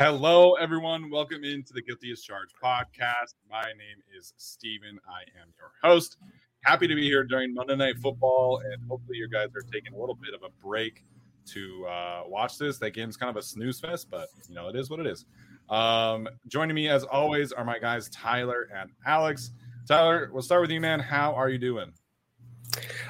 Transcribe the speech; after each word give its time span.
Hello, 0.00 0.54
everyone. 0.54 1.10
Welcome 1.10 1.44
into 1.44 1.74
the 1.74 1.82
Guilty 1.82 2.10
as 2.10 2.22
Charged 2.22 2.54
podcast. 2.56 3.34
My 3.50 3.64
name 3.64 4.00
is 4.18 4.32
Steven. 4.38 4.98
I 5.06 5.20
am 5.38 5.52
your 5.58 5.72
host. 5.84 6.16
Happy 6.64 6.88
to 6.88 6.94
be 6.94 7.02
here 7.02 7.22
during 7.22 7.52
Monday 7.52 7.76
Night 7.76 7.98
Football, 7.98 8.62
and 8.64 8.82
hopefully, 8.88 9.18
you 9.18 9.28
guys 9.28 9.48
are 9.54 9.70
taking 9.70 9.92
a 9.92 10.00
little 10.00 10.14
bit 10.14 10.32
of 10.32 10.40
a 10.42 10.48
break 10.66 11.04
to 11.52 11.84
uh, 11.86 12.22
watch 12.26 12.56
this. 12.56 12.78
That 12.78 12.92
game's 12.92 13.18
kind 13.18 13.28
of 13.28 13.36
a 13.36 13.42
snooze 13.42 13.78
fest, 13.78 14.06
but 14.10 14.28
you 14.48 14.54
know, 14.54 14.68
it 14.68 14.74
is 14.74 14.88
what 14.88 15.00
it 15.00 15.06
is. 15.06 15.26
Um, 15.68 16.26
joining 16.48 16.74
me, 16.74 16.88
as 16.88 17.04
always, 17.04 17.52
are 17.52 17.66
my 17.66 17.78
guys 17.78 18.08
Tyler 18.08 18.70
and 18.74 18.88
Alex. 19.04 19.50
Tyler, 19.86 20.30
we'll 20.32 20.40
start 20.40 20.62
with 20.62 20.70
you, 20.70 20.80
man. 20.80 21.00
How 21.00 21.34
are 21.34 21.50
you 21.50 21.58
doing? 21.58 21.92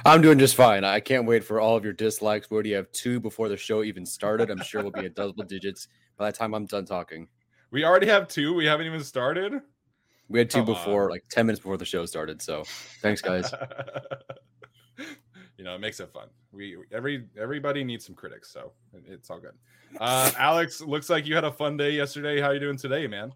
I'm 0.05 0.22
doing 0.22 0.39
just 0.39 0.55
fine. 0.55 0.84
I 0.84 1.00
can't 1.00 1.27
wait 1.27 1.44
for 1.44 1.61
all 1.61 1.77
of 1.77 1.84
your 1.84 1.92
dislikes. 1.92 2.50
We 2.50 2.55
already 2.55 2.72
have 2.72 2.91
two 2.92 3.20
before 3.20 3.48
the 3.48 3.56
show 3.56 3.83
even 3.83 4.06
started. 4.06 4.50
I'm 4.50 4.62
sure 4.62 4.83
we'll 4.83 4.92
be 4.92 5.06
at 5.06 5.14
double 5.14 5.44
digits 5.44 5.89
by 6.17 6.30
the 6.30 6.36
time 6.36 6.55
I'm 6.55 6.67
done 6.67 6.84
talking. 6.84 7.28
We 7.70 7.84
already 7.84 8.06
have 8.06 8.28
two. 8.28 8.55
We 8.55 8.64
haven't 8.64 8.86
even 8.86 9.02
started. 9.05 9.61
We 10.28 10.39
had 10.39 10.50
two 10.50 10.58
Come 10.58 10.67
before, 10.67 11.05
on. 11.05 11.11
like 11.11 11.25
10 11.30 11.47
minutes 11.47 11.61
before 11.61 11.77
the 11.77 11.84
show 11.84 12.06
started. 12.06 12.41
So 12.41 12.64
thanks, 13.02 13.20
guys. 13.20 13.52
you 15.58 15.64
know, 15.64 15.74
it 15.74 15.80
makes 15.80 16.01
it 16.01 16.11
fun. 16.13 16.29
We 16.52 16.77
every 16.92 17.27
everybody 17.39 17.84
needs 17.84 18.07
some 18.07 18.14
critics, 18.14 18.51
so 18.51 18.73
it's 19.07 19.29
all 19.29 19.40
good. 19.40 19.55
Uh, 20.01 20.30
Alex, 20.39 20.80
looks 20.80 21.11
like 21.11 21.27
you 21.27 21.34
had 21.34 21.45
a 21.45 21.52
fun 21.52 21.77
day 21.77 21.90
yesterday. 21.90 22.40
How 22.40 22.51
you 22.52 22.61
doing 22.61 22.77
today, 22.77 23.07
man? 23.07 23.33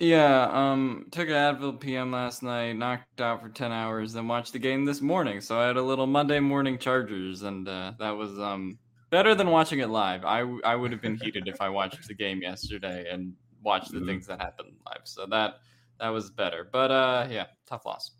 Yeah, 0.00 0.50
um, 0.52 1.06
took 1.12 1.28
an 1.28 1.34
Advil 1.34 1.78
PM 1.78 2.10
last 2.10 2.42
night, 2.42 2.72
knocked 2.72 3.20
out 3.20 3.40
for 3.40 3.48
ten 3.48 3.70
hours, 3.70 4.12
then 4.12 4.26
watched 4.26 4.52
the 4.52 4.58
game 4.58 4.84
this 4.84 5.00
morning. 5.00 5.40
So 5.40 5.58
I 5.58 5.66
had 5.66 5.76
a 5.76 5.82
little 5.82 6.06
Monday 6.06 6.40
morning 6.40 6.78
Chargers, 6.78 7.42
and 7.42 7.68
uh, 7.68 7.92
that 7.98 8.10
was 8.10 8.38
um 8.38 8.78
better 9.10 9.34
than 9.36 9.50
watching 9.50 9.78
it 9.78 9.88
live. 9.88 10.24
I 10.24 10.40
I 10.64 10.74
would 10.74 10.90
have 10.90 11.00
been 11.00 11.16
heated 11.16 11.46
if 11.46 11.60
I 11.60 11.68
watched 11.68 12.08
the 12.08 12.14
game 12.14 12.42
yesterday 12.42 13.08
and 13.10 13.34
watched 13.62 13.92
the 13.92 13.98
mm-hmm. 13.98 14.08
things 14.08 14.26
that 14.26 14.40
happened 14.40 14.72
live. 14.86 15.02
So 15.04 15.26
that 15.26 15.60
that 16.00 16.08
was 16.08 16.30
better. 16.30 16.68
But 16.70 16.90
uh 16.90 17.28
yeah, 17.30 17.46
tough 17.66 17.86
loss. 17.86 18.10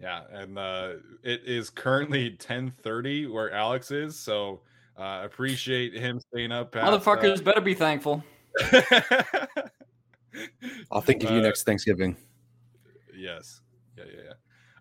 Yeah, 0.00 0.22
and 0.30 0.58
uh 0.58 0.92
it 1.22 1.42
is 1.44 1.68
currently 1.68 2.30
10:30 2.30 3.30
where 3.30 3.52
Alex 3.52 3.90
is, 3.90 4.18
so 4.18 4.62
uh 4.98 5.20
appreciate 5.24 5.92
him 5.92 6.18
staying 6.32 6.52
up. 6.52 6.72
Past, 6.72 7.04
Motherfuckers 7.04 7.40
uh... 7.40 7.42
better 7.42 7.60
be 7.60 7.74
thankful. 7.74 8.24
I'll 10.90 11.00
think 11.00 11.24
of 11.24 11.30
you 11.30 11.38
uh, 11.38 11.42
next 11.42 11.64
Thanksgiving. 11.64 12.16
Yes. 13.16 13.60
Yeah, 13.96 14.04
yeah, 14.12 14.20
yeah. 14.26 14.32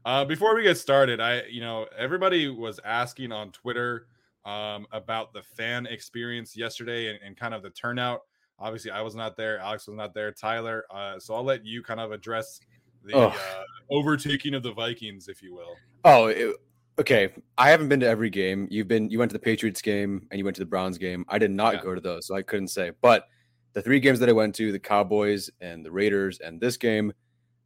Uh, 0.06 0.24
before 0.24 0.56
we 0.56 0.62
get 0.62 0.78
started, 0.78 1.20
I, 1.20 1.44
you 1.50 1.62
know, 1.62 1.88
everybody 1.98 2.48
was 2.48 2.80
asking 2.86 3.32
on 3.32 3.52
Twitter 3.52 4.08
um, 4.46 4.86
about 4.92 5.34
the 5.34 5.42
fan 5.42 5.88
experience 5.88 6.56
yesterday 6.56 7.10
and, 7.10 7.20
and, 7.26 7.36
kind 7.36 7.56
of 7.56 7.64
the 7.64 7.72
turnout. 7.72 8.22
Obviously, 8.60 8.92
I 8.92 9.02
was 9.02 9.16
not 9.16 9.36
there. 9.36 9.58
Alex 9.58 9.88
was 9.88 9.96
not 9.96 10.14
there. 10.14 10.32
Tyler. 10.32 10.86
Uh, 10.92 11.18
so 11.20 11.34
I'll 11.34 11.44
let 11.44 11.66
you 11.66 11.82
kind 11.82 12.00
of 12.00 12.12
address 12.12 12.60
the 13.04 13.14
oh. 13.14 13.28
uh, 13.28 13.64
overtaking 13.90 14.54
of 14.54 14.62
the 14.62 14.72
Vikings, 14.72 15.28
if 15.28 15.42
you 15.42 15.56
will. 15.56 15.76
Oh, 16.04 16.28
it, 16.28 16.56
okay. 17.00 17.34
I 17.58 17.72
haven't 17.72 17.90
been 17.90 18.00
to 18.02 18.08
every 18.08 18.30
game. 18.30 18.68
You've 18.70 18.88
been. 18.88 19.10
You 19.10 19.18
went 19.18 19.32
to 19.32 19.34
the 19.34 19.42
Patriots 19.42 19.82
game 19.82 20.28
and 20.30 20.38
you 20.38 20.46
went 20.46 20.56
to 20.58 20.62
the 20.62 20.68
Browns 20.68 21.00
game. 21.00 21.26
I 21.28 21.40
did 21.40 21.52
not 21.52 21.76
yeah. 21.76 21.82
go 21.82 21.96
to 21.96 22.02
those, 22.02 22.28
so 22.28 22.36
I 22.36 22.44
couldn't 22.44 22.68
say. 22.68 22.92
But 23.02 23.28
the 23.76 23.82
three 23.82 24.00
games 24.00 24.20
that 24.22 24.30
I 24.30 24.32
went 24.32 24.56
to, 24.56 24.72
the 24.72 24.80
Cowboys 24.80 25.50
and 25.60 25.86
the 25.86 25.92
Raiders, 25.92 26.40
and 26.40 26.60
this 26.60 26.78
game, 26.78 27.12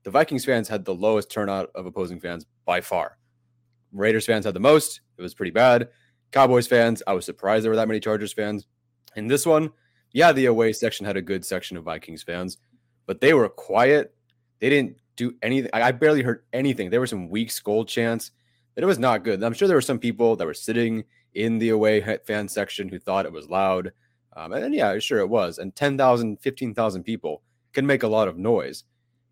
the 0.04 0.10
Vikings 0.10 0.44
fans 0.44 0.68
had 0.68 0.84
the 0.84 0.94
lowest 0.94 1.30
turnout 1.32 1.70
of 1.76 1.86
opposing 1.86 2.20
fans 2.20 2.48
by 2.66 2.82
far. 2.82 3.18
Raiders 3.94 4.26
fans 4.26 4.46
had 4.46 4.56
the 4.56 4.60
most. 4.60 5.02
It 5.18 5.22
was 5.22 5.36
pretty 5.36 5.52
bad. 5.52 5.90
Cowboys 6.32 6.66
fans, 6.68 7.04
I 7.06 7.14
was 7.14 7.26
surprised 7.26 7.64
there 7.64 7.70
were 7.70 7.76
that 7.76 7.88
many 7.88 8.00
Chargers 8.00 8.34
fans. 8.34 8.66
In 9.16 9.28
this 9.28 9.46
one, 9.46 9.70
yeah, 10.12 10.32
the 10.32 10.48
away 10.48 10.74
section 10.74 11.06
had 11.06 11.16
a 11.16 11.22
good 11.22 11.46
section 11.46 11.78
of 11.78 11.84
Vikings 11.84 12.24
fans, 12.24 12.58
but 13.06 13.22
they 13.22 13.36
were 13.36 13.48
quiet. 13.48 14.16
They 14.60 14.70
didn't 14.70 14.98
do 15.16 15.36
anything. 15.44 15.70
I 15.74 15.92
barely 15.92 16.24
heard 16.24 16.44
anything. 16.54 16.90
There 16.90 17.00
were 17.00 17.08
some 17.08 17.30
weak 17.30 17.52
skull 17.52 17.86
chants, 17.86 18.32
but 18.74 18.84
it 18.84 18.88
was 18.88 19.00
not 19.00 19.24
good. 19.24 19.44
I'm 19.44 19.54
sure 19.54 19.68
there 19.68 19.78
were 19.78 19.82
some 19.82 20.00
people 20.00 20.36
that 20.38 20.46
were 20.46 20.56
sitting 20.56 21.04
in 21.36 21.60
the 21.60 21.70
away 21.70 22.02
fan 22.26 22.48
section 22.48 22.90
who 22.90 22.98
thought 22.98 23.28
it 23.28 23.32
was 23.32 23.48
loud. 23.48 23.92
Um, 24.36 24.54
and 24.54 24.74
yeah, 24.74 24.98
sure 25.00 25.20
it 25.20 25.30
was. 25.30 25.58
And 25.58 25.76
10,000, 25.76 26.40
15,000 26.40 27.04
people 27.04 27.42
can 27.74 27.86
make 27.86 28.04
a 28.04 28.08
lot 28.08 28.28
of 28.28 28.38
noise. 28.38 28.84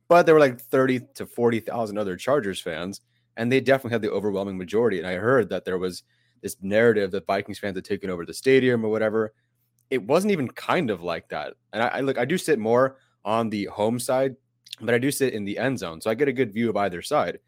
But 0.08 0.26
there 0.26 0.36
were 0.36 0.42
like 0.42 0.60
30 0.60 1.02
to 1.16 1.26
40,000 1.26 1.98
other 1.98 2.16
Chargers 2.16 2.60
fans, 2.60 3.02
and 3.36 3.52
they 3.52 3.60
definitely 3.60 3.96
had 3.96 4.02
the 4.02 4.12
overwhelming 4.12 4.58
majority. 4.58 5.00
And 5.00 5.08
I 5.08 5.16
heard 5.16 5.50
that 5.50 5.66
there 5.66 5.78
was 5.78 6.04
this 6.42 6.56
narrative 6.62 7.12
that 7.12 7.26
Vikings 7.26 7.60
fans 7.60 7.76
had 7.76 7.86
taken 7.86 8.10
over 8.10 8.26
the 8.26 8.34
stadium 8.34 8.86
or 8.86 8.90
whatever. 8.90 9.34
It 9.90 10.04
wasn't 10.04 10.32
even 10.32 10.48
kind 10.50 10.90
of 10.90 11.04
like 11.04 11.30
that. 11.30 11.54
And 11.74 11.84
I, 11.84 11.88
I 11.88 12.00
look, 12.02 12.18
I 12.18 12.26
do 12.26 12.38
sit 12.38 12.60
more 12.60 12.98
on 13.26 13.50
the 13.50 13.66
home 13.66 14.00
side, 14.00 14.36
but 14.82 14.94
I 14.94 14.98
do 14.98 15.12
sit 15.12 15.34
in 15.34 15.46
the 15.46 15.58
end 15.58 15.80
zone, 15.80 16.02
so 16.02 16.10
I 16.10 16.16
get 16.16 16.28
a 16.28 16.34
good 16.34 16.54
view 16.54 16.70
of 16.70 16.78
either 16.78 17.02
side. 17.02 17.40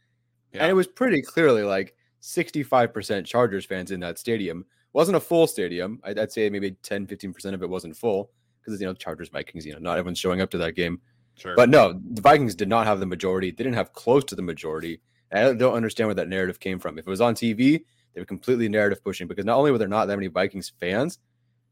Yeah. 0.54 0.64
And 0.64 0.72
it 0.72 0.76
was 0.76 0.88
pretty 0.88 1.22
clearly 1.22 1.64
like 1.64 1.96
65% 2.22 3.26
Chargers 3.26 3.66
fans 3.66 3.92
in 3.92 4.00
that 4.02 4.20
stadium. 4.20 4.66
Wasn't 4.94 5.18
a 5.18 5.20
full 5.20 5.48
stadium. 5.48 6.00
I'd, 6.04 6.18
I'd 6.18 6.32
say 6.32 6.50
maybe 6.50 6.72
10, 6.72 7.08
15% 7.08 7.54
of 7.54 7.62
it 7.62 7.70
wasn't 7.70 7.96
full 7.96 8.32
because, 8.62 8.80
you 8.80 8.88
know, 8.88 8.94
Chargers, 8.94 9.30
Vikings, 9.30 9.66
you 9.66 9.74
know, 9.74 9.80
not 9.80 9.98
everyone's 9.98 10.20
showing 10.20 10.42
up 10.42 10.50
to 10.52 10.58
that 10.58 10.76
game. 10.76 11.00
Sure. 11.36 11.56
But 11.56 11.70
no, 11.70 12.00
the 12.12 12.22
Vikings 12.22 12.56
did 12.56 12.68
not 12.68 12.86
have 12.86 13.00
the 13.00 13.06
majority. 13.06 13.52
They 13.52 13.64
didn't 13.64 13.76
have 13.76 13.94
close 13.94 14.24
to 14.26 14.36
the 14.36 14.42
majority. 14.42 15.02
I 15.32 15.54
don't 15.54 15.76
understand 15.76 16.08
where 16.08 16.16
that 16.16 16.28
narrative 16.28 16.60
came 16.60 16.80
from. 16.80 16.98
If 16.98 17.08
it 17.08 17.10
was 17.10 17.22
on 17.22 17.36
TV, 17.36 17.82
they 18.14 18.22
were 18.22 18.26
completely 18.26 18.68
narrative 18.68 19.04
pushing 19.04 19.28
because 19.28 19.46
not 19.46 19.58
only 19.58 19.72
were 19.72 19.78
there 19.78 19.88
not 19.88 20.06
that 20.08 20.18
many 20.18 20.28
Vikings 20.28 20.74
fans, 20.80 21.20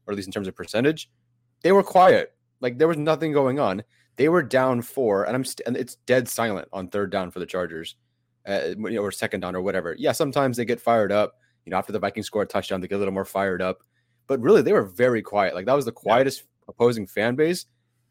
or 0.06 0.12
at 0.12 0.16
least 0.16 0.28
in 0.28 0.32
terms 0.32 0.48
of 0.48 0.54
percentage, 0.54 1.10
they 1.62 1.72
were 1.72 1.82
quiet. 1.82 2.34
Like 2.60 2.78
there 2.78 2.88
was 2.88 2.96
nothing 2.96 3.32
going 3.32 3.58
on. 3.58 3.82
They 4.16 4.28
were 4.28 4.42
down 4.42 4.82
four, 4.82 5.24
and 5.24 5.36
I'm 5.36 5.44
st- 5.44 5.66
and 5.66 5.76
it's 5.76 5.96
dead 6.06 6.28
silent 6.28 6.68
on 6.72 6.88
third 6.88 7.10
down 7.10 7.30
for 7.30 7.38
the 7.38 7.46
Chargers, 7.46 7.96
uh, 8.46 8.74
or 8.98 9.12
second 9.12 9.40
down 9.40 9.54
or 9.54 9.62
whatever. 9.62 9.94
Yeah, 9.98 10.12
sometimes 10.12 10.56
they 10.56 10.64
get 10.64 10.80
fired 10.80 11.12
up. 11.12 11.34
You 11.68 11.72
know, 11.72 11.76
after 11.76 11.92
the 11.92 11.98
Vikings 11.98 12.24
score 12.24 12.40
a 12.40 12.46
touchdown, 12.46 12.80
they 12.80 12.88
get 12.88 12.94
a 12.94 12.98
little 12.98 13.12
more 13.12 13.26
fired 13.26 13.60
up. 13.60 13.82
But 14.26 14.40
really, 14.40 14.62
they 14.62 14.72
were 14.72 14.84
very 14.84 15.20
quiet. 15.20 15.54
Like 15.54 15.66
that 15.66 15.76
was 15.76 15.84
the 15.84 15.92
quietest 15.92 16.40
yeah. 16.40 16.70
opposing 16.70 17.06
fan 17.06 17.36
base 17.36 17.66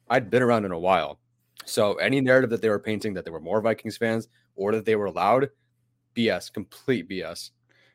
I'd 0.09 0.30
been 0.30 0.44
around 0.44 0.65
in 0.65 0.71
a 0.71 0.77
while. 0.77 1.19
So 1.65 1.95
any 1.95 2.21
narrative 2.21 2.51
that 2.51 2.62
they 2.62 2.69
were 2.69 2.77
painting 2.77 3.15
that 3.15 3.24
there 3.24 3.33
were 3.33 3.39
more 3.39 3.59
Vikings 3.59 3.98
fans 3.98 4.27
or 4.56 4.74
that 4.74 4.86
they 4.86 4.95
were 4.95 5.09
loud, 5.09 5.50
BS, 6.15 6.54
complete 6.54 7.09
BS. 7.09 7.50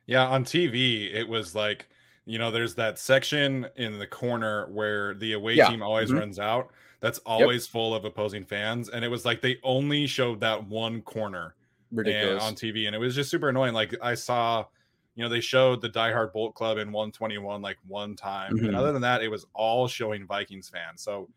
Yeah, 0.06 0.26
on 0.26 0.44
TV, 0.44 1.14
it 1.14 1.28
was 1.28 1.54
like, 1.54 1.88
you 2.24 2.40
know, 2.40 2.50
there's 2.50 2.74
that 2.74 2.98
section 2.98 3.68
in 3.76 4.00
the 4.00 4.06
corner 4.06 4.66
where 4.72 5.14
the 5.14 5.34
away 5.34 5.54
yeah. 5.54 5.68
team 5.68 5.80
always 5.80 6.08
mm-hmm. 6.08 6.18
runs 6.18 6.40
out. 6.40 6.72
that's 7.00 7.18
always 7.20 7.66
yep. 7.66 7.70
full 7.70 7.94
of 7.94 8.04
opposing 8.04 8.44
fans, 8.44 8.88
and 8.88 9.04
it 9.04 9.08
was 9.08 9.24
like 9.24 9.40
they 9.40 9.58
only 9.62 10.08
showed 10.08 10.40
that 10.40 10.66
one 10.66 11.02
corner 11.02 11.54
Ridiculous. 11.92 12.42
on 12.42 12.54
TV, 12.54 12.86
and 12.86 12.96
it 12.96 12.98
was 12.98 13.14
just 13.14 13.30
super 13.30 13.48
annoying. 13.48 13.74
Like 13.74 13.94
I 14.02 14.14
saw, 14.14 14.64
you 15.14 15.22
know, 15.22 15.28
they 15.28 15.40
showed 15.40 15.80
the 15.80 15.88
Die 15.88 16.12
Hard 16.12 16.32
Bolt 16.32 16.54
Club 16.54 16.78
in 16.78 16.90
121 16.90 17.60
like 17.60 17.78
one 17.86 18.16
time, 18.16 18.52
mm-hmm. 18.56 18.66
and 18.66 18.76
other 18.76 18.92
than 18.92 19.02
that, 19.02 19.22
it 19.22 19.28
was 19.28 19.46
all 19.54 19.86
showing 19.88 20.26
Vikings 20.26 20.68
fans. 20.68 21.02
So 21.02 21.28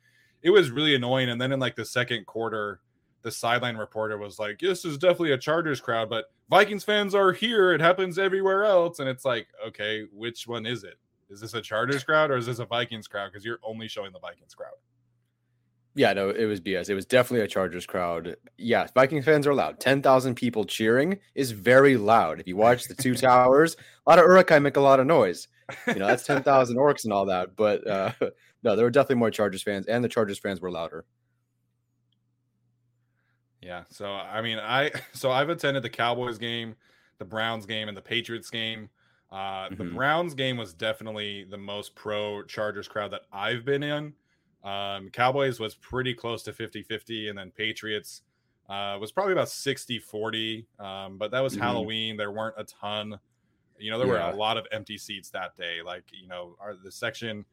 it 0.41 0.49
was 0.49 0.71
really 0.71 0.95
annoying. 0.95 1.29
And 1.29 1.41
then 1.41 1.51
in 1.51 1.59
like 1.59 1.75
the 1.75 1.85
second 1.85 2.25
quarter, 2.25 2.79
the 3.23 3.31
sideline 3.31 3.75
reporter 3.75 4.17
was 4.17 4.39
like, 4.39 4.59
"This 4.59 4.85
is 4.85 4.97
definitely 4.97 5.31
a 5.31 5.37
Chargers 5.37 5.81
crowd, 5.81 6.09
but 6.09 6.31
Vikings 6.49 6.83
fans 6.83 7.13
are 7.15 7.33
here. 7.33 7.73
It 7.73 7.81
happens 7.81 8.17
everywhere 8.17 8.63
else." 8.63 8.99
And 8.99 9.09
it's 9.09 9.25
like, 9.25 9.47
okay, 9.67 10.05
which 10.13 10.47
one 10.47 10.65
is 10.65 10.83
it? 10.83 10.95
Is 11.29 11.41
this 11.41 11.53
a 11.53 11.61
Chargers 11.61 12.03
crowd 12.03 12.31
or 12.31 12.37
is 12.37 12.45
this 12.45 12.59
a 12.59 12.65
Vikings 12.65 13.07
crowd? 13.07 13.31
Because 13.31 13.43
you're 13.43 13.59
only 13.63 13.87
showing 13.87 14.13
the 14.13 14.19
Vikings 14.19 14.53
crowd. 14.53 14.75
Yeah, 15.97 16.11
no, 16.11 16.29
it 16.29 16.43
was 16.45 16.59
BS. 16.59 16.89
It 16.89 16.93
was 16.93 17.05
definitely 17.05 17.45
a 17.45 17.47
Chargers 17.47 17.85
crowd. 17.85 18.35
Yeah, 18.57 18.85
Vikings 18.93 19.23
fans 19.23 19.47
are 19.47 19.53
loud. 19.53 19.79
10,000 19.79 20.35
people 20.35 20.65
cheering 20.65 21.17
is 21.35 21.51
very 21.51 21.95
loud. 21.95 22.41
If 22.41 22.47
you 22.47 22.57
watch 22.57 22.85
the 22.85 22.93
two 22.93 23.15
towers, 23.15 23.77
a 24.05 24.09
lot 24.09 24.19
of 24.19 24.25
Uruk-hai 24.25 24.59
make 24.59 24.75
a 24.75 24.81
lot 24.81 24.99
of 24.99 25.07
noise. 25.07 25.47
You 25.87 25.95
know, 25.95 26.07
that's 26.07 26.25
10,000 26.25 26.75
orcs 26.75 27.05
and 27.05 27.13
all 27.13 27.25
that. 27.27 27.55
But 27.55 27.87
uh, 27.87 28.11
no, 28.63 28.75
there 28.75 28.85
were 28.85 28.91
definitely 28.91 29.15
more 29.15 29.31
Chargers 29.31 29.63
fans, 29.63 29.85
and 29.87 30.03
the 30.03 30.09
Chargers 30.09 30.37
fans 30.37 30.59
were 30.59 30.69
louder. 30.69 31.05
Yeah. 33.61 33.83
So, 33.89 34.11
I 34.11 34.41
mean, 34.41 34.59
I, 34.59 34.91
so 35.13 35.31
I've 35.31 35.49
attended 35.49 35.81
the 35.81 35.89
Cowboys 35.89 36.37
game, 36.37 36.75
the 37.19 37.25
Browns 37.25 37.65
game, 37.65 37.87
and 37.87 37.95
the 37.95 38.01
Patriots 38.01 38.49
game. 38.49 38.89
Uh, 39.31 39.69
mm-hmm. 39.69 39.75
The 39.77 39.85
Browns 39.85 40.33
game 40.33 40.57
was 40.57 40.73
definitely 40.73 41.45
the 41.45 41.57
most 41.57 41.95
pro 41.95 42.43
Chargers 42.43 42.89
crowd 42.89 43.11
that 43.11 43.21
I've 43.31 43.63
been 43.63 43.81
in. 43.81 44.13
Um, 44.65 45.09
Cowboys 45.11 45.59
was 45.59 45.75
pretty 45.75 46.13
close 46.13 46.43
to 46.43 46.53
50 46.53 46.83
50, 46.83 47.29
and 47.29 47.37
then 47.37 47.51
Patriots 47.55 48.23
uh, 48.67 48.97
was 48.99 49.11
probably 49.11 49.33
about 49.33 49.49
60 49.49 49.99
40. 49.99 50.67
Um, 50.79 51.17
but 51.17 51.31
that 51.31 51.41
was 51.41 51.53
mm-hmm. 51.53 51.61
Halloween. 51.61 52.17
There 52.17 52.31
weren't 52.31 52.55
a 52.57 52.63
ton. 52.63 53.19
You 53.77 53.91
know, 53.91 53.99
there 53.99 54.07
yeah. 54.07 54.27
were 54.27 54.33
a 54.33 54.35
lot 54.35 54.57
of 54.57 54.65
empty 54.71 54.97
seats 54.97 55.29
that 55.31 55.55
day. 55.55 55.77
Like, 55.85 56.05
you 56.11 56.27
know, 56.27 56.55
our, 56.59 56.75
the 56.75 56.91
section 56.91 57.45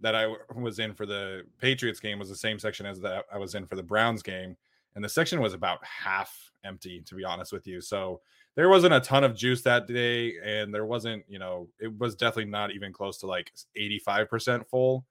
that 0.00 0.14
I 0.14 0.32
was 0.54 0.78
in 0.78 0.94
for 0.94 1.06
the 1.06 1.42
Patriots 1.60 2.00
game 2.00 2.18
was 2.18 2.28
the 2.28 2.36
same 2.36 2.58
section 2.58 2.86
as 2.86 3.00
that 3.00 3.24
I 3.32 3.38
was 3.38 3.54
in 3.54 3.66
for 3.66 3.76
the 3.76 3.82
Browns 3.82 4.22
game. 4.22 4.56
And 4.94 5.04
the 5.04 5.08
section 5.08 5.40
was 5.40 5.54
about 5.54 5.84
half 5.84 6.52
empty, 6.64 7.00
to 7.06 7.14
be 7.14 7.24
honest 7.24 7.52
with 7.52 7.66
you. 7.66 7.80
So 7.80 8.20
there 8.56 8.68
wasn't 8.68 8.94
a 8.94 9.00
ton 9.00 9.24
of 9.24 9.36
juice 9.36 9.62
that 9.62 9.86
day. 9.86 10.34
And 10.44 10.74
there 10.74 10.84
wasn't, 10.86 11.24
you 11.28 11.38
know, 11.38 11.68
it 11.80 11.96
was 11.98 12.14
definitely 12.14 12.50
not 12.50 12.72
even 12.72 12.92
close 12.92 13.18
to 13.18 13.26
like 13.26 13.52
85% 13.78 14.66
full. 14.66 15.04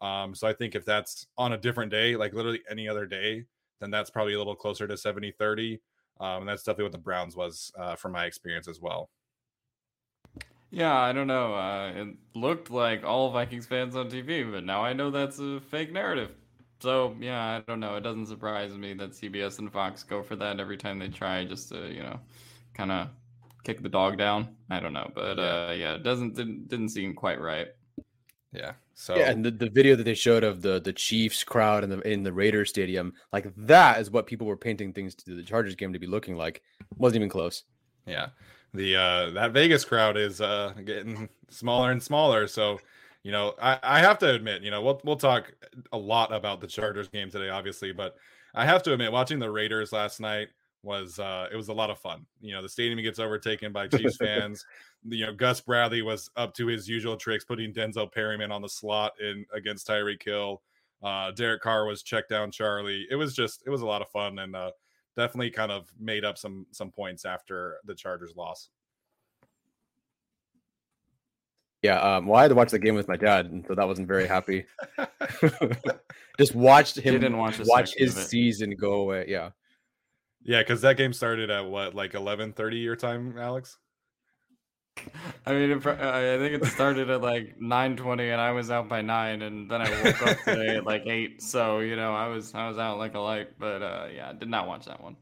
Um, 0.00 0.34
so 0.34 0.46
I 0.46 0.52
think 0.52 0.74
if 0.74 0.84
that's 0.84 1.26
on 1.38 1.52
a 1.52 1.58
different 1.58 1.90
day, 1.90 2.16
like 2.16 2.34
literally 2.34 2.62
any 2.70 2.88
other 2.88 3.06
day, 3.06 3.44
then 3.80 3.90
that's 3.90 4.10
probably 4.10 4.34
a 4.34 4.38
little 4.38 4.54
closer 4.54 4.86
to 4.86 4.96
70 4.96 5.32
30. 5.32 5.80
Um, 6.18 6.40
and 6.40 6.48
that's 6.48 6.62
definitely 6.62 6.84
what 6.84 6.92
the 6.92 6.98
Browns 6.98 7.36
was 7.36 7.72
uh, 7.78 7.96
from 7.96 8.12
my 8.12 8.24
experience 8.24 8.68
as 8.68 8.80
well. 8.80 9.10
Yeah, 10.70 10.96
I 10.96 11.12
don't 11.12 11.26
know. 11.26 11.54
Uh, 11.54 11.92
it 11.94 12.08
looked 12.34 12.70
like 12.70 13.04
all 13.04 13.30
Vikings 13.30 13.66
fans 13.66 13.96
on 13.96 14.10
TV, 14.10 14.50
but 14.50 14.64
now 14.64 14.82
I 14.82 14.92
know 14.92 15.10
that's 15.10 15.38
a 15.38 15.60
fake 15.60 15.92
narrative. 15.92 16.30
So 16.80 17.16
yeah, 17.20 17.42
I 17.42 17.62
don't 17.66 17.80
know. 17.80 17.96
It 17.96 18.02
doesn't 18.02 18.26
surprise 18.26 18.76
me 18.76 18.92
that 18.94 19.12
CBS 19.12 19.58
and 19.58 19.72
Fox 19.72 20.02
go 20.02 20.22
for 20.22 20.36
that 20.36 20.60
every 20.60 20.76
time 20.76 20.98
they 20.98 21.08
try, 21.08 21.44
just 21.44 21.68
to 21.70 21.92
you 21.92 22.02
know, 22.02 22.18
kind 22.74 22.92
of 22.92 23.08
kick 23.64 23.82
the 23.82 23.88
dog 23.88 24.18
down. 24.18 24.56
I 24.70 24.80
don't 24.80 24.92
know, 24.92 25.10
but 25.14 25.38
yeah. 25.38 25.44
uh, 25.44 25.72
yeah, 25.72 25.94
it 25.94 26.02
doesn't 26.02 26.34
didn't, 26.34 26.68
didn't 26.68 26.90
seem 26.90 27.14
quite 27.14 27.40
right. 27.40 27.68
Yeah. 28.56 28.72
So 28.94 29.14
yeah, 29.16 29.30
and 29.30 29.44
the, 29.44 29.50
the 29.50 29.68
video 29.68 29.94
that 29.94 30.04
they 30.04 30.14
showed 30.14 30.42
of 30.42 30.62
the 30.62 30.80
the 30.80 30.92
Chiefs 30.92 31.44
crowd 31.44 31.84
in 31.84 31.90
the 31.90 32.00
in 32.00 32.22
the 32.22 32.32
Raiders 32.32 32.70
stadium, 32.70 33.12
like 33.32 33.52
that 33.56 34.00
is 34.00 34.10
what 34.10 34.26
people 34.26 34.46
were 34.46 34.56
painting 34.56 34.92
things 34.92 35.14
to 35.16 35.34
the 35.34 35.42
Chargers 35.42 35.74
game 35.74 35.92
to 35.92 35.98
be 35.98 36.06
looking 36.06 36.36
like. 36.36 36.62
Wasn't 36.96 37.16
even 37.16 37.28
close. 37.28 37.64
Yeah. 38.06 38.28
The 38.72 38.96
uh 38.96 39.30
that 39.30 39.52
Vegas 39.52 39.84
crowd 39.84 40.16
is 40.16 40.40
uh 40.40 40.72
getting 40.84 41.28
smaller 41.50 41.90
and 41.90 42.02
smaller. 42.02 42.46
So, 42.46 42.80
you 43.22 43.32
know, 43.32 43.54
I, 43.60 43.78
I 43.82 43.98
have 44.00 44.18
to 44.20 44.32
admit, 44.32 44.62
you 44.62 44.70
know, 44.70 44.80
we'll 44.80 45.00
we'll 45.04 45.16
talk 45.16 45.52
a 45.92 45.98
lot 45.98 46.32
about 46.32 46.62
the 46.62 46.66
Chargers 46.66 47.08
game 47.08 47.30
today, 47.30 47.50
obviously, 47.50 47.92
but 47.92 48.16
I 48.54 48.64
have 48.64 48.82
to 48.84 48.94
admit, 48.94 49.12
watching 49.12 49.38
the 49.38 49.50
Raiders 49.50 49.92
last 49.92 50.20
night 50.20 50.48
was 50.82 51.18
uh 51.18 51.48
it 51.52 51.56
was 51.56 51.68
a 51.68 51.74
lot 51.74 51.90
of 51.90 51.98
fun. 51.98 52.24
You 52.40 52.54
know, 52.54 52.62
the 52.62 52.68
stadium 52.68 53.02
gets 53.02 53.18
overtaken 53.18 53.72
by 53.72 53.88
Chiefs 53.88 54.16
fans 54.20 54.64
you 55.08 55.26
know, 55.26 55.32
Gus 55.32 55.60
Bradley 55.60 56.02
was 56.02 56.30
up 56.36 56.54
to 56.54 56.66
his 56.66 56.88
usual 56.88 57.16
tricks, 57.16 57.44
putting 57.44 57.72
Denzel 57.72 58.10
Perryman 58.10 58.52
on 58.52 58.62
the 58.62 58.68
slot 58.68 59.12
in 59.20 59.44
against 59.52 59.86
Tyreek 59.86 60.22
Hill. 60.22 60.62
Uh, 61.02 61.30
Derek 61.32 61.62
Carr 61.62 61.86
was 61.86 62.02
check 62.02 62.28
down 62.28 62.50
Charlie. 62.50 63.06
It 63.10 63.16
was 63.16 63.34
just, 63.34 63.62
it 63.66 63.70
was 63.70 63.82
a 63.82 63.86
lot 63.86 64.02
of 64.02 64.08
fun 64.08 64.38
and 64.38 64.56
uh, 64.56 64.70
definitely 65.16 65.50
kind 65.50 65.72
of 65.72 65.92
made 65.98 66.24
up 66.24 66.38
some 66.38 66.66
some 66.70 66.90
points 66.90 67.24
after 67.24 67.78
the 67.84 67.94
Chargers 67.94 68.36
loss. 68.36 68.68
Yeah, 71.82 72.00
um, 72.00 72.26
well, 72.26 72.38
I 72.38 72.42
had 72.42 72.48
to 72.48 72.54
watch 72.54 72.70
the 72.70 72.78
game 72.78 72.94
with 72.94 73.06
my 73.06 73.16
dad, 73.16 73.46
and 73.46 73.64
so 73.66 73.74
that 73.74 73.86
wasn't 73.86 74.08
very 74.08 74.26
happy. 74.26 74.64
just 76.38 76.54
watched 76.54 76.98
him 76.98 77.14
didn't 77.14 77.36
watch, 77.36 77.60
watch 77.64 77.94
his 77.96 78.14
season 78.14 78.74
go 78.78 78.94
away. 78.94 79.26
Yeah, 79.28 79.50
yeah, 80.42 80.60
because 80.60 80.80
that 80.82 80.96
game 80.96 81.12
started 81.12 81.50
at 81.50 81.66
what, 81.66 81.94
like 81.94 82.14
eleven 82.14 82.52
thirty 82.52 82.78
your 82.78 82.96
time, 82.96 83.38
Alex? 83.38 83.78
I 85.46 85.52
mean, 85.52 85.70
it, 85.70 85.86
I 85.86 86.38
think 86.38 86.62
it 86.62 86.66
started 86.66 87.10
at 87.10 87.20
like 87.22 87.60
nine 87.60 87.96
twenty, 87.96 88.30
and 88.30 88.40
I 88.40 88.52
was 88.52 88.70
out 88.70 88.88
by 88.88 89.02
nine, 89.02 89.42
and 89.42 89.70
then 89.70 89.82
I 89.82 89.90
woke 90.02 90.26
up 90.26 90.38
today 90.44 90.76
at 90.76 90.84
like 90.84 91.06
eight. 91.06 91.42
So 91.42 91.80
you 91.80 91.96
know, 91.96 92.14
I 92.14 92.28
was 92.28 92.54
I 92.54 92.68
was 92.68 92.78
out 92.78 92.98
like 92.98 93.14
a 93.14 93.20
light, 93.20 93.58
but 93.58 93.82
uh, 93.82 94.06
yeah, 94.14 94.30
I 94.30 94.32
did 94.32 94.48
not 94.48 94.66
watch 94.66 94.86
that 94.86 95.02
one. 95.02 95.16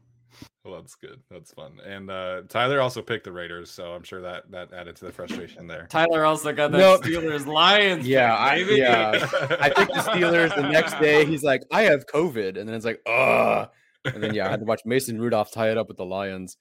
Well, 0.63 0.81
that's 0.81 0.95
good. 0.95 1.19
That's 1.29 1.53
fun. 1.53 1.79
And 1.85 2.09
uh, 2.09 2.41
Tyler 2.49 2.81
also 2.81 3.01
picked 3.01 3.25
the 3.25 3.31
Raiders, 3.31 3.69
so 3.69 3.91
I'm 3.91 4.01
sure 4.01 4.19
that 4.21 4.49
that 4.49 4.73
added 4.73 4.95
to 4.95 5.05
the 5.05 5.11
frustration 5.11 5.67
there. 5.67 5.85
Tyler 5.91 6.25
also 6.25 6.51
got 6.53 6.71
that 6.71 6.77
nope. 6.79 7.03
Steelers 7.03 7.45
Lions. 7.45 8.07
Yeah, 8.07 8.35
I, 8.35 8.55
yeah. 8.55 9.11
I 9.59 9.69
picked 9.69 9.93
the 9.93 9.99
Steelers. 10.11 10.55
The 10.55 10.67
next 10.67 10.99
day, 10.99 11.23
he's 11.23 11.43
like, 11.43 11.61
"I 11.71 11.83
have 11.83 12.07
COVID," 12.07 12.57
and 12.57 12.67
then 12.67 12.75
it's 12.75 12.85
like, 12.85 12.99
"Ugh." 13.05 13.69
And 14.05 14.23
then 14.23 14.33
yeah, 14.33 14.47
I 14.47 14.49
had 14.49 14.59
to 14.59 14.65
watch 14.65 14.81
Mason 14.85 15.21
Rudolph 15.21 15.51
tie 15.51 15.69
it 15.69 15.77
up 15.77 15.87
with 15.87 15.97
the 15.97 16.05
Lions. 16.05 16.57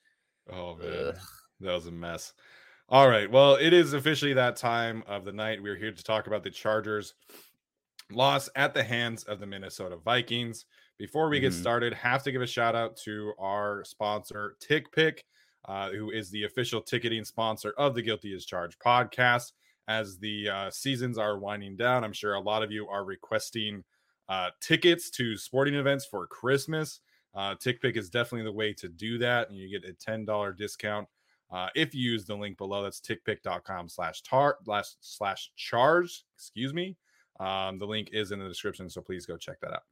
Oh 0.52 0.76
man, 0.76 0.92
Ugh. 0.92 1.18
that 1.60 1.72
was 1.72 1.86
a 1.86 1.92
mess. 1.92 2.34
All 2.90 3.08
right. 3.08 3.30
Well, 3.30 3.54
it 3.54 3.72
is 3.72 3.94
officially 3.94 4.34
that 4.34 4.56
time 4.56 5.04
of 5.06 5.24
the 5.24 5.32
night. 5.32 5.62
We're 5.62 5.74
here 5.74 5.90
to 5.90 6.04
talk 6.04 6.26
about 6.26 6.42
the 6.42 6.50
Chargers 6.50 7.14
loss 8.12 8.50
at 8.56 8.74
the 8.74 8.84
hands 8.84 9.24
of 9.24 9.40
the 9.40 9.46
Minnesota 9.46 9.96
Vikings. 9.96 10.66
Before 10.98 11.30
we 11.30 11.40
get 11.40 11.52
mm-hmm. 11.52 11.62
started, 11.62 11.94
have 11.94 12.22
to 12.24 12.30
give 12.30 12.42
a 12.42 12.46
shout 12.46 12.76
out 12.76 12.98
to 12.98 13.32
our 13.38 13.84
sponsor, 13.84 14.56
TickPick, 14.60 15.20
uh, 15.64 15.92
who 15.92 16.10
is 16.10 16.30
the 16.30 16.44
official 16.44 16.82
ticketing 16.82 17.24
sponsor 17.24 17.72
of 17.78 17.94
the 17.94 18.02
Guilty 18.02 18.34
as 18.34 18.44
Charged 18.44 18.78
podcast. 18.78 19.52
As 19.88 20.18
the 20.18 20.50
uh, 20.50 20.70
seasons 20.70 21.16
are 21.16 21.38
winding 21.38 21.76
down, 21.76 22.04
I'm 22.04 22.12
sure 22.12 22.34
a 22.34 22.40
lot 22.40 22.62
of 22.62 22.70
you 22.70 22.86
are 22.88 23.04
requesting 23.06 23.82
uh, 24.28 24.50
tickets 24.60 25.08
to 25.12 25.38
sporting 25.38 25.74
events 25.74 26.04
for 26.04 26.26
Christmas. 26.26 27.00
Uh, 27.34 27.54
TickPick 27.54 27.96
is 27.96 28.10
definitely 28.10 28.44
the 28.44 28.52
way 28.52 28.74
to 28.74 28.88
do 28.90 29.16
that, 29.18 29.48
and 29.48 29.56
you 29.56 29.70
get 29.70 29.88
a 29.88 29.94
$10 29.94 30.56
discount 30.58 31.08
uh, 31.54 31.68
if 31.76 31.94
you 31.94 32.10
use 32.10 32.24
the 32.24 32.34
link 32.34 32.58
below, 32.58 32.82
that's 32.82 33.00
tickpick.com 33.00 33.88
slash 33.88 34.22
tar 34.22 34.58
slash 34.64 34.88
slash 35.00 35.52
charge. 35.54 36.24
Excuse 36.36 36.74
me. 36.74 36.96
Um, 37.38 37.78
the 37.78 37.86
link 37.86 38.10
is 38.12 38.32
in 38.32 38.40
the 38.40 38.48
description, 38.48 38.90
so 38.90 39.00
please 39.00 39.24
go 39.24 39.36
check 39.36 39.60
that 39.60 39.72
out. 39.72 39.84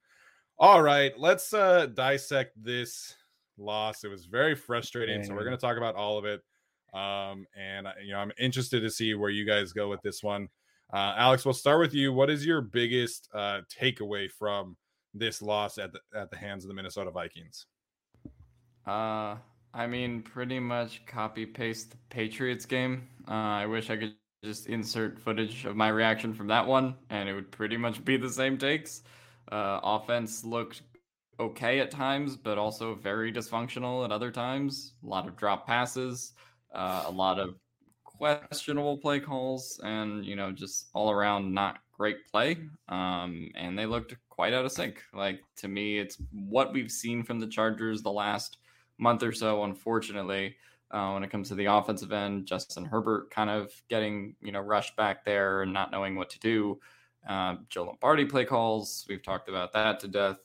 All 0.59 0.83
right, 0.83 1.17
let's 1.17 1.55
uh 1.55 1.87
dissect 1.87 2.61
this 2.63 3.15
loss. 3.59 4.03
It 4.03 4.09
was 4.09 4.27
very 4.27 4.57
frustrating, 4.57 5.21
Dang. 5.21 5.29
so 5.29 5.35
we're 5.35 5.45
gonna 5.45 5.57
talk 5.57 5.77
about 5.77 5.95
all 5.95 6.19
of 6.19 6.25
it. 6.25 6.43
Um, 6.93 7.47
and 7.57 7.87
you 8.05 8.13
know, 8.13 8.19
I'm 8.19 8.33
interested 8.39 8.81
to 8.81 8.91
see 8.91 9.15
where 9.15 9.31
you 9.31 9.45
guys 9.45 9.73
go 9.73 9.89
with 9.89 10.03
this 10.03 10.21
one. 10.21 10.49
Uh, 10.93 11.15
Alex, 11.17 11.45
we'll 11.45 11.55
start 11.55 11.79
with 11.79 11.95
you. 11.95 12.13
What 12.13 12.29
is 12.29 12.45
your 12.45 12.61
biggest 12.61 13.29
uh, 13.33 13.61
takeaway 13.73 14.29
from 14.29 14.77
this 15.15 15.41
loss 15.41 15.79
at 15.79 15.93
the 15.93 16.01
at 16.13 16.31
the 16.31 16.37
hands 16.37 16.65
of 16.65 16.69
the 16.69 16.75
Minnesota 16.75 17.13
Vikings? 17.13 17.67
Uh, 18.85 19.37
I 19.75 19.87
mean, 19.87 20.23
pretty 20.23 20.59
much 20.59 21.05
copy 21.07 21.47
paste 21.47 21.93
the 21.93 21.97
Patriots 22.11 22.67
game. 22.67 23.09
Uh, 23.27 23.33
I 23.33 23.67
wish 23.67 23.89
I 23.89 23.97
could 23.97 24.15
just 24.45 24.67
insert 24.67 25.19
footage 25.19 25.65
of 25.65 25.77
my 25.77 25.89
reaction 25.89 26.35
from 26.35 26.49
that 26.49 26.67
one, 26.67 26.95
and 27.11 27.29
it 27.29 27.35
would 27.35 27.51
pretty 27.51 27.77
much 27.77 28.05
be 28.05 28.17
the 28.17 28.29
same 28.29 28.59
takes. 28.59 29.03
Uh, 29.51 29.81
offense 29.83 30.45
looked 30.45 30.83
okay 31.41 31.81
at 31.81 31.91
times, 31.91 32.37
but 32.37 32.59
also 32.59 32.95
very 32.95 33.33
dysfunctional 33.33 34.05
at 34.05 34.13
other 34.13 34.31
times. 34.31 34.95
A 35.03 35.07
lot 35.07 35.27
of 35.27 35.37
drop 35.37 35.67
passes, 35.67 36.33
uh, 36.75 37.05
a 37.07 37.11
lot 37.11 37.39
of 37.39 37.55
questionable 38.05 38.99
play 38.99 39.21
calls, 39.21 39.81
and 39.85 40.25
you 40.25 40.37
know, 40.37 40.53
just 40.53 40.91
all 40.93 41.11
around 41.11 41.53
not 41.53 41.79
great 41.97 42.27
play. 42.31 42.59
Um, 42.89 43.51
and 43.55 43.79
they 43.79 43.87
looked 43.87 44.15
quite 44.29 44.53
out 44.53 44.65
of 44.65 44.73
sync. 44.73 45.03
Like 45.15 45.41
to 45.59 45.69
me, 45.69 45.99
it's 45.99 46.19
what 46.33 46.73
we've 46.73 46.91
seen 46.91 47.23
from 47.23 47.41
the 47.41 47.47
Chargers 47.47 48.03
the 48.03 48.13
last 48.13 48.59
month 49.03 49.23
or 49.23 49.33
so, 49.33 49.65
unfortunately, 49.65 50.57
uh, 50.93 51.11
when 51.11 51.25
it 51.25 51.31
comes 51.31 51.49
to 51.49 51.55
the 51.55 51.67
offensive 51.67 52.13
end. 52.13 52.47
Justin 52.47 52.85
Herbert 52.85 53.31
kind 53.31 53.51
of 53.51 53.73
getting, 53.89 54.37
you 54.41 54.53
know, 54.53 54.61
rushed 54.61 54.97
back 54.97 55.25
there 55.25 55.63
and 55.63 55.73
not 55.73 55.91
knowing 55.91 56.15
what 56.15 56.31
to 56.31 56.39
do. 56.39 56.81
Uh, 57.29 57.57
Joe 57.69 57.85
Lombardi 57.85 58.25
play 58.25 58.45
calls, 58.45 59.05
we've 59.09 59.23
talked 59.23 59.49
about 59.49 59.73
that 59.73 60.01
to 60.01 60.09
death. 60.09 60.39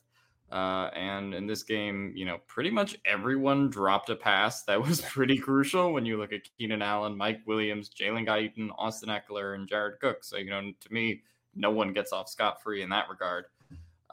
Uh, 0.50 0.88
and 0.94 1.34
in 1.34 1.46
this 1.46 1.62
game, 1.62 2.12
you 2.16 2.24
know, 2.24 2.38
pretty 2.46 2.70
much 2.70 2.96
everyone 3.04 3.68
dropped 3.68 4.08
a 4.08 4.16
pass 4.16 4.62
that 4.64 4.80
was 4.80 5.02
pretty 5.02 5.36
crucial 5.36 5.92
when 5.92 6.06
you 6.06 6.16
look 6.16 6.32
at 6.32 6.48
Keenan 6.56 6.82
Allen, 6.82 7.16
Mike 7.16 7.40
Williams, 7.46 7.90
Jalen 7.90 8.26
Guyton, 8.26 8.70
Austin 8.78 9.10
Ekeler, 9.10 9.54
and 9.54 9.68
Jared 9.68 10.00
Cook. 10.00 10.24
So, 10.24 10.38
you 10.38 10.50
know, 10.50 10.72
to 10.80 10.92
me, 10.92 11.22
no 11.54 11.70
one 11.70 11.92
gets 11.92 12.12
off 12.12 12.28
scot 12.28 12.62
free 12.62 12.82
in 12.82 12.88
that 12.90 13.10
regard. 13.10 13.44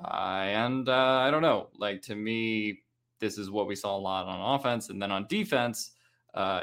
Uh, 0.04 0.44
and 0.44 0.90
uh, 0.90 1.24
I 1.26 1.32
don't 1.32 1.42
know, 1.42 1.70
like 1.78 2.02
to 2.04 2.16
me, 2.16 2.82
this 3.20 3.38
is 3.38 3.50
what 3.50 3.68
we 3.68 3.76
saw 3.76 3.96
a 3.96 4.00
lot 4.00 4.26
on 4.26 4.60
offense. 4.60 4.90
And 4.90 5.02
then 5.02 5.12
on 5.12 5.26
defense, 5.28 5.92
uh, 6.34 6.62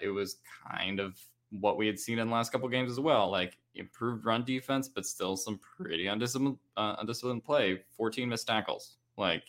it 0.00 0.08
was 0.08 0.36
kind 0.68 1.00
of 1.00 1.18
what 1.50 1.76
we 1.76 1.86
had 1.86 1.98
seen 1.98 2.18
in 2.18 2.28
the 2.28 2.32
last 2.32 2.52
couple 2.52 2.68
games 2.68 2.90
as 2.90 3.00
well. 3.00 3.30
Like 3.30 3.58
improved 3.74 4.24
run 4.24 4.44
defense, 4.44 4.88
but 4.88 5.06
still 5.06 5.36
some 5.36 5.58
pretty 5.58 6.06
undisciplined, 6.06 6.58
uh, 6.76 6.96
undisciplined 6.98 7.44
play. 7.44 7.80
14 7.96 8.28
missed 8.28 8.46
tackles. 8.46 8.96
Like 9.16 9.44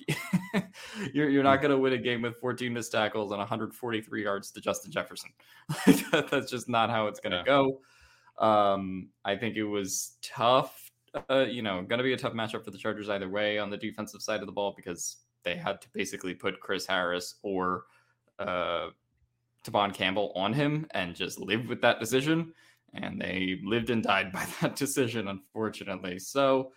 you're 1.13 1.29
you're 1.29 1.43
not 1.43 1.61
going 1.61 1.71
to 1.71 1.77
win 1.77 1.93
a 1.93 1.97
game 1.97 2.23
with 2.23 2.35
14 2.37 2.73
missed 2.73 2.91
tackles 2.91 3.31
and 3.31 3.39
143 3.39 4.23
yards 4.23 4.51
to 4.51 4.59
Justin 4.59 4.91
Jefferson. 4.91 5.29
That's 6.11 6.51
just 6.51 6.67
not 6.67 6.89
how 6.89 7.07
it's 7.07 7.19
going 7.19 7.31
to 7.31 7.37
yeah. 7.37 7.43
go. 7.45 7.79
Um, 8.37 9.09
I 9.23 9.35
think 9.37 9.55
it 9.55 9.63
was 9.63 10.17
tough. 10.21 10.91
Uh, 11.29 11.45
you 11.49 11.61
know, 11.61 11.81
going 11.83 11.99
to 11.99 12.03
be 12.03 12.13
a 12.13 12.17
tough 12.17 12.33
matchup 12.33 12.65
for 12.65 12.71
the 12.71 12.77
Chargers 12.77 13.09
either 13.09 13.29
way 13.29 13.59
on 13.59 13.69
the 13.69 13.77
defensive 13.77 14.21
side 14.21 14.39
of 14.41 14.45
the 14.45 14.51
ball 14.51 14.73
because 14.75 15.17
they 15.43 15.55
had 15.55 15.81
to 15.81 15.87
basically 15.93 16.33
put 16.33 16.59
Chris 16.59 16.85
Harris 16.85 17.35
or 17.43 17.85
uh, 18.39 18.89
Tevaughn 19.65 19.93
Campbell 19.93 20.31
on 20.35 20.53
him 20.53 20.87
and 20.91 21.15
just 21.15 21.39
live 21.39 21.67
with 21.67 21.81
that 21.81 21.99
decision 21.99 22.53
and 22.93 23.21
they 23.21 23.59
lived 23.63 23.89
and 23.89 24.03
died 24.03 24.31
by 24.31 24.45
that 24.61 24.75
decision, 24.75 25.27
unfortunately. 25.27 26.19
So 26.19 26.71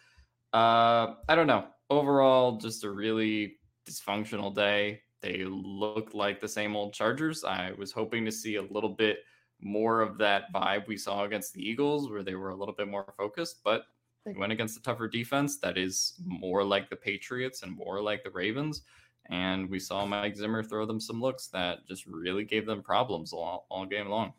uh, 0.53 1.15
I 1.29 1.35
don't 1.35 1.47
know. 1.47 1.67
Overall, 1.91 2.59
just 2.59 2.85
a 2.85 2.91
really 2.91 3.57
dysfunctional 3.89 4.55
day. 4.55 5.01
They 5.21 5.45
look 5.45 6.15
like 6.15 6.41
the 6.41 6.49
same 6.49 6.77
old 6.77 6.93
Chargers. 6.93 7.45
I 7.45 7.73
was 7.73 7.93
hoping 7.93 8.25
to 8.25 8.33
see 8.33 8.57
a 8.57 8.63
little 8.63 8.91
bit 8.91 9.19
more 9.61 10.01
of 10.01 10.19
that 10.19 10.53
vibe 10.53 10.87
we 10.87 10.97
saw 10.97 11.25
against 11.25 11.55
the 11.55 11.67
Eagles, 11.67 12.11
where 12.11 12.23
they 12.23 12.35
were 12.35 12.51
a 12.51 12.55
little 12.55 12.75
bit 12.75 12.89
more 12.89 13.13
focused, 13.17 13.61
but 13.65 13.85
they 14.25 14.33
went 14.33 14.53
against 14.53 14.79
a 14.79 14.83
tougher 14.83 15.09
defense 15.09 15.59
that 15.59 15.77
is 15.77 16.15
more 16.25 16.65
like 16.65 16.89
the 16.89 16.97
Patriots 16.97 17.63
and 17.63 17.77
more 17.77 18.01
like 18.01 18.25
the 18.25 18.31
Ravens. 18.31 18.83
And 19.31 19.69
we 19.71 19.79
saw 19.79 20.05
Mike 20.07 20.37
Zimmer 20.37 20.63
throw 20.63 20.87
them 20.87 21.01
some 21.01 21.21
looks 21.21 21.49
that 21.49 21.87
just 21.87 22.07
really 22.07 22.45
gave 22.45 22.67
them 22.67 22.83
problems 22.83 23.33
all, 23.33 23.67
all 23.71 23.87
game 23.87 24.09
long. 24.09 24.33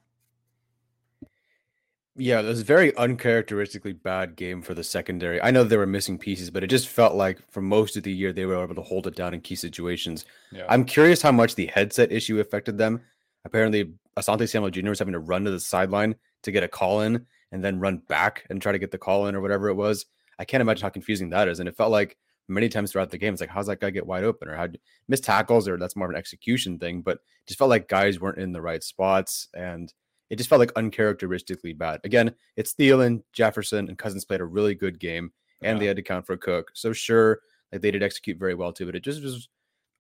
Yeah, 2.18 2.40
it 2.40 2.46
was 2.46 2.62
a 2.62 2.64
very 2.64 2.96
uncharacteristically 2.96 3.92
bad 3.92 4.38
game 4.38 4.62
for 4.62 4.74
the 4.74 4.84
secondary. 4.84 5.42
I 5.42 5.52
know 5.52 5.66
there 5.66 5.80
were 5.80 5.86
missing 5.86 6.18
pieces, 6.18 6.50
but 6.50 6.64
it 6.64 6.68
just 6.68 6.88
felt 6.88 7.14
like 7.14 7.40
for 7.52 7.62
most 7.62 7.98
of 7.98 8.04
the 8.04 8.12
year 8.12 8.32
they 8.32 8.46
were 8.46 8.64
able 8.64 8.76
to 8.76 8.82
hold 8.82 9.06
it 9.06 9.16
down 9.16 9.34
in 9.34 9.42
key 9.42 9.56
situations. 9.56 10.26
Yeah. 10.52 10.66
I'm 10.70 10.86
curious 10.86 11.22
how 11.22 11.34
much 11.34 11.56
the 11.56 11.66
headset 11.68 12.14
issue 12.14 12.40
affected 12.40 12.78
them. 12.78 13.02
Apparently, 13.44 13.92
Asante 14.18 14.50
Samuel 14.50 14.72
Jr. 14.72 14.90
was 14.90 15.00
having 15.00 15.12
to 15.12 15.20
run 15.20 15.44
to 15.44 15.52
the 15.52 15.60
sideline 15.60 16.16
to 16.44 16.52
get 16.52 16.64
a 16.64 16.70
call 16.70 17.02
in 17.02 17.26
and 17.56 17.64
then 17.64 17.80
run 17.80 18.04
back 18.10 18.46
and 18.50 18.62
try 18.62 18.72
to 18.74 18.80
get 18.80 18.92
the 18.92 18.98
call 18.98 19.28
in 19.28 19.36
or 19.36 19.42
whatever 19.42 19.70
it 19.70 19.76
was. 19.76 20.06
I 20.38 20.44
can't 20.44 20.62
imagine 20.62 20.84
how 20.84 20.90
confusing 20.90 21.30
that 21.30 21.48
is. 21.48 21.60
And 21.60 21.70
it 21.70 21.78
felt 21.78 21.92
like 21.92 22.18
many 22.48 22.70
times 22.70 22.92
throughout 22.92 23.10
the 23.10 23.18
game, 23.18 23.34
it's 23.34 23.42
like, 23.42 23.50
how's 23.50 23.68
that 23.68 23.80
guy 23.80 23.90
get 23.90 24.06
wide 24.06 24.24
open 24.24 24.48
or 24.48 24.56
how 24.56 24.68
miss 25.08 25.22
tackles 25.22 25.68
or 25.68 25.78
that's 25.78 25.96
more 25.96 26.08
of 26.08 26.12
an 26.12 26.18
execution 26.18 26.78
thing. 26.78 27.02
But 27.02 27.20
just 27.48 27.58
felt 27.58 27.70
like 27.70 27.88
guys 27.88 28.20
weren't 28.20 28.40
in 28.40 28.52
the 28.52 28.62
right 28.62 28.84
spots 28.84 29.48
and– 29.54 29.94
it 30.30 30.38
just 30.38 30.50
felt 30.50 30.60
like 30.60 30.72
uncharacteristically 30.76 31.74
bad. 31.74 32.00
Again, 32.04 32.34
it's 32.56 32.74
Thielen, 32.74 33.22
Jefferson, 33.32 33.88
and 33.88 33.98
Cousins 33.98 34.26
played 34.26 34.42
a 34.42 34.46
really 34.46 34.74
good 34.74 35.00
game, 35.00 35.32
and 35.62 35.78
yeah. 35.78 35.80
they 35.80 35.86
had 35.86 35.98
to 35.98 36.02
count 36.02 36.26
for 36.26 36.36
Cook. 36.36 36.72
So 36.74 36.94
sure, 36.94 37.42
like 37.72 37.82
they 37.82 37.92
did 37.92 38.02
execute 38.02 38.40
very 38.40 38.56
well 38.56 38.74
too, 38.74 38.88
but 38.88 38.96
it 38.96 39.04
just 39.04 39.22
was. 39.22 39.48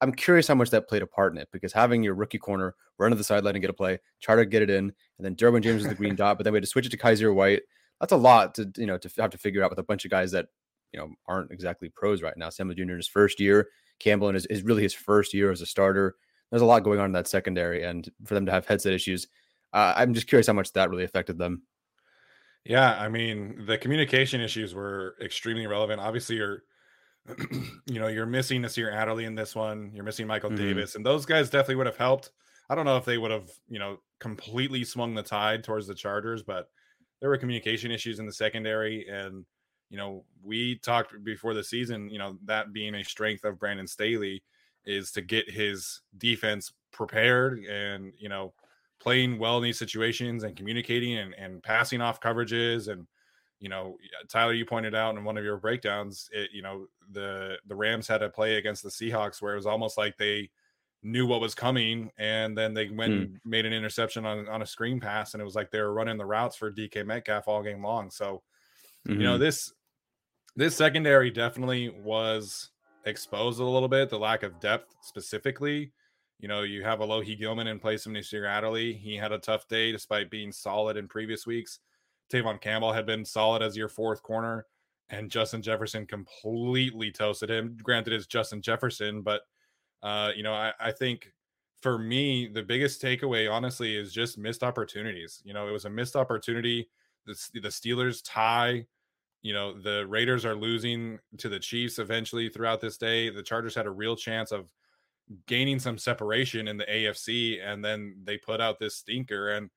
I'm 0.02 0.12
curious 0.12 0.48
how 0.48 0.56
much 0.56 0.70
that 0.72 0.88
played 0.88 1.02
a 1.02 1.08
part 1.08 1.34
in 1.34 1.40
it 1.40 1.48
because 1.52 1.72
having 1.74 2.04
your 2.04 2.16
rookie 2.16 2.38
corner 2.38 2.76
run 2.98 3.12
to 3.12 3.18
the 3.18 3.24
sideline 3.24 3.56
and 3.56 3.62
get 3.62 3.70
a 3.70 3.74
play, 3.74 4.00
try 4.22 4.36
to 4.36 4.46
get 4.46 4.62
it 4.62 4.70
in, 4.70 4.86
and 5.18 5.26
then 5.26 5.36
Derwin 5.36 5.62
James 5.62 5.84
is 5.84 5.88
the 5.88 5.96
green 5.96 6.16
dot, 6.18 6.38
but 6.38 6.44
then 6.44 6.54
we 6.54 6.58
had 6.58 6.64
to 6.64 6.70
switch 6.70 6.86
it 6.86 6.90
to 6.90 6.98
Kyzir 6.98 7.34
White. 7.34 7.64
That's 8.00 8.12
a 8.12 8.18
lot 8.18 8.56
to 8.56 8.72
you 8.78 8.86
know 8.86 8.98
to 8.98 9.10
have 9.18 9.32
to 9.32 9.38
figure 9.38 9.64
out 9.64 9.70
with 9.70 9.80
a 9.80 9.84
bunch 9.84 10.06
of 10.06 10.12
guys 10.12 10.32
that 10.32 10.48
you 10.92 11.00
know 11.00 11.10
aren't 11.28 11.52
exactly 11.52 11.90
pros 11.90 12.22
right 12.22 12.38
now. 12.38 12.50
Samuel 12.50 12.76
Jr. 12.76 12.84
in 12.84 12.98
his 12.98 13.08
first 13.08 13.40
year, 13.40 13.70
Campbell 14.00 14.30
in 14.30 14.36
his 14.36 14.46
is 14.48 14.64
really 14.64 14.84
his 14.84 14.94
first 14.94 15.34
year 15.34 15.52
as 15.52 15.62
a 15.62 15.66
starter. 15.66 16.16
There's 16.52 16.62
a 16.62 16.66
lot 16.66 16.84
going 16.84 17.00
on 17.00 17.08
in 17.08 17.12
that 17.14 17.28
secondary, 17.28 17.84
and 17.84 18.10
for 18.26 18.34
them 18.34 18.46
to 18.46 18.52
have 18.52 18.66
headset 18.66 18.94
issues, 18.94 19.28
uh, 19.74 19.94
I'm 19.96 20.14
just 20.14 20.28
curious 20.28 20.48
how 20.48 20.54
much 20.54 20.72
that 20.74 20.90
really 20.90 21.04
affected 21.04 21.38
them. 21.38 21.64
Yeah, 22.66 23.00
I 23.00 23.10
mean, 23.10 23.66
the 23.66 23.78
communication 23.78 24.42
issues 24.42 24.74
were 24.74 25.16
extremely 25.22 25.68
relevant. 25.68 26.02
Obviously, 26.02 26.38
you're, 26.38 26.64
you 27.86 28.00
know, 28.00 28.08
you're 28.08 28.26
missing 28.26 28.62
Nasir 28.62 28.92
Adderley 28.92 29.26
in 29.26 29.36
this 29.36 29.56
one. 29.56 29.92
You're 29.94 30.04
missing 30.04 30.28
Michael 30.28 30.52
mm-hmm. 30.52 30.64
Davis, 30.64 30.96
and 30.96 31.06
those 31.06 31.26
guys 31.26 31.50
definitely 31.50 31.76
would 31.76 31.88
have 31.88 31.98
helped. 31.98 32.32
I 32.70 32.76
don't 32.76 32.86
know 32.86 32.98
if 32.98 33.06
they 33.06 33.18
would 33.18 33.32
have, 33.32 33.50
you 33.68 33.80
know, 33.80 33.98
completely 34.20 34.84
swung 34.84 35.14
the 35.14 35.24
tide 35.24 35.64
towards 35.64 35.88
the 35.88 35.96
Chargers, 35.96 36.44
but 36.44 36.70
there 37.20 37.30
were 37.30 37.38
communication 37.38 37.92
issues 37.92 38.20
in 38.20 38.26
the 38.26 38.34
secondary, 38.34 39.08
and 39.08 39.46
you 39.90 39.98
know, 39.98 40.26
we 40.44 40.80
talked 40.80 41.14
before 41.24 41.54
the 41.54 41.64
season, 41.64 42.10
you 42.10 42.18
know, 42.18 42.38
that 42.46 42.74
being 42.74 42.96
a 42.96 43.04
strength 43.04 43.46
of 43.46 43.60
Brandon 43.60 43.88
Staley 43.88 44.44
is 44.86 45.12
to 45.12 45.22
get 45.22 45.50
his 45.50 46.02
defense 46.18 46.72
prepared 46.92 47.60
and 47.60 48.14
you 48.18 48.30
know 48.30 48.54
playing 49.00 49.38
well 49.38 49.58
in 49.58 49.64
these 49.64 49.78
situations 49.78 50.44
and 50.44 50.56
communicating 50.56 51.18
and, 51.18 51.34
and 51.36 51.62
passing 51.62 52.02
off 52.02 52.22
coverages 52.22 52.88
and 52.88 53.06
you 53.66 53.70
know 53.70 53.98
tyler 54.30 54.54
you 54.54 54.64
pointed 54.64 54.94
out 54.94 55.16
in 55.16 55.24
one 55.24 55.38
of 55.38 55.44
your 55.44 55.58
breakdowns 55.58 56.30
it, 56.32 56.52
you 56.54 56.62
know 56.62 56.86
the 57.12 57.58
the 57.66 57.76
rams 57.76 58.08
had 58.08 58.22
a 58.22 58.30
play 58.30 58.58
against 58.58 58.84
the 58.84 58.90
seahawks 58.90 59.42
where 59.42 59.54
it 59.54 59.58
was 59.58 59.66
almost 59.66 59.98
like 59.98 60.16
they 60.18 60.48
knew 61.02 61.26
what 61.26 61.42
was 61.42 61.56
coming 61.56 62.12
and 62.20 62.56
then 62.56 62.76
they 62.76 62.88
went 62.90 63.12
mm. 63.12 63.22
and 63.24 63.40
made 63.44 63.66
an 63.66 63.74
interception 63.74 64.24
on, 64.24 64.48
on 64.48 64.62
a 64.62 64.68
screen 64.68 65.00
pass 65.00 65.34
and 65.34 65.42
it 65.42 65.44
was 65.44 65.56
like 65.56 65.72
they 65.72 65.82
were 65.82 65.96
running 65.96 66.18
the 66.18 66.26
routes 66.26 66.56
for 66.56 66.72
dk 66.72 67.04
metcalf 67.04 67.48
all 67.48 67.64
game 67.64 67.84
long 67.84 68.12
so 68.12 68.44
mm-hmm. 69.08 69.20
you 69.20 69.26
know 69.26 69.34
mm-hmm. 69.34 69.42
this 69.42 69.74
this 70.56 70.76
secondary 70.76 71.32
definitely 71.32 71.90
was 71.90 72.70
exposed 73.06 73.60
a 73.60 73.64
little 73.64 73.90
bit 73.90 74.12
the 74.12 74.20
lack 74.20 74.44
of 74.44 74.60
depth 74.60 74.94
specifically 75.02 75.92
you 76.40 76.48
know, 76.50 76.64
you 76.64 76.84
have 76.84 77.00
Alohi 77.00 77.40
Gilman 77.40 77.68
in 77.68 77.80
place 77.80 78.06
of 78.06 78.12
Nasir 78.12 78.46
Adderley. 78.46 78.94
He 78.94 79.16
had 79.16 79.32
a 79.32 79.40
tough 79.40 79.68
day 79.68 79.92
despite 79.92 80.30
being 80.30 80.52
solid 80.52 80.98
in 80.98 81.08
previous 81.08 81.48
weeks. 81.48 81.80
Tevaughn 82.32 82.60
Campbell 82.60 82.94
had 82.94 83.06
been 83.06 83.26
solid 83.26 83.62
as 83.62 83.78
your 83.78 83.90
fourth 83.90 84.24
corner, 84.24 84.66
and 85.10 85.30
Justin 85.30 85.62
Jefferson 85.62 86.06
completely 86.06 87.12
toasted 87.12 87.50
him. 87.50 87.78
Granted, 87.82 88.14
it's 88.14 88.26
Justin 88.26 88.62
Jefferson, 88.62 89.22
but 89.22 89.42
uh, 90.04 90.32
you 90.36 90.44
know, 90.44 90.54
I, 90.54 90.74
I 90.80 90.92
think 90.92 91.32
for 91.82 91.98
me, 91.98 92.48
the 92.48 92.64
biggest 92.64 93.02
takeaway, 93.02 93.52
honestly, 93.52 93.96
is 93.96 94.14
just 94.14 94.38
missed 94.38 94.64
opportunities. 94.64 95.42
You 95.46 95.54
know, 95.54 95.68
it 95.68 95.72
was 95.72 95.86
a 95.86 95.90
missed 95.90 96.16
opportunity. 96.16 96.90
The, 97.26 97.36
the 97.54 97.70
Steelers 97.70 98.22
tie. 98.26 98.86
You 99.42 99.54
know, 99.54 99.80
the 99.80 100.08
Raiders 100.08 100.46
are 100.46 100.56
losing 100.56 101.20
to 101.38 101.50
the 101.50 101.60
Chiefs 101.60 102.00
eventually 102.00 102.50
throughout 102.50 102.82
this 102.82 102.98
day. 102.98 103.30
The 103.30 103.44
Chargers 103.44 103.76
had 103.76 103.86
a 103.86 103.92
real 103.92 104.16
chance 104.16 104.52
of 104.52 104.72
gaining 105.48 105.80
some 105.80 105.98
separation 105.98 106.68
in 106.68 106.78
the 106.78 106.86
AFC, 106.86 107.64
and 107.64 107.86
then 107.86 108.16
they 108.24 108.38
put 108.38 108.62
out 108.62 108.80
this 108.80 108.96
stinker. 108.96 109.52
And 109.52 109.70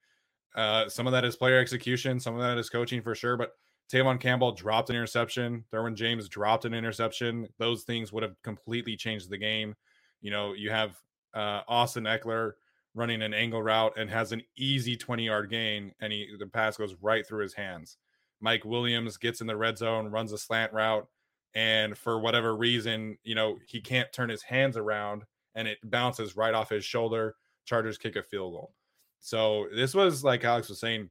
uh, 0.54 0.88
some 0.88 1.06
of 1.06 1.12
that 1.12 1.24
is 1.24 1.36
player 1.36 1.58
execution, 1.58 2.20
some 2.20 2.34
of 2.34 2.40
that 2.40 2.58
is 2.58 2.70
coaching 2.70 3.02
for 3.02 3.14
sure. 3.14 3.36
But 3.36 3.52
Tevaughn 3.92 4.20
Campbell 4.20 4.52
dropped 4.52 4.90
an 4.90 4.96
interception. 4.96 5.64
Derwin 5.72 5.94
James 5.94 6.28
dropped 6.28 6.64
an 6.64 6.74
interception. 6.74 7.48
Those 7.58 7.84
things 7.84 8.12
would 8.12 8.22
have 8.22 8.40
completely 8.42 8.96
changed 8.96 9.30
the 9.30 9.38
game. 9.38 9.74
You 10.20 10.30
know, 10.30 10.52
you 10.52 10.70
have 10.70 10.96
uh, 11.34 11.62
Austin 11.68 12.04
Ekeler 12.04 12.52
running 12.94 13.22
an 13.22 13.32
angle 13.32 13.62
route 13.62 13.92
and 13.96 14.10
has 14.10 14.32
an 14.32 14.42
easy 14.56 14.96
20 14.96 15.24
yard 15.24 15.50
gain, 15.50 15.92
and 16.00 16.12
he 16.12 16.28
the 16.38 16.46
pass 16.46 16.76
goes 16.76 16.96
right 17.00 17.26
through 17.26 17.42
his 17.42 17.54
hands. 17.54 17.96
Mike 18.40 18.64
Williams 18.64 19.16
gets 19.16 19.40
in 19.40 19.46
the 19.46 19.56
red 19.56 19.78
zone, 19.78 20.08
runs 20.08 20.32
a 20.32 20.38
slant 20.38 20.72
route, 20.72 21.06
and 21.54 21.96
for 21.96 22.20
whatever 22.20 22.56
reason, 22.56 23.16
you 23.24 23.34
know, 23.34 23.58
he 23.66 23.80
can't 23.80 24.12
turn 24.12 24.28
his 24.28 24.42
hands 24.42 24.76
around 24.76 25.24
and 25.54 25.66
it 25.66 25.78
bounces 25.82 26.36
right 26.36 26.54
off 26.54 26.70
his 26.70 26.84
shoulder. 26.84 27.34
Chargers 27.64 27.98
kick 27.98 28.16
a 28.16 28.22
field 28.22 28.52
goal. 28.52 28.74
So 29.20 29.66
this 29.74 29.94
was 29.94 30.24
like 30.24 30.44
Alex 30.44 30.68
was 30.68 30.80
saying, 30.80 31.10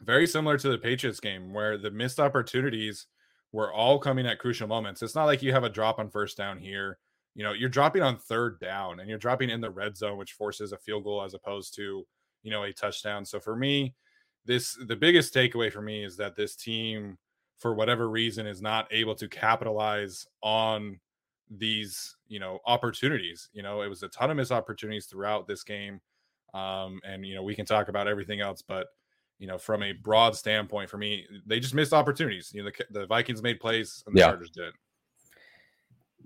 very 0.00 0.26
similar 0.26 0.56
to 0.58 0.68
the 0.68 0.78
Patriots 0.78 1.20
game 1.20 1.52
where 1.52 1.76
the 1.76 1.90
missed 1.90 2.20
opportunities 2.20 3.06
were 3.52 3.72
all 3.72 3.98
coming 3.98 4.26
at 4.26 4.38
crucial 4.38 4.68
moments. 4.68 5.02
It's 5.02 5.14
not 5.14 5.24
like 5.24 5.42
you 5.42 5.52
have 5.52 5.64
a 5.64 5.70
drop 5.70 5.98
on 5.98 6.10
first 6.10 6.36
down 6.36 6.58
here. 6.58 6.98
You 7.34 7.44
know, 7.44 7.52
you're 7.52 7.68
dropping 7.68 8.02
on 8.02 8.16
third 8.16 8.60
down 8.60 9.00
and 9.00 9.08
you're 9.08 9.18
dropping 9.18 9.50
in 9.50 9.60
the 9.60 9.70
red 9.70 9.96
zone, 9.96 10.18
which 10.18 10.32
forces 10.32 10.72
a 10.72 10.78
field 10.78 11.04
goal 11.04 11.22
as 11.22 11.34
opposed 11.34 11.74
to, 11.76 12.04
you 12.42 12.50
know, 12.50 12.64
a 12.64 12.72
touchdown. 12.72 13.24
So 13.24 13.40
for 13.40 13.56
me, 13.56 13.94
this 14.44 14.76
the 14.86 14.96
biggest 14.96 15.34
takeaway 15.34 15.72
for 15.72 15.82
me 15.82 16.04
is 16.04 16.16
that 16.16 16.36
this 16.36 16.56
team, 16.56 17.18
for 17.58 17.74
whatever 17.74 18.08
reason, 18.08 18.46
is 18.46 18.62
not 18.62 18.88
able 18.90 19.14
to 19.16 19.28
capitalize 19.28 20.26
on 20.42 20.98
these 21.50 22.16
you 22.26 22.38
know 22.38 22.58
opportunities 22.66 23.48
you 23.52 23.62
know 23.62 23.80
it 23.80 23.88
was 23.88 24.02
a 24.02 24.08
ton 24.08 24.30
of 24.30 24.36
missed 24.36 24.52
opportunities 24.52 25.06
throughout 25.06 25.46
this 25.46 25.62
game 25.62 26.00
um 26.54 27.00
and 27.04 27.26
you 27.26 27.34
know 27.34 27.42
we 27.42 27.54
can 27.54 27.66
talk 27.66 27.88
about 27.88 28.08
everything 28.08 28.40
else 28.40 28.62
but 28.62 28.88
you 29.38 29.46
know, 29.46 29.58
from 29.58 29.82
a 29.82 29.92
broad 29.92 30.36
standpoint, 30.36 30.90
for 30.90 30.98
me, 30.98 31.24
they 31.46 31.60
just 31.60 31.74
missed 31.74 31.92
opportunities. 31.92 32.50
You 32.52 32.64
know, 32.64 32.70
the, 32.70 33.00
the 33.00 33.06
Vikings 33.06 33.42
made 33.42 33.60
plays 33.60 34.02
and 34.06 34.14
the 34.14 34.20
yeah. 34.20 34.26
Chargers 34.26 34.50
didn't. 34.50 34.74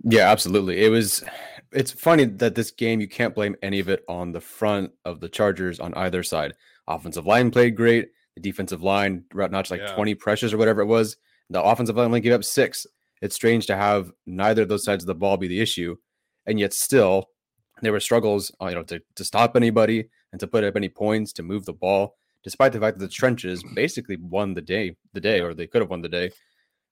Yeah, 0.04 0.30
absolutely. 0.30 0.84
It 0.84 0.88
was. 0.88 1.22
It's 1.70 1.92
funny 1.92 2.24
that 2.24 2.54
this 2.54 2.70
game 2.70 3.00
you 3.00 3.08
can't 3.08 3.34
blame 3.34 3.56
any 3.62 3.78
of 3.78 3.88
it 3.88 4.02
on 4.08 4.32
the 4.32 4.40
front 4.40 4.92
of 5.04 5.20
the 5.20 5.28
Chargers 5.28 5.80
on 5.80 5.94
either 5.94 6.22
side. 6.22 6.54
Offensive 6.88 7.26
line 7.26 7.50
played 7.50 7.76
great. 7.76 8.08
The 8.34 8.40
defensive 8.40 8.82
line 8.82 9.24
notched 9.34 9.70
like 9.70 9.80
yeah. 9.80 9.94
20 9.94 10.14
pressures 10.14 10.54
or 10.54 10.58
whatever 10.58 10.80
it 10.80 10.86
was. 10.86 11.16
The 11.50 11.62
offensive 11.62 11.96
line 11.96 12.06
only 12.06 12.20
gave 12.20 12.32
up 12.32 12.44
six. 12.44 12.86
It's 13.20 13.34
strange 13.34 13.66
to 13.66 13.76
have 13.76 14.10
neither 14.26 14.62
of 14.62 14.68
those 14.68 14.84
sides 14.84 15.04
of 15.04 15.06
the 15.06 15.14
ball 15.14 15.36
be 15.36 15.48
the 15.48 15.60
issue, 15.60 15.96
and 16.46 16.58
yet 16.58 16.72
still 16.72 17.28
there 17.82 17.92
were 17.92 18.00
struggles, 18.00 18.52
uh, 18.60 18.66
you 18.66 18.74
know, 18.74 18.82
to, 18.84 19.02
to 19.16 19.24
stop 19.24 19.56
anybody 19.56 20.08
and 20.32 20.40
to 20.40 20.46
put 20.46 20.64
up 20.64 20.76
any 20.76 20.88
points 20.88 21.32
to 21.34 21.42
move 21.42 21.64
the 21.64 21.72
ball, 21.72 22.14
despite 22.44 22.72
the 22.72 22.80
fact 22.80 22.98
that 22.98 23.04
the 23.04 23.12
trenches 23.12 23.62
basically 23.74 24.16
won 24.16 24.54
the 24.54 24.62
day, 24.62 24.96
the 25.12 25.20
day, 25.20 25.40
or 25.40 25.52
they 25.52 25.66
could 25.66 25.82
have 25.82 25.90
won 25.90 26.02
the 26.02 26.08
day. 26.08 26.30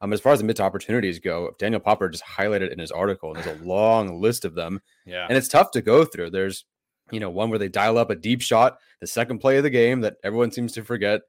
Um, 0.02 0.12
as 0.12 0.20
far 0.20 0.32
as 0.32 0.40
the 0.40 0.46
mid 0.46 0.60
opportunities 0.60 1.18
go, 1.18 1.50
Daniel 1.58 1.80
Popper 1.80 2.08
just 2.08 2.24
highlighted 2.24 2.72
in 2.72 2.78
his 2.78 2.90
article, 2.90 3.34
and 3.34 3.42
there's 3.42 3.60
a 3.60 3.64
long 3.66 4.20
list 4.20 4.44
of 4.44 4.54
them. 4.54 4.80
Yeah. 5.06 5.26
And 5.28 5.36
it's 5.36 5.48
tough 5.48 5.70
to 5.72 5.82
go 5.82 6.04
through. 6.04 6.30
There's, 6.30 6.64
you 7.10 7.20
know, 7.20 7.30
one 7.30 7.50
where 7.50 7.58
they 7.58 7.68
dial 7.68 7.98
up 7.98 8.10
a 8.10 8.16
deep 8.16 8.40
shot, 8.40 8.78
the 9.00 9.06
second 9.06 9.38
play 9.38 9.58
of 9.58 9.62
the 9.62 9.70
game 9.70 10.00
that 10.00 10.16
everyone 10.24 10.52
seems 10.52 10.72
to 10.72 10.84
forget. 10.84 11.20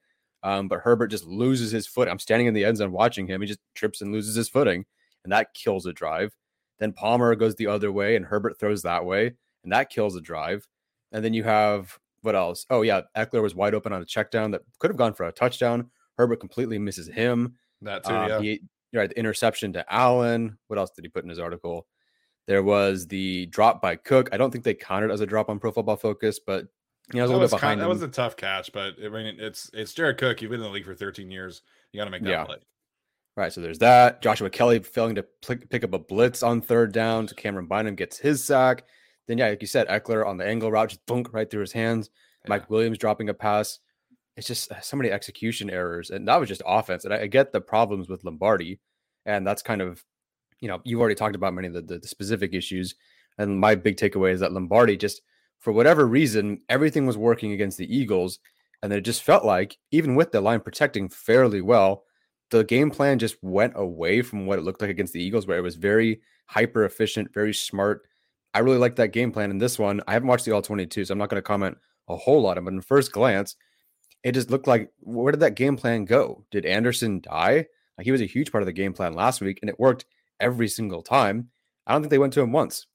Um, 0.44 0.68
but 0.68 0.80
Herbert 0.80 1.08
just 1.08 1.25
loses 1.25 1.72
his 1.72 1.86
foot. 1.86 2.08
I'm 2.08 2.18
standing 2.18 2.48
in 2.48 2.53
the 2.53 2.65
end 2.65 2.77
zone 2.77 2.91
watching 2.91 3.27
him. 3.27 3.41
He 3.41 3.48
just 3.48 3.60
trips 3.75 4.01
and 4.01 4.12
loses 4.12 4.36
his 4.36 4.50
footing, 4.50 4.86
and 5.24 5.32
that 5.32 5.53
kills 5.53 5.86
a 5.86 5.94
drive. 5.94 6.36
Then 6.80 6.94
Palmer 6.94 7.36
goes 7.36 7.56
the 7.56 7.68
other 7.68 7.91
way, 7.91 8.15
and 8.15 8.25
Herbert 8.25 8.60
throws 8.60 8.82
that 8.82 9.06
way, 9.06 9.34
and 9.63 9.72
that 9.74 9.89
kills 9.89 10.15
a 10.15 10.22
drive. 10.22 10.68
And 11.12 11.24
then 11.24 11.34
you 11.34 11.44
have 11.44 11.98
what 12.22 12.36
else? 12.36 12.65
Oh 12.70 12.82
yeah, 12.82 13.01
Ekeler 13.18 13.41
was 13.41 13.56
wide 13.56 13.74
open 13.74 13.94
on 13.94 14.01
a 14.01 14.06
check 14.06 14.32
down 14.32 14.51
that 14.51 14.62
could 14.80 14.89
have 14.89 14.98
gone 14.98 15.13
for 15.13 15.25
a 15.25 15.32
touchdown. 15.32 15.89
Herbert 16.18 16.39
completely 16.39 16.77
misses 16.77 17.08
him. 17.08 17.56
That 17.82 18.03
too, 18.03 18.13
um, 18.13 18.30
yeah. 18.30 18.39
He, 18.41 18.62
right, 18.94 19.10
the 19.10 19.18
interception 19.18 19.74
to 19.74 19.94
Allen. 19.94 20.58
What 20.68 20.77
else 20.77 20.91
did 20.91 21.03
he 21.03 21.10
put 21.10 21.24
in 21.24 21.30
his 21.30 21.39
article? 21.39 21.88
There 22.48 22.63
was 22.63 23.08
the 23.08 23.48
drop 23.48 23.82
by 23.82 23.96
Cook. 23.96 24.30
I 24.32 24.38
don't 24.38 24.51
think 24.51 24.63
they 24.63 24.74
counted 24.74 25.12
as 25.12 25.22
a 25.22 25.25
drop 25.25 25.50
on 25.50 25.60
Pro 25.60 25.72
Football 25.72 25.98
Focus, 25.98 26.39
but 26.39 26.68
you 27.13 27.18
know, 27.18 27.24
was 27.24 27.32
a 27.32 27.34
little 27.34 27.48
bit 27.48 27.51
behind. 27.51 27.80
Kind, 27.80 27.82
that 27.82 27.89
was 27.89 28.01
a 28.01 28.08
tough 28.08 28.36
catch, 28.36 28.72
but 28.72 28.96
I 29.03 29.10
mean, 29.10 29.38
it's 29.39 29.70
it's 29.74 29.94
Jared 29.94 30.18
Cook. 30.18 30.41
You've 30.41 30.51
been 30.51 30.60
in 30.60 30.65
the 30.65 30.72
league 30.72 30.86
for 30.86 30.96
13 30.96 31.32
years. 31.32 31.62
You 31.91 32.00
got 32.00 32.06
to 32.06 32.12
make 32.12 32.24
that 32.24 32.30
yeah. 32.30 32.44
play. 32.44 32.58
Right. 33.38 33.51
So 33.53 33.62
there's 33.62 33.80
that. 33.80 34.22
Joshua 34.22 34.50
Kelley 34.50 34.80
failing 34.80 35.15
to 35.15 35.24
pick 35.24 35.84
up 35.84 35.94
a 35.94 36.00
blitz 36.00 36.44
on 36.44 36.62
third 36.62 36.91
down. 36.91 37.27
So 37.27 37.36
Camryn 37.36 37.68
Bynum 37.68 37.96
gets 37.96 38.18
his 38.18 38.44
sack. 38.44 38.84
Then, 39.28 39.38
yeah, 39.38 39.50
like 39.50 39.62
you 39.62 39.68
said, 39.68 39.88
Ekeler 39.88 40.25
on 40.25 40.38
the 40.38 40.46
angle 40.46 40.72
route 40.72 40.90
just 40.90 41.01
thunk 41.08 41.34
right 41.34 41.50
through 41.50 41.62
his 41.62 41.72
hands. 41.72 42.10
Yeah. 42.44 42.50
Mike 42.50 42.70
Williams 42.70 42.98
dropping 42.98 43.30
a 43.30 43.34
pass. 43.34 43.80
It's 44.36 44.48
just 44.48 44.72
uh, 44.72 44.80
so 44.82 44.98
many 44.98 45.12
execution 45.12 45.70
errors. 45.70 46.10
And 46.10 46.28
that 46.28 46.40
was 46.40 46.50
just 46.50 46.63
offense. 46.66 47.06
And 47.06 47.13
I, 47.13 47.22
I 47.22 47.28
get 47.28 47.51
the 47.51 47.62
problems 47.62 48.10
with 48.10 48.24
Lombardi. 48.24 48.80
And 49.25 49.46
that's 49.46 49.62
kind 49.62 49.82
of, 49.82 50.04
you 50.60 50.68
know, 50.68 50.82
you've 50.84 51.00
already 51.00 51.16
talked 51.16 51.36
about 51.36 51.54
many 51.54 51.68
of 51.68 51.74
the, 51.74 51.82
the, 51.82 52.00
the 52.00 52.08
specific 52.08 52.54
issues. 52.54 52.96
And 53.38 53.60
my 53.60 53.75
big 53.75 53.98
takeaway 53.98 54.34
is 54.34 54.40
that 54.40 54.54
Lombardi 54.54 54.98
just, 54.98 55.22
for 55.60 55.72
whatever 55.72 56.08
reason, 56.08 56.62
everything 56.70 57.06
was 57.06 57.18
working 57.18 57.51
against 57.51 57.78
the 57.78 57.96
Eagles. 57.96 58.40
And 58.82 58.92
it 58.92 59.01
just 59.01 59.22
felt 59.22 59.46
like, 59.46 59.78
even 59.92 60.16
with 60.16 60.32
the 60.32 60.42
line 60.42 60.60
protecting 60.60 61.08
fairly 61.08 61.62
well, 61.62 62.04
the 62.50 62.63
game 62.63 62.90
plan 62.90 63.20
just 63.20 63.36
went 63.42 63.74
away 63.75 64.22
from 64.22 64.46
what 64.46 64.60
it 64.60 64.63
looked 64.63 64.82
like 64.82 64.90
against 64.90 65.13
the 65.13 65.24
Eagles, 65.24 65.46
where 65.46 65.58
it 65.58 65.63
was 65.63 65.75
very 65.75 66.22
hyper 66.48 66.84
efficient, 66.84 67.34
very 67.34 67.54
smart. 67.54 68.08
I 68.53 68.60
really 68.60 68.77
like 68.77 68.96
that 68.98 69.13
game 69.13 69.31
plan 69.31 69.51
in 69.51 69.58
this 69.58 69.79
one. 69.79 70.01
I 70.08 70.13
haven't 70.13 70.27
watched 70.27 70.46
the 70.46 70.51
all 70.51 70.62
22, 70.62 71.05
so 71.05 71.12
I'm 71.12 71.17
not 71.17 71.29
going 71.29 71.38
to 71.38 71.41
comment 71.41 71.77
a 72.10 72.15
whole 72.15 72.41
lot 72.41 72.58
it. 72.58 72.65
But 72.65 72.74
in 72.74 72.81
first 72.81 73.12
glance, 73.12 73.55
it 74.24 74.34
just 74.34 74.51
looked 74.51 74.67
like 74.67 74.91
where 75.00 75.31
did 75.31 75.39
that 75.41 75.55
game 75.55 75.77
plan 75.77 76.05
go? 76.05 76.46
Did 76.51 76.65
Anderson 76.65 77.22
die? 77.22 77.65
Like 77.98 78.05
he 78.05 78.12
was 78.12 78.22
a 78.22 78.25
huge 78.25 78.51
part 78.51 78.62
of 78.62 78.65
the 78.65 78.74
game 78.74 78.93
plan 78.93 79.13
last 79.13 79.41
week, 79.41 79.60
and 79.62 79.70
it 79.70 79.79
worked 79.79 80.05
every 80.39 80.67
single 80.67 81.01
time. 81.01 81.50
I 81.88 81.93
don't 81.93 82.01
think 82.01 82.12
they 82.12 82.20
went 82.20 82.34
to 82.34 82.41
him 82.41 82.51
once. 82.51 82.88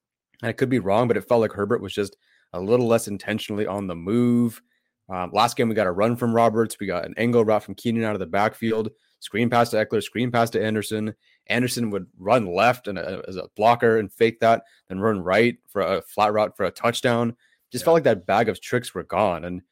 And 0.42 0.48
I 0.48 0.52
could 0.52 0.68
be 0.68 0.78
wrong, 0.78 1.08
but 1.08 1.16
it 1.16 1.28
felt 1.28 1.40
like 1.40 1.52
Herbert 1.52 1.80
was 1.80 1.94
just 1.94 2.16
a 2.52 2.60
little 2.60 2.86
less 2.86 3.08
intentionally 3.08 3.66
on 3.66 3.86
the 3.86 3.96
move. 3.96 4.60
Um, 5.08 5.30
last 5.32 5.56
game, 5.56 5.68
we 5.68 5.74
got 5.74 5.86
a 5.86 5.92
run 5.92 6.16
from 6.16 6.34
Roberts. 6.34 6.76
We 6.80 6.86
got 6.86 7.06
an 7.06 7.14
angle 7.16 7.44
route 7.44 7.62
from 7.62 7.74
Keenan 7.74 8.04
out 8.04 8.14
of 8.14 8.20
the 8.20 8.26
backfield. 8.26 8.90
Screen 9.20 9.48
pass 9.48 9.70
to 9.70 9.76
Ekeler, 9.76 10.02
screen 10.02 10.30
pass 10.30 10.50
to 10.50 10.62
Anderson. 10.62 11.14
Anderson 11.48 11.90
would 11.90 12.06
run 12.18 12.46
left 12.46 12.88
and 12.88 12.98
a, 12.98 13.22
as 13.28 13.36
a 13.36 13.48
blocker 13.56 13.98
and 13.98 14.12
fake 14.12 14.40
that, 14.40 14.64
then 14.88 15.00
run 15.00 15.20
right 15.20 15.56
for 15.68 15.82
a 15.82 16.02
flat 16.02 16.32
route 16.32 16.56
for 16.56 16.64
a 16.64 16.70
touchdown. 16.70 17.36
Just 17.72 17.82
yeah. 17.82 17.86
felt 17.86 17.94
like 17.94 18.04
that 18.04 18.26
bag 18.26 18.48
of 18.48 18.60
tricks 18.60 18.94
were 18.94 19.02
gone. 19.02 19.44
And 19.44 19.62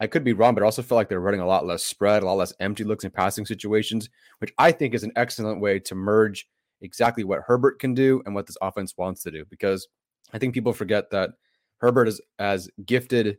I 0.00 0.06
could 0.06 0.24
be 0.24 0.32
wrong, 0.32 0.54
but 0.54 0.62
I 0.62 0.66
also 0.66 0.82
felt 0.82 0.96
like 0.96 1.08
they're 1.08 1.20
running 1.20 1.40
a 1.40 1.46
lot 1.46 1.66
less 1.66 1.82
spread, 1.82 2.22
a 2.22 2.26
lot 2.26 2.34
less 2.34 2.52
empty 2.60 2.84
looks 2.84 3.04
in 3.04 3.10
passing 3.10 3.46
situations, 3.46 4.10
which 4.38 4.52
I 4.58 4.72
think 4.72 4.94
is 4.94 5.04
an 5.04 5.12
excellent 5.16 5.60
way 5.60 5.78
to 5.80 5.94
merge 5.94 6.48
exactly 6.80 7.24
what 7.24 7.42
Herbert 7.46 7.78
can 7.78 7.94
do 7.94 8.22
and 8.26 8.34
what 8.34 8.46
this 8.46 8.58
offense 8.60 8.94
wants 8.96 9.22
to 9.22 9.30
do. 9.30 9.44
Because 9.48 9.88
I 10.32 10.38
think 10.38 10.54
people 10.54 10.72
forget 10.72 11.10
that 11.10 11.30
Herbert 11.78 12.08
is 12.08 12.20
as 12.38 12.68
gifted 12.84 13.38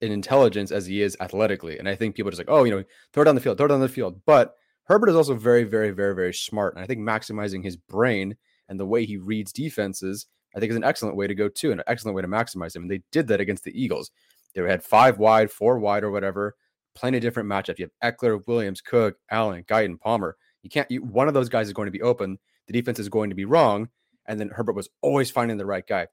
in 0.00 0.10
intelligence 0.10 0.72
as 0.72 0.86
he 0.86 1.02
is 1.02 1.16
athletically. 1.20 1.78
And 1.78 1.88
I 1.88 1.94
think 1.94 2.16
people 2.16 2.28
are 2.28 2.32
just 2.32 2.40
like, 2.40 2.50
oh, 2.50 2.64
you 2.64 2.72
know, 2.72 2.84
throw 3.12 3.22
it 3.22 3.26
down 3.26 3.36
the 3.36 3.40
field, 3.40 3.56
throw 3.56 3.66
it 3.66 3.68
down 3.68 3.80
the 3.80 3.88
field. 3.88 4.20
But 4.26 4.56
Herbert 4.84 5.10
is 5.10 5.16
also 5.16 5.34
very, 5.34 5.64
very, 5.64 5.90
very, 5.90 6.14
very 6.14 6.34
smart. 6.34 6.74
And 6.74 6.82
I 6.82 6.86
think 6.86 7.00
maximizing 7.00 7.62
his 7.62 7.76
brain 7.76 8.36
and 8.68 8.78
the 8.78 8.86
way 8.86 9.04
he 9.04 9.16
reads 9.16 9.52
defenses, 9.52 10.26
I 10.54 10.60
think 10.60 10.70
is 10.70 10.76
an 10.76 10.84
excellent 10.84 11.16
way 11.16 11.26
to 11.26 11.34
go 11.34 11.48
too, 11.48 11.70
and 11.70 11.80
an 11.80 11.84
excellent 11.86 12.16
way 12.16 12.22
to 12.22 12.28
maximize 12.28 12.74
him. 12.74 12.82
And 12.82 12.90
they 12.90 13.02
did 13.10 13.28
that 13.28 13.40
against 13.40 13.64
the 13.64 13.80
Eagles. 13.80 14.10
They 14.54 14.62
had 14.62 14.82
five 14.82 15.18
wide, 15.18 15.50
four 15.50 15.78
wide, 15.78 16.04
or 16.04 16.10
whatever. 16.10 16.56
Plenty 16.94 17.18
of 17.18 17.22
different 17.22 17.48
matchups. 17.48 17.78
You 17.78 17.88
have 18.02 18.14
Ekeler, 18.14 18.46
Williams, 18.46 18.82
Cook, 18.82 19.16
Allen, 19.30 19.64
Guyton, 19.64 19.98
Palmer. 19.98 20.36
You 20.62 20.68
can't. 20.68 20.90
You, 20.90 21.02
one 21.02 21.26
of 21.26 21.34
those 21.34 21.48
guys 21.48 21.68
is 21.68 21.72
going 21.72 21.86
to 21.86 21.92
be 21.92 22.02
open. 22.02 22.38
The 22.66 22.72
defense 22.74 22.98
is 22.98 23.08
going 23.08 23.30
to 23.30 23.36
be 23.36 23.46
wrong, 23.46 23.88
and 24.26 24.38
then 24.38 24.50
Herbert 24.50 24.76
was 24.76 24.90
always 25.00 25.30
finding 25.30 25.56
the 25.56 25.66
right 25.66 25.86
guy. 25.86 26.06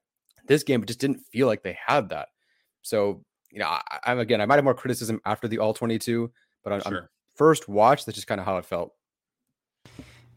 This 0.45 0.63
game 0.63 0.85
just 0.85 0.99
didn't 0.99 1.21
feel 1.31 1.47
like 1.47 1.63
they 1.63 1.77
had 1.85 2.09
that. 2.09 2.29
So 2.81 3.23
you 3.51 3.59
know, 3.59 3.67
I, 3.67 4.11
am 4.11 4.19
again, 4.19 4.41
I 4.41 4.45
might 4.45 4.55
have 4.55 4.63
more 4.63 4.73
criticism 4.73 5.19
after 5.25 5.47
the 5.47 5.59
all 5.59 5.73
22, 5.73 6.31
but 6.63 6.73
on, 6.73 6.81
sure. 6.81 6.97
on 6.97 7.09
first 7.39 7.69
watch, 7.69 8.03
that's 8.03 8.17
just 8.17 8.27
kind 8.27 8.41
of 8.41 8.45
how 8.45 8.57
it 8.57 8.65
felt. 8.65 8.93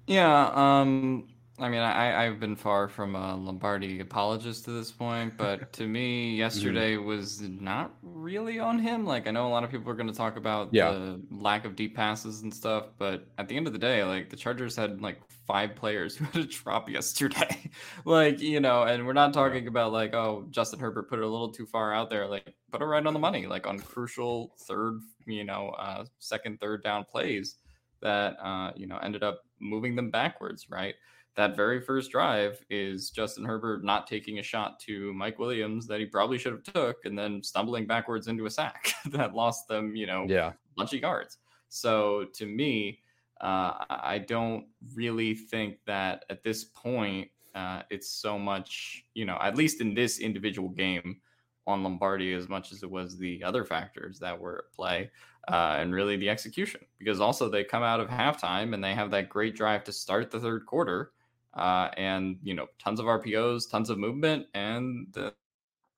Yeah, 0.07 0.51
um, 0.55 1.29
I 1.62 1.68
mean, 1.68 1.81
I, 1.81 2.27
I've 2.27 2.40
been 2.40 2.57
far 2.57 2.88
from 2.88 3.14
a 3.14 3.37
Lombardi 3.37 4.01
apologist 4.01 4.64
to 4.64 4.72
this 4.72 4.90
point, 4.90 5.37
but 5.37 5.72
to 5.75 5.87
me, 5.87 6.31
mm-hmm. 6.31 6.38
yesterday 6.38 6.96
mm-hmm. 6.96 7.07
was 7.07 7.40
not 7.40 7.94
really 8.03 8.59
on 8.59 8.81
him. 8.81 9.07
Like, 9.07 9.29
I 9.29 9.31
know 9.31 9.46
a 9.46 9.51
lot 9.51 9.62
of 9.62 9.70
people 9.70 9.90
are 9.90 9.94
going 9.94 10.09
to 10.09 10.14
talk 10.14 10.37
about 10.37 10.70
yeah. 10.72 10.90
the 10.90 11.20
lack 11.31 11.64
of 11.64 11.77
deep 11.77 11.94
passes 11.94 12.42
and 12.42 12.53
stuff, 12.53 12.87
but 12.98 13.27
at 13.38 13.48
the 13.48 13.57
end 13.57 13.68
of 13.68 13.72
the 13.72 13.79
day, 13.79 14.03
like, 14.03 14.29
the 14.29 14.37
Chargers 14.37 14.75
had 14.75 15.01
like 15.01 15.20
five 15.46 15.77
players 15.77 16.16
who 16.18 16.25
had 16.25 16.37
a 16.37 16.46
drop 16.46 16.90
yesterday. 16.90 17.70
like, 18.05 18.40
you 18.40 18.59
know, 18.59 18.83
and 18.83 19.07
we're 19.07 19.12
not 19.12 19.33
talking 19.33 19.68
about 19.68 19.92
like, 19.92 20.14
oh, 20.14 20.46
Justin 20.51 20.81
Herbert 20.81 21.09
put 21.09 21.20
it 21.20 21.25
a 21.25 21.29
little 21.29 21.53
too 21.53 21.66
far 21.66 21.94
out 21.94 22.11
there. 22.11 22.27
Like, 22.27 22.55
put 22.72 22.83
it 22.83 22.87
right 22.87 23.07
on 23.07 23.12
the 23.12 23.20
money, 23.20 23.46
like 23.46 23.68
on 23.68 23.79
crucial 23.79 24.55
third, 24.66 25.01
you 25.27 25.44
know, 25.44 25.68
uh, 25.79 26.07
second, 26.18 26.59
third 26.61 26.83
down 26.83 27.05
plays 27.05 27.57
that, 28.01 28.37
uh, 28.44 28.72
you 28.75 28.87
know, 28.88 28.98
ended 28.98 29.22
up 29.22 29.42
moving 29.61 29.94
them 29.94 30.11
backwards, 30.11 30.66
right? 30.68 30.94
That 31.35 31.57
very 31.57 31.81
first 31.81 32.11
drive 32.11 32.64
is 32.68 33.11
Justin 33.11 33.45
Herbert 33.45 33.85
not 33.85 34.07
taking 34.07 34.38
a 34.38 34.42
shot 34.42 34.79
to 34.81 35.12
Mike 35.14 35.38
Williams 35.38 35.87
that 35.87 35.99
he 35.99 36.07
probably 36.07 36.38
should 36.38 36.53
have 36.53 36.62
took 36.62 37.05
and 37.05 37.18
then 37.18 37.42
stumbling 37.42 37.87
backwards 37.87 38.29
into 38.29 38.47
a 38.47 38.51
sack 38.51 38.92
that 39.07 39.35
lost 39.35 39.66
them, 39.66 39.97
you 39.97 40.07
know, 40.07 40.27
yeah. 40.29 40.49
a 40.49 40.55
bunch 40.77 40.92
of 40.92 41.01
yards. 41.01 41.38
So 41.68 42.27
to 42.35 42.45
me, 42.45 43.01
uh, 43.40 43.73
I 43.88 44.18
don't 44.18 44.66
really 44.95 45.35
think 45.35 45.79
that 45.87 46.25
at 46.29 46.45
this 46.45 46.64
point 46.64 47.29
uh, 47.55 47.83
it's 47.90 48.11
so 48.11 48.38
much, 48.38 49.05
you 49.14 49.25
know, 49.25 49.38
at 49.40 49.57
least 49.57 49.81
in 49.81 49.95
this 49.95 50.21
individual 50.21 50.68
game 50.68 51.16
on 51.66 51.83
Lombardi 51.83 52.35
as 52.35 52.49
much 52.49 52.73
as 52.73 52.83
it 52.83 52.90
was 52.90 53.16
the 53.16 53.42
other 53.42 53.64
factors 53.64 54.18
that 54.18 54.38
were 54.38 54.66
at 54.66 54.77
play 54.77 55.11
uh, 55.49 55.77
and 55.79 55.95
really 55.95 56.16
the 56.16 56.29
execution. 56.29 56.83
Because 56.99 57.21
also 57.21 57.49
they 57.49 57.64
come 57.64 57.83
out 57.83 58.01
of 58.01 58.09
halftime 58.09 58.75
and 58.75 58.85
they 58.85 58.95
have 58.95 59.11
that 59.12 59.31
great 59.31 59.57
drive 59.57 59.83
to 59.85 59.92
start 59.92 60.31
the 60.31 60.40
third 60.40 60.66
quarter 60.66 61.12
uh, 61.55 61.88
and 61.97 62.38
you 62.43 62.55
know 62.55 62.67
tons 62.79 63.01
of 63.01 63.07
RPOs, 63.07 63.71
tons 63.71 63.91
of 63.91 63.99
movement, 63.99 64.47
and, 64.55 65.07
uh, 65.17 65.31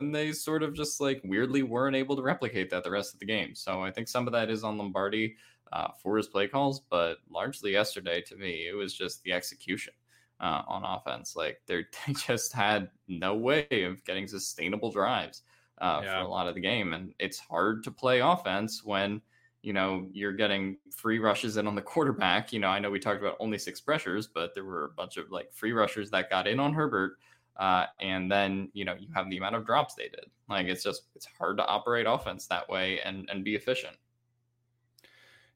and 0.01 0.14
they 0.14 0.33
sort 0.33 0.62
of 0.62 0.75
just 0.75 1.01
like 1.01 1.21
weirdly 1.25 1.62
weren't 1.62 1.97
able 1.97 2.17
to 2.17 2.23
replicate 2.23 2.71
that 2.71 2.85
the 2.85 2.90
rest 2.90 3.14
of 3.14 3.21
the 3.21 3.27
game. 3.27 3.55
So 3.55 3.83
I 3.83 3.90
think 3.90 4.09
some 4.09 4.27
of 4.27 4.33
that 4.33 4.51
is 4.51 4.64
on 4.64 4.79
Lombardi 4.79 5.37
uh, 5.73 5.88
for 6.03 6.17
his 6.17 6.29
play 6.29 6.49
calls, 6.49 6.81
but 6.90 7.19
largely 7.31 7.73
yesterday 7.73 8.21
to 8.23 8.37
me 8.37 8.69
it 8.69 8.75
was 8.75 8.93
just 8.93 9.23
the 9.23 9.33
execution. 9.33 9.95
Uh, 10.40 10.62
on 10.67 10.85
offense, 10.85 11.37
like 11.37 11.62
they 11.67 11.85
just 12.27 12.53
had 12.53 12.90
no 13.07 13.37
way 13.37 13.67
of 13.85 14.05
getting 14.05 14.27
sustainable 14.27 14.90
drives 14.90 15.43
uh, 15.81 16.01
yeah. 16.03 16.12
for 16.12 16.27
a 16.27 16.29
lot 16.29 16.49
of 16.49 16.57
the 16.57 16.61
game, 16.61 16.93
and 16.93 17.14
it's 17.21 17.38
hard 17.38 17.85
to 17.85 17.90
play 17.93 18.19
offense 18.19 18.83
when 18.85 19.23
you 19.64 19.72
know, 19.72 20.07
you're 20.12 20.35
getting 20.35 20.77
free 20.94 21.18
rushes 21.18 21.57
in 21.57 21.66
on 21.66 21.74
the 21.74 21.81
quarterback. 21.81 22.53
You 22.53 22.59
know, 22.59 22.68
I 22.68 22.79
know 22.79 22.90
we 22.90 23.00
talked 23.00 23.20
about 23.20 23.38
only 23.40 23.57
six 23.57 23.81
pressures, 23.81 24.27
but 24.27 24.55
there 24.55 24.64
were 24.64 24.85
a 24.85 24.90
bunch 24.90 25.16
of 25.16 25.31
like 25.31 25.55
free 25.55 25.72
rushers 25.72 26.11
that 26.11 26.29
got 26.29 26.46
in 26.46 26.61
on 26.61 26.74
Herbert. 26.74 27.16
Uh, 27.57 27.87
and 27.98 28.31
then, 28.31 28.68
you 28.74 28.85
know, 28.85 28.94
you 28.98 29.09
have 29.14 29.31
the 29.31 29.38
amount 29.38 29.55
of 29.55 29.64
drops 29.64 29.94
they 29.94 30.09
did. 30.09 30.27
Like 30.50 30.66
it's 30.66 30.85
just, 30.85 31.05
it's 31.16 31.27
hard 31.38 31.57
to 31.57 31.64
operate 31.64 32.05
offense 32.07 32.46
that 32.48 32.68
way 32.68 33.00
and, 33.00 33.27
and 33.33 33.42
be 33.42 33.55
efficient. 33.55 33.96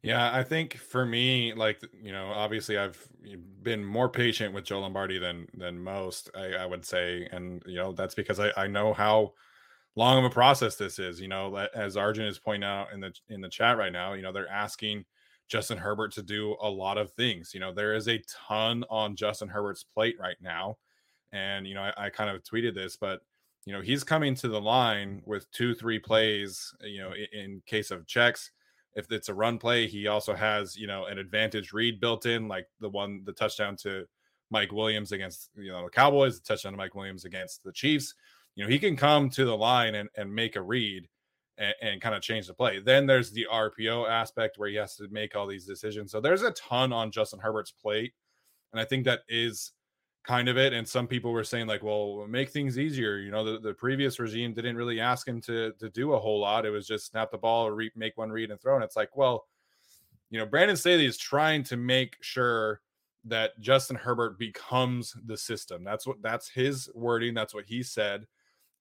Yeah, 0.01 0.33
I 0.33 0.43
think 0.43 0.77
for 0.77 1.05
me, 1.05 1.53
like 1.53 1.83
you 2.01 2.13
know, 2.13 2.29
obviously 2.29 2.79
I've 2.79 3.05
been 3.63 3.85
more 3.85 4.09
patient 4.09 4.55
with 4.55 4.65
Joe 4.65 4.81
Lombardi 4.81 5.19
than 5.19 5.49
than 5.55 5.79
most. 5.81 6.31
I, 6.37 6.53
I 6.53 6.67
would 6.67 6.85
say, 6.85 7.29
and 7.33 7.61
you 7.67 7.75
know 7.75 7.91
that's 7.93 8.15
because 8.15 8.39
I, 8.39 8.53
I 8.57 8.69
know 8.69 8.93
how 8.93 9.33
long 9.97 10.19
of 10.19 10.25
a 10.25 10.31
process 10.31 10.77
this 10.77 10.99
is. 10.99 11.21
You 11.21 11.29
know, 11.29 11.57
as 11.75 11.97
Arjun 11.97 12.27
is 12.27 12.39
pointing 12.39 12.69
out 12.69 12.93
in 12.93 13.01
the 13.01 13.13
in 13.29 13.41
the 13.41 13.49
chat 13.49 13.79
right 13.79 13.93
now, 13.93 14.15
you 14.15 14.23
know 14.23 14.33
they're 14.33 14.49
asking 14.49 15.05
Justin 15.49 15.79
Herbert 15.79 16.13
to 16.13 16.23
do 16.23 16.57
a 16.61 16.69
lot 16.69 16.99
of 16.99 17.13
things. 17.13 17.53
You 17.55 17.61
know, 17.61 17.73
there 17.73 17.95
is 17.95 18.09
a 18.09 18.23
ton 18.49 18.85
on 18.91 19.17
Justin 19.17 19.49
Herbert's 19.49 19.85
plate 19.85 20.17
right 20.21 20.37
now, 20.41 20.77
and 21.33 21.67
you 21.67 21.75
know 21.75 21.83
I, 21.83 22.07
I 22.07 22.11
kind 22.11 22.31
of 22.31 22.43
tweeted 22.43 22.75
this, 22.75 22.97
but 22.97 23.21
you 23.65 23.73
know 23.73 23.81
he's 23.81 24.05
coming 24.05 24.35
to 24.37 24.49
the 24.49 24.61
line 24.61 25.23
with 25.27 25.51
two 25.53 25.75
three 25.75 25.99
plays. 25.99 26.75
You 26.83 27.03
know, 27.03 27.13
in, 27.13 27.41
in 27.41 27.63
case 27.67 27.91
of 27.91 28.07
checks 28.07 28.51
if 28.99 29.13
it's 29.13 29.29
a 29.29 29.35
run 29.35 29.59
play, 29.59 29.87
he 29.87 30.09
also 30.09 30.35
has, 30.35 30.77
you 30.77 30.89
know, 30.89 31.05
an 31.05 31.19
advantage 31.19 31.73
read 31.73 32.01
built 32.01 32.27
in, 32.27 32.49
like 32.49 32.67
the 32.81 32.89
one, 32.89 33.23
the 33.25 33.33
touchdown 33.33 33.77
to 33.77 34.05
Mike 34.51 34.73
Williams 34.73 35.13
against, 35.13 35.51
you 35.57 35.71
know, 35.71 35.85
the 35.85 35.91
Cowboys, 35.91 36.41
the 36.41 36.45
touchdown 36.45 36.73
to 36.73 36.77
Mike 36.77 36.97
Williams 36.97 37.25
against 37.25 37.63
the 37.63 37.73
Chiefs. 37.73 38.15
You 38.59 38.65
know, 38.65 38.71
he 38.71 38.81
can 38.81 38.97
come 38.97 39.31
to 39.31 39.45
the 39.45 39.57
line 39.57 39.95
and, 39.95 40.09
and 40.17 40.35
make 40.35 40.57
a 40.57 40.61
read 40.61 41.07
and, 41.59 41.75
and 41.81 42.01
kind 42.01 42.17
of 42.17 42.23
change 42.23 42.49
the 42.49 42.55
play. 42.55 42.81
Then 42.81 43.07
there's 43.07 43.31
the 43.31 43.47
RPO 43.53 44.11
aspect 44.11 44.59
where 44.59 44.69
he 44.69 44.75
has 44.75 44.97
to 44.97 45.07
make 45.13 45.37
all 45.37 45.47
these 45.47 45.65
decisions. 45.65 46.11
So 46.11 46.21
there's 46.21 46.43
a 46.43 46.51
ton 46.51 46.93
on 46.93 47.13
Justin 47.13 47.39
Herbert's 47.39 47.71
plate. 47.71 48.15
And 48.73 48.81
I 48.81 48.85
think 48.85 49.05
that 49.05 49.21
is 49.29 49.71
kind 50.25 50.49
of 50.49 50.59
it. 50.59 50.73
And 50.73 50.89
some 50.89 51.07
people 51.07 51.31
were 51.31 51.45
saying 51.45 51.69
like, 51.69 51.85
well, 51.85 52.27
make 52.29 52.51
things 52.51 52.81
easier. 52.81 53.19
You 53.19 53.31
know, 53.31 53.45
the, 53.45 53.61
the 53.61 53.75
previous 53.75 54.19
regime 54.19 54.55
didn't 54.55 54.75
really 54.75 54.99
ask 54.99 55.29
him 55.29 55.41
to 55.43 55.73
to 55.79 55.89
do 55.89 56.15
a 56.15 56.19
whole 56.19 56.41
lot. 56.41 56.67
It 56.67 56.71
was 56.71 56.85
just 56.85 57.07
snap 57.07 57.31
the 57.31 57.39
ball, 57.39 57.71
re- 57.71 57.93
make 57.95 58.19
one 58.19 58.31
read 58.33 58.51
and 58.51 58.61
throw. 58.61 58.75
And 58.75 58.83
it's 58.83 58.97
like, 58.97 59.17
well, 59.17 59.47
you 60.31 60.39
know, 60.41 60.47
Brandon 60.47 60.77
Staley 60.77 61.07
is 61.07 61.17
trying 61.17 61.63
to 61.63 61.77
make 61.77 62.17
sure 62.23 62.81
that 63.25 63.53
Justin 63.61 63.95
Herbert 63.95 64.37
becomes 64.37 65.15
the 65.27 65.37
system. 65.37 65.85
That's 65.85 66.09
what 66.09 66.21
that's 66.23 66.49
his 66.49 66.91
wording. 66.93 67.35
That's 67.35 67.55
what 67.55 67.67
he 67.67 67.85
said. 67.85 68.27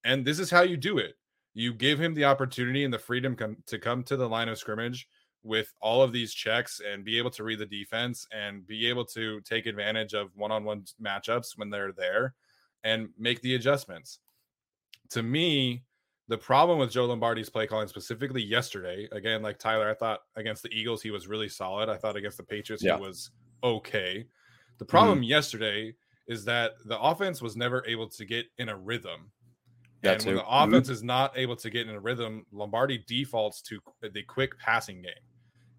And 0.08 0.24
this 0.24 0.39
is 0.39 0.50
how 0.50 0.62
you 0.62 0.78
do 0.78 0.98
it. 1.00 1.15
You 1.54 1.74
give 1.74 2.00
him 2.00 2.13
the 2.13 2.24
opportunity 2.24 2.86
and 2.86 2.93
the 2.93 2.98
freedom 2.98 3.36
com- 3.36 3.58
to 3.65 3.78
come 3.78 4.04
to 4.04 4.15
the 4.15 4.28
line 4.28 4.48
of 4.48 4.58
scrimmage 4.58 5.08
with 5.43 5.74
all 5.82 6.02
of 6.02 6.13
these 6.13 6.34
checks 6.34 6.80
and 6.80 7.04
be 7.04 7.17
able 7.17 7.30
to 7.32 7.43
read 7.43 7.60
the 7.60 7.65
defense 7.65 8.26
and 8.32 8.65
be 8.65 8.88
able 8.88 9.04
to 9.06 9.41
take 9.41 9.65
advantage 9.65 10.13
of 10.13 10.30
one-on-one 10.36 10.86
matchups 11.02 11.58
when 11.58 11.70
they're 11.70 11.91
there 11.91 12.36
and 12.86 13.10
make 13.20 13.41
the 13.41 13.56
adjustments. 13.56 14.20
To 15.10 15.22
me, 15.22 15.84
the 16.30 16.38
problem 16.38 16.80
with 16.80 16.91
Joe 16.91 17.06
Lombardi's 17.06 17.50
play 17.50 17.67
calling 17.67 17.88
specifically 17.89 18.41
yesterday, 18.41 19.10
again, 19.12 19.41
like 19.41 19.60
Tyler, 19.60 19.89
I 19.89 19.93
thought 19.93 20.22
against 20.38 20.63
the 20.63 20.74
Eagles 20.74 21.02
he 21.02 21.12
was 21.12 21.28
really 21.28 21.50
solid. 21.50 21.89
I 21.89 21.98
thought 21.98 22.15
against 22.15 22.38
the 22.38 22.43
Patriots 22.43 22.84
yeah. 22.84 22.96
he 22.96 23.02
was 23.02 23.32
okay. 23.62 24.26
The 24.78 24.86
problem 24.86 25.17
mm-hmm. 25.17 25.24
yesterday 25.24 25.96
is 26.28 26.46
that 26.46 26.74
the 26.86 27.00
offense 27.00 27.41
was 27.41 27.58
never 27.58 27.84
able 27.88 28.08
to 28.08 28.26
get 28.26 28.46
in 28.58 28.70
a 28.70 28.78
rhythm. 28.78 29.32
And 30.03 30.23
when 30.23 30.36
the 30.36 30.41
mm-hmm. 30.41 30.73
offense 30.73 30.89
is 30.89 31.03
not 31.03 31.38
able 31.38 31.55
to 31.55 31.69
get 31.69 31.88
in 31.88 31.95
a 31.95 31.99
rhythm, 31.99 32.45
Lombardi 32.51 33.03
defaults 33.07 33.62
to 33.63 33.79
the 34.01 34.23
quick 34.23 34.57
passing 34.60 35.01
game. 35.01 35.13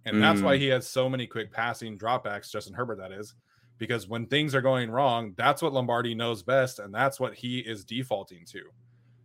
And 0.04 0.16
mm. 0.16 0.20
that's 0.20 0.40
why 0.40 0.56
mm. 0.56 0.60
he 0.60 0.66
has 0.68 0.88
so 0.88 1.08
many 1.08 1.26
quick 1.26 1.52
passing 1.52 1.98
dropbacks, 1.98 2.50
Justin 2.50 2.74
Herbert, 2.74 2.98
that 2.98 3.12
is, 3.12 3.34
because 3.78 4.08
when 4.08 4.26
things 4.26 4.54
are 4.54 4.60
going 4.60 4.90
wrong, 4.90 5.34
that's 5.36 5.62
what 5.62 5.72
Lombardi 5.72 6.14
knows 6.14 6.42
best. 6.42 6.78
And 6.78 6.92
that's 6.92 7.20
what 7.20 7.34
he 7.34 7.58
is 7.60 7.84
defaulting 7.84 8.44
to. 8.46 8.62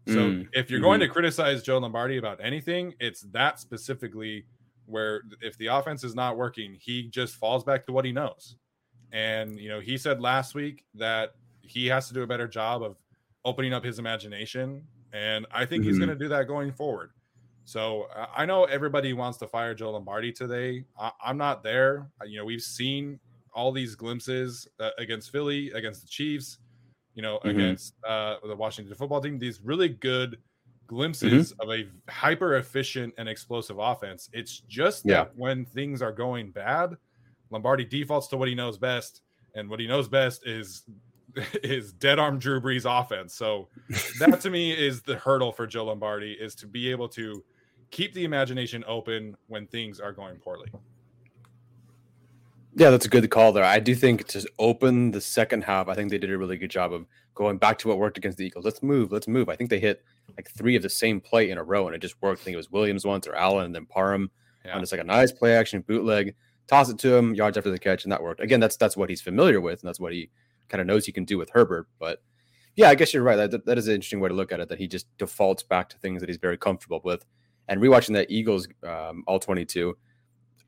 So 0.07 0.15
mm. 0.15 0.47
if 0.51 0.69
you're 0.69 0.79
mm-hmm. 0.79 0.85
going 0.85 0.99
to 0.99 1.07
criticize 1.07 1.63
Joe 1.63 1.77
Lombardi 1.77 2.17
about 2.17 2.39
anything, 2.43 2.93
it's 2.99 3.21
that 3.31 3.59
specifically 3.59 4.45
where 4.85 5.21
if 5.41 5.57
the 5.57 5.67
offense 5.67 6.03
is 6.03 6.13
not 6.13 6.37
working, 6.37 6.75
he 6.79 7.07
just 7.07 7.35
falls 7.35 7.63
back 7.63 7.85
to 7.85 7.93
what 7.93 8.03
he 8.03 8.11
knows. 8.11 8.57
And, 9.13 9.57
you 9.57 9.69
know, 9.69 9.79
he 9.79 9.97
said 9.97 10.19
last 10.19 10.55
week 10.55 10.83
that 10.95 11.35
he 11.61 11.87
has 11.87 12.09
to 12.09 12.13
do 12.13 12.23
a 12.23 12.27
better 12.27 12.47
job 12.47 12.83
of 12.83 12.97
opening 13.45 13.73
up 13.73 13.83
his 13.83 13.99
imagination. 13.99 14.83
And 15.13 15.45
I 15.51 15.65
think 15.65 15.81
mm-hmm. 15.81 15.89
he's 15.89 15.97
going 15.99 16.09
to 16.09 16.15
do 16.15 16.27
that 16.29 16.47
going 16.47 16.71
forward. 16.71 17.11
So 17.65 18.07
I 18.35 18.45
know 18.45 18.65
everybody 18.65 19.13
wants 19.13 19.37
to 19.39 19.47
fire 19.47 19.73
Joe 19.73 19.91
Lombardi 19.91 20.31
today. 20.33 20.83
I, 20.99 21.11
am 21.25 21.37
not 21.37 21.63
there. 21.63 22.09
You 22.25 22.39
know, 22.39 22.45
we've 22.45 22.61
seen 22.61 23.19
all 23.53 23.71
these 23.71 23.95
glimpses 23.95 24.67
uh, 24.79 24.89
against 24.97 25.31
Philly, 25.31 25.71
against 25.71 26.01
the 26.01 26.07
Chiefs, 26.07 26.57
you 27.15 27.21
know, 27.21 27.37
mm-hmm. 27.37 27.49
against 27.49 27.95
uh, 28.05 28.35
the 28.45 28.55
Washington 28.55 28.93
football 28.95 29.21
team. 29.21 29.39
These 29.39 29.61
really 29.61 29.89
good 29.89 30.37
glimpses 30.87 31.53
mm-hmm. 31.53 31.69
of 31.69 31.79
a 31.79 32.11
hyper 32.11 32.57
efficient 32.57 33.13
and 33.17 33.29
explosive 33.29 33.79
offense. 33.79 34.29
It's 34.33 34.59
just 34.67 35.05
yeah. 35.05 35.15
that 35.15 35.37
when 35.37 35.65
things 35.65 36.01
are 36.01 36.11
going 36.11 36.51
bad, 36.51 36.97
Lombardi 37.49 37.85
defaults 37.85 38.27
to 38.27 38.37
what 38.37 38.49
he 38.49 38.55
knows 38.55 38.77
best, 38.77 39.21
and 39.55 39.69
what 39.69 39.79
he 39.79 39.87
knows 39.87 40.07
best 40.07 40.45
is 40.47 40.83
is 41.63 41.93
dead 41.93 42.19
arm 42.19 42.39
Drew 42.39 42.61
Brees 42.61 42.85
offense. 42.85 43.33
So 43.33 43.69
that 44.19 44.41
to 44.41 44.49
me 44.49 44.71
is 44.77 45.01
the 45.01 45.15
hurdle 45.15 45.51
for 45.51 45.67
Joe 45.67 45.85
Lombardi 45.85 46.33
is 46.33 46.55
to 46.55 46.67
be 46.67 46.91
able 46.91 47.09
to 47.09 47.43
keep 47.91 48.13
the 48.13 48.23
imagination 48.23 48.83
open 48.87 49.35
when 49.47 49.67
things 49.67 49.99
are 49.99 50.11
going 50.11 50.37
poorly. 50.37 50.67
Yeah, 52.75 52.89
that's 52.89 53.05
a 53.05 53.09
good 53.09 53.29
call 53.29 53.51
there. 53.51 53.63
I 53.63 53.79
do 53.79 53.93
think 53.93 54.25
to 54.29 54.43
open 54.57 55.11
the 55.11 55.21
second 55.21 55.63
half, 55.63 55.87
I 55.87 55.93
think 55.93 56.09
they 56.09 56.17
did 56.17 56.31
a 56.31 56.37
really 56.37 56.57
good 56.57 56.71
job 56.71 56.91
of 56.91 57.05
going 57.35 57.57
back 57.57 57.77
to 57.79 57.87
what 57.87 57.99
worked 57.99 58.17
against 58.17 58.39
the 58.39 58.45
Eagles. 58.45 58.65
Let's 58.65 58.81
move, 58.81 59.11
let's 59.11 59.27
move. 59.27 59.47
I 59.47 59.55
think 59.55 59.69
they 59.69 59.79
hit 59.79 60.03
like 60.37 60.49
three 60.49 60.75
of 60.75 60.81
the 60.81 60.89
same 60.89 61.21
play 61.21 61.51
in 61.51 61.59
a 61.59 61.63
row, 61.63 61.85
and 61.85 61.95
it 61.95 61.99
just 61.99 62.19
worked. 62.21 62.41
I 62.41 62.43
think 62.45 62.55
it 62.55 62.57
was 62.57 62.71
Williams 62.71 63.05
once 63.05 63.27
or 63.27 63.35
Allen, 63.35 63.65
and 63.65 63.75
then 63.75 63.85
Parham 63.85 64.31
yeah. 64.65 64.73
on 64.73 64.81
just 64.81 64.91
like 64.91 65.01
a 65.01 65.05
nice 65.05 65.31
play 65.31 65.55
action 65.55 65.81
bootleg, 65.81 66.33
toss 66.67 66.89
it 66.89 66.97
to 66.99 67.13
him, 67.13 67.35
yards 67.35 67.57
after 67.57 67.69
the 67.69 67.77
catch, 67.77 68.05
and 68.05 68.11
that 68.11 68.23
worked. 68.23 68.41
Again, 68.41 68.59
that's 68.59 68.75
that's 68.75 68.97
what 68.97 69.09
he's 69.09 69.21
familiar 69.21 69.61
with, 69.61 69.81
and 69.81 69.87
that's 69.87 69.99
what 69.99 70.13
he 70.13 70.31
kind 70.69 70.81
of 70.81 70.87
knows 70.87 71.05
he 71.05 71.11
can 71.11 71.25
do 71.25 71.37
with 71.37 71.49
Herbert. 71.49 71.87
But 71.99 72.21
yeah, 72.75 72.89
I 72.89 72.95
guess 72.95 73.13
you're 73.13 73.23
right. 73.23 73.35
That, 73.35 73.65
that 73.65 73.77
is 73.77 73.87
an 73.87 73.95
interesting 73.95 74.19
way 74.19 74.29
to 74.29 74.35
look 74.35 74.51
at 74.51 74.59
it. 74.59 74.69
That 74.69 74.79
he 74.79 74.87
just 74.87 75.07
defaults 75.17 75.63
back 75.63 75.89
to 75.89 75.97
things 75.97 76.21
that 76.21 76.29
he's 76.29 76.37
very 76.37 76.57
comfortable 76.57 77.01
with. 77.03 77.25
And 77.67 77.81
rewatching 77.81 78.13
that 78.13 78.29
Eagles 78.29 78.67
um, 78.83 79.23
all 79.25 79.39
22, 79.39 79.95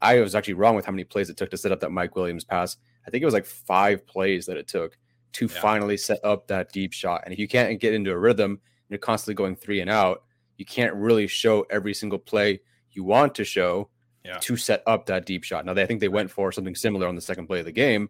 I 0.01 0.19
was 0.19 0.35
actually 0.35 0.53
wrong 0.53 0.75
with 0.75 0.85
how 0.85 0.91
many 0.91 1.03
plays 1.03 1.29
it 1.29 1.37
took 1.37 1.49
to 1.51 1.57
set 1.57 1.71
up 1.71 1.79
that 1.81 1.91
Mike 1.91 2.15
Williams 2.15 2.43
pass. 2.43 2.77
I 3.07 3.09
think 3.09 3.21
it 3.21 3.25
was 3.25 3.33
like 3.33 3.45
five 3.45 4.05
plays 4.07 4.45
that 4.45 4.57
it 4.57 4.67
took 4.67 4.97
to 5.33 5.45
yeah. 5.47 5.59
finally 5.59 5.97
set 5.97 6.23
up 6.23 6.47
that 6.47 6.71
deep 6.71 6.93
shot. 6.93 7.21
And 7.25 7.33
if 7.33 7.39
you 7.39 7.47
can't 7.47 7.79
get 7.79 7.93
into 7.93 8.11
a 8.11 8.17
rhythm, 8.17 8.61
you're 8.89 8.99
constantly 8.99 9.35
going 9.35 9.55
three 9.55 9.81
and 9.81 9.89
out. 9.89 10.23
You 10.57 10.65
can't 10.65 10.93
really 10.93 11.27
show 11.27 11.65
every 11.69 11.93
single 11.93 12.19
play 12.19 12.61
you 12.91 13.03
want 13.03 13.35
to 13.35 13.43
show 13.43 13.89
yeah. 14.23 14.37
to 14.37 14.55
set 14.55 14.81
up 14.87 15.05
that 15.07 15.25
deep 15.25 15.43
shot. 15.43 15.65
Now, 15.65 15.73
they, 15.73 15.83
I 15.83 15.85
think 15.85 15.99
they 15.99 16.07
went 16.07 16.31
for 16.31 16.51
something 16.51 16.75
similar 16.75 17.07
on 17.07 17.15
the 17.15 17.21
second 17.21 17.47
play 17.47 17.59
of 17.59 17.65
the 17.65 17.71
game. 17.71 18.09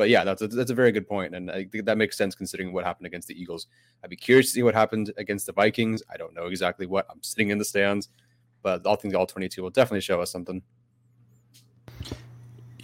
But 0.00 0.08
yeah, 0.08 0.24
that's 0.24 0.40
a, 0.40 0.48
that's 0.48 0.70
a 0.70 0.74
very 0.74 0.92
good 0.92 1.06
point, 1.06 1.34
and 1.34 1.50
I 1.50 1.66
think 1.66 1.84
that 1.84 1.98
makes 1.98 2.16
sense 2.16 2.34
considering 2.34 2.72
what 2.72 2.86
happened 2.86 3.06
against 3.06 3.28
the 3.28 3.38
Eagles. 3.38 3.66
I'd 4.02 4.08
be 4.08 4.16
curious 4.16 4.46
to 4.46 4.52
see 4.52 4.62
what 4.62 4.74
happened 4.74 5.12
against 5.18 5.44
the 5.44 5.52
Vikings. 5.52 6.02
I 6.10 6.16
don't 6.16 6.32
know 6.32 6.46
exactly 6.46 6.86
what. 6.86 7.04
I'm 7.10 7.22
sitting 7.22 7.50
in 7.50 7.58
the 7.58 7.66
stands, 7.66 8.08
but 8.62 8.86
I 8.86 8.96
think 8.96 9.12
the 9.12 9.18
all 9.18 9.26
22 9.26 9.62
will 9.62 9.68
definitely 9.68 10.00
show 10.00 10.22
us 10.22 10.30
something. 10.30 10.62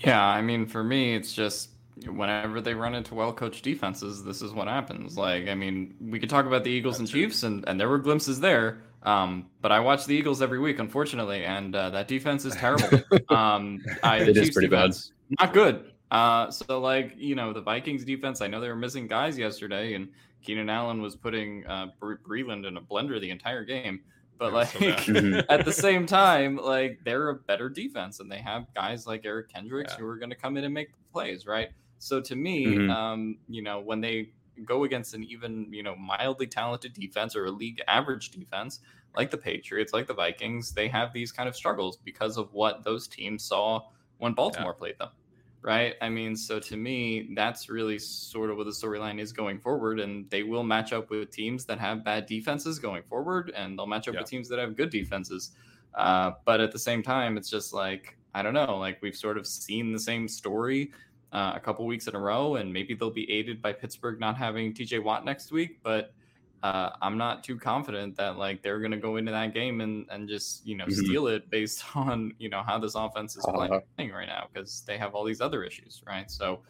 Yeah, 0.00 0.22
I 0.22 0.42
mean, 0.42 0.66
for 0.66 0.85
me, 0.85 1.14
it's 1.14 1.33
just 1.33 1.70
whenever 2.07 2.61
they 2.61 2.74
run 2.74 2.94
into 2.94 3.14
well 3.14 3.33
coached 3.33 3.64
defenses, 3.64 4.22
this 4.22 4.42
is 4.42 4.52
what 4.52 4.68
happens. 4.68 5.16
Like, 5.16 5.48
I 5.48 5.55
mean, 5.55 5.94
we 5.98 6.18
could 6.18 6.29
talk 6.29 6.44
about 6.44 6.64
the 6.64 6.70
Eagles 6.70 6.98
That's 6.98 7.11
and 7.11 7.18
Chiefs, 7.18 7.44
and, 7.44 7.66
and 7.66 7.81
there 7.81 7.88
were 7.88 7.96
glimpses 7.96 8.40
there. 8.40 8.83
Um, 9.05 9.46
but 9.62 9.72
I 9.72 9.81
watch 9.81 10.05
the 10.05 10.14
Eagles 10.14 10.42
every 10.42 10.59
week, 10.59 10.81
unfortunately, 10.81 11.46
and 11.46 11.74
uh, 11.74 11.88
that 11.88 12.09
defense 12.09 12.44
is 12.44 12.55
terrible. 12.57 12.90
um, 13.35 13.83
I, 14.02 14.18
it 14.18 14.37
is 14.37 14.50
pretty 14.50 14.68
bad. 14.68 14.94
Not 15.40 15.55
good. 15.55 15.92
Uh, 16.10 16.50
so 16.50 16.80
like 16.80 17.14
you 17.16 17.34
know 17.34 17.52
the 17.52 17.60
Vikings 17.60 18.04
defense, 18.04 18.40
I 18.40 18.46
know 18.46 18.60
they 18.60 18.68
were 18.68 18.76
missing 18.76 19.06
guys 19.06 19.38
yesterday, 19.38 19.94
and 19.94 20.08
Keenan 20.42 20.70
Allen 20.70 21.02
was 21.02 21.16
putting 21.16 21.66
uh, 21.66 21.88
Breeland 22.00 22.66
in 22.66 22.76
a 22.76 22.80
blender 22.80 23.20
the 23.20 23.30
entire 23.30 23.64
game. 23.64 24.00
But 24.38 24.52
like 24.52 24.68
so 24.68 24.78
mm-hmm. 24.78 25.40
at 25.48 25.64
the 25.64 25.72
same 25.72 26.06
time, 26.06 26.56
like 26.56 27.00
they're 27.04 27.30
a 27.30 27.34
better 27.34 27.68
defense, 27.68 28.20
and 28.20 28.30
they 28.30 28.38
have 28.38 28.66
guys 28.74 29.06
like 29.06 29.24
Eric 29.24 29.52
Kendricks 29.52 29.94
yeah. 29.94 30.00
who 30.00 30.06
are 30.06 30.16
going 30.16 30.30
to 30.30 30.36
come 30.36 30.56
in 30.56 30.64
and 30.64 30.74
make 30.74 30.90
plays, 31.12 31.46
right? 31.46 31.70
So 31.98 32.20
to 32.20 32.36
me, 32.36 32.66
mm-hmm. 32.66 32.90
um, 32.90 33.38
you 33.48 33.62
know, 33.62 33.80
when 33.80 34.00
they 34.00 34.30
go 34.64 34.84
against 34.84 35.14
an 35.14 35.24
even 35.24 35.66
you 35.72 35.82
know 35.82 35.96
mildly 35.96 36.46
talented 36.46 36.94
defense 36.94 37.34
or 37.34 37.46
a 37.46 37.50
league 37.50 37.80
average 37.88 38.30
defense 38.30 38.80
like 39.16 39.30
the 39.30 39.38
Patriots, 39.38 39.94
like 39.94 40.06
the 40.06 40.14
Vikings, 40.14 40.72
they 40.72 40.88
have 40.88 41.12
these 41.12 41.32
kind 41.32 41.48
of 41.48 41.56
struggles 41.56 41.96
because 42.04 42.36
of 42.36 42.52
what 42.52 42.84
those 42.84 43.08
teams 43.08 43.42
saw 43.42 43.80
when 44.18 44.34
Baltimore 44.34 44.74
yeah. 44.76 44.78
played 44.78 44.98
them 44.98 45.08
right? 45.66 45.96
I 46.00 46.09
mean, 46.09 46.37
so 46.37 46.61
to 46.61 46.76
me, 46.76 47.31
that's 47.35 47.68
really 47.68 47.98
sort 47.98 48.50
of 48.50 48.57
what 48.57 48.66
the 48.66 48.70
storyline 48.70 49.18
is 49.20 49.33
going 49.33 49.59
forward. 49.59 49.98
And 49.98 50.31
they 50.31 50.44
will 50.44 50.62
match 50.62 50.92
up 50.92 51.11
with 51.11 51.33
teams 51.33 51.64
that 51.64 51.81
have 51.81 52.05
bad 52.05 52.26
defenses 52.26 52.79
going 52.79 53.02
forward, 53.02 53.52
and 53.55 53.76
they'll 53.76 53.88
match 53.88 54.07
up 54.07 54.14
yeah. 54.14 54.20
with 54.20 54.31
teams 54.31 54.48
that 54.48 54.61
have 54.61 54.76
good 54.76 54.90
defenses. 54.90 55.50
Uh, 55.94 56.31
but 56.44 56.61
at 56.61 56.70
the 56.70 56.79
same 56.79 57.02
time, 57.02 57.37
it's 57.37 57.50
just 57.50 57.74
like, 57.74 58.16
I 58.33 58.42
don't 58.42 58.55
know, 58.55 58.79
like 58.79 59.02
we've 59.02 59.16
sort 59.16 59.37
of 59.37 59.46
seen 59.46 59.92
the 59.92 59.98
same 59.98 60.29
story 60.29 60.92
uh, 61.33 61.55
a 61.57 61.61
couple 61.61 61.85
weeks 61.85 62.07
in 62.07 62.14
a 62.14 62.20
row, 62.20 62.57
and 62.57 62.72
maybe 62.72 62.94
they'll 62.94 63.11
be 63.11 63.29
aided 63.29 63.61
by 63.61 63.72
Pittsburgh 63.72 64.20
not 64.20 64.37
having 64.37 64.72
TJ 64.72 65.02
Watt 65.02 65.24
next 65.24 65.50
week. 65.50 65.81
But 65.83 66.14
uh, 66.62 66.90
I'm 67.02 67.18
not 67.18 67.44
too 67.44 67.58
confident 67.58 68.16
that 68.16 68.38
like 68.38 68.62
they're 68.62 68.78
going 68.78 68.92
to 68.92 68.96
go 68.96 69.16
into 69.16 69.32
that 69.32 69.54
game 69.54 69.80
and 69.80 70.06
and 70.10 70.28
just 70.28 70.66
you 70.66 70.76
know 70.76 70.84
mm-hmm. 70.84 71.04
steal 71.04 71.26
it 71.28 71.50
based 71.50 71.84
on 71.94 72.32
you 72.38 72.48
know 72.48 72.62
how 72.62 72.78
this 72.78 72.94
offense 72.94 73.36
is 73.36 73.44
uh-huh. 73.44 73.80
playing 73.96 74.12
right 74.12 74.26
now 74.26 74.48
because 74.52 74.82
they 74.82 74.98
have 74.98 75.14
all 75.14 75.24
these 75.24 75.40
other 75.40 75.62
issues, 75.62 76.02
right? 76.06 76.30
So, 76.30 76.62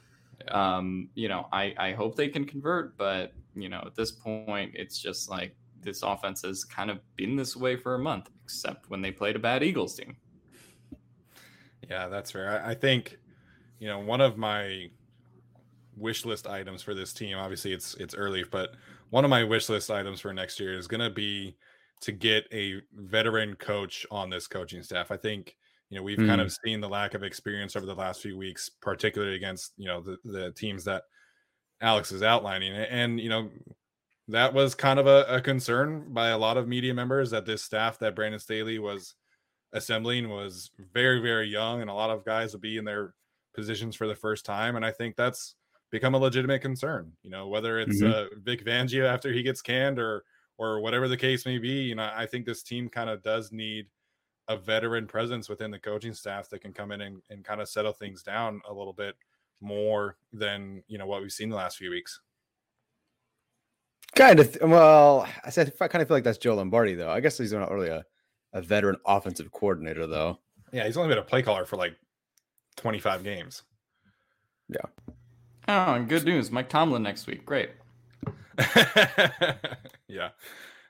um, 0.48 1.08
you 1.14 1.28
know, 1.28 1.46
I 1.52 1.74
I 1.78 1.92
hope 1.92 2.16
they 2.16 2.28
can 2.28 2.44
convert, 2.44 2.96
but 2.96 3.32
you 3.54 3.68
know, 3.68 3.82
at 3.86 3.94
this 3.94 4.12
point, 4.12 4.72
it's 4.74 4.98
just 4.98 5.30
like 5.30 5.54
this 5.82 6.02
offense 6.02 6.42
has 6.42 6.64
kind 6.64 6.90
of 6.90 6.98
been 7.16 7.36
this 7.36 7.56
way 7.56 7.76
for 7.76 7.94
a 7.94 7.98
month, 7.98 8.28
except 8.44 8.90
when 8.90 9.00
they 9.00 9.12
played 9.12 9.36
a 9.36 9.38
bad 9.38 9.62
Eagles 9.62 9.94
team. 9.94 10.16
Yeah, 11.88 12.08
that's 12.08 12.32
fair. 12.32 12.62
I, 12.62 12.72
I 12.72 12.74
think, 12.74 13.18
you 13.78 13.86
know, 13.86 14.00
one 14.00 14.20
of 14.20 14.36
my 14.36 14.90
wish 15.96 16.24
list 16.24 16.46
items 16.46 16.82
for 16.82 16.94
this 16.94 17.12
team, 17.12 17.38
obviously 17.38 17.72
it's 17.72 17.94
it's 17.94 18.14
early, 18.14 18.44
but 18.44 18.74
one 19.10 19.24
of 19.24 19.30
my 19.30 19.44
wish 19.44 19.68
list 19.68 19.90
items 19.90 20.20
for 20.20 20.32
next 20.32 20.60
year 20.60 20.76
is 20.76 20.86
going 20.86 21.00
to 21.00 21.10
be 21.10 21.56
to 22.00 22.12
get 22.12 22.46
a 22.52 22.80
veteran 22.94 23.54
coach 23.56 24.06
on 24.10 24.30
this 24.30 24.46
coaching 24.46 24.82
staff. 24.82 25.10
I 25.10 25.16
think 25.16 25.56
you 25.90 25.96
know 25.96 26.02
we've 26.02 26.18
mm. 26.18 26.26
kind 26.26 26.40
of 26.40 26.52
seen 26.64 26.80
the 26.80 26.88
lack 26.88 27.14
of 27.14 27.22
experience 27.22 27.76
over 27.76 27.86
the 27.86 27.94
last 27.94 28.20
few 28.20 28.36
weeks, 28.36 28.68
particularly 28.68 29.36
against 29.36 29.72
you 29.76 29.86
know 29.86 30.00
the 30.00 30.18
the 30.24 30.52
teams 30.52 30.84
that 30.84 31.04
Alex 31.80 32.12
is 32.12 32.22
outlining, 32.22 32.72
and 32.72 33.20
you 33.20 33.28
know 33.28 33.50
that 34.28 34.52
was 34.52 34.74
kind 34.74 34.98
of 34.98 35.06
a, 35.06 35.24
a 35.28 35.40
concern 35.40 36.12
by 36.12 36.28
a 36.28 36.38
lot 36.38 36.56
of 36.56 36.66
media 36.66 36.92
members 36.92 37.30
that 37.30 37.46
this 37.46 37.62
staff 37.62 37.98
that 38.00 38.16
Brandon 38.16 38.40
Staley 38.40 38.78
was 38.78 39.14
assembling 39.72 40.28
was 40.28 40.70
very 40.92 41.20
very 41.20 41.48
young, 41.48 41.80
and 41.80 41.90
a 41.90 41.94
lot 41.94 42.10
of 42.10 42.24
guys 42.24 42.52
would 42.52 42.62
be 42.62 42.76
in 42.76 42.84
their 42.84 43.14
positions 43.54 43.96
for 43.96 44.06
the 44.06 44.14
first 44.14 44.44
time, 44.44 44.76
and 44.76 44.84
I 44.84 44.90
think 44.90 45.16
that's 45.16 45.54
become 45.90 46.14
a 46.14 46.18
legitimate 46.18 46.60
concern. 46.62 47.12
You 47.22 47.30
know, 47.30 47.48
whether 47.48 47.78
it's 47.78 48.02
mm-hmm. 48.02 48.34
uh, 48.34 48.38
Vic 48.42 48.64
Fangio 48.64 49.06
after 49.06 49.32
he 49.32 49.42
gets 49.42 49.62
canned 49.62 49.98
or 49.98 50.24
or 50.58 50.80
whatever 50.80 51.08
the 51.08 51.16
case 51.16 51.46
may 51.46 51.58
be. 51.58 51.82
You 51.82 51.94
know, 51.94 52.10
I 52.14 52.26
think 52.26 52.46
this 52.46 52.62
team 52.62 52.88
kind 52.88 53.10
of 53.10 53.22
does 53.22 53.52
need 53.52 53.86
a 54.48 54.56
veteran 54.56 55.06
presence 55.06 55.48
within 55.48 55.70
the 55.70 55.78
coaching 55.78 56.14
staff 56.14 56.48
that 56.50 56.60
can 56.60 56.72
come 56.72 56.92
in 56.92 57.00
and, 57.00 57.20
and 57.30 57.44
kind 57.44 57.60
of 57.60 57.68
settle 57.68 57.92
things 57.92 58.22
down 58.22 58.60
a 58.68 58.72
little 58.72 58.92
bit 58.92 59.16
more 59.60 60.16
than 60.32 60.82
you 60.86 60.98
know 60.98 61.06
what 61.06 61.22
we've 61.22 61.32
seen 61.32 61.48
the 61.48 61.56
last 61.56 61.76
few 61.76 61.90
weeks. 61.90 62.20
Kind 64.14 64.40
of. 64.40 64.56
Well, 64.62 65.26
I 65.44 65.50
said 65.50 65.72
I 65.80 65.88
kind 65.88 66.02
of 66.02 66.08
feel 66.08 66.16
like 66.16 66.24
that's 66.24 66.38
Joe 66.38 66.54
Lombardi 66.54 66.94
though. 66.94 67.10
I 67.10 67.20
guess 67.20 67.38
he's 67.38 67.52
not 67.52 67.70
really 67.70 67.88
a, 67.88 68.04
a 68.52 68.62
veteran 68.62 68.96
offensive 69.06 69.50
coordinator 69.52 70.06
though. 70.06 70.38
Yeah, 70.72 70.86
he's 70.86 70.96
only 70.96 71.08
been 71.08 71.18
a 71.18 71.22
play 71.22 71.42
caller 71.42 71.64
for 71.64 71.76
like 71.76 71.96
25 72.76 73.24
games. 73.24 73.62
Yeah. 74.68 75.14
Oh, 75.68 75.94
and 75.94 76.08
good 76.08 76.24
news, 76.24 76.50
Mike 76.50 76.68
Tomlin 76.68 77.02
next 77.02 77.26
week. 77.26 77.44
Great. 77.44 77.70
yeah, 80.08 80.30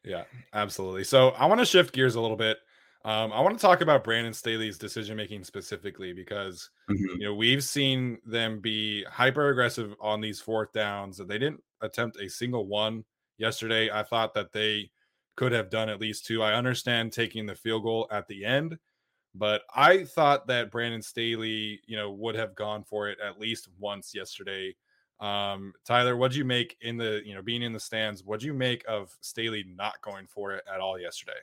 yeah, 0.04 0.24
absolutely. 0.52 1.04
So 1.04 1.30
I 1.30 1.46
want 1.46 1.60
to 1.60 1.66
shift 1.66 1.94
gears 1.94 2.14
a 2.14 2.20
little 2.20 2.36
bit. 2.36 2.58
Um, 3.04 3.32
I 3.32 3.40
want 3.40 3.56
to 3.56 3.62
talk 3.62 3.82
about 3.82 4.02
Brandon 4.02 4.34
Staley's 4.34 4.78
decision 4.78 5.16
making 5.16 5.44
specifically 5.44 6.12
because 6.12 6.70
mm-hmm. 6.90 7.20
you 7.20 7.26
know 7.28 7.34
we've 7.34 7.62
seen 7.62 8.18
them 8.26 8.60
be 8.60 9.04
hyper 9.04 9.48
aggressive 9.50 9.94
on 10.00 10.20
these 10.20 10.40
fourth 10.40 10.72
downs. 10.72 11.18
They 11.18 11.38
didn't 11.38 11.62
attempt 11.80 12.20
a 12.20 12.28
single 12.28 12.66
one 12.66 13.04
yesterday. 13.38 13.90
I 13.90 14.02
thought 14.02 14.34
that 14.34 14.52
they 14.52 14.90
could 15.36 15.52
have 15.52 15.70
done 15.70 15.88
at 15.88 16.00
least 16.00 16.26
two. 16.26 16.42
I 16.42 16.54
understand 16.54 17.12
taking 17.12 17.46
the 17.46 17.54
field 17.54 17.84
goal 17.84 18.08
at 18.10 18.26
the 18.26 18.44
end, 18.44 18.76
but 19.38 19.62
I 19.74 20.04
thought 20.04 20.46
that 20.48 20.70
Brandon 20.70 21.02
Staley, 21.02 21.80
you 21.86 21.96
know, 21.96 22.10
would 22.10 22.34
have 22.34 22.54
gone 22.54 22.84
for 22.84 23.08
it 23.08 23.18
at 23.24 23.38
least 23.38 23.68
once 23.78 24.14
yesterday. 24.14 24.74
Um, 25.20 25.72
Tyler, 25.84 26.16
what'd 26.16 26.36
you 26.36 26.44
make 26.44 26.76
in 26.80 26.96
the, 26.96 27.22
you 27.24 27.34
know, 27.34 27.42
being 27.42 27.62
in 27.62 27.72
the 27.72 27.80
stands? 27.80 28.24
What'd 28.24 28.42
you 28.42 28.52
make 28.52 28.84
of 28.86 29.16
Staley 29.20 29.64
not 29.76 30.00
going 30.02 30.26
for 30.26 30.52
it 30.52 30.64
at 30.72 30.80
all 30.80 30.98
yesterday? 30.98 31.38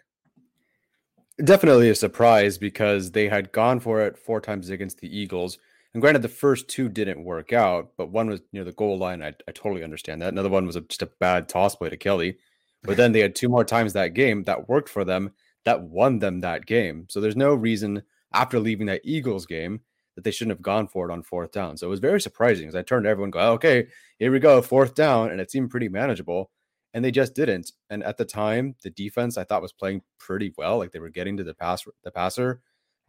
Definitely 1.43 1.89
a 1.89 1.95
surprise 1.95 2.57
because 2.57 3.11
they 3.11 3.27
had 3.27 3.51
gone 3.51 3.79
for 3.79 4.01
it 4.01 4.17
four 4.17 4.39
times 4.39 4.69
against 4.69 4.99
the 4.99 5.17
Eagles. 5.17 5.57
And 5.93 6.01
granted, 6.01 6.21
the 6.21 6.29
first 6.29 6.67
two 6.67 6.89
didn't 6.89 7.23
work 7.23 7.53
out, 7.53 7.91
but 7.97 8.09
one 8.09 8.29
was 8.29 8.41
near 8.51 8.63
the 8.63 8.71
goal 8.71 8.97
line. 8.97 9.21
I, 9.23 9.33
I 9.47 9.51
totally 9.51 9.83
understand 9.83 10.21
that. 10.21 10.33
Another 10.33 10.49
one 10.49 10.65
was 10.65 10.75
a, 10.75 10.81
just 10.81 11.01
a 11.01 11.09
bad 11.19 11.49
toss 11.49 11.75
play 11.75 11.89
to 11.89 11.97
Kelley. 11.97 12.37
But 12.83 12.97
then 12.97 13.13
they 13.13 13.21
had 13.21 13.33
two 13.33 13.47
more 13.47 13.63
times 13.63 13.93
that 13.93 14.13
game 14.13 14.43
that 14.43 14.67
worked 14.67 14.89
for 14.89 15.05
them 15.05 15.31
that 15.65 15.81
won 15.81 16.19
them 16.19 16.41
that 16.41 16.65
game. 16.65 17.05
So 17.09 17.21
there's 17.21 17.35
no 17.35 17.53
reason 17.53 18.03
after 18.33 18.59
leaving 18.59 18.87
that 18.87 19.01
Eagles 19.03 19.45
game 19.45 19.81
that 20.15 20.23
they 20.23 20.31
shouldn't 20.31 20.55
have 20.55 20.61
gone 20.61 20.87
for 20.87 21.09
it 21.09 21.13
on 21.13 21.23
fourth 21.23 21.51
down. 21.51 21.77
So 21.77 21.87
it 21.87 21.89
was 21.89 21.99
very 21.99 22.21
surprising 22.21 22.67
as 22.67 22.75
I 22.75 22.81
turned 22.81 23.05
to 23.05 23.09
everyone 23.09 23.31
go, 23.31 23.53
okay, 23.53 23.87
here 24.19 24.31
we 24.31 24.39
go, 24.39 24.61
fourth 24.61 24.95
down. 24.95 25.31
And 25.31 25.41
it 25.41 25.49
seemed 25.49 25.71
pretty 25.71 25.89
manageable. 25.89 26.51
And 26.93 27.03
they 27.03 27.11
just 27.11 27.33
didn't. 27.33 27.71
And 27.89 28.03
at 28.03 28.17
the 28.17 28.25
time, 28.25 28.75
the 28.83 28.91
defense 28.91 29.37
I 29.37 29.43
thought 29.43 29.63
was 29.63 29.73
playing 29.73 30.03
pretty 30.19 30.53
well. 30.57 30.77
Like 30.77 30.91
they 30.91 30.99
were 30.99 31.09
getting 31.09 31.37
to 31.37 31.43
the 31.43 31.55
pass, 31.55 31.83
the 32.03 32.11
passer. 32.11 32.61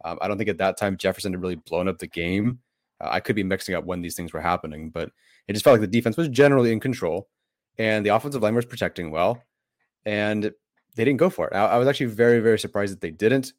Um, 0.03 0.17
I 0.21 0.27
don't 0.27 0.37
think 0.37 0.49
at 0.49 0.57
that 0.57 0.77
time 0.77 0.97
Jefferson 0.97 1.33
had 1.33 1.41
really 1.41 1.55
blown 1.55 1.87
up 1.87 1.99
the 1.99 2.07
game. 2.07 2.59
Uh, 2.99 3.09
I 3.11 3.19
could 3.19 3.35
be 3.35 3.43
mixing 3.43 3.75
up 3.75 3.85
when 3.85 4.01
these 4.01 4.15
things 4.15 4.33
were 4.33 4.41
happening, 4.41 4.89
but 4.89 5.11
it 5.47 5.53
just 5.53 5.63
felt 5.63 5.75
like 5.75 5.81
the 5.81 5.95
defense 5.95 6.17
was 6.17 6.29
generally 6.29 6.71
in 6.71 6.79
control 6.79 7.29
and 7.77 8.05
the 8.05 8.09
offensive 8.09 8.41
line 8.41 8.55
was 8.55 8.65
protecting 8.65 9.11
well. 9.11 9.41
And 10.05 10.51
they 10.95 11.05
didn't 11.05 11.19
go 11.19 11.29
for 11.29 11.47
it. 11.47 11.55
I, 11.55 11.65
I, 11.65 11.77
was 11.77 11.87
actually 11.87 12.07
very, 12.07 12.39
very 12.39 12.59
surprised 12.59 12.93
that 12.93 13.01
they 13.01 13.11
didn't 13.11 13.53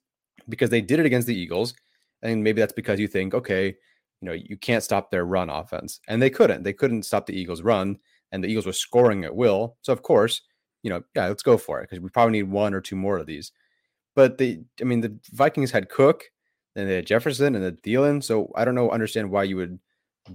because 0.48 0.70
they 0.70 0.80
did 0.80 1.00
it 1.00 1.06
against 1.06 1.26
the 1.26 1.38
Eagles. 1.38 1.74
And 2.22 2.42
maybe 2.42 2.60
that's 2.60 2.72
because 2.72 2.98
you 2.98 3.08
think, 3.08 3.34
okay, 3.34 3.66
you 3.66 4.26
know, 4.26 4.32
you 4.32 4.56
can't 4.56 4.82
stop 4.82 5.10
their 5.10 5.26
run 5.26 5.50
offense. 5.50 6.00
And 6.08 6.20
they 6.20 6.30
couldn't. 6.30 6.62
They 6.62 6.72
couldn't 6.72 7.04
stop 7.04 7.26
the 7.26 7.38
Eagles' 7.38 7.62
run. 7.62 7.98
And 8.32 8.42
the 8.42 8.48
Eagles 8.48 8.66
were 8.66 8.72
scoring 8.72 9.24
at 9.24 9.36
will. 9.36 9.76
So, 9.82 9.92
of 9.92 10.02
course, 10.02 10.42
you 10.82 10.90
know, 10.90 11.02
yeah, 11.14 11.28
let's 11.28 11.42
go 11.42 11.56
for 11.56 11.80
it 11.80 11.84
because 11.84 12.00
we 12.00 12.08
probably 12.08 12.32
need 12.32 12.50
one 12.50 12.74
or 12.74 12.80
two 12.80 12.96
more 12.96 13.18
of 13.18 13.26
these. 13.26 13.52
But 14.14 14.38
the, 14.38 14.62
I 14.80 14.84
mean, 14.84 15.00
the 15.00 15.16
Vikings 15.32 15.70
had 15.70 15.90
Cook, 15.90 16.24
then 16.74 16.88
they 16.88 16.96
had 16.96 17.06
Jefferson 17.06 17.54
and 17.54 17.64
the 17.64 17.72
Thielen. 17.72 18.22
So 18.22 18.50
I 18.56 18.64
don't 18.64 18.74
know, 18.74 18.90
understand 18.90 19.30
why 19.30 19.44
you 19.44 19.56
would 19.56 19.78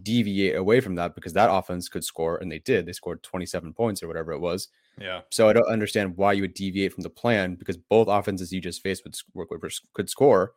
deviate 0.03 0.55
away 0.55 0.79
from 0.79 0.95
that 0.95 1.15
because 1.15 1.33
that 1.33 1.51
offense 1.51 1.89
could 1.89 2.03
score, 2.03 2.37
and 2.37 2.51
they 2.51 2.59
did. 2.59 2.85
They 2.85 2.93
scored 2.93 3.23
27 3.23 3.73
points 3.73 4.01
or 4.01 4.07
whatever 4.07 4.31
it 4.31 4.39
was. 4.39 4.69
Yeah. 4.99 5.21
So 5.29 5.49
I 5.49 5.53
don't 5.53 5.67
understand 5.67 6.17
why 6.17 6.33
you 6.33 6.41
would 6.41 6.53
deviate 6.53 6.93
from 6.93 7.03
the 7.03 7.09
plan 7.09 7.55
because 7.55 7.77
both 7.77 8.07
offenses 8.07 8.51
you 8.51 8.61
just 8.61 8.83
faced 8.83 9.03
would 9.33 9.71
could 9.93 10.09
score, 10.09 10.53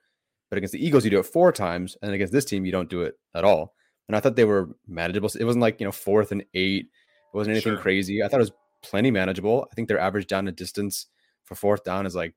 but 0.51 0.57
against 0.57 0.73
the 0.73 0.85
Eagles 0.85 1.05
you 1.05 1.11
do 1.11 1.19
it 1.19 1.27
four 1.27 1.53
times, 1.53 1.97
and 2.03 2.13
against 2.13 2.33
this 2.33 2.45
team 2.45 2.65
you 2.65 2.73
don't 2.73 2.91
do 2.91 3.03
it 3.03 3.15
at 3.35 3.45
all. 3.45 3.75
And 4.09 4.17
I 4.17 4.21
thought 4.21 4.37
they 4.37 4.45
were 4.45 4.77
manageable. 4.87 5.31
It 5.39 5.45
wasn't 5.45 5.63
like 5.63 5.81
you 5.81 5.87
know 5.87 5.93
fourth 5.93 6.33
and 6.33 6.45
eight. 6.55 6.87
It 6.87 7.37
wasn't 7.37 7.53
anything 7.53 7.75
sure. 7.75 7.83
crazy. 7.83 8.23
I 8.23 8.29
thought 8.29 8.41
it 8.41 8.51
was 8.51 8.53
plenty 8.83 9.11
manageable. 9.11 9.67
I 9.71 9.75
think 9.75 9.89
their 9.89 9.99
average 9.99 10.27
down 10.27 10.47
and 10.47 10.57
distance 10.57 11.07
for 11.45 11.55
fourth 11.55 11.85
down 11.85 12.07
is 12.07 12.15
like 12.15 12.35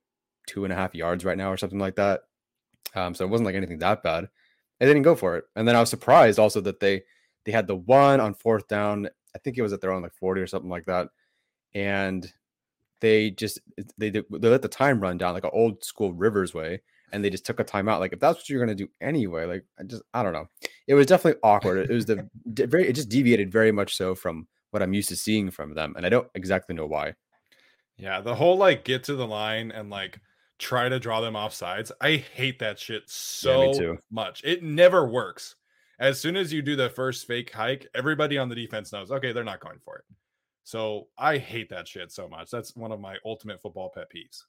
two 0.48 0.64
and 0.64 0.74
a 0.74 0.76
half 0.76 0.96
yards 0.96 1.26
right 1.26 1.38
now 1.38 1.52
or 1.52 1.58
something 1.58 1.80
like 1.80 1.96
that. 1.96 2.22
Um, 2.96 3.14
so 3.14 3.26
it 3.26 3.30
wasn't 3.30 3.46
like 3.46 3.56
anything 3.56 3.80
that 3.80 4.02
bad. 4.02 4.30
They 4.80 4.86
didn't 4.86 5.04
go 5.04 5.16
for 5.16 5.38
it. 5.38 5.46
And 5.56 5.68
then 5.68 5.76
I 5.76 5.80
was 5.80 5.90
surprised 5.90 6.40
also 6.40 6.62
that 6.62 6.80
they 6.80 7.04
they 7.46 7.52
had 7.52 7.68
the 7.68 7.76
one 7.76 8.20
on 8.20 8.34
fourth 8.34 8.68
down. 8.68 9.08
I 9.36 9.40
think 9.40 9.58
it 9.58 9.62
was 9.62 9.74
at 9.74 9.82
their 9.82 9.92
own 9.92 10.02
like 10.02 10.14
40 10.14 10.42
or 10.42 10.48
something 10.48 10.70
like 10.70 10.86
that. 10.86 11.10
And 11.78 12.32
they 13.02 13.32
just 13.32 13.60
they 13.98 14.10
they 14.10 14.24
let 14.30 14.62
the 14.62 14.68
time 14.68 15.00
run 15.00 15.18
down 15.18 15.34
like 15.34 15.44
an 15.44 15.52
old 15.54 15.84
school 15.84 16.14
Rivers 16.14 16.54
way, 16.54 16.82
and 17.12 17.24
they 17.24 17.30
just 17.30 17.46
took 17.46 17.60
a 17.60 17.64
timeout. 17.64 18.00
Like 18.00 18.14
if 18.14 18.20
that's 18.20 18.38
what 18.38 18.50
you're 18.50 18.60
gonna 18.60 18.76
do 18.76 18.88
anyway, 19.02 19.46
like 19.46 19.64
I 19.80 19.84
just 19.84 20.02
I 20.14 20.24
don't 20.24 20.34
know. 20.34 20.48
It 20.88 20.96
was 20.96 21.06
definitely 21.06 21.40
awkward. 21.44 21.90
It 21.90 21.94
was 21.94 22.06
the 22.06 22.28
very 22.46 22.88
it 22.88 22.94
just 22.94 23.10
deviated 23.10 23.52
very 23.52 23.72
much 23.72 23.96
so 23.96 24.16
from 24.16 24.48
what 24.72 24.82
I'm 24.82 24.94
used 24.94 25.10
to 25.10 25.16
seeing 25.16 25.52
from 25.52 25.74
them, 25.76 25.94
and 25.96 26.06
I 26.06 26.10
don't 26.10 26.28
exactly 26.34 26.76
know 26.76 26.88
why. 26.88 27.14
Yeah, 27.98 28.22
the 28.22 28.36
whole 28.36 28.58
like 28.58 28.84
get 28.84 29.04
to 29.06 29.16
the 29.16 29.28
line 29.28 29.72
and 29.72 29.90
like 29.90 30.20
try 30.60 30.90
to 30.90 31.00
draw 31.00 31.22
them 31.22 31.36
off 31.36 31.54
sides. 31.54 31.92
I 32.02 32.18
hate 32.34 32.60
that 32.60 32.80
shit 32.80 33.04
so 33.08 33.74
yeah, 33.74 33.94
much. 34.12 34.42
It 34.44 34.64
never 34.64 35.08
works. 35.08 35.56
As 36.00 36.20
soon 36.20 36.36
as 36.36 36.54
you 36.54 36.62
do 36.62 36.76
the 36.76 36.90
first 36.90 37.26
fake 37.26 37.52
hike, 37.52 37.88
everybody 37.96 38.38
on 38.38 38.50
the 38.50 38.56
defense 38.56 38.94
knows, 38.94 39.12
okay, 39.12 39.32
they're 39.32 39.44
not 39.44 39.60
going 39.60 39.80
for 39.84 39.98
it. 39.98 40.06
So 40.68 41.08
I 41.18 41.38
hate 41.38 41.70
that 41.70 41.88
shit 41.88 42.12
so 42.12 42.28
much. 42.28 42.52
That's 42.52 42.76
one 42.76 42.92
of 42.92 43.00
my 43.00 43.16
ultimate 43.24 43.62
football 43.62 43.90
pet 43.90 44.08
peeves. 44.14 44.44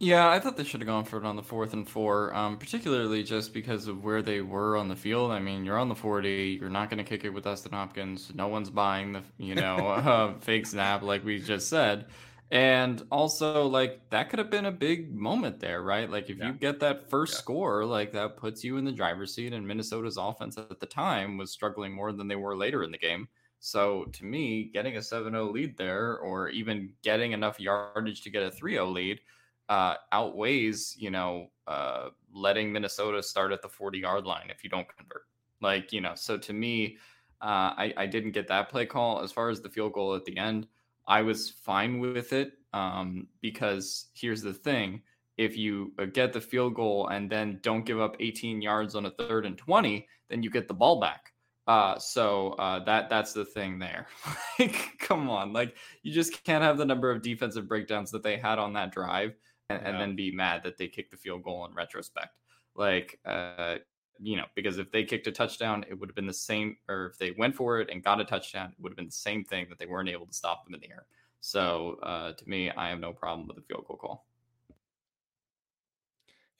Yeah, 0.00 0.28
I 0.28 0.40
thought 0.40 0.56
they 0.56 0.64
should 0.64 0.80
have 0.80 0.88
gone 0.88 1.04
for 1.04 1.18
it 1.18 1.24
on 1.24 1.36
the 1.36 1.42
fourth 1.44 1.72
and 1.72 1.88
four, 1.88 2.34
um, 2.34 2.58
particularly 2.58 3.22
just 3.22 3.54
because 3.54 3.86
of 3.86 4.02
where 4.02 4.22
they 4.22 4.40
were 4.40 4.76
on 4.76 4.88
the 4.88 4.96
field. 4.96 5.30
I 5.30 5.38
mean, 5.38 5.64
you're 5.64 5.78
on 5.78 5.88
the 5.88 5.94
40, 5.94 6.58
you're 6.60 6.68
not 6.68 6.90
going 6.90 6.98
to 6.98 7.04
kick 7.04 7.24
it 7.24 7.30
with 7.30 7.44
Dustin 7.44 7.70
Hopkins. 7.70 8.32
No 8.34 8.48
one's 8.48 8.68
buying 8.68 9.12
the, 9.12 9.22
you 9.38 9.54
know, 9.54 9.76
uh, 9.86 10.34
fake 10.40 10.66
snap 10.66 11.02
like 11.02 11.24
we 11.24 11.38
just 11.38 11.68
said. 11.68 12.06
And 12.50 13.06
also, 13.12 13.68
like, 13.68 14.10
that 14.10 14.30
could 14.30 14.40
have 14.40 14.50
been 14.50 14.66
a 14.66 14.72
big 14.72 15.14
moment 15.14 15.60
there, 15.60 15.80
right? 15.80 16.10
Like, 16.10 16.28
if 16.28 16.38
yeah. 16.38 16.48
you 16.48 16.54
get 16.54 16.80
that 16.80 17.08
first 17.08 17.34
yeah. 17.34 17.38
score, 17.38 17.84
like, 17.84 18.10
that 18.14 18.36
puts 18.36 18.64
you 18.64 18.78
in 18.78 18.84
the 18.84 18.90
driver's 18.90 19.32
seat. 19.32 19.52
And 19.52 19.64
Minnesota's 19.64 20.16
offense 20.16 20.58
at 20.58 20.80
the 20.80 20.86
time 20.86 21.38
was 21.38 21.52
struggling 21.52 21.94
more 21.94 22.10
than 22.10 22.26
they 22.26 22.34
were 22.34 22.56
later 22.56 22.82
in 22.82 22.90
the 22.90 22.98
game. 22.98 23.28
So, 23.66 24.04
to 24.12 24.24
me, 24.24 24.70
getting 24.72 24.96
a 24.96 25.02
7 25.02 25.32
0 25.32 25.50
lead 25.50 25.76
there, 25.76 26.18
or 26.18 26.48
even 26.50 26.90
getting 27.02 27.32
enough 27.32 27.58
yardage 27.58 28.22
to 28.22 28.30
get 28.30 28.44
a 28.44 28.50
3 28.52 28.74
0 28.74 28.86
lead, 28.86 29.20
uh, 29.68 29.94
outweighs, 30.12 30.94
you 30.96 31.10
know, 31.10 31.48
uh, 31.66 32.10
letting 32.32 32.70
Minnesota 32.70 33.20
start 33.20 33.50
at 33.50 33.62
the 33.62 33.68
40 33.68 33.98
yard 33.98 34.24
line 34.24 34.50
if 34.50 34.62
you 34.62 34.70
don't 34.70 34.86
convert. 34.96 35.22
Like, 35.60 35.92
you 35.92 36.00
know, 36.00 36.12
so 36.14 36.38
to 36.38 36.52
me, 36.52 36.98
uh, 37.42 37.74
I, 37.76 37.92
I 37.96 38.06
didn't 38.06 38.30
get 38.30 38.46
that 38.46 38.68
play 38.68 38.86
call 38.86 39.20
as 39.20 39.32
far 39.32 39.48
as 39.50 39.60
the 39.60 39.68
field 39.68 39.94
goal 39.94 40.14
at 40.14 40.24
the 40.24 40.38
end. 40.38 40.68
I 41.08 41.22
was 41.22 41.50
fine 41.50 41.98
with 41.98 42.32
it 42.32 42.52
um, 42.72 43.26
because 43.40 44.10
here's 44.14 44.42
the 44.42 44.54
thing: 44.54 45.02
if 45.38 45.56
you 45.56 45.92
uh, 45.98 46.04
get 46.04 46.32
the 46.32 46.40
field 46.40 46.76
goal 46.76 47.08
and 47.08 47.28
then 47.28 47.58
don't 47.62 47.84
give 47.84 48.00
up 48.00 48.14
18 48.20 48.62
yards 48.62 48.94
on 48.94 49.06
a 49.06 49.10
third 49.10 49.44
and 49.44 49.58
20, 49.58 50.06
then 50.30 50.44
you 50.44 50.50
get 50.50 50.68
the 50.68 50.74
ball 50.74 51.00
back. 51.00 51.32
Uh, 51.66 51.98
so 51.98 52.50
uh, 52.52 52.78
that 52.84 53.10
that's 53.10 53.32
the 53.32 53.44
thing 53.44 53.78
there. 53.78 54.06
like, 54.58 54.98
come 54.98 55.28
on, 55.28 55.52
like 55.52 55.76
you 56.02 56.12
just 56.12 56.44
can't 56.44 56.62
have 56.62 56.78
the 56.78 56.84
number 56.84 57.10
of 57.10 57.22
defensive 57.22 57.68
breakdowns 57.68 58.10
that 58.12 58.22
they 58.22 58.36
had 58.36 58.58
on 58.58 58.72
that 58.74 58.92
drive, 58.92 59.34
and, 59.68 59.80
yeah. 59.82 59.88
and 59.88 60.00
then 60.00 60.14
be 60.14 60.30
mad 60.30 60.62
that 60.62 60.78
they 60.78 60.86
kicked 60.86 61.10
the 61.10 61.16
field 61.16 61.42
goal 61.42 61.66
in 61.66 61.74
retrospect. 61.74 62.38
Like, 62.76 63.18
uh, 63.24 63.76
you 64.18 64.36
know, 64.36 64.44
because 64.54 64.78
if 64.78 64.92
they 64.92 65.04
kicked 65.04 65.26
a 65.26 65.32
touchdown, 65.32 65.84
it 65.88 65.94
would 65.98 66.08
have 66.08 66.16
been 66.16 66.26
the 66.26 66.32
same, 66.32 66.76
or 66.88 67.06
if 67.06 67.18
they 67.18 67.32
went 67.32 67.56
for 67.56 67.80
it 67.80 67.90
and 67.90 68.02
got 68.02 68.20
a 68.20 68.24
touchdown, 68.24 68.70
it 68.70 68.82
would 68.82 68.92
have 68.92 68.96
been 68.96 69.06
the 69.06 69.12
same 69.12 69.44
thing 69.44 69.66
that 69.68 69.78
they 69.78 69.86
weren't 69.86 70.08
able 70.08 70.26
to 70.26 70.34
stop 70.34 70.64
them 70.64 70.74
in 70.74 70.80
the 70.80 70.90
air. 70.90 71.06
So 71.40 71.98
uh, 72.02 72.32
to 72.32 72.48
me, 72.48 72.70
I 72.70 72.88
have 72.88 73.00
no 73.00 73.12
problem 73.12 73.46
with 73.48 73.56
the 73.56 73.62
field 73.62 73.84
goal 73.86 73.96
call. 73.96 74.26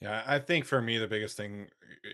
Yeah, 0.01 0.23
I 0.27 0.39
think 0.39 0.65
for 0.65 0.81
me 0.81 0.97
the 0.97 1.07
biggest 1.07 1.37
thing 1.37 1.67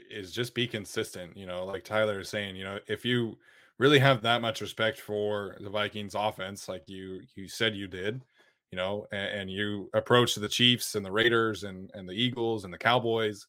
is 0.10 0.32
just 0.32 0.56
be 0.56 0.68
consistent. 0.68 1.36
You 1.36 1.46
know, 1.46 1.66
like 1.66 1.84
Tyler 1.84 2.22
is 2.22 2.30
saying, 2.30 2.56
you 2.56 2.64
know, 2.64 2.80
if 2.88 3.04
you 3.04 3.38
really 3.78 4.00
have 4.00 4.22
that 4.22 4.42
much 4.42 4.62
respect 4.62 5.00
for 5.02 5.58
the 5.60 5.70
Vikings 5.70 6.16
offense, 6.16 6.70
like 6.70 6.84
you 6.88 7.22
you 7.36 7.48
said 7.50 7.76
you 7.76 7.88
did, 7.88 8.24
you 8.72 8.78
know, 8.78 9.06
and, 9.12 9.42
and 9.42 9.52
you 9.52 9.90
approach 9.94 10.36
the 10.36 10.48
Chiefs 10.48 10.96
and 10.96 11.06
the 11.06 11.12
Raiders 11.12 11.64
and 11.66 11.92
and 11.94 12.08
the 12.08 12.14
Eagles 12.14 12.64
and 12.64 12.74
the 12.74 12.78
Cowboys 12.78 13.48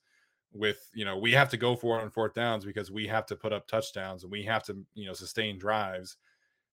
with, 0.53 0.89
you 0.95 1.05
know, 1.05 1.19
we 1.19 1.33
have 1.33 1.51
to 1.51 1.57
go 1.59 1.77
for 1.77 1.99
it 1.99 2.03
on 2.03 2.11
fourth 2.11 2.35
downs 2.35 2.65
because 2.65 2.91
we 2.91 3.07
have 3.09 3.27
to 3.27 3.37
put 3.37 3.53
up 3.53 3.69
touchdowns 3.69 4.23
and 4.25 4.33
we 4.33 4.45
have 4.45 4.65
to, 4.65 4.79
you 4.95 5.07
know, 5.07 5.13
sustain 5.15 5.59
drives. 5.59 6.17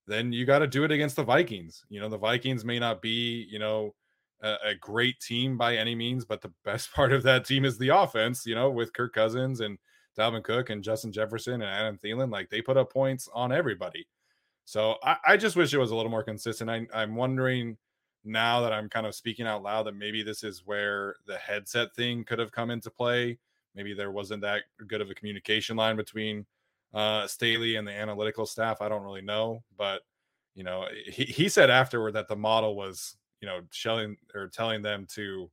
Then 0.07 0.31
you 0.33 0.45
got 0.45 0.59
to 0.59 0.67
do 0.67 0.83
it 0.83 0.91
against 0.91 1.15
the 1.15 1.23
Vikings. 1.23 1.83
You 1.89 1.99
know, 2.01 2.09
the 2.09 2.17
Vikings 2.17 2.65
may 2.65 2.79
not 2.79 3.01
be, 3.01 3.47
you 3.49 3.59
know, 3.59 3.95
a, 4.41 4.55
a, 4.65 4.75
great 4.75 5.19
team 5.19 5.57
by 5.57 5.75
any 5.75 5.95
means, 5.95 6.25
but 6.25 6.41
the 6.41 6.51
best 6.63 6.91
part 6.93 7.13
of 7.13 7.23
that 7.23 7.45
team 7.45 7.65
is 7.65 7.77
the 7.77 7.89
offense, 7.89 8.45
you 8.45 8.55
know, 8.55 8.69
with 8.69 8.93
Kirk 8.93 9.13
Cousins 9.13 9.59
and 9.61 9.77
Dalvin 10.17 10.43
Cook 10.43 10.69
and 10.69 10.83
Justin 10.83 11.11
Jefferson 11.11 11.55
and 11.55 11.63
Adam 11.63 11.97
Thielen. 11.97 12.31
Like 12.31 12.49
they 12.49 12.61
put 12.61 12.77
up 12.77 12.91
points 12.91 13.29
on 13.33 13.51
everybody. 13.51 14.07
So 14.65 14.95
I, 15.03 15.17
I 15.25 15.37
just 15.37 15.55
wish 15.55 15.73
it 15.73 15.79
was 15.79 15.91
a 15.91 15.95
little 15.95 16.11
more 16.11 16.23
consistent. 16.23 16.69
I, 16.69 16.87
I'm 16.93 17.15
wondering 17.15 17.77
now 18.23 18.61
that 18.61 18.73
I'm 18.73 18.89
kind 18.89 19.07
of 19.07 19.15
speaking 19.15 19.47
out 19.47 19.63
loud 19.63 19.83
that 19.83 19.95
maybe 19.95 20.23
this 20.23 20.43
is 20.43 20.63
where 20.65 21.15
the 21.25 21.37
headset 21.37 21.93
thing 21.95 22.23
could 22.23 22.39
have 22.39 22.51
come 22.51 22.69
into 22.69 22.91
play. 22.91 23.39
Maybe 23.75 23.93
there 23.93 24.11
wasn't 24.11 24.41
that 24.41 24.63
good 24.87 25.01
of 25.01 25.09
a 25.09 25.15
communication 25.15 25.77
line 25.77 25.95
between 25.95 26.45
uh, 26.93 27.25
Staley 27.25 27.77
and 27.77 27.87
the 27.87 27.93
analytical 27.93 28.45
staff. 28.45 28.81
I 28.81 28.89
don't 28.89 29.03
really 29.03 29.21
know, 29.21 29.63
but 29.77 30.01
you 30.55 30.63
know, 30.63 30.85
he, 31.05 31.23
he 31.23 31.49
said 31.49 31.69
afterward 31.69 32.13
that 32.13 32.27
the 32.27 32.35
model 32.35 32.75
was 32.75 33.15
you 33.41 33.47
know, 33.47 33.61
shelling 33.71 34.15
or 34.33 34.47
telling 34.47 34.81
them 34.81 35.05
to, 35.15 35.49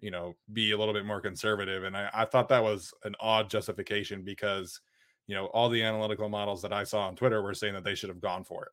you 0.00 0.10
know, 0.10 0.34
be 0.52 0.72
a 0.72 0.78
little 0.78 0.94
bit 0.94 1.06
more 1.06 1.20
conservative. 1.20 1.84
And 1.84 1.96
I, 1.96 2.10
I 2.12 2.24
thought 2.24 2.48
that 2.48 2.62
was 2.62 2.92
an 3.04 3.14
odd 3.20 3.48
justification 3.48 4.22
because, 4.22 4.80
you 5.26 5.34
know, 5.34 5.46
all 5.46 5.68
the 5.68 5.82
analytical 5.82 6.28
models 6.28 6.62
that 6.62 6.72
I 6.72 6.84
saw 6.84 7.06
on 7.06 7.16
Twitter 7.16 7.42
were 7.42 7.54
saying 7.54 7.74
that 7.74 7.84
they 7.84 7.94
should 7.94 8.10
have 8.10 8.20
gone 8.20 8.44
for 8.44 8.64
it. 8.64 8.72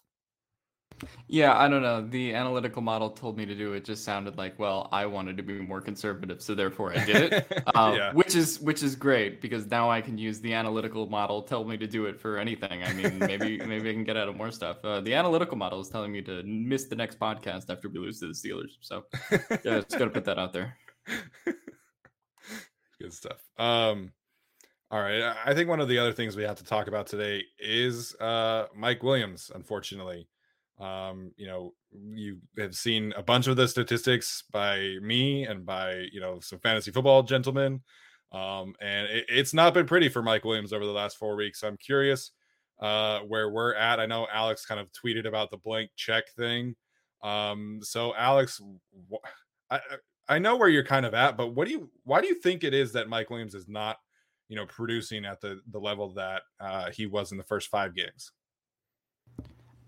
Yeah, 1.27 1.57
I 1.57 1.67
don't 1.67 1.81
know. 1.81 2.01
The 2.07 2.33
analytical 2.33 2.81
model 2.81 3.09
told 3.09 3.37
me 3.37 3.45
to 3.45 3.55
do 3.55 3.73
it. 3.73 3.83
Just 3.83 4.03
sounded 4.03 4.37
like, 4.37 4.57
well, 4.59 4.87
I 4.91 5.05
wanted 5.05 5.37
to 5.37 5.43
be 5.43 5.59
more 5.59 5.81
conservative, 5.81 6.41
so 6.41 6.55
therefore 6.55 6.93
I 6.93 7.03
did 7.03 7.33
it. 7.33 7.63
um, 7.75 7.95
yeah. 7.95 8.13
Which 8.13 8.35
is 8.35 8.59
which 8.59 8.83
is 8.83 8.95
great 8.95 9.41
because 9.41 9.65
now 9.65 9.89
I 9.89 10.01
can 10.01 10.17
use 10.17 10.39
the 10.39 10.53
analytical 10.53 11.07
model. 11.07 11.41
Tell 11.41 11.63
me 11.63 11.77
to 11.77 11.87
do 11.87 12.05
it 12.05 12.19
for 12.19 12.37
anything. 12.37 12.83
I 12.83 12.93
mean, 12.93 13.19
maybe 13.19 13.57
maybe 13.65 13.89
I 13.89 13.93
can 13.93 14.03
get 14.03 14.17
out 14.17 14.29
of 14.29 14.37
more 14.37 14.51
stuff. 14.51 14.77
Uh, 14.83 15.01
the 15.01 15.13
analytical 15.13 15.57
model 15.57 15.81
is 15.81 15.89
telling 15.89 16.11
me 16.11 16.21
to 16.21 16.43
miss 16.43 16.85
the 16.85 16.95
next 16.95 17.19
podcast 17.19 17.69
after 17.69 17.89
we 17.89 17.99
lose 17.99 18.19
to 18.19 18.27
the 18.27 18.33
Steelers. 18.33 18.77
So 18.81 19.03
yeah, 19.31 19.81
just 19.81 19.97
gotta 19.97 20.11
put 20.11 20.25
that 20.25 20.39
out 20.39 20.53
there. 20.53 20.77
Good 23.01 23.13
stuff. 23.13 23.43
Um, 23.57 24.13
all 24.89 25.01
right. 25.01 25.35
I 25.45 25.53
think 25.53 25.67
one 25.67 25.81
of 25.81 25.89
the 25.89 25.97
other 25.97 26.13
things 26.13 26.35
we 26.35 26.43
have 26.43 26.57
to 26.57 26.63
talk 26.63 26.87
about 26.87 27.07
today 27.07 27.43
is 27.59 28.15
uh, 28.15 28.67
Mike 28.73 29.03
Williams. 29.03 29.51
Unfortunately. 29.53 30.29
Um, 30.79 31.31
you 31.37 31.47
know, 31.47 31.73
you 31.91 32.39
have 32.57 32.75
seen 32.75 33.13
a 33.15 33.23
bunch 33.23 33.47
of 33.47 33.55
the 33.55 33.67
statistics 33.67 34.43
by 34.51 34.97
me 35.01 35.45
and 35.45 35.65
by 35.65 36.07
you 36.11 36.19
know 36.19 36.39
some 36.41 36.59
fantasy 36.59 36.91
football 36.91 37.23
gentlemen, 37.23 37.81
um, 38.31 38.75
and 38.81 39.07
it, 39.07 39.25
it's 39.29 39.53
not 39.53 39.73
been 39.73 39.85
pretty 39.85 40.09
for 40.09 40.21
Mike 40.21 40.43
Williams 40.43 40.73
over 40.73 40.85
the 40.85 40.91
last 40.91 41.17
four 41.17 41.35
weeks. 41.35 41.63
I'm 41.63 41.77
curious 41.77 42.31
uh, 42.79 43.19
where 43.19 43.49
we're 43.49 43.73
at. 43.75 43.99
I 43.99 44.05
know 44.05 44.27
Alex 44.31 44.65
kind 44.65 44.79
of 44.81 44.89
tweeted 44.91 45.25
about 45.25 45.49
the 45.49 45.57
blank 45.57 45.91
check 45.95 46.25
thing. 46.35 46.75
Um, 47.23 47.79
so 47.81 48.13
Alex, 48.15 48.61
I 49.71 49.79
I 50.27 50.39
know 50.39 50.57
where 50.57 50.69
you're 50.69 50.83
kind 50.83 51.05
of 51.05 51.13
at, 51.13 51.37
but 51.37 51.55
what 51.55 51.67
do 51.67 51.71
you 51.71 51.89
why 52.03 52.21
do 52.21 52.27
you 52.27 52.35
think 52.35 52.63
it 52.63 52.73
is 52.73 52.91
that 52.93 53.09
Mike 53.09 53.29
Williams 53.29 53.55
is 53.55 53.67
not 53.67 53.97
you 54.49 54.55
know 54.55 54.65
producing 54.65 55.25
at 55.25 55.39
the 55.41 55.61
the 55.71 55.79
level 55.79 56.13
that 56.13 56.41
uh, 56.59 56.91
he 56.91 57.05
was 57.05 57.31
in 57.31 57.37
the 57.37 57.43
first 57.43 57.69
five 57.69 57.95
games? 57.95 58.31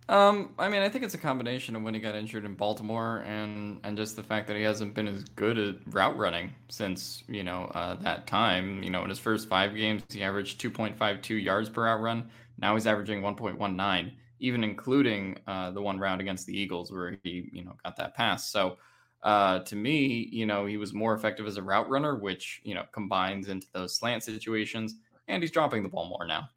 Um, 0.09 0.53
I 0.57 0.69
mean, 0.69 0.81
I 0.81 0.87
think 0.87 1.03
it's 1.03 1.15
a 1.15 1.17
combination 1.17 1.75
of 1.75 1.83
when 1.83 1.93
he 1.93 1.99
got 1.99 2.15
injured 2.15 2.45
in 2.45 2.53
Baltimore 2.53 3.23
and 3.25 3.79
and 3.83 3.97
just 3.97 4.15
the 4.15 4.23
fact 4.23 4.47
that 4.47 4.55
he 4.55 4.63
hasn't 4.63 4.93
been 4.93 5.07
as 5.07 5.25
good 5.25 5.57
at 5.57 5.75
route 5.87 6.17
running 6.17 6.53
since 6.69 7.23
you 7.27 7.43
know 7.43 7.65
uh, 7.75 7.95
that 7.95 8.25
time. 8.25 8.81
You 8.83 8.89
know, 8.89 9.03
in 9.03 9.09
his 9.09 9.19
first 9.19 9.49
five 9.49 9.75
games, 9.75 10.03
he 10.09 10.23
averaged 10.23 10.61
2.52 10.61 11.43
yards 11.43 11.69
per 11.69 11.83
route 11.83 11.99
run. 12.01 12.29
Now 12.57 12.73
he's 12.75 12.87
averaging 12.87 13.21
1.19, 13.21 14.13
even 14.39 14.63
including 14.63 15.37
uh, 15.45 15.71
the 15.71 15.81
one 15.81 15.99
round 15.99 16.21
against 16.21 16.45
the 16.47 16.57
Eagles 16.57 16.89
where 16.89 17.17
he 17.23 17.49
you 17.51 17.65
know 17.65 17.75
got 17.83 17.97
that 17.97 18.15
pass. 18.15 18.49
So. 18.49 18.77
Uh, 19.23 19.59
to 19.63 19.75
me, 19.75 20.29
you 20.31 20.45
know, 20.45 20.67
he 20.67 20.77
was 20.77 20.93
more 20.93 21.15
effective 21.15 21.47
as 21.47 21.57
a 21.57 21.61
route 21.61 21.89
runner, 21.89 22.15
which 22.15 22.61
you 22.63 22.75
know 22.75 22.83
combines 22.93 23.49
into 23.49 23.65
those 23.73 23.95
slant 23.97 24.21
situations, 24.21 24.93
and 25.27 25.41
he's 25.41 25.51
dropping 25.51 25.81
the 25.81 25.89
ball 25.89 26.07
more 26.07 26.25
now. 26.27 26.47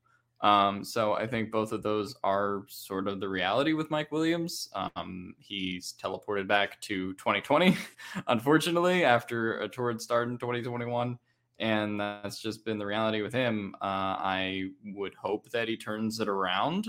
Um, 0.43 0.85
so 0.85 1.13
I 1.13 1.27
think 1.27 1.51
both 1.51 1.73
of 1.73 1.83
those 1.83 2.15
are 2.25 2.63
sort 2.69 3.09
of 3.09 3.21
the 3.21 3.29
reality 3.29 3.75
with 3.75 3.91
Mike 3.91 4.11
Williams. 4.11 4.71
Um, 4.75 5.35
he's 5.39 5.95
teleported 6.03 6.49
back 6.49 6.81
to 6.83 7.13
2020, 7.15 7.77
unfortunately, 8.27 9.05
after 9.05 9.61
a 9.61 9.69
torrid 9.69 10.01
start 10.01 10.29
in 10.29 10.39
2021. 10.39 11.19
And 11.59 12.01
that's 12.01 12.41
just 12.41 12.65
been 12.65 12.79
the 12.79 12.87
reality 12.87 13.21
with 13.21 13.35
him. 13.35 13.75
Uh, 13.83 14.17
I 14.19 14.71
would 14.95 15.15
hope 15.15 15.51
that 15.51 15.69
he 15.69 15.77
turns 15.77 16.19
it 16.19 16.29
around. 16.29 16.89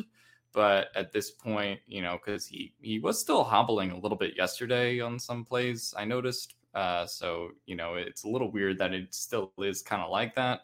But 0.53 0.87
at 0.95 1.11
this 1.11 1.31
point, 1.31 1.79
you 1.87 2.01
know, 2.01 2.17
because 2.23 2.45
he, 2.45 2.73
he 2.81 2.99
was 2.99 3.19
still 3.19 3.43
hobbling 3.43 3.91
a 3.91 3.99
little 3.99 4.17
bit 4.17 4.35
yesterday 4.37 4.99
on 4.99 5.19
some 5.19 5.43
plays, 5.43 5.93
I 5.97 6.05
noticed. 6.05 6.55
Uh, 6.73 7.05
so, 7.05 7.49
you 7.65 7.75
know, 7.75 7.95
it's 7.95 8.23
a 8.23 8.29
little 8.29 8.51
weird 8.51 8.77
that 8.79 8.93
it 8.93 9.13
still 9.13 9.51
is 9.59 9.81
kind 9.81 10.01
of 10.01 10.09
like 10.09 10.35
that. 10.35 10.61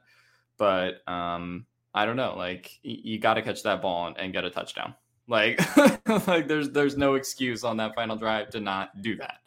But, 0.58 1.08
um, 1.08 1.66
I 1.98 2.06
don't 2.06 2.16
know. 2.16 2.36
Like 2.38 2.78
you 2.84 3.18
got 3.18 3.34
to 3.34 3.42
catch 3.42 3.64
that 3.64 3.82
ball 3.82 4.14
and 4.16 4.32
get 4.32 4.46
a 4.46 4.52
touchdown. 4.52 4.94
Like 5.28 5.60
like 6.28 6.48
there's 6.48 6.70
there's 6.70 6.96
no 6.96 7.16
excuse 7.16 7.64
on 7.64 7.78
that 7.78 7.96
final 7.96 8.16
drive 8.16 8.52
to 8.52 8.60
not 8.60 9.02
do 9.02 9.18
that. 9.18 9.40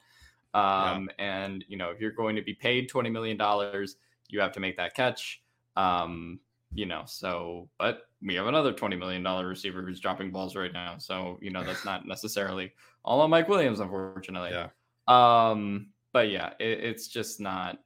Um, 0.53 1.09
yeah. 1.17 1.45
and 1.45 1.65
you 1.69 1.77
know 1.77 1.91
if 1.91 2.01
you're 2.01 2.11
going 2.11 2.35
to 2.35 2.43
be 2.43 2.53
paid 2.53 2.89
twenty 2.89 3.09
million 3.09 3.37
dollars, 3.37 3.99
you 4.31 4.41
have 4.41 4.51
to 4.53 4.61
make 4.61 4.77
that 4.79 4.95
catch. 4.95 5.41
Um, 5.77 6.41
you 6.75 6.87
know, 6.87 7.05
so 7.07 7.69
but 7.79 8.09
we 8.21 8.35
have 8.35 8.49
another 8.49 8.73
twenty 8.73 8.97
million 8.97 9.23
dollar 9.23 9.47
receiver 9.47 9.83
who's 9.83 10.01
dropping 10.01 10.33
balls 10.33 10.57
right 10.57 10.73
now. 10.73 10.97
So 10.99 11.39
you 11.41 11.53
know 11.53 11.63
that's 11.63 11.85
not 11.85 12.05
necessarily 12.05 12.73
all 13.05 13.21
on 13.21 13.31
Mike 13.31 13.49
Williams, 13.49 13.79
unfortunately. 13.79 14.51
Yeah. 14.51 14.71
Um, 15.07 15.91
but 16.13 16.31
yeah, 16.31 16.55
it, 16.59 16.81
it's 16.83 17.07
just 17.07 17.39
not 17.39 17.79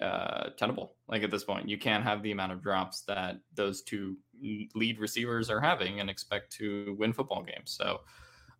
uh, 0.00 0.50
tenable. 0.56 0.96
Like 1.08 1.22
at 1.22 1.30
this 1.30 1.44
point, 1.44 1.68
you 1.68 1.78
can't 1.78 2.04
have 2.04 2.22
the 2.22 2.32
amount 2.32 2.52
of 2.52 2.62
drops 2.62 3.02
that 3.02 3.40
those 3.54 3.82
two 3.82 4.16
lead 4.74 4.98
receivers 4.98 5.50
are 5.50 5.60
having 5.60 6.00
and 6.00 6.10
expect 6.10 6.52
to 6.58 6.96
win 6.98 7.12
football 7.12 7.42
games. 7.42 7.70
So 7.78 8.00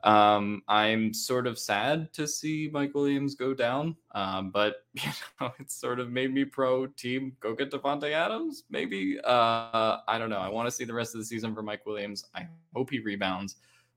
um, 0.04 0.62
I'm 0.68 1.14
sort 1.14 1.46
of 1.46 1.58
sad 1.58 2.12
to 2.12 2.28
see 2.28 2.68
Mike 2.72 2.94
Williams 2.94 3.34
go 3.34 3.54
down, 3.54 3.96
um, 4.14 4.50
but 4.50 4.84
you 4.94 5.10
know 5.40 5.52
it's 5.58 5.74
sort 5.74 5.98
of 5.98 6.10
made 6.10 6.32
me 6.32 6.44
pro 6.44 6.86
team 6.86 7.36
go 7.40 7.54
get 7.54 7.70
Davante 7.70 8.12
Adams. 8.12 8.64
Maybe 8.70 9.18
uh, 9.24 9.98
I 10.06 10.18
don't 10.18 10.30
know. 10.30 10.38
I 10.38 10.50
want 10.50 10.66
to 10.66 10.72
see 10.72 10.84
the 10.84 10.94
rest 10.94 11.14
of 11.14 11.20
the 11.20 11.24
season 11.24 11.54
for 11.54 11.62
Mike 11.62 11.86
Williams. 11.86 12.26
I 12.34 12.46
hope 12.74 12.90
he 12.90 12.98
rebounds. 13.00 13.56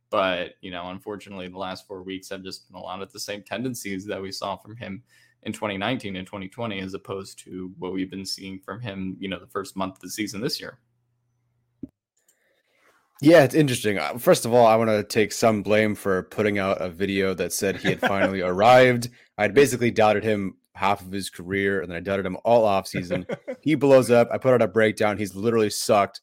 But 0.09 0.53
you 0.61 0.71
know, 0.71 0.89
unfortunately, 0.91 1.49
the 1.49 1.57
last 1.57 1.85
four 1.85 2.01
weeks 2.01 2.29
have 2.29 2.41
just 2.41 2.69
been 2.69 2.79
a 2.79 2.81
lot 2.81 3.01
of 3.01 3.11
the 3.11 3.19
same 3.19 3.43
tendencies 3.43 4.05
that 4.05 4.21
we 4.21 4.31
saw 4.31 4.55
from 4.55 4.77
him 4.77 5.03
in 5.43 5.53
2019 5.53 6.15
and 6.15 6.25
2020 6.25 6.79
as 6.79 6.93
opposed 6.93 7.39
to 7.39 7.71
what 7.77 7.93
we've 7.93 8.11
been 8.11 8.25
seeing 8.25 8.59
from 8.59 8.81
him, 8.81 9.15
you 9.19 9.29
know, 9.29 9.39
the 9.39 9.47
first 9.47 9.75
month 9.75 9.95
of 9.95 10.01
the 10.01 10.09
season 10.09 10.41
this 10.41 10.59
year. 10.59 10.79
Yeah, 13.21 13.43
it's 13.43 13.55
interesting. 13.55 13.97
Uh, 13.97 14.17
first 14.17 14.45
of 14.45 14.53
all, 14.53 14.67
I 14.67 14.75
want 14.75 14.91
to 14.91 15.03
take 15.03 15.31
some 15.31 15.63
blame 15.63 15.95
for 15.95 16.23
putting 16.23 16.59
out 16.59 16.81
a 16.81 16.89
video 16.89 17.33
that 17.33 17.51
said 17.51 17.77
he 17.77 17.89
had 17.89 17.99
finally 17.99 18.41
arrived. 18.43 19.09
I'd 19.38 19.55
basically 19.55 19.89
doubted 19.89 20.23
him 20.23 20.57
half 20.75 21.01
of 21.01 21.11
his 21.11 21.29
career, 21.29 21.81
and 21.81 21.89
then 21.89 21.97
I 21.97 22.01
doubted 22.01 22.27
him 22.27 22.38
all 22.43 22.63
off 22.63 22.88
season. 22.88 23.25
he 23.61 23.73
blows 23.73 24.11
up. 24.11 24.29
I 24.31 24.38
put 24.38 24.53
out 24.53 24.61
a 24.61 24.67
breakdown. 24.67 25.17
He's 25.17 25.33
literally 25.33 25.71
sucked 25.71 26.21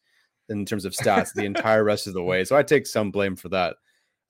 in 0.48 0.64
terms 0.64 0.84
of 0.84 0.92
stats 0.92 1.32
the 1.34 1.44
entire 1.44 1.82
rest 1.82 2.06
of 2.06 2.14
the 2.14 2.22
way. 2.22 2.44
So 2.44 2.56
I 2.56 2.62
take 2.62 2.86
some 2.86 3.10
blame 3.10 3.34
for 3.34 3.48
that. 3.48 3.76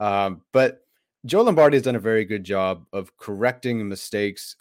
Um, 0.01 0.43
but 0.53 0.80
Joe 1.26 1.43
Lombardi 1.43 1.76
has 1.76 1.85
done 1.85 1.97
a 1.97 2.01
very 2.01 2.24
good 2.24 2.45
job 2.45 2.87
of 2.93 3.16
correcting 3.18 3.87
mistakes 3.89 4.57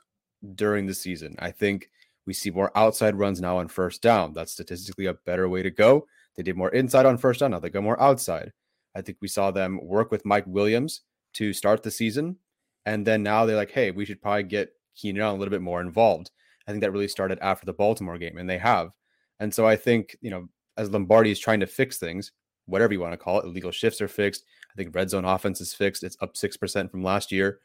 during 0.56 0.86
the 0.86 0.94
season. 0.94 1.36
I 1.40 1.52
think 1.52 1.90
we 2.26 2.34
see 2.34 2.52
more 2.52 2.72
outside 2.76 3.16
runs 3.16 3.42
now 3.42 3.58
on 3.58 3.68
first 3.68 4.02
down. 4.02 4.34
That's 4.34 4.52
statistically 4.52 5.06
a 5.08 5.14
better 5.14 5.50
way 5.50 5.64
to 5.64 5.72
go. 5.72 6.08
They 6.36 6.44
did 6.44 6.58
more 6.58 6.70
inside 6.70 7.06
on 7.06 7.18
first 7.18 7.40
down. 7.40 7.52
Now 7.52 7.60
they 7.60 7.70
go 7.70 7.82
more 7.82 8.02
outside. 8.02 8.52
I 8.96 9.02
think 9.02 9.18
we 9.22 9.28
saw 9.28 9.52
them 9.52 9.80
work 9.84 10.12
with 10.12 10.26
Mike 10.26 10.46
Williams 10.48 11.02
to 11.34 11.54
start 11.54 11.84
the 11.84 11.92
season. 11.92 12.38
And 12.86 13.06
then 13.06 13.24
now 13.24 13.46
they're 13.46 13.56
like, 13.56 13.72
hey, 13.72 13.92
we 13.92 14.06
should 14.06 14.22
probably 14.22 14.44
get 14.44 14.74
Keenan 14.96 15.22
a 15.22 15.34
little 15.36 15.52
bit 15.52 15.62
more 15.62 15.82
involved. 15.82 16.32
I 16.68 16.72
think 16.72 16.82
that 16.82 16.92
really 16.92 17.08
started 17.08 17.40
after 17.42 17.66
the 17.66 17.74
Baltimore 17.74 18.18
game, 18.18 18.38
and 18.38 18.50
they 18.50 18.58
have. 18.58 18.92
And 19.40 19.54
so 19.54 19.66
I 19.68 19.76
think, 19.76 20.16
you 20.22 20.30
know, 20.30 20.48
as 20.78 20.90
Lombardi 20.90 21.32
is 21.32 21.40
trying 21.40 21.60
to 21.60 21.68
fix 21.68 21.98
things, 21.98 22.32
whatever 22.66 22.94
you 22.94 23.00
want 23.00 23.14
to 23.14 23.18
call 23.18 23.40
it, 23.40 23.46
illegal 23.46 23.72
shifts 23.72 24.02
are 24.02 24.08
fixed. 24.08 24.44
I 24.72 24.76
think 24.76 24.96
red 24.96 25.10
zone 25.10 25.26
offense 25.26 25.60
is 25.62 25.74
fixed. 25.74 26.04
It's 26.04 26.18
up 26.22 26.36
6% 26.36 26.90
from 26.90 27.04
last 27.04 27.32
year. 27.32 27.60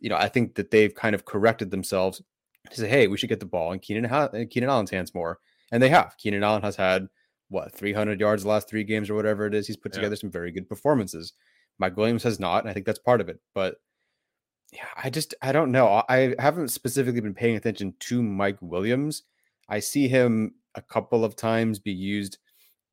You 0.00 0.10
know, 0.10 0.16
I 0.16 0.28
think 0.28 0.54
that 0.56 0.70
they've 0.70 0.94
kind 0.94 1.14
of 1.14 1.24
corrected 1.24 1.70
themselves 1.70 2.22
to 2.70 2.76
say, 2.76 2.88
hey, 2.88 3.06
we 3.06 3.16
should 3.16 3.28
get 3.28 3.40
the 3.40 3.46
ball 3.46 3.72
in 3.72 3.78
Keenan, 3.78 4.48
Keenan 4.48 4.70
Allen's 4.70 4.90
hands 4.90 5.14
more. 5.14 5.38
And 5.72 5.82
they 5.82 5.88
have. 5.88 6.16
Keenan 6.18 6.42
Allen 6.42 6.62
has 6.62 6.76
had, 6.76 7.06
what, 7.48 7.72
300 7.72 8.20
yards 8.20 8.42
the 8.42 8.48
last 8.48 8.68
three 8.68 8.84
games 8.84 9.08
or 9.08 9.14
whatever 9.14 9.46
it 9.46 9.54
is. 9.54 9.66
He's 9.66 9.76
put 9.76 9.92
yeah. 9.92 10.00
together 10.00 10.16
some 10.16 10.30
very 10.30 10.50
good 10.50 10.68
performances. 10.68 11.32
Mike 11.78 11.96
Williams 11.96 12.22
has 12.24 12.40
not. 12.40 12.62
And 12.62 12.70
I 12.70 12.72
think 12.72 12.86
that's 12.86 12.98
part 12.98 13.20
of 13.20 13.28
it. 13.28 13.40
But 13.54 13.76
yeah, 14.72 14.86
I 15.02 15.10
just, 15.10 15.34
I 15.42 15.52
don't 15.52 15.72
know. 15.72 16.02
I 16.08 16.34
haven't 16.38 16.68
specifically 16.68 17.20
been 17.20 17.34
paying 17.34 17.56
attention 17.56 17.94
to 18.00 18.22
Mike 18.22 18.58
Williams. 18.60 19.22
I 19.68 19.80
see 19.80 20.08
him 20.08 20.54
a 20.74 20.82
couple 20.82 21.24
of 21.24 21.36
times 21.36 21.78
be 21.78 21.92
used 21.92 22.38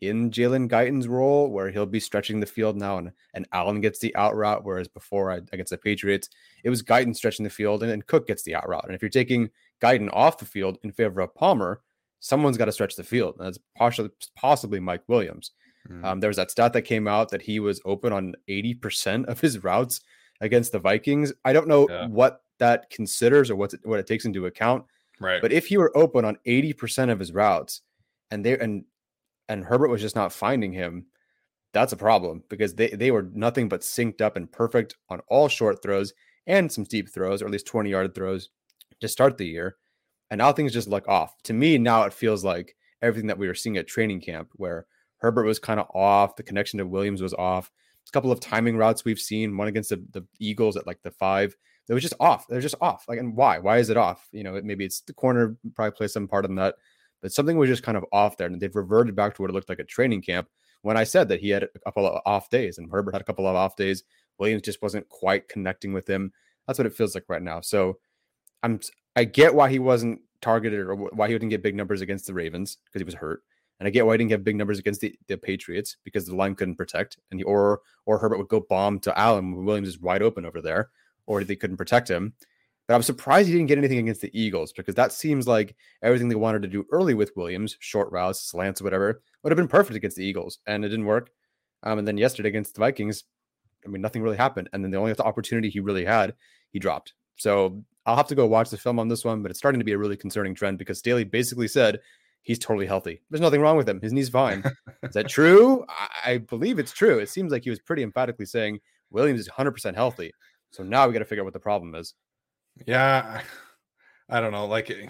in 0.02 0.30
Jalen 0.30 0.70
Guyton's 0.70 1.08
role 1.08 1.50
where 1.50 1.72
he'll 1.72 1.86
be 1.86 2.00
stretching 2.00 2.40
the 2.40 2.46
field 2.46 2.78
now 2.78 2.98
and, 2.98 3.12
and 3.34 3.48
Allen 3.52 3.82
gets 3.82 4.00
the 4.00 4.16
out 4.16 4.36
route. 4.36 4.64
Whereas 4.64 4.88
before 4.88 5.32
I, 5.32 5.38
against 5.52 5.72
the 5.72 5.78
Patriots, 5.78 6.30
it 6.64 6.70
was 6.70 6.84
Guyton 6.84 7.16
stretching 7.16 7.44
the 7.44 7.50
field 7.50 7.82
and 7.82 7.92
then 7.92 8.04
Cook 8.04 8.28
gets 8.28 8.44
the 8.44 8.56
out 8.56 8.68
route. 8.70 8.86
And 8.86 8.96
if 8.96 9.02
you're 9.02 9.10
taking 9.10 9.50
Guyton 9.82 10.10
off 10.14 10.38
the 10.38 10.46
field 10.46 10.78
in 10.84 10.92
favor 10.92 11.22
of 11.22 11.34
Palmer, 11.36 11.82
someone's 12.20 12.58
got 12.58 12.66
to 12.66 12.72
stretch 12.72 12.96
the 12.96 13.04
field. 13.04 13.36
And 13.38 13.48
that's 13.48 13.60
possibly, 13.76 14.12
possibly 14.36 14.80
Mike 14.80 15.04
Williams. 15.08 15.52
Mm. 15.90 16.04
Um, 16.04 16.20
there 16.20 16.30
was 16.30 16.38
that 16.38 16.52
stat 16.52 16.74
that 16.74 16.84
came 16.84 17.08
out 17.08 17.30
that 17.30 17.42
he 17.42 17.60
was 17.60 17.82
open 17.86 18.14
on 18.14 18.36
80% 18.48 19.26
of 19.26 19.40
his 19.40 19.64
routes 19.64 20.02
against 20.42 20.72
the 20.72 20.80
Vikings. 20.80 21.34
I 21.46 21.54
don't 21.54 21.68
know 21.68 21.88
yeah. 21.90 22.08
what 22.08 22.42
that 22.60 22.90
considers 22.90 23.50
or 23.50 23.56
what's 23.56 23.74
it, 23.74 23.82
what 23.84 24.00
it 24.00 24.08
takes 24.08 24.26
into 24.26 24.46
account. 24.46 24.86
Right. 25.20 25.42
But 25.42 25.52
if 25.52 25.68
he 25.68 25.78
were 25.78 25.96
open 25.98 26.26
on 26.26 26.38
80% 26.46 27.12
of 27.12 27.20
his 27.20 27.32
routes 27.32 27.82
and 28.32 28.46
they 28.46 28.58
and 28.58 28.84
and 29.50 29.64
Herbert 29.64 29.90
was 29.90 30.02
just 30.02 30.16
not 30.16 30.34
finding 30.34 30.74
him, 30.74 31.06
that's 31.74 31.94
a 31.94 31.98
problem 31.98 32.44
because 32.50 32.76
they, 32.76 32.90
they 32.90 33.12
were 33.12 33.30
nothing 33.34 33.70
but 33.70 33.82
synced 33.82 34.22
up 34.22 34.36
and 34.36 34.52
perfect 34.52 34.96
on 35.10 35.22
all 35.28 35.48
short 35.48 35.82
throws 35.82 36.14
and 36.46 36.72
some 36.72 36.86
deep 36.86 37.10
throws, 37.10 37.42
or 37.42 37.46
at 37.46 37.52
least 37.52 37.68
20 37.68 37.90
yard 37.90 38.16
throws 38.16 38.50
to 39.02 39.08
start 39.08 39.38
the 39.38 39.46
year. 39.46 39.76
And 40.30 40.40
now 40.40 40.52
things 40.52 40.74
just 40.74 40.88
look 40.88 41.08
off. 41.08 41.36
To 41.44 41.54
me, 41.54 41.78
now 41.78 42.04
it 42.04 42.14
feels 42.14 42.44
like 42.44 42.76
everything 43.02 43.28
that 43.28 43.38
we 43.38 43.48
were 43.48 43.54
seeing 43.54 43.78
at 43.78 43.88
training 43.88 44.22
camp, 44.22 44.50
where 44.56 44.86
Herbert 45.18 45.46
was 45.46 45.60
kind 45.60 45.80
of 45.80 45.88
off, 45.94 46.36
the 46.36 46.44
connection 46.44 46.80
to 46.80 46.86
Williams 46.86 47.22
was 47.22 47.34
off. 47.34 47.72
a 48.08 48.12
couple 48.12 48.32
of 48.32 48.40
timing 48.40 48.78
routes 48.78 49.06
we've 49.06 49.20
seen, 49.20 49.58
one 49.58 49.68
against 49.68 49.90
the, 49.90 50.04
the 50.12 50.26
Eagles 50.40 50.78
at 50.78 50.88
like 50.88 51.02
the 51.04 51.12
five. 51.12 51.56
It 51.90 51.94
was 51.94 52.04
just 52.04 52.16
off. 52.20 52.48
They're 52.48 52.60
just 52.60 52.76
off. 52.82 53.06
Like, 53.08 53.20
and 53.20 53.36
why? 53.36 53.60
Why 53.60 53.78
is 53.78 53.90
it 53.90 53.96
off? 53.98 54.28
You 54.34 54.44
know, 54.44 54.60
maybe 54.62 54.84
it's 54.84 55.02
the 55.02 55.14
corner 55.14 55.56
probably 55.74 55.96
plays 55.96 56.12
some 56.12 56.28
part 56.28 56.44
in 56.44 56.56
that 56.56 56.76
but 57.22 57.32
something 57.32 57.58
was 57.58 57.70
just 57.70 57.84
kind 57.84 57.98
of 57.98 58.06
off 58.12 58.38
there. 58.38 58.48
And 58.48 58.60
they've 58.60 58.76
reverted 58.76 59.16
back 59.16 59.36
to 59.36 59.42
what 59.42 59.50
it 59.50 59.54
looked 59.54 59.70
like 59.70 59.80
at 59.80 59.88
training 59.88 60.22
camp 60.22 60.48
when 60.82 60.98
I 60.98 61.04
said 61.04 61.30
that 61.30 61.40
he 61.40 61.50
had 61.50 61.64
a 61.64 61.80
couple 61.80 62.08
of 62.08 62.22
off 62.26 62.50
days 62.50 62.78
and 62.78 62.90
Herbert 62.92 63.14
had 63.14 63.22
a 63.22 63.26
couple 63.26 63.48
of 63.48 63.56
off 63.56 63.76
days. 63.76 64.04
Williams 64.40 64.62
just 64.62 64.82
wasn't 64.82 65.10
quite 65.10 65.50
connecting 65.50 65.94
with 65.94 66.08
him. 66.08 66.32
That's 66.66 66.80
what 66.80 66.86
it 66.86 66.94
feels 66.94 67.16
like 67.16 67.26
right 67.28 67.42
now. 67.42 67.62
So 67.62 67.98
I'm 68.64 68.80
I 69.16 69.24
get 69.24 69.56
why 69.56 69.70
he 69.70 69.80
wasn't 69.80 70.22
targeted 70.42 70.80
or 70.80 70.96
why 70.96 71.28
he 71.28 71.34
didn't 71.34 71.50
get 71.50 71.64
big 71.64 71.76
numbers 71.76 72.02
against 72.02 72.28
the 72.28 72.34
Ravens 72.34 72.78
because 72.86 73.02
he 73.02 73.06
was 73.06 73.16
hurt. 73.16 73.42
And 73.80 73.88
I 73.88 73.90
get 73.90 74.06
why 74.06 74.14
he 74.14 74.18
didn't 74.18 74.30
get 74.30 74.44
big 74.44 74.56
numbers 74.56 74.80
against 74.80 75.02
the, 75.02 75.16
the 75.28 75.38
Patriots 75.38 75.98
because 76.04 76.26
the 76.26 76.36
line 76.36 76.56
couldn't 76.56 76.76
protect. 76.76 77.18
And 77.32 77.40
he, 77.40 77.44
or 77.44 77.82
or 78.06 78.18
Herbert 78.18 78.38
would 78.38 78.48
go 78.48 78.60
bomb 78.60 79.00
to 79.02 79.18
Allen 79.18 79.56
when 79.56 79.66
Williams 79.66 79.88
is 79.88 80.00
wide 80.00 80.22
open 80.22 80.46
over 80.46 80.62
there, 80.62 80.90
or 81.26 81.44
they 81.44 81.56
couldn't 81.56 81.78
protect 81.78 82.10
him. 82.10 82.34
But 82.88 82.96
I'm 82.96 83.04
surprised 83.04 83.48
he 83.48 83.54
didn't 83.54 83.68
get 83.68 83.78
anything 83.78 84.00
against 84.00 84.22
the 84.22 84.40
Eagles 84.40 84.72
because 84.72 84.96
that 84.96 85.12
seems 85.12 85.46
like 85.48 85.76
everything 86.02 86.30
they 86.30 86.36
wanted 86.36 86.62
to 86.62 86.70
do 86.70 86.86
early 86.92 87.14
with 87.14 87.36
Williams, 87.36 87.76
short 87.80 88.10
routes, 88.12 88.42
slants, 88.42 88.82
whatever, 88.82 89.22
would 89.44 89.52
have 89.52 89.58
been 89.58 89.68
perfect 89.68 89.98
against 89.98 90.16
the 90.16 90.26
Eagles, 90.26 90.60
and 90.66 90.86
it 90.86 90.90
didn't 90.90 91.06
work. 91.06 91.30
Um, 91.84 92.00
and 92.00 92.08
then 92.08 92.18
yesterday 92.18 92.50
against 92.50 92.76
the 92.76 92.80
Vikings, 92.80 93.26
I 93.86 93.90
mean, 93.90 94.02
nothing 94.02 94.22
really 94.22 94.38
happened. 94.38 94.70
And 94.74 94.84
then 94.84 94.92
the 94.92 94.98
only 94.98 95.14
opportunity 95.20 95.70
he 95.70 95.80
really 95.80 96.06
had, 96.06 96.34
he 96.72 96.80
dropped. 96.80 97.14
So 97.36 97.84
I'll 98.06 98.16
have 98.16 98.28
to 98.28 98.36
go 98.36 98.48
watch 98.48 98.70
the 98.70 98.78
film 98.78 99.00
on 99.00 99.08
this 99.08 99.26
one, 99.26 99.42
but 99.42 99.52
it's 99.52 99.60
starting 99.60 99.80
to 99.80 99.86
be 99.86 99.92
a 99.92 99.98
really 99.98 100.18
concerning 100.18 100.56
trend 100.56 100.78
because 100.78 101.00
Staley 101.00 101.24
basically 101.24 101.68
said 101.68 102.00
he's 102.42 102.58
totally 102.58 102.88
healthy. 102.88 103.22
There's 103.30 103.42
nothing 103.42 103.62
wrong 103.62 103.78
with 103.78 103.88
him. 103.88 104.02
His 104.02 104.14
knee's 104.14 104.30
fine. 104.30 104.64
Is 105.04 105.14
that 105.14 105.30
true? 105.30 105.86
I, 105.90 106.32
I 106.32 106.38
believe 106.38 106.80
it's 106.80 106.94
true. 106.94 107.20
It 107.20 107.30
seems 107.30 107.52
like 107.52 107.64
he 107.64 107.70
was 107.70 107.80
pretty 107.80 108.04
emphatically 108.04 108.46
saying 108.46 108.80
Williams 109.12 109.42
is 109.42 109.50
100% 109.50 109.94
healthy. 109.94 110.32
So 110.72 110.84
now 110.84 111.06
we 111.06 111.14
got 111.14 111.20
to 111.20 111.26
figure 111.26 111.44
out 111.44 111.46
what 111.46 111.54
the 111.54 111.60
problem 111.60 111.96
is. 111.96 112.14
Yeah, 112.86 113.42
I 114.30 114.42
don't 114.42 114.52
know. 114.52 114.68
Like 114.68 114.92
eh, 114.92 115.08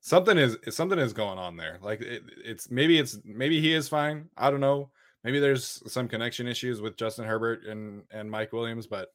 something 0.00 0.38
is 0.38 0.56
something 0.70 0.98
is 0.98 1.12
going 1.12 1.38
on 1.38 1.56
there. 1.56 1.78
Like 1.82 2.00
it, 2.00 2.22
it's 2.44 2.70
maybe 2.70 2.98
it's 2.98 3.18
maybe 3.24 3.60
he 3.60 3.74
is 3.74 3.88
fine. 3.88 4.28
I 4.36 4.50
don't 4.50 4.60
know. 4.60 4.90
Maybe 5.24 5.40
there's 5.40 5.82
some 5.92 6.08
connection 6.08 6.46
issues 6.46 6.80
with 6.80 6.96
Justin 6.96 7.24
Herbert 7.24 7.64
and 7.66 8.04
and 8.10 8.30
Mike 8.30 8.52
Williams, 8.52 8.86
but 8.86 9.08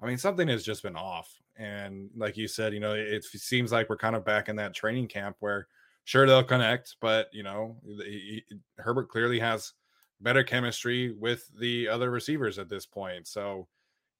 I 0.00 0.06
mean 0.06 0.18
something 0.18 0.48
has 0.48 0.64
just 0.64 0.82
been 0.82 0.96
off. 0.96 1.32
And 1.56 2.10
like 2.16 2.36
you 2.36 2.48
said, 2.48 2.72
you 2.72 2.80
know, 2.80 2.94
it, 2.94 3.24
seems 3.24 3.72
like 3.72 3.88
we're 3.88 3.96
kind 3.98 4.16
of 4.16 4.24
back 4.24 4.48
in 4.48 4.56
that 4.56 4.74
training 4.74 5.06
camp 5.06 5.36
where 5.40 5.68
sure 6.04 6.26
they'll 6.26 6.42
connect, 6.42 6.96
but 7.00 7.28
you 7.32 7.42
know, 7.42 7.76
he, 7.84 8.42
Herbert 8.78 9.10
clearly 9.10 9.38
has 9.38 9.74
better 10.20 10.42
chemistry 10.42 11.12
with 11.12 11.46
the 11.58 11.88
other 11.88 12.10
receivers 12.10 12.58
at 12.58 12.68
this 12.68 12.86
point. 12.86 13.28
So 13.28 13.68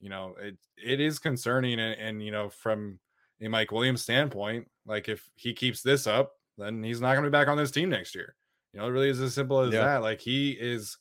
you 0.03 0.11
know, 0.11 0.35
it 0.39 0.57
it 0.77 1.01
is 1.01 1.19
concerning, 1.19 1.79
and, 1.81 1.99
and 1.99 2.23
you 2.23 2.33
know, 2.33 2.51
from 2.51 2.99
a 3.41 3.49
Mike 3.49 3.73
Williams 3.73 4.03
standpoint, 4.03 4.69
like 4.85 5.09
if 5.09 5.31
he 5.37 5.55
keeps 5.55 5.81
this 5.81 6.07
up, 6.07 6.33
then 6.59 6.83
he's 6.83 7.01
not 7.01 7.13
going 7.13 7.25
to 7.25 7.31
be 7.31 7.33
back 7.33 7.49
on 7.49 7.57
this 7.57 7.71
team 7.71 7.89
next 7.89 8.15
year. 8.15 8.35
You 8.73 8.81
know, 8.81 8.87
it 8.87 8.91
really 8.91 9.09
is 9.09 9.21
as 9.21 9.33
simple 9.33 9.61
as 9.61 9.73
yeah. 9.73 9.85
that. 9.85 10.03
Like 10.03 10.21
he 10.21 10.51
is 10.51 10.99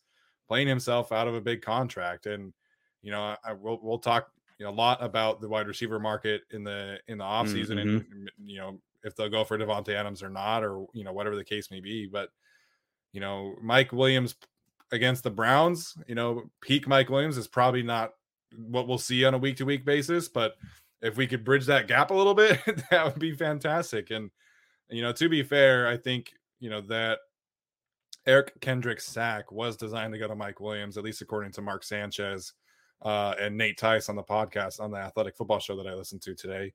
playing 0.47 0.67
himself 0.67 1.11
out 1.11 1.27
of 1.27 1.33
a 1.33 1.41
big 1.41 1.63
contract, 1.63 2.27
and 2.27 2.53
you 3.01 3.11
know, 3.11 3.21
I, 3.21 3.37
I 3.43 3.53
will 3.53 3.79
we'll 3.81 3.97
talk 3.97 4.31
you 4.59 4.65
know 4.65 4.71
a 4.71 4.73
lot 4.73 5.03
about 5.03 5.41
the 5.41 5.49
wide 5.49 5.67
receiver 5.67 5.99
market 5.99 6.43
in 6.51 6.63
the 6.63 6.99
in 7.07 7.17
the 7.17 7.23
offseason 7.23 7.77
mm-hmm. 7.77 7.97
and 7.97 8.31
you 8.45 8.59
know 8.59 8.79
if 9.03 9.15
they'll 9.15 9.29
go 9.29 9.43
for 9.43 9.57
Davante 9.57 9.95
Adams 9.95 10.21
or 10.21 10.29
not, 10.29 10.63
or 10.63 10.85
you 10.93 11.03
know 11.03 11.11
whatever 11.11 11.35
the 11.35 11.43
case 11.43 11.71
may 11.71 11.79
be. 11.79 12.05
But 12.05 12.29
you 13.13 13.19
know, 13.19 13.55
Mike 13.61 13.91
Williams 13.91 14.35
against 14.91 15.23
the 15.23 15.31
Browns, 15.31 15.95
you 16.07 16.13
know, 16.13 16.49
peak 16.61 16.87
Mike 16.87 17.09
Williams 17.09 17.37
is 17.37 17.47
probably 17.47 17.81
not 17.81 18.13
what 18.55 18.87
we'll 18.87 18.97
see 18.97 19.25
on 19.25 19.33
a 19.33 19.37
week 19.37 19.57
to 19.57 19.65
week 19.65 19.85
basis. 19.85 20.27
But 20.27 20.55
if 21.01 21.17
we 21.17 21.27
could 21.27 21.43
bridge 21.43 21.65
that 21.65 21.87
gap 21.87 22.11
a 22.11 22.15
little 22.15 22.33
bit, 22.33 22.59
that 22.91 23.05
would 23.05 23.19
be 23.19 23.33
fantastic. 23.33 24.11
And 24.11 24.31
you 24.89 25.01
know, 25.01 25.13
to 25.13 25.29
be 25.29 25.43
fair, 25.43 25.87
I 25.87 25.97
think 25.97 26.33
you 26.59 26.69
know 26.69 26.81
that 26.81 27.19
Eric 28.25 28.59
Kendricks 28.61 29.05
sack 29.05 29.51
was 29.51 29.77
designed 29.77 30.13
to 30.13 30.19
go 30.19 30.27
to 30.27 30.35
Mike 30.35 30.59
Williams, 30.59 30.97
at 30.97 31.03
least 31.03 31.21
according 31.21 31.51
to 31.53 31.61
Mark 31.61 31.83
Sanchez 31.83 32.53
uh, 33.01 33.33
and 33.39 33.57
Nate 33.57 33.77
Tice 33.77 34.09
on 34.09 34.15
the 34.15 34.23
podcast 34.23 34.79
on 34.79 34.91
the 34.91 34.97
Athletic 34.97 35.35
Football 35.35 35.59
Show 35.59 35.75
that 35.77 35.87
I 35.87 35.95
listened 35.95 36.21
to 36.23 36.35
today. 36.35 36.73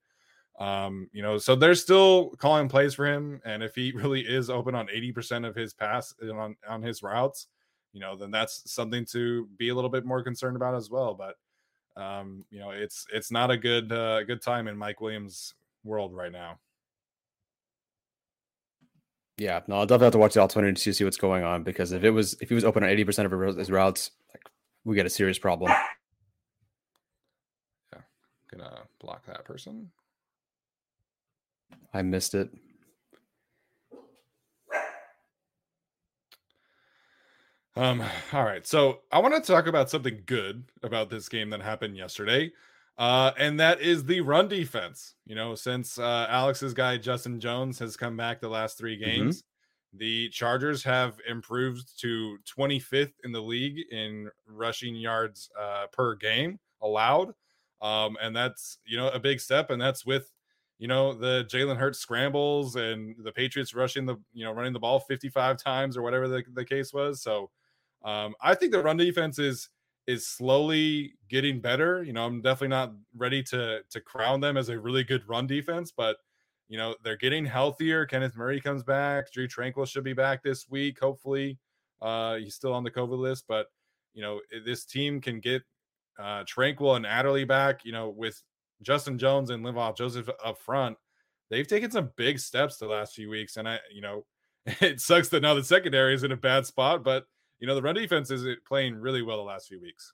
Um, 0.58 1.08
you 1.12 1.22
know, 1.22 1.36
so 1.36 1.54
they're 1.54 1.74
still 1.74 2.30
calling 2.38 2.68
plays 2.68 2.94
for 2.94 3.06
him, 3.06 3.40
and 3.44 3.62
if 3.62 3.74
he 3.74 3.92
really 3.94 4.22
is 4.22 4.50
open 4.50 4.74
on 4.74 4.88
eighty 4.92 5.12
percent 5.12 5.44
of 5.44 5.54
his 5.54 5.74
pass 5.74 6.14
on 6.22 6.56
on 6.68 6.82
his 6.82 7.02
routes, 7.02 7.46
you 7.92 8.00
know, 8.00 8.16
then 8.16 8.30
that's 8.30 8.70
something 8.70 9.04
to 9.12 9.48
be 9.56 9.68
a 9.68 9.74
little 9.74 9.90
bit 9.90 10.04
more 10.04 10.22
concerned 10.22 10.56
about 10.56 10.74
as 10.74 10.90
well. 10.90 11.14
But 11.14 11.36
um, 11.97 12.44
you 12.51 12.59
know, 12.59 12.70
it's 12.70 13.07
it's 13.12 13.30
not 13.30 13.51
a 13.51 13.57
good 13.57 13.90
uh, 13.90 14.22
good 14.24 14.42
time 14.42 14.68
in 14.68 14.76
Mike 14.76 15.01
Williams' 15.01 15.55
world 15.84 16.14
right 16.14 16.32
now. 16.32 16.59
Yeah, 19.38 19.61
no, 19.66 19.76
I'll 19.76 19.86
definitely 19.86 20.07
have 20.07 20.12
to 20.12 20.18
watch 20.18 20.34
the 20.34 20.40
alternative 20.40 20.82
to 20.82 20.92
see 20.94 21.05
what's 21.05 21.16
going 21.18 21.44
on 21.44 21.62
because 21.62 21.92
if 21.92 22.05
it 22.05 22.11
was 22.11 22.34
if 22.40 22.49
he 22.49 22.55
was 22.55 22.64
open 22.64 22.82
on 22.82 22.88
eighty 22.88 23.05
percent 23.05 23.32
of 23.32 23.57
his 23.57 23.70
routes, 23.70 24.11
like 24.32 24.42
we 24.84 24.94
get 24.94 25.07
a 25.07 25.11
serious 25.11 25.38
problem. 25.38 25.72
Yeah, 27.92 28.01
gonna 28.51 28.82
block 29.01 29.26
that 29.26 29.44
person. 29.44 29.90
I 31.92 32.03
missed 32.03 32.34
it. 32.34 32.51
Um, 37.76 38.02
all 38.32 38.44
right. 38.44 38.66
So 38.66 39.00
I 39.12 39.18
want 39.18 39.34
to 39.34 39.52
talk 39.52 39.66
about 39.66 39.90
something 39.90 40.22
good 40.24 40.64
about 40.82 41.10
this 41.10 41.28
game 41.28 41.50
that 41.50 41.60
happened 41.60 41.96
yesterday. 41.96 42.52
Uh, 42.96 43.32
and 43.38 43.60
that 43.60 43.80
is 43.82 44.04
the 44.04 44.22
run 44.22 44.48
defense. 44.48 45.14
You 45.26 45.34
know, 45.34 45.54
since 45.54 45.98
uh, 45.98 46.26
Alex's 46.30 46.72
guy 46.72 46.96
Justin 46.96 47.38
Jones 47.38 47.78
has 47.78 47.96
come 47.96 48.16
back 48.16 48.40
the 48.40 48.48
last 48.48 48.78
three 48.78 48.96
mm-hmm. 48.96 49.04
games, 49.04 49.42
mm-hmm. 49.42 49.98
the 49.98 50.28
Chargers 50.30 50.82
have 50.84 51.18
improved 51.28 52.00
to 52.00 52.38
25th 52.58 53.12
in 53.24 53.32
the 53.32 53.42
league 53.42 53.78
in 53.90 54.30
rushing 54.48 54.96
yards 54.96 55.50
uh, 55.60 55.86
per 55.92 56.14
game 56.14 56.58
allowed. 56.80 57.34
Um, 57.82 58.16
and 58.22 58.34
that's 58.34 58.78
you 58.86 58.96
know 58.96 59.10
a 59.10 59.20
big 59.20 59.38
step, 59.38 59.70
and 59.70 59.80
that's 59.80 60.06
with 60.06 60.30
you 60.78 60.88
know 60.88 61.12
the 61.12 61.44
Jalen 61.44 61.76
Hurts 61.76 61.98
scrambles 61.98 62.76
and 62.76 63.14
the 63.22 63.32
Patriots 63.32 63.74
rushing 63.74 64.06
the 64.06 64.16
you 64.32 64.46
know 64.46 64.52
running 64.52 64.72
the 64.72 64.78
ball 64.78 65.00
55 65.00 65.58
times 65.58 65.98
or 65.98 66.02
whatever 66.02 66.26
the, 66.26 66.42
the 66.54 66.64
case 66.64 66.94
was. 66.94 67.20
So 67.20 67.50
um, 68.07 68.34
I 68.40 68.54
think 68.54 68.72
the 68.72 68.82
run 68.82 68.96
defense 68.96 69.38
is 69.38 69.68
is 70.07 70.28
slowly 70.28 71.14
getting 71.28 71.61
better. 71.61 72.04
You 72.04 72.12
know, 72.12 72.24
I'm 72.24 72.40
definitely 72.40 72.68
not 72.68 72.92
ready 73.16 73.42
to 73.44 73.80
to 73.90 74.00
crown 74.00 74.40
them 74.40 74.57
as 74.57 74.68
a 74.68 74.78
really 74.78 75.04
good 75.04 75.28
run 75.28 75.46
defense, 75.48 75.92
but 75.94 76.16
you 76.68 76.78
know 76.78 76.94
they're 77.02 77.16
getting 77.16 77.44
healthier. 77.44 78.07
Kenneth 78.07 78.36
Murray 78.36 78.61
comes 78.61 78.84
back. 78.84 79.32
Drew 79.32 79.48
Tranquill 79.48 79.88
should 79.88 80.04
be 80.04 80.12
back 80.12 80.42
this 80.42 80.68
week, 80.70 80.98
hopefully. 81.00 81.59
Uh, 82.00 82.36
he's 82.36 82.54
still 82.54 82.72
on 82.72 82.84
the 82.84 82.90
COVID 82.90 83.18
list, 83.18 83.44
but 83.48 83.66
you 84.14 84.22
know 84.22 84.40
this 84.64 84.84
team 84.84 85.20
can 85.20 85.40
get 85.40 85.62
uh, 86.18 86.44
Tranquill 86.44 86.96
and 86.96 87.07
Adderley 87.07 87.44
back. 87.44 87.84
You 87.84 87.92
know, 87.92 88.11
with 88.11 88.40
Justin 88.82 89.18
Jones 89.18 89.50
and 89.50 89.64
Linval 89.64 89.96
Joseph 89.96 90.30
up 90.44 90.59
front, 90.59 90.96
they've 91.50 91.66
taken 91.66 91.90
some 91.90 92.12
big 92.16 92.38
steps 92.38 92.76
the 92.76 92.86
last 92.86 93.14
few 93.14 93.28
weeks, 93.28 93.57
and 93.57 93.68
I, 93.68 93.80
you 93.92 94.00
know, 94.00 94.24
it 94.66 95.00
sucks 95.00 95.28
that 95.30 95.42
now 95.42 95.54
the 95.54 95.64
secondary 95.64 96.14
is 96.14 96.22
in 96.22 96.30
a 96.30 96.36
bad 96.36 96.66
spot, 96.66 97.02
but 97.02 97.26
you 97.61 97.66
know 97.66 97.74
the 97.74 97.82
run 97.82 97.94
defense 97.94 98.30
is 98.30 98.46
playing 98.66 98.96
really 98.96 99.22
well 99.22 99.36
the 99.38 99.42
last 99.42 99.68
few 99.68 99.80
weeks. 99.80 100.12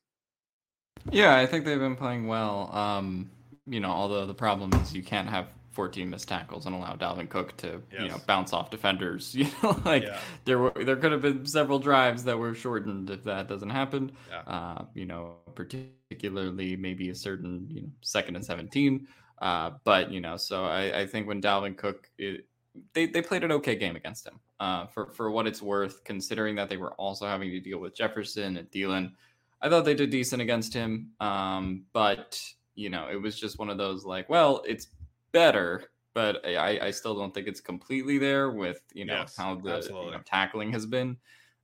Yeah, 1.10 1.36
I 1.36 1.46
think 1.46 1.64
they've 1.64 1.78
been 1.78 1.96
playing 1.96 2.26
well. 2.26 2.70
Um, 2.74 3.30
you 3.66 3.80
know, 3.80 3.90
although 3.90 4.26
the 4.26 4.34
problem 4.34 4.72
is 4.74 4.94
you 4.94 5.02
can't 5.02 5.28
have 5.28 5.48
14 5.72 6.10
missed 6.10 6.28
tackles 6.28 6.66
and 6.66 6.74
allow 6.74 6.94
Dalvin 6.94 7.28
Cook 7.28 7.56
to 7.58 7.82
yes. 7.90 8.02
you 8.02 8.08
know 8.08 8.20
bounce 8.26 8.52
off 8.52 8.70
defenders. 8.70 9.34
You 9.42 9.48
know, 9.62 9.80
like 9.84 10.04
yeah. 10.04 10.18
there 10.44 10.58
were 10.58 10.72
there 10.84 10.96
could 10.96 11.12
have 11.12 11.22
been 11.22 11.46
several 11.46 11.78
drives 11.78 12.24
that 12.24 12.38
were 12.38 12.54
shortened 12.54 13.10
if 13.10 13.24
that 13.24 13.48
doesn't 13.48 13.70
happen. 13.70 14.12
Yeah. 14.30 14.40
Uh, 14.40 14.84
you 14.94 15.06
know, 15.06 15.36
particularly 15.54 16.76
maybe 16.76 17.08
a 17.10 17.14
certain 17.14 17.66
you 17.70 17.82
know 17.82 17.88
second 18.02 18.36
and 18.36 18.44
17. 18.44 19.06
Uh, 19.40 19.72
but 19.82 20.12
you 20.12 20.20
know, 20.20 20.36
so 20.36 20.64
I, 20.64 21.00
I 21.00 21.06
think 21.06 21.26
when 21.26 21.42
Dalvin 21.42 21.76
Cook, 21.76 22.08
it, 22.18 22.46
they 22.92 23.06
they 23.06 23.22
played 23.22 23.42
an 23.42 23.52
okay 23.52 23.74
game 23.74 23.96
against 23.96 24.26
him. 24.26 24.38
Uh, 24.62 24.86
for 24.86 25.10
for 25.10 25.28
what 25.28 25.48
it's 25.48 25.60
worth, 25.60 26.04
considering 26.04 26.54
that 26.54 26.68
they 26.68 26.76
were 26.76 26.92
also 26.92 27.26
having 27.26 27.50
to 27.50 27.58
deal 27.58 27.80
with 27.80 27.96
Jefferson 27.96 28.56
and 28.56 28.70
Thielen, 28.70 29.10
I 29.60 29.68
thought 29.68 29.84
they 29.84 29.92
did 29.92 30.10
decent 30.10 30.40
against 30.40 30.72
him. 30.72 31.10
Um, 31.18 31.82
but 31.92 32.40
you 32.76 32.88
know, 32.88 33.08
it 33.10 33.20
was 33.20 33.36
just 33.36 33.58
one 33.58 33.70
of 33.70 33.76
those 33.76 34.04
like, 34.04 34.28
well, 34.28 34.62
it's 34.64 34.86
better, 35.32 35.90
but 36.14 36.46
I, 36.46 36.78
I 36.78 36.90
still 36.92 37.16
don't 37.16 37.34
think 37.34 37.48
it's 37.48 37.60
completely 37.60 38.18
there 38.18 38.52
with 38.52 38.80
you 38.94 39.04
know 39.04 39.22
yes, 39.22 39.36
how 39.36 39.56
the 39.56 39.80
you 39.84 40.12
know, 40.12 40.20
tackling 40.24 40.70
has 40.70 40.86
been. 40.86 41.16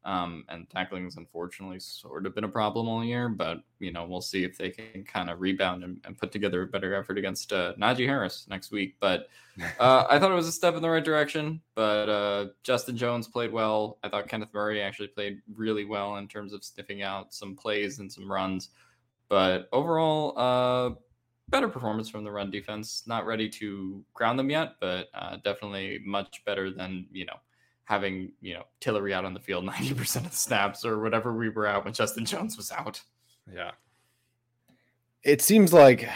Um, 0.04 0.44
and 0.48 0.70
tackling 0.70 1.04
has 1.04 1.16
unfortunately 1.16 1.80
sort 1.80 2.24
of 2.24 2.34
been 2.34 2.44
a 2.44 2.48
problem 2.48 2.88
all 2.88 3.04
year, 3.04 3.28
but 3.28 3.62
you 3.78 3.92
know 3.92 4.06
we'll 4.06 4.20
see 4.20 4.44
if 4.44 4.56
they 4.56 4.70
can 4.70 5.04
kind 5.04 5.28
of 5.28 5.40
rebound 5.40 5.84
and, 5.84 6.00
and, 6.04 6.16
put 6.16 6.32
together 6.32 6.62
a 6.62 6.66
better 6.66 6.94
effort 6.94 7.18
against 7.18 7.52
uh, 7.52 7.74
Najee 7.74 8.06
Harris 8.06 8.46
next 8.48 8.70
week. 8.70 8.94
But 9.00 9.28
uh, 9.80 10.06
I 10.08 10.18
thought 10.18 10.30
it 10.30 10.36
was 10.36 10.46
a 10.48 10.52
step 10.52 10.76
in 10.76 10.82
the 10.82 10.88
right 10.88 11.04
direction. 11.04 11.60
But 11.74 12.08
uh, 12.08 12.46
Justin 12.62 12.96
Jones 12.96 13.26
played 13.28 13.52
well. 13.52 13.98
I 14.02 14.08
thought 14.08 14.28
Kenneth 14.28 14.54
Murray 14.54 14.80
actually 14.80 15.08
played 15.08 15.40
really 15.54 15.84
well 15.84 16.16
in 16.16 16.28
terms 16.28 16.52
of 16.52 16.64
sniffing 16.64 17.02
out 17.02 17.34
some 17.34 17.56
plays 17.56 17.98
and 17.98 18.10
some 18.10 18.30
runs. 18.30 18.70
But 19.28 19.68
overall, 19.72 20.32
uh, 20.38 20.94
better 21.48 21.68
performance 21.68 22.08
from 22.08 22.24
the 22.24 22.30
run 22.30 22.50
defense. 22.50 23.02
Not 23.06 23.26
ready 23.26 23.48
to 23.50 24.04
ground 24.14 24.38
them 24.38 24.50
yet, 24.50 24.74
but 24.80 25.08
uh, 25.14 25.36
definitely 25.44 26.00
much 26.04 26.42
better 26.44 26.70
than 26.70 27.06
you 27.12 27.26
know 27.26 27.36
having 27.88 28.30
you 28.42 28.52
know 28.52 28.64
Tillery 28.80 29.14
out 29.14 29.24
on 29.24 29.32
the 29.32 29.40
field 29.40 29.64
ninety 29.64 29.94
percent 29.94 30.26
of 30.26 30.32
the 30.32 30.36
snaps 30.36 30.84
or 30.84 31.00
whatever 31.00 31.34
we 31.34 31.48
were 31.48 31.66
out 31.66 31.84
when 31.84 31.94
Justin 31.94 32.24
Jones 32.24 32.56
was 32.56 32.70
out. 32.70 33.00
Yeah, 33.52 33.72
it 35.24 35.40
seems 35.40 35.72
like 35.72 36.08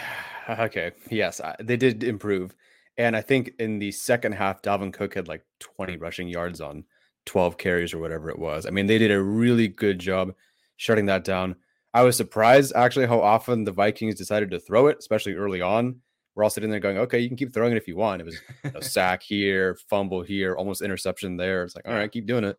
okay. 0.48 0.92
Yes, 1.10 1.40
they 1.60 1.76
did 1.76 2.04
improve, 2.04 2.54
and 2.98 3.16
I 3.16 3.22
think 3.22 3.52
in 3.58 3.78
the 3.78 3.90
second 3.90 4.32
half, 4.32 4.62
Dalvin 4.62 4.92
Cook 4.92 5.14
had 5.14 5.28
like 5.28 5.44
twenty 5.58 5.96
rushing 5.96 6.28
yards 6.28 6.60
on 6.60 6.84
twelve 7.24 7.56
carries 7.56 7.94
or 7.94 7.98
whatever 7.98 8.28
it 8.28 8.38
was. 8.38 8.66
I 8.66 8.70
mean, 8.70 8.86
they 8.86 8.98
did 8.98 9.10
a 9.10 9.22
really 9.22 9.68
good 9.68 9.98
job 9.98 10.34
shutting 10.76 11.06
that 11.06 11.24
down. 11.24 11.56
I 11.94 12.02
was 12.02 12.16
surprised 12.16 12.72
actually 12.74 13.06
how 13.06 13.20
often 13.20 13.64
the 13.64 13.72
Vikings 13.72 14.14
decided 14.14 14.50
to 14.50 14.60
throw 14.60 14.86
it, 14.88 14.98
especially 14.98 15.34
early 15.34 15.60
on. 15.60 16.00
We're 16.34 16.44
all 16.44 16.50
sitting 16.50 16.70
there 16.70 16.80
going, 16.80 16.98
okay, 16.98 17.18
you 17.18 17.28
can 17.28 17.36
keep 17.36 17.52
throwing 17.52 17.72
it 17.72 17.76
if 17.76 17.86
you 17.86 17.96
want. 17.96 18.22
It 18.22 18.24
was 18.24 18.40
a 18.74 18.82
sack 18.82 19.22
here, 19.22 19.76
fumble 19.88 20.22
here, 20.22 20.54
almost 20.54 20.82
interception 20.82 21.36
there. 21.36 21.64
It's 21.64 21.76
like, 21.76 21.86
all 21.86 21.94
right, 21.94 22.10
keep 22.10 22.26
doing 22.26 22.44
it. 22.44 22.58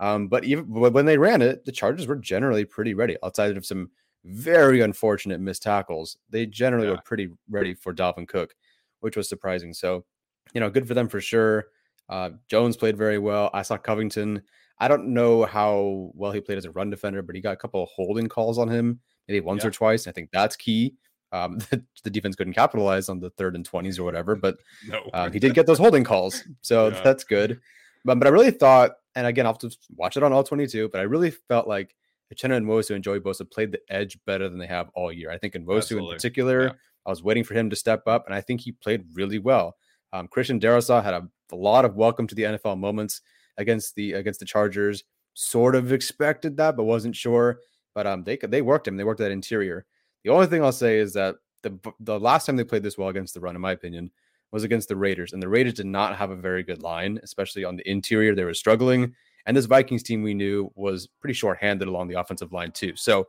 Um, 0.00 0.28
but 0.28 0.44
even 0.44 0.66
when 0.68 1.06
they 1.06 1.16
ran 1.16 1.40
it, 1.40 1.64
the 1.64 1.72
Chargers 1.72 2.06
were 2.06 2.16
generally 2.16 2.64
pretty 2.64 2.94
ready. 2.94 3.16
Outside 3.22 3.56
of 3.56 3.64
some 3.64 3.90
very 4.24 4.80
unfortunate 4.80 5.40
missed 5.40 5.62
tackles, 5.62 6.18
they 6.28 6.46
generally 6.46 6.88
yeah. 6.88 6.94
were 6.94 7.02
pretty 7.04 7.30
ready 7.48 7.74
for 7.74 7.94
Dalvin 7.94 8.28
Cook, 8.28 8.54
which 9.00 9.16
was 9.16 9.28
surprising. 9.28 9.72
So, 9.72 10.04
you 10.52 10.60
know, 10.60 10.68
good 10.68 10.88
for 10.88 10.94
them 10.94 11.08
for 11.08 11.20
sure. 11.20 11.66
Uh, 12.08 12.30
Jones 12.48 12.76
played 12.76 12.96
very 12.96 13.18
well. 13.18 13.50
I 13.54 13.62
saw 13.62 13.76
Covington 13.76 14.42
I 14.78 14.88
don't 14.88 15.08
know 15.08 15.44
how 15.44 16.10
well 16.14 16.32
he 16.32 16.40
played 16.40 16.58
as 16.58 16.66
a 16.66 16.70
run 16.70 16.90
defender, 16.90 17.22
but 17.22 17.34
he 17.34 17.40
got 17.40 17.52
a 17.52 17.56
couple 17.56 17.82
of 17.82 17.88
holding 17.94 18.28
calls 18.28 18.58
on 18.58 18.68
him, 18.68 19.00
maybe 19.26 19.40
once 19.40 19.62
yeah. 19.62 19.68
or 19.68 19.72
twice. 19.72 20.06
I 20.06 20.12
think 20.12 20.30
that's 20.32 20.56
key. 20.56 20.94
Um, 21.32 21.58
the, 21.70 21.82
the, 22.04 22.10
defense 22.10 22.36
couldn't 22.36 22.54
capitalize 22.54 23.08
on 23.08 23.18
the 23.18 23.30
third 23.30 23.56
and 23.56 23.68
20s 23.68 23.98
or 23.98 24.04
whatever, 24.04 24.36
but 24.36 24.58
no. 24.88 25.02
um, 25.12 25.32
he 25.32 25.38
did 25.38 25.54
get 25.54 25.66
those 25.66 25.78
holding 25.78 26.04
calls. 26.04 26.44
So 26.62 26.88
yeah. 26.92 27.00
that's 27.02 27.24
good. 27.24 27.60
But, 28.04 28.18
but 28.18 28.28
I 28.28 28.30
really 28.30 28.52
thought, 28.52 28.92
and 29.14 29.26
again, 29.26 29.46
I'll 29.46 29.52
have 29.52 29.58
to 29.58 29.76
watch 29.96 30.16
it 30.16 30.22
on 30.22 30.32
all 30.32 30.44
22, 30.44 30.88
but 30.90 31.00
I 31.00 31.04
really 31.04 31.30
felt 31.30 31.66
like 31.66 31.94
Uchenna 32.32 32.60
Nwosu 32.62 32.94
and 32.94 33.02
Joey 33.02 33.20
Bosa 33.20 33.50
played 33.50 33.72
the 33.72 33.80
edge 33.88 34.18
better 34.26 34.48
than 34.48 34.58
they 34.58 34.66
have 34.66 34.88
all 34.94 35.12
year. 35.12 35.30
I 35.30 35.38
think 35.38 35.54
in 35.54 35.66
Nwosu 35.66 35.98
in 35.98 36.08
particular, 36.08 36.64
yeah. 36.64 36.72
I 37.06 37.10
was 37.10 37.22
waiting 37.22 37.44
for 37.44 37.54
him 37.54 37.70
to 37.70 37.76
step 37.76 38.06
up, 38.06 38.26
and 38.26 38.34
I 38.34 38.40
think 38.40 38.60
he 38.60 38.72
played 38.72 39.04
really 39.14 39.38
well. 39.38 39.76
Um, 40.12 40.28
Christian 40.28 40.58
Darrisaw 40.58 41.02
had 41.02 41.14
a, 41.14 41.28
a 41.52 41.56
lot 41.56 41.84
of 41.84 41.96
welcome 41.96 42.26
to 42.26 42.34
the 42.34 42.42
NFL 42.42 42.78
moments 42.78 43.20
against 43.58 43.94
the 43.94 44.14
against 44.14 44.40
the 44.40 44.46
Chargers. 44.46 45.04
Sort 45.34 45.74
of 45.74 45.92
expected 45.92 46.56
that, 46.56 46.76
but 46.76 46.84
wasn't 46.84 47.14
sure. 47.14 47.60
But 47.94 48.06
um, 48.06 48.24
they 48.24 48.36
they 48.36 48.62
worked 48.62 48.88
him. 48.88 48.96
They 48.96 49.04
worked 49.04 49.20
that 49.20 49.30
interior. 49.30 49.86
The 50.26 50.32
only 50.32 50.48
thing 50.48 50.62
I'll 50.62 50.72
say 50.72 50.98
is 50.98 51.12
that 51.12 51.36
the 51.62 51.78
the 52.00 52.18
last 52.18 52.46
time 52.46 52.56
they 52.56 52.64
played 52.64 52.82
this 52.82 52.98
well 52.98 53.08
against 53.08 53.32
the 53.32 53.40
run, 53.40 53.54
in 53.54 53.62
my 53.62 53.70
opinion, 53.70 54.10
was 54.50 54.64
against 54.64 54.88
the 54.88 54.96
Raiders, 54.96 55.32
and 55.32 55.40
the 55.40 55.48
Raiders 55.48 55.74
did 55.74 55.86
not 55.86 56.16
have 56.16 56.30
a 56.30 56.36
very 56.36 56.62
good 56.62 56.82
line, 56.82 57.20
especially 57.22 57.64
on 57.64 57.76
the 57.76 57.88
interior. 57.88 58.34
They 58.34 58.44
were 58.44 58.52
struggling, 58.52 59.14
and 59.46 59.56
this 59.56 59.66
Vikings 59.66 60.02
team 60.02 60.22
we 60.22 60.34
knew 60.34 60.70
was 60.74 61.06
pretty 61.20 61.34
short-handed 61.34 61.86
along 61.88 62.08
the 62.08 62.20
offensive 62.20 62.52
line 62.52 62.72
too. 62.72 62.94
So, 62.96 63.28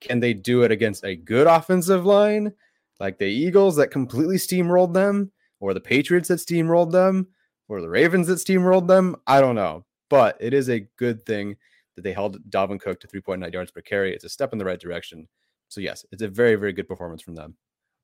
can 0.00 0.20
they 0.20 0.32
do 0.32 0.62
it 0.62 0.72
against 0.72 1.04
a 1.04 1.16
good 1.16 1.46
offensive 1.46 2.06
line 2.06 2.52
like 2.98 3.18
the 3.18 3.26
Eagles 3.26 3.76
that 3.76 3.90
completely 3.90 4.36
steamrolled 4.36 4.94
them, 4.94 5.30
or 5.60 5.74
the 5.74 5.80
Patriots 5.80 6.28
that 6.28 6.40
steamrolled 6.40 6.92
them? 6.92 7.28
or 7.68 7.80
the 7.80 7.88
Ravens 7.88 8.26
that 8.28 8.34
steamrolled 8.38 8.88
them. 8.88 9.16
I 9.26 9.40
don't 9.40 9.54
know, 9.54 9.84
but 10.08 10.36
it 10.40 10.54
is 10.54 10.68
a 10.68 10.86
good 10.96 11.24
thing 11.24 11.56
that 11.94 12.02
they 12.02 12.12
held 12.12 12.38
Dalvin 12.50 12.80
Cook 12.80 13.00
to 13.00 13.06
3.9 13.06 13.52
yards 13.52 13.70
per 13.70 13.80
carry. 13.80 14.14
It's 14.14 14.24
a 14.24 14.28
step 14.28 14.52
in 14.52 14.58
the 14.58 14.64
right 14.64 14.80
direction. 14.80 15.28
So 15.68 15.80
yes, 15.80 16.04
it's 16.12 16.22
a 16.22 16.28
very 16.28 16.56
very 16.56 16.72
good 16.72 16.88
performance 16.88 17.22
from 17.22 17.34
them. 17.34 17.54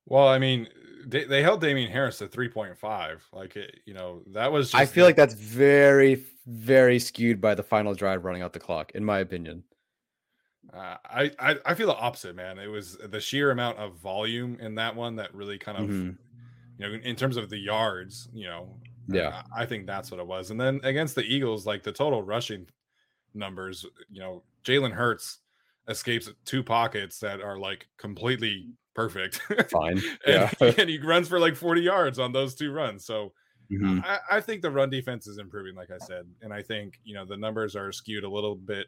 Well, 0.06 0.28
I 0.28 0.38
mean, 0.38 0.68
they, 1.06 1.24
they 1.24 1.42
held 1.42 1.60
Damien 1.60 1.90
Harris 1.90 2.18
to 2.18 2.26
3.5. 2.26 3.20
Like 3.32 3.56
it, 3.56 3.80
you 3.86 3.94
know, 3.94 4.22
that 4.32 4.52
was 4.52 4.70
just, 4.70 4.80
I 4.80 4.86
feel 4.86 5.06
like 5.06 5.16
that's 5.16 5.34
very 5.34 6.24
very 6.46 6.98
skewed 6.98 7.40
by 7.40 7.54
the 7.54 7.62
final 7.62 7.94
drive 7.94 8.24
running 8.24 8.42
out 8.42 8.52
the 8.52 8.60
clock 8.60 8.92
in 8.94 9.04
my 9.04 9.20
opinion. 9.20 9.64
Uh, 10.72 10.96
I, 11.04 11.30
I 11.38 11.56
I 11.66 11.74
feel 11.74 11.86
the 11.86 11.96
opposite, 11.96 12.34
man. 12.34 12.58
It 12.58 12.68
was 12.68 12.96
the 12.96 13.20
sheer 13.20 13.50
amount 13.50 13.78
of 13.78 13.96
volume 13.96 14.58
in 14.60 14.74
that 14.76 14.94
one 14.94 15.16
that 15.16 15.34
really 15.34 15.58
kind 15.58 15.78
of, 15.78 15.84
mm-hmm. 15.84 16.10
you 16.78 16.88
know, 16.88 16.94
in 17.02 17.16
terms 17.16 17.36
of 17.36 17.50
the 17.50 17.58
yards, 17.58 18.28
you 18.32 18.46
know, 18.46 18.68
yeah, 19.08 19.42
I 19.54 19.66
think 19.66 19.86
that's 19.86 20.10
what 20.10 20.20
it 20.20 20.26
was. 20.26 20.50
And 20.50 20.60
then 20.60 20.80
against 20.82 21.14
the 21.14 21.22
Eagles, 21.22 21.66
like 21.66 21.82
the 21.82 21.92
total 21.92 22.22
rushing 22.22 22.66
numbers, 23.34 23.84
you 24.10 24.20
know, 24.20 24.42
Jalen 24.64 24.92
Hurts 24.92 25.40
escapes 25.88 26.30
two 26.44 26.62
pockets 26.62 27.18
that 27.20 27.40
are 27.40 27.58
like 27.58 27.88
completely 27.98 28.68
perfect. 28.94 29.40
Fine. 29.70 29.98
and, 30.26 30.26
yeah. 30.26 30.50
and 30.78 30.88
he 30.88 30.98
runs 30.98 31.28
for 31.28 31.38
like 31.38 31.56
40 31.56 31.82
yards 31.82 32.18
on 32.18 32.32
those 32.32 32.54
two 32.54 32.72
runs. 32.72 33.04
So 33.04 33.32
mm-hmm. 33.70 34.00
I, 34.04 34.18
I, 34.30 34.40
think 34.40 34.62
the 34.62 34.70
run 34.70 34.90
defense 34.90 35.26
is 35.26 35.38
improving, 35.38 35.74
like 35.74 35.90
I 35.90 35.98
said. 36.04 36.26
And 36.42 36.52
I 36.52 36.62
think, 36.62 36.98
you 37.04 37.14
know, 37.14 37.24
the 37.24 37.36
numbers 37.36 37.76
are 37.76 37.92
skewed 37.92 38.24
a 38.24 38.28
little 38.28 38.54
bit 38.54 38.86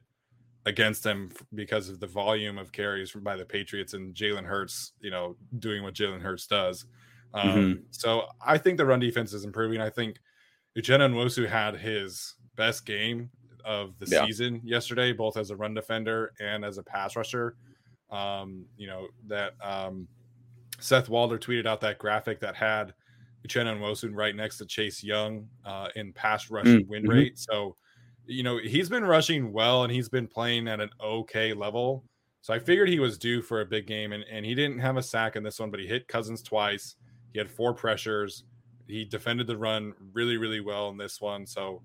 against 0.64 1.02
them 1.02 1.30
because 1.54 1.88
of 1.88 2.00
the 2.00 2.06
volume 2.06 2.58
of 2.58 2.72
carries 2.72 3.12
by 3.12 3.36
the 3.36 3.44
Patriots 3.44 3.94
and 3.94 4.14
Jalen 4.14 4.44
Hurts, 4.44 4.92
you 5.00 5.10
know, 5.10 5.36
doing 5.58 5.82
what 5.82 5.94
Jalen 5.94 6.20
Hurts 6.20 6.46
does. 6.46 6.86
Um, 7.34 7.48
mm-hmm. 7.48 7.80
So 7.90 8.26
I 8.44 8.58
think 8.58 8.78
the 8.78 8.86
run 8.86 9.00
defense 9.00 9.32
is 9.32 9.44
improving. 9.44 9.80
I 9.80 9.90
think 9.90 10.18
Uchenna 10.76 11.10
Nwosu 11.10 11.48
had 11.48 11.76
his 11.76 12.34
best 12.56 12.84
game 12.84 13.30
of 13.66 13.98
the 13.98 14.06
yeah. 14.06 14.24
season 14.24 14.60
yesterday, 14.64 15.12
both 15.12 15.36
as 15.36 15.50
a 15.50 15.56
run 15.56 15.74
defender 15.74 16.32
and 16.40 16.64
as 16.64 16.78
a 16.78 16.82
pass 16.82 17.16
rusher. 17.16 17.56
Um, 18.10 18.64
you 18.78 18.86
know, 18.86 19.08
that 19.26 19.54
um, 19.62 20.06
Seth 20.78 21.08
Walder 21.08 21.38
tweeted 21.38 21.66
out 21.66 21.80
that 21.80 21.98
graphic 21.98 22.40
that 22.40 22.54
had 22.54 22.94
Uchenna 23.46 23.76
Nwosu 23.76 24.10
right 24.14 24.34
next 24.34 24.58
to 24.58 24.66
Chase 24.66 25.02
Young 25.02 25.48
uh, 25.64 25.88
in 25.96 26.12
pass 26.12 26.50
rush 26.50 26.66
mm-hmm. 26.66 26.88
win 26.88 27.08
rate. 27.08 27.38
So, 27.38 27.76
you 28.26 28.42
know, 28.42 28.58
he's 28.58 28.88
been 28.88 29.04
rushing 29.04 29.52
well 29.52 29.82
and 29.82 29.92
he's 29.92 30.08
been 30.08 30.28
playing 30.28 30.68
at 30.68 30.80
an 30.80 30.90
okay 31.02 31.52
level. 31.52 32.04
So 32.42 32.54
I 32.54 32.60
figured 32.60 32.88
he 32.88 33.00
was 33.00 33.18
due 33.18 33.42
for 33.42 33.60
a 33.60 33.66
big 33.66 33.88
game, 33.88 34.12
and, 34.12 34.24
and 34.30 34.46
he 34.46 34.54
didn't 34.54 34.78
have 34.78 34.96
a 34.96 35.02
sack 35.02 35.34
in 35.34 35.42
this 35.42 35.58
one, 35.58 35.72
but 35.72 35.80
he 35.80 35.86
hit 35.88 36.06
Cousins 36.06 36.42
twice. 36.42 36.94
He 37.32 37.40
had 37.40 37.50
four 37.50 37.74
pressures. 37.74 38.44
He 38.86 39.04
defended 39.04 39.48
the 39.48 39.56
run 39.56 39.94
really, 40.12 40.36
really 40.36 40.60
well 40.60 40.88
in 40.90 40.96
this 40.96 41.20
one. 41.20 41.44
So 41.44 41.82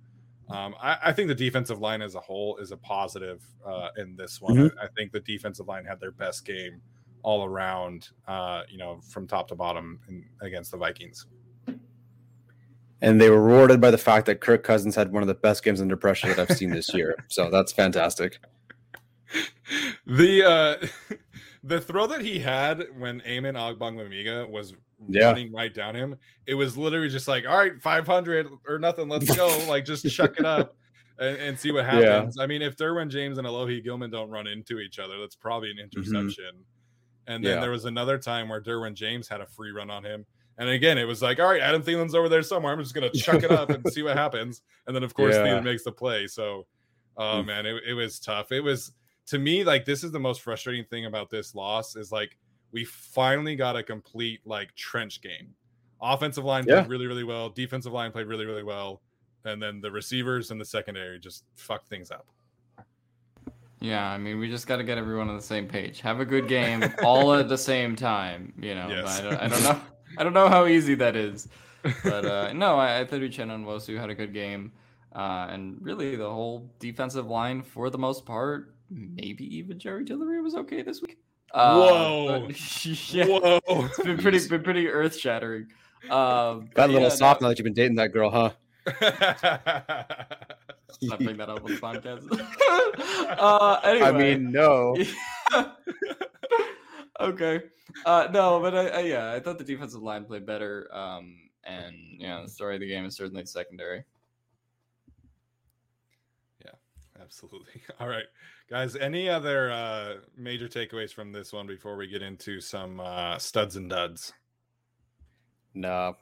um, 0.52 0.76
I, 0.82 0.98
I, 1.06 1.12
think 1.14 1.28
the 1.28 1.36
defensive 1.36 1.80
line 1.80 2.02
as 2.02 2.16
a 2.16 2.20
whole 2.20 2.58
is 2.58 2.72
a 2.72 2.78
positive 2.78 3.44
uh, 3.66 3.90
in 3.98 4.16
this 4.16 4.42
one. 4.42 4.56
Mm-hmm. 4.56 4.80
I, 4.80 4.86
I, 4.86 4.88
think 4.98 5.12
the 5.12 5.20
defensive 5.20 5.68
line 5.68 5.86
had 5.86 6.00
their 6.00 6.12
best 6.12 6.46
game 6.46 6.82
all 7.24 7.46
around, 7.46 8.10
uh, 8.28 8.64
you 8.70 8.78
know, 8.78 9.00
from 9.10 9.28
top 9.28 9.48
to 9.50 9.56
bottom 9.56 10.00
in, 10.08 10.26
against 10.42 10.72
the 10.72 10.78
Vikings. 10.78 11.26
And 13.04 13.20
they 13.20 13.30
were 13.30 13.42
rewarded 13.42 13.82
by 13.82 13.90
the 13.90 13.98
fact 13.98 14.28
that 14.28 14.42
Kirk 14.42 14.64
Cousins 14.64 14.96
had 14.96 15.12
one 15.12 15.24
of 15.24 15.28
the 15.28 15.34
best 15.34 15.64
games 15.64 15.82
under 15.82 15.98
pressure 15.98 16.28
that 16.28 16.38
I've 16.38 16.56
seen 16.56 16.70
this 16.70 16.94
year. 16.94 17.16
So 17.30 17.50
that's 17.50 17.72
fantastic 17.72 18.38
the 20.06 20.44
uh 20.44 20.88
the 21.64 21.80
throw 21.80 22.08
that 22.08 22.22
he 22.22 22.40
had 22.40 22.86
when 22.98 23.22
Amen 23.26 23.56
Ogbongbemiga 23.56 24.50
was 24.50 24.74
yeah. 25.08 25.26
running 25.26 25.52
right 25.52 25.74
down 25.74 25.96
him, 25.96 26.16
it 26.46 26.54
was 26.54 26.78
literally 26.78 27.10
just 27.10 27.28
like, 27.28 27.48
all 27.48 27.58
right, 27.58 27.82
500 27.82 28.48
or 28.68 28.80
nothing, 28.80 29.10
let's 29.10 29.36
go. 29.36 29.48
like, 29.70 29.86
just 29.86 30.08
chuck 30.10 30.40
it 30.40 30.46
up 30.46 30.76
and, 31.20 31.38
and 31.38 31.60
see 31.60 31.72
what 31.72 31.86
happens. 31.86 32.36
Yeah. 32.38 32.44
I 32.44 32.48
mean, 32.48 32.62
if 32.62 32.76
Derwin 32.76 33.10
James 33.10 33.38
and 33.38 33.48
Alohi 33.48 33.84
Gilman 33.84 34.12
don't 34.12 34.30
run 34.30 34.48
into 34.48 34.80
each 34.80 35.00
other, 35.00 35.20
that's 35.20 35.36
probably 35.36 35.72
an 35.72 35.78
mm-hmm. 35.78 36.00
interception. 36.00 36.46
Mm-hmm. 36.46 37.34
And 37.34 37.46
then 37.46 37.56
yeah. 37.56 37.62
there 37.62 37.72
was 37.72 37.86
another 37.86 38.18
time 38.18 38.50
where 38.50 38.62
Derwin 38.62 38.94
James 38.94 39.28
had 39.28 39.42
a 39.42 39.46
free 39.46 39.72
run 39.72 39.90
on 39.90 40.04
him. 40.04 40.26
And 40.58 40.70
again, 40.70 40.98
it 40.98 41.06
was 41.06 41.22
like, 41.22 41.40
all 41.40 41.48
right, 41.48 41.62
Adam 41.62 41.82
Thielen's 41.82 42.14
over 42.14 42.30
there 42.30 42.44
somewhere. 42.44 42.74
I'm 42.74 42.80
just 42.80 42.94
going 42.94 43.10
to 43.10 43.18
chuck 43.18 43.44
it 43.44 43.52
up 43.52 43.70
and 43.70 43.88
see 43.92 44.04
what 44.04 44.18
happens. 44.18 44.62
And 44.86 44.96
then, 44.96 45.04
of 45.04 45.14
course, 45.14 45.36
yeah. 45.36 45.44
Thielen 45.44 45.64
makes 45.64 45.84
the 45.84 45.92
play. 45.92 46.28
So, 46.28 46.68
oh, 47.18 47.42
man, 47.42 47.66
it, 47.66 47.82
it 47.88 47.94
was 47.94 48.20
tough. 48.20 48.52
It 48.52 48.62
was 48.62 48.92
to 49.28 49.40
me, 49.40 49.64
like 49.64 49.86
this 49.86 50.04
is 50.04 50.12
the 50.12 50.20
most 50.20 50.42
frustrating 50.42 50.86
thing 50.86 51.06
about 51.06 51.30
this 51.30 51.56
loss 51.56 51.96
is 51.96 52.12
like 52.12 52.38
we 52.72 52.86
finally 52.86 53.56
got 53.56 53.76
a 53.76 53.84
complete 53.84 54.42
like 54.46 54.74
trench 54.76 55.22
game. 55.22 55.54
Offensive 56.02 56.44
line 56.44 56.66
yeah. 56.68 56.82
played 56.82 56.90
really, 56.90 57.08
really 57.08 57.24
well. 57.24 57.50
Defensive 57.50 57.92
line 57.92 58.12
played 58.12 58.28
really, 58.28 58.46
really 58.46 58.64
well. 58.64 59.02
And 59.46 59.62
then 59.62 59.82
the 59.82 59.92
receivers 59.92 60.52
and 60.52 60.60
the 60.60 60.66
secondary 60.66 61.20
just 61.20 61.44
fucked 61.56 61.88
things 61.90 62.12
up. 62.12 62.28
Yeah, 63.80 64.08
I 64.08 64.18
mean, 64.20 64.38
we 64.38 64.48
just 64.48 64.68
got 64.68 64.78
to 64.78 64.84
get 64.84 65.00
everyone 65.00 65.30
on 65.30 65.36
the 65.36 65.42
same 65.42 65.68
page. 65.68 66.02
Have 66.02 66.20
a 66.20 66.26
good 66.26 66.48
game 66.48 66.84
all 67.04 67.34
at 67.34 67.50
the 67.50 67.58
same 67.58 67.96
time. 67.96 68.54
You 68.60 68.76
know, 68.76 68.88
yes. 68.90 69.20
I, 69.20 69.24
don't, 69.24 69.42
I 69.42 69.48
don't 69.48 69.64
know. 69.64 69.82
I 70.18 70.24
don't 70.24 70.34
know 70.34 70.50
how 70.50 70.68
easy 70.68 70.94
that 70.96 71.16
is, 71.16 71.48
but 72.04 72.26
uh, 72.26 72.54
no, 72.54 72.76
I, 72.76 73.00
I 73.00 73.06
thought 73.06 73.22
Uchenna 73.22 73.58
Nwosu 73.64 73.98
had 73.98 74.10
a 74.10 74.16
good 74.16 74.34
game, 74.34 74.74
uh, 75.16 75.48
and 75.50 75.78
really 75.82 76.16
the 76.16 76.30
whole 76.30 76.70
defensive 76.80 77.28
line 77.28 77.64
for 77.64 77.90
the 77.90 77.98
most 77.98 78.26
part 78.26 78.76
maybe 78.92 79.46
even 79.58 79.80
Jerry 79.80 80.06
Tillery 80.06 80.42
was 80.42 80.56
okay 80.56 80.82
this 80.82 81.02
week. 81.02 81.18
Uh, 81.54 81.76
Whoa! 81.76 82.48
yeah, 83.10 83.26
Whoa! 83.26 83.60
It's 83.68 84.00
been 84.00 84.18
pretty, 84.18 84.48
been 84.48 84.64
pretty 84.64 84.88
earth 84.88 85.18
shattering. 85.18 85.68
Um, 86.06 86.70
Got 86.74 86.90
a 86.90 86.94
little 86.94 87.02
yeah, 87.04 87.10
soft 87.10 87.42
no. 87.42 87.48
now 87.48 87.50
that 87.50 87.60
you've 87.60 87.66
been 87.66 87.74
dating 87.74 87.96
that 87.96 88.14
girl, 88.14 88.30
huh? 88.30 88.52
Not 91.02 91.20
bring 91.20 91.38
that 91.38 91.50
up 91.50 91.64
on 91.64 91.72
the 91.72 91.78
podcast. 91.78 92.26
uh, 93.40 93.80
anyway. 93.84 94.08
I 94.08 94.12
mean, 94.12 94.52
no. 94.52 94.96
okay. 97.20 97.62
Uh, 98.06 98.28
no, 98.32 98.60
but 98.60 98.76
I, 98.76 98.88
I, 98.88 99.00
yeah, 99.02 99.32
I 99.32 99.40
thought 99.40 99.58
the 99.58 99.64
defensive 99.64 100.02
line 100.02 100.26
played 100.26 100.46
better. 100.46 100.88
Um, 100.94 101.36
and 101.64 101.96
yeah, 102.18 102.42
the 102.42 102.50
story 102.50 102.76
of 102.76 102.82
the 102.82 102.88
game 102.88 103.06
is 103.06 103.16
certainly 103.16 103.46
secondary. 103.46 104.04
Yeah, 106.64 106.72
absolutely. 107.20 107.82
All 108.00 108.08
right 108.08 108.26
guys 108.72 108.96
any 108.96 109.28
other 109.28 109.70
uh 109.70 110.14
major 110.38 110.70
takeaways 110.70 111.14
from 111.14 111.34
this 111.34 111.52
one 111.52 111.68
before 111.68 111.98
we 111.98 112.08
get 112.08 112.22
into 112.22 112.62
some 112.62 113.02
uh 113.02 113.38
studs 113.38 113.76
and 113.76 113.90
duds? 113.90 114.32
No. 115.74 116.16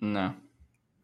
No. 0.00 0.32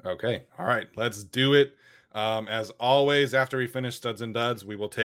Okay. 0.06 0.44
All 0.58 0.64
right. 0.64 0.88
Let's 0.96 1.22
do 1.22 1.52
it. 1.52 1.74
Um 2.14 2.48
as 2.48 2.70
always 2.80 3.34
after 3.34 3.58
we 3.58 3.66
finish 3.66 3.94
studs 3.96 4.22
and 4.22 4.32
duds 4.32 4.64
we 4.64 4.74
will 4.74 4.88
take 4.88 5.04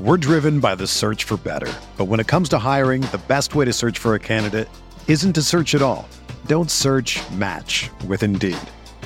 we're 0.00 0.16
driven 0.16 0.58
by 0.60 0.74
the 0.74 0.88
search 0.88 1.22
for 1.24 1.36
better. 1.36 1.72
But 1.96 2.06
when 2.06 2.18
it 2.18 2.26
comes 2.26 2.48
to 2.48 2.58
hiring 2.58 3.02
the 3.02 3.20
best 3.28 3.54
way 3.54 3.64
to 3.64 3.72
search 3.72 3.98
for 3.98 4.16
a 4.16 4.18
candidate 4.18 4.68
isn't 5.06 5.34
to 5.34 5.42
search 5.42 5.74
at 5.76 5.82
all. 5.82 6.08
Don't 6.46 6.70
search 6.70 7.20
match 7.30 7.90
with 8.08 8.24
indeed 8.24 8.58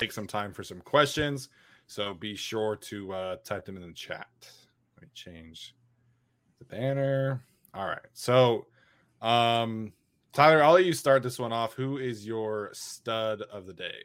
take 0.00 0.12
some 0.12 0.26
time 0.26 0.52
for 0.52 0.62
some 0.62 0.80
questions. 0.80 1.48
So 1.86 2.14
be 2.14 2.34
sure 2.34 2.76
to 2.76 3.12
uh, 3.12 3.36
type 3.44 3.64
them 3.64 3.76
in 3.76 3.82
the 3.82 3.92
chat. 3.92 4.28
Let 4.96 5.02
me 5.02 5.08
change 5.14 5.74
the 6.58 6.64
banner. 6.64 7.42
All 7.74 7.86
right. 7.86 7.98
So, 8.12 8.66
um, 9.20 9.92
Tyler, 10.32 10.62
I'll 10.62 10.72
let 10.72 10.84
you 10.84 10.92
start 10.92 11.22
this 11.22 11.38
one 11.38 11.52
off. 11.52 11.74
Who 11.74 11.98
is 11.98 12.26
your 12.26 12.70
stud 12.72 13.42
of 13.42 13.66
the 13.66 13.72
day? 13.72 14.04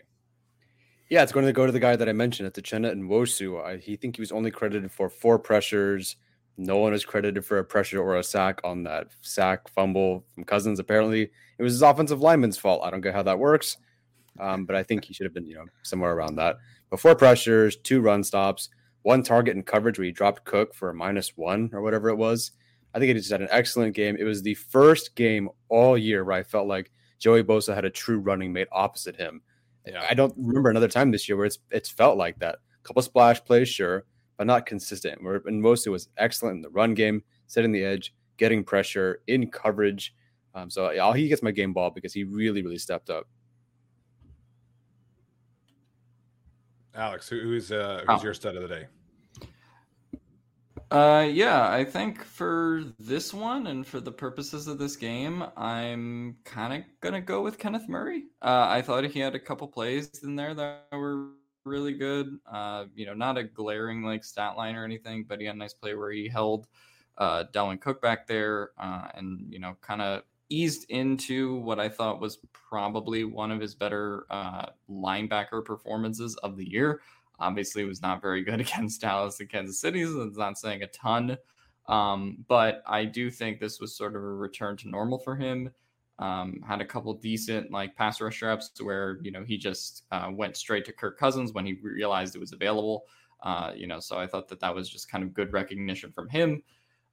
Yeah, 1.09 1.21
it's 1.21 1.31
going 1.31 1.45
to 1.45 1.53
go 1.53 1.67
to 1.67 1.71
the 1.71 1.79
guy 1.79 1.95
that 1.95 2.09
I 2.09 2.13
mentioned 2.13 2.47
at 2.47 2.55
the 2.55 2.63
Uchenna 2.63 2.91
Nwosu. 2.93 3.63
I 3.63 3.77
he 3.77 3.95
think 3.95 4.15
he 4.15 4.21
was 4.21 4.31
only 4.31 4.49
credited 4.49 4.91
for 4.91 5.07
four 5.07 5.37
pressures. 5.37 6.15
No 6.57 6.77
one 6.77 6.93
is 6.93 7.05
credited 7.05 7.45
for 7.45 7.59
a 7.59 7.63
pressure 7.63 8.01
or 8.01 8.15
a 8.17 8.23
sack 8.23 8.61
on 8.63 8.83
that 8.83 9.09
sack 9.21 9.67
fumble 9.67 10.25
from 10.33 10.45
Cousins. 10.45 10.79
Apparently, 10.79 11.29
it 11.59 11.63
was 11.63 11.73
his 11.73 11.83
offensive 11.83 12.21
lineman's 12.21 12.57
fault. 12.57 12.81
I 12.83 12.89
don't 12.89 13.01
get 13.01 13.13
how 13.13 13.23
that 13.23 13.37
works. 13.37 13.77
Um, 14.39 14.65
but 14.65 14.75
I 14.75 14.83
think 14.83 15.05
he 15.05 15.13
should 15.13 15.25
have 15.25 15.33
been, 15.33 15.47
you 15.47 15.55
know, 15.55 15.65
somewhere 15.83 16.13
around 16.13 16.35
that. 16.35 16.57
But 16.89 16.99
four 16.99 17.15
pressures, 17.15 17.77
two 17.77 18.01
run 18.01 18.23
stops, 18.23 18.69
one 19.03 19.23
target 19.23 19.55
in 19.55 19.63
coverage 19.63 19.97
where 19.97 20.05
he 20.05 20.11
dropped 20.11 20.45
Cook 20.45 20.73
for 20.73 20.89
a 20.89 20.93
minus 20.93 21.37
one 21.37 21.69
or 21.73 21.81
whatever 21.81 22.09
it 22.09 22.15
was. 22.15 22.51
I 22.93 22.99
think 22.99 23.09
he 23.09 23.13
just 23.13 23.31
had 23.31 23.41
an 23.41 23.49
excellent 23.51 23.93
game. 23.93 24.15
It 24.17 24.23
was 24.23 24.41
the 24.41 24.55
first 24.55 25.15
game 25.15 25.49
all 25.69 25.97
year 25.97 26.23
where 26.23 26.37
I 26.37 26.43
felt 26.43 26.67
like 26.67 26.91
Joey 27.19 27.43
Bosa 27.43 27.75
had 27.75 27.85
a 27.85 27.89
true 27.89 28.19
running 28.19 28.53
mate 28.53 28.67
opposite 28.71 29.17
him. 29.17 29.41
Yeah. 29.85 30.05
I 30.09 30.13
don't 30.13 30.33
remember 30.37 30.69
another 30.69 30.87
time 30.87 31.11
this 31.11 31.27
year 31.29 31.37
where 31.37 31.45
it's 31.45 31.59
it's 31.69 31.89
felt 31.89 32.17
like 32.17 32.39
that. 32.39 32.55
A 32.55 32.87
couple 32.87 33.01
splash 33.01 33.43
plays, 33.43 33.69
sure, 33.69 34.05
but 34.37 34.47
not 34.47 34.65
consistent. 34.65 35.23
Where 35.23 35.41
and 35.45 35.61
most 35.61 35.85
it 35.85 35.91
was 35.91 36.09
excellent 36.17 36.57
in 36.57 36.61
the 36.61 36.69
run 36.69 36.93
game, 36.93 37.23
setting 37.47 37.71
the 37.71 37.83
edge, 37.83 38.13
getting 38.37 38.63
pressure 38.63 39.21
in 39.27 39.51
coverage. 39.51 40.13
Um, 40.53 40.69
so 40.69 40.89
yeah, 40.91 41.13
he 41.13 41.27
gets 41.27 41.43
my 41.43 41.51
game 41.51 41.73
ball 41.73 41.91
because 41.91 42.13
he 42.13 42.23
really, 42.23 42.63
really 42.63 42.77
stepped 42.77 43.09
up. 43.09 43.27
Alex, 46.95 47.29
who's 47.29 47.71
uh, 47.71 48.03
who's 48.07 48.21
oh. 48.21 48.23
your 48.23 48.33
stud 48.33 48.55
of 48.55 48.61
the 48.61 48.67
day? 48.67 48.87
Uh, 50.91 51.27
yeah, 51.29 51.69
I 51.69 51.83
think 51.83 52.23
for 52.23 52.83
this 52.99 53.33
one 53.33 53.67
and 53.67 53.85
for 53.85 53.99
the 53.99 54.11
purposes 54.11 54.67
of 54.67 54.77
this 54.77 54.95
game, 54.95 55.43
I'm 55.57 56.37
kind 56.45 56.73
of 56.73 56.83
gonna 57.01 57.21
go 57.21 57.41
with 57.41 57.57
Kenneth 57.57 57.89
Murray. 57.89 58.25
Uh, 58.41 58.67
I 58.69 58.81
thought 58.81 59.03
he 59.03 59.19
had 59.19 59.35
a 59.35 59.39
couple 59.39 59.67
plays 59.67 60.21
in 60.23 60.35
there 60.35 60.53
that 60.53 60.85
were 60.91 61.29
really 61.65 61.93
good. 61.93 62.37
Uh, 62.49 62.85
you 62.95 63.05
know, 63.05 63.13
not 63.13 63.37
a 63.37 63.43
glaring 63.43 64.03
like 64.03 64.23
stat 64.23 64.55
line 64.55 64.75
or 64.75 64.85
anything, 64.85 65.25
but 65.27 65.39
he 65.39 65.47
had 65.47 65.55
a 65.55 65.59
nice 65.59 65.73
play 65.73 65.95
where 65.95 66.11
he 66.11 66.29
held 66.29 66.67
uh, 67.17 67.43
Cook 67.81 68.01
back 68.01 68.27
there, 68.27 68.71
uh, 68.77 69.07
and 69.15 69.47
you 69.49 69.59
know, 69.59 69.75
kind 69.81 70.01
of 70.01 70.23
eased 70.49 70.85
into 70.89 71.57
what 71.57 71.79
I 71.79 71.89
thought 71.89 72.21
was 72.21 72.39
probably 72.53 73.23
one 73.23 73.51
of 73.51 73.59
his 73.59 73.75
better 73.75 74.25
uh, 74.29 74.67
linebacker 74.89 75.63
performances 75.63 76.35
of 76.37 76.57
the 76.57 76.69
year. 76.69 77.01
Obviously, 77.39 77.83
was 77.83 78.01
not 78.01 78.21
very 78.21 78.43
good 78.43 78.59
against 78.61 79.01
Dallas 79.01 79.39
and 79.39 79.49
Kansas 79.49 79.79
City, 79.79 80.05
so 80.05 80.21
it's 80.23 80.37
not 80.37 80.57
saying 80.57 80.83
a 80.83 80.87
ton. 80.87 81.37
Um, 81.87 82.43
but 82.47 82.81
I 82.87 83.05
do 83.05 83.29
think 83.29 83.59
this 83.59 83.79
was 83.79 83.95
sort 83.95 84.15
of 84.15 84.23
a 84.23 84.33
return 84.33 84.77
to 84.77 84.89
normal 84.89 85.19
for 85.19 85.35
him. 85.35 85.69
Um, 86.17 86.61
had 86.65 86.79
a 86.79 86.85
couple 86.85 87.13
decent 87.13 87.71
like 87.71 87.93
pass 87.95 88.21
rush 88.21 88.41
reps 88.41 88.71
where 88.81 89.19
you 89.21 89.31
know 89.31 89.43
he 89.43 89.57
just 89.57 90.03
uh, 90.11 90.29
went 90.31 90.55
straight 90.55 90.85
to 90.85 90.93
Kirk 90.93 91.19
Cousins 91.19 91.51
when 91.51 91.65
he 91.65 91.73
realized 91.83 92.35
it 92.35 92.39
was 92.39 92.53
available. 92.53 93.03
Uh, 93.43 93.73
you 93.75 93.85
know, 93.85 93.99
so 93.99 94.17
I 94.17 94.25
thought 94.25 94.47
that 94.47 94.61
that 94.61 94.73
was 94.73 94.89
just 94.89 95.11
kind 95.11 95.23
of 95.23 95.33
good 95.33 95.51
recognition 95.51 96.11
from 96.11 96.29
him. 96.29 96.63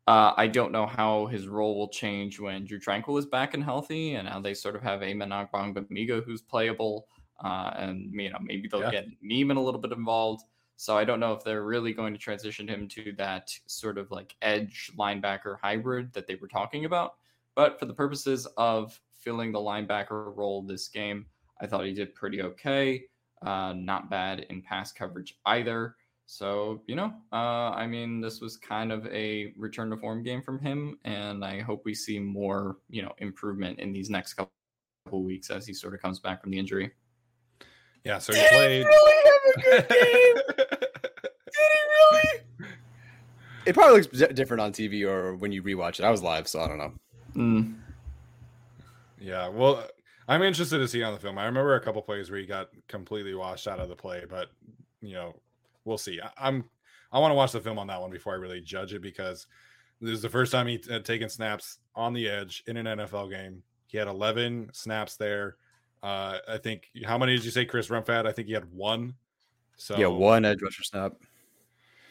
Uh, 0.09 0.33
I 0.37 0.49
don't 0.49 0.73
know 0.73 0.87
how 0.87 1.27
his 1.27 1.47
role 1.47 1.79
will 1.79 1.89
change 1.89 2.41
when 2.41 2.65
Drew 2.65 2.81
Tranquill 2.81 3.19
is 3.19 3.27
back 3.27 3.55
and 3.55 3.63
healthy, 3.63 4.15
and 4.15 4.27
how 4.27 4.41
they 4.41 4.55
sort 4.55 4.75
of 4.75 4.83
have 4.83 5.03
Amen 5.03 5.31
Ogbongbemiga 5.31 6.25
who's 6.25 6.43
playable, 6.43 7.07
uh, 7.45 7.71
and 7.77 8.13
you 8.13 8.31
know 8.31 8.39
maybe 8.43 8.69
they'll 8.69 8.81
yeah. 8.81 8.91
get 8.91 9.07
Niemann 9.23 9.57
a 9.57 9.63
little 9.63 9.81
bit 9.81 9.93
involved. 9.93 10.45
So 10.77 10.99
I 10.99 11.05
don't 11.05 11.21
know 11.21 11.33
if 11.33 11.45
they're 11.45 11.65
really 11.65 11.93
going 11.93 12.13
to 12.13 12.19
transition 12.19 12.67
him 12.67 12.89
to 12.89 13.13
that 13.17 13.57
sort 13.67 13.99
of 13.99 14.11
like 14.11 14.35
edge 14.43 14.91
linebacker 14.99 15.57
hybrid 15.63 16.13
that 16.15 16.27
they 16.27 16.35
were 16.35 16.49
talking 16.49 16.85
about. 16.87 17.15
But 17.55 17.79
for 17.79 17.87
the 17.87 17.95
purposes 17.95 18.47
of 18.57 18.99
filling 19.15 19.53
the 19.53 19.61
linebacker 19.61 20.37
role 20.37 20.63
this 20.63 20.89
game, 20.89 21.27
I 21.61 21.69
thought 21.69 21.85
he 21.85 21.93
did 21.93 22.17
pretty 22.17 22.43
okay. 22.43 23.05
Uh, 23.43 23.75
not 23.77 24.11
bad 24.11 24.47
in 24.51 24.63
pass 24.63 24.93
coverage 24.93 25.39
either. 25.47 25.95
So, 26.27 26.83
you 26.87 26.95
know, 26.95 27.13
uh, 27.33 27.71
I 27.71 27.87
mean, 27.87 28.21
this 28.21 28.41
was 28.41 28.57
kind 28.57 28.91
of 28.93 29.07
a 29.07 29.53
return 29.57 29.91
to 29.91 29.97
form 29.97 30.23
game 30.23 30.43
from 30.43 30.59
him, 30.59 30.99
and 31.05 31.45
I 31.45 31.61
hope 31.61 31.83
we 31.85 31.95
see 31.95 32.19
more, 32.19 32.77
you 32.89 33.03
know, 33.03 33.13
improvement 33.19 33.79
in 33.81 33.93
these 33.93 34.09
next 34.09 34.35
couple 34.35 34.53
weeks 35.11 35.51
as 35.51 35.67
he 35.67 35.75
sort 35.75 35.95
of 35.95 36.01
comes 36.01 36.21
back 36.21 36.41
from 36.41 36.53
the 36.53 36.59
injury. 36.59 36.93
Yeah, 38.05 38.19
so 38.19 38.33
he 38.33 38.41
Did 38.41 38.51
played. 38.51 38.83
He 38.83 38.85
really 38.85 39.15
have 39.25 39.43
a 39.45 39.63
good 39.63 39.89
game? 39.89 40.57
Did 40.57 41.55
he 41.55 41.79
really? 42.11 42.41
It 43.65 43.75
probably 43.75 44.01
looks 44.01 44.35
different 44.35 44.61
on 44.61 44.73
TV 44.73 45.07
or 45.07 45.37
when 45.37 45.53
you 45.53 45.63
rewatch 45.63 46.01
it. 46.01 46.05
I 46.05 46.11
was 46.11 46.23
live, 46.23 46.49
so 46.49 46.61
I 46.61 46.69
don't 46.69 46.79
know. 46.79 46.93
Mm. 47.37 47.75
Yeah, 49.21 49.49
well, 49.49 49.87
I'm 50.27 50.43
interested 50.43 50.79
to 50.79 50.89
see 50.89 51.03
on 51.03 51.15
the 51.15 51.21
film. 51.21 51.39
I 51.39 51.45
remember 51.45 51.75
a 51.75 51.81
couple 51.81 52.03
plays 52.03 52.31
where 52.31 52.41
he 52.41 52.47
got 52.47 52.71
completely 52.89 53.35
washed 53.35 53.69
out 53.69 53.79
of 53.79 53.89
the 53.89 53.95
play, 53.95 54.25
but 54.29 54.49
you 55.01 55.15
know, 55.15 55.35
we'll 55.85 55.99
see. 55.99 56.21
I, 56.21 56.49
am 56.49 56.65
I 57.13 57.19
want 57.19 57.31
to 57.31 57.37
watch 57.37 57.53
the 57.53 57.61
film 57.61 57.79
on 57.79 57.87
that 57.89 58.01
one 58.01 58.11
before 58.11 58.33
I 58.33 58.37
really 58.37 58.61
judge 58.61 58.95
it 58.95 59.03
because 59.03 59.47
this 60.01 60.11
is 60.13 60.23
the 60.23 60.29
first 60.29 60.53
time 60.53 60.67
he 60.67 60.81
had 60.89 61.05
taken 61.05 61.29
snaps 61.29 61.79
on 61.95 62.13
the 62.13 62.29
edge 62.29 62.63
in 62.67 62.77
an 62.77 62.87
NFL 62.87 63.31
game. 63.31 63.63
He 63.87 63.99
had 63.99 64.09
11 64.09 64.71
snaps 64.73 65.17
there. 65.17 65.57
Uh, 66.03 66.39
I 66.49 66.59
think 66.59 66.89
how 67.05 67.19
many 67.19 67.37
did 67.37 67.45
you 67.45 67.51
say 67.51 67.65
Chris 67.65 67.89
Rumph 67.89 68.09
had? 68.09 68.27
I 68.27 68.33
think 68.33 68.49
he 68.49 68.55
had 68.55 68.71
one. 68.73 69.15
So 69.77 69.97
yeah, 69.97 70.07
one 70.07 70.45
edge 70.45 70.61
rusher 70.63 70.83
snap 70.83 71.13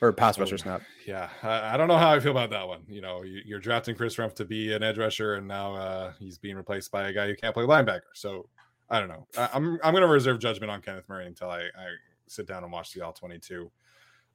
or 0.01 0.11
pass 0.11 0.39
rusher 0.39 0.57
snap. 0.57 0.81
Yeah, 1.05 1.29
I, 1.43 1.73
I, 1.73 1.77
don't 1.77 1.87
know 1.87 1.97
how 1.97 2.11
I 2.11 2.19
feel 2.19 2.31
about 2.31 2.49
that 2.49 2.67
one. 2.67 2.81
You 2.87 3.01
know, 3.01 3.23
you, 3.23 3.55
are 3.55 3.59
drafting 3.59 3.95
Chris 3.95 4.15
Rumph 4.15 4.33
to 4.35 4.45
be 4.45 4.73
an 4.73 4.81
edge 4.81 4.97
rusher, 4.97 5.35
and 5.35 5.47
now 5.47 5.75
uh, 5.75 6.13
he's 6.19 6.37
being 6.37 6.55
replaced 6.55 6.91
by 6.91 7.09
a 7.09 7.13
guy 7.13 7.27
who 7.27 7.35
can't 7.35 7.53
play 7.53 7.65
linebacker. 7.65 8.09
So 8.13 8.47
I 8.89 8.99
don't 8.99 9.09
know. 9.09 9.27
I, 9.37 9.43
am 9.43 9.49
I'm, 9.53 9.79
I'm 9.83 9.93
going 9.93 10.01
to 10.01 10.07
reserve 10.07 10.39
judgment 10.39 10.71
on 10.71 10.81
Kenneth 10.81 11.07
Murray 11.07 11.27
until 11.27 11.49
I, 11.49 11.61
I 11.61 11.87
sit 12.31 12.47
down 12.47 12.63
and 12.63 12.71
watch 12.71 12.93
the 12.93 13.01
all 13.01 13.13
22. 13.13 13.71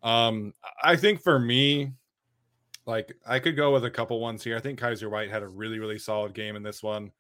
Um, 0.03 0.55
I 0.83 0.97
think 0.97 1.23
for 1.23 1.39
me, 1.39 1.93
like 2.87 3.17
I 3.27 3.39
could 3.39 3.57
go 3.57 3.73
with 3.73 3.85
a 3.85 3.91
couple 3.91 4.21
ones 4.21 4.45
here. 4.45 4.57
I 4.57 4.61
think 4.61 4.79
Kyzir 4.79 5.11
White 5.11 5.31
had 5.31 5.43
a 5.43 5.49
really, 5.49 5.79
really 5.79 5.99
solid 5.99 6.35
game 6.35 6.57
in 6.57 6.63
this 6.63 6.83
one. 6.83 7.11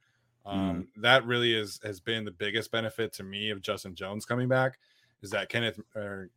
Um, 0.44 0.60
mm. 0.60 1.02
That 1.02 1.26
really 1.26 1.54
is 1.54 1.80
has 1.82 1.98
been 1.98 2.24
the 2.24 2.30
biggest 2.30 2.70
benefit 2.70 3.12
to 3.14 3.24
me 3.24 3.50
of 3.50 3.60
Justin 3.60 3.94
Jones 3.94 4.24
coming 4.24 4.48
back 4.48 4.78
is 5.22 5.30
that 5.30 5.48
Kenneth, 5.48 5.80
or, 5.94 6.30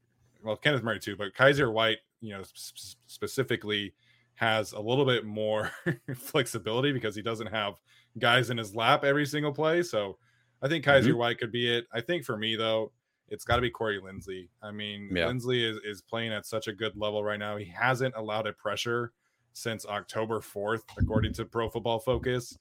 well, 0.43 0.55
Kenneth 0.55 0.83
Murray 0.83 0.99
too, 0.99 1.15
but 1.15 1.33
Kyzir 1.35 1.71
White, 1.71 1.99
you 2.21 2.31
know, 2.35 2.41
sp- 2.55 2.97
specifically 3.05 3.93
has 4.35 4.71
a 4.71 4.79
little 4.79 5.05
bit 5.05 5.25
more 5.25 5.69
flexibility 6.15 6.91
because 6.91 7.15
he 7.15 7.21
doesn't 7.21 7.47
have 7.47 7.75
guys 8.17 8.49
in 8.49 8.57
his 8.57 8.73
lap 8.73 9.03
every 9.03 9.25
single 9.25 9.51
play. 9.51 9.83
So 9.83 10.17
I 10.61 10.67
think 10.67 10.85
Kyzir 10.85 11.09
mm-hmm. 11.09 11.17
White 11.17 11.39
could 11.39 11.51
be 11.51 11.69
it. 11.71 11.85
I 11.93 12.01
think 12.01 12.25
for 12.25 12.37
me 12.37 12.55
though, 12.55 12.91
it's 13.31 13.43
got 13.43 13.57
to 13.57 13.61
be 13.61 13.69
Corey 13.69 13.99
Linsley. 13.99 14.49
I 14.61 14.71
mean, 14.71 15.09
yeah. 15.13 15.25
Linsley 15.25 15.69
is, 15.69 15.77
is 15.83 16.01
playing 16.01 16.33
at 16.33 16.45
such 16.45 16.67
a 16.67 16.73
good 16.73 16.95
level 16.95 17.23
right 17.23 17.39
now. 17.39 17.57
He 17.57 17.65
hasn't 17.65 18.15
allowed 18.15 18.47
a 18.47 18.53
pressure 18.53 19.11
since 19.53 19.85
October 19.85 20.39
4th, 20.39 20.83
according 20.97 21.33
to 21.33 21.45
Pro 21.45 21.69
Football 21.69 21.99
Focus. 21.99 22.57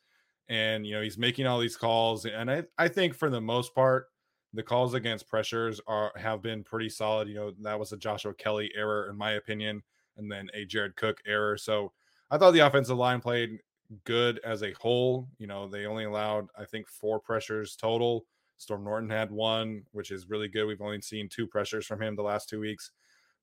And, 0.48 0.86
you 0.86 0.94
know, 0.94 1.02
he's 1.02 1.18
making 1.18 1.46
all 1.46 1.60
these 1.60 1.76
calls. 1.76 2.24
And 2.24 2.50
I, 2.50 2.64
I 2.78 2.88
think 2.88 3.14
for 3.14 3.30
the 3.30 3.40
most 3.40 3.74
part, 3.74 4.06
the 4.54 4.62
calls 4.62 4.94
against 4.94 5.28
pressures 5.28 5.80
are 5.86 6.10
have 6.16 6.42
been 6.42 6.64
pretty 6.64 6.88
solid. 6.88 7.28
You 7.28 7.34
know, 7.34 7.52
that 7.60 7.78
was 7.78 7.92
a 7.92 7.98
Joshua 7.98 8.32
Kelley 8.34 8.70
error, 8.74 9.08
in 9.10 9.16
my 9.16 9.32
opinion, 9.32 9.82
and 10.16 10.30
then 10.30 10.48
a 10.54 10.64
Jared 10.64 10.96
Cook 10.96 11.18
error. 11.26 11.58
So 11.58 11.92
I 12.30 12.38
thought 12.38 12.52
the 12.52 12.66
offensive 12.66 12.96
line 12.96 13.20
played 13.20 13.58
good 14.04 14.40
as 14.44 14.62
a 14.62 14.72
whole. 14.72 15.28
You 15.38 15.46
know, 15.46 15.68
they 15.68 15.86
only 15.86 16.04
allowed, 16.04 16.48
I 16.58 16.64
think, 16.64 16.88
four 16.88 17.20
pressures 17.20 17.76
total 17.76 18.24
Storm 18.58 18.84
Norton 18.84 19.08
had 19.08 19.30
one, 19.30 19.84
which 19.92 20.10
is 20.10 20.28
really 20.28 20.48
good. 20.48 20.66
We've 20.66 20.82
only 20.82 21.00
seen 21.00 21.28
two 21.28 21.46
pressures 21.46 21.86
from 21.86 22.02
him 22.02 22.16
the 22.16 22.22
last 22.22 22.48
two 22.48 22.60
weeks. 22.60 22.90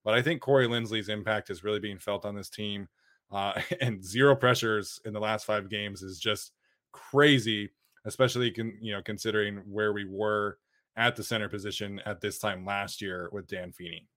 But 0.03 0.13
I 0.13 0.21
think 0.21 0.41
Corey 0.41 0.67
Linsley's 0.67 1.09
impact 1.09 1.49
is 1.49 1.63
really 1.63 1.79
being 1.79 1.97
felt 1.97 2.25
on 2.25 2.35
this 2.35 2.49
team. 2.49 2.87
Uh, 3.31 3.59
and 3.81 4.03
zero 4.03 4.35
pressures 4.35 4.99
in 5.05 5.13
the 5.13 5.19
last 5.19 5.45
five 5.45 5.69
games 5.69 6.03
is 6.03 6.19
just 6.19 6.51
crazy, 6.91 7.71
especially 8.05 8.51
con- 8.51 8.77
you 8.81 8.93
know 8.93 9.01
considering 9.01 9.63
where 9.69 9.93
we 9.93 10.05
were 10.05 10.59
at 10.97 11.15
the 11.15 11.23
center 11.23 11.49
position 11.49 11.99
at 12.05 12.21
this 12.21 12.37
time 12.37 12.65
last 12.65 13.01
year 13.01 13.29
with 13.31 13.47
Dan 13.47 13.71
Feeney. 13.71 14.07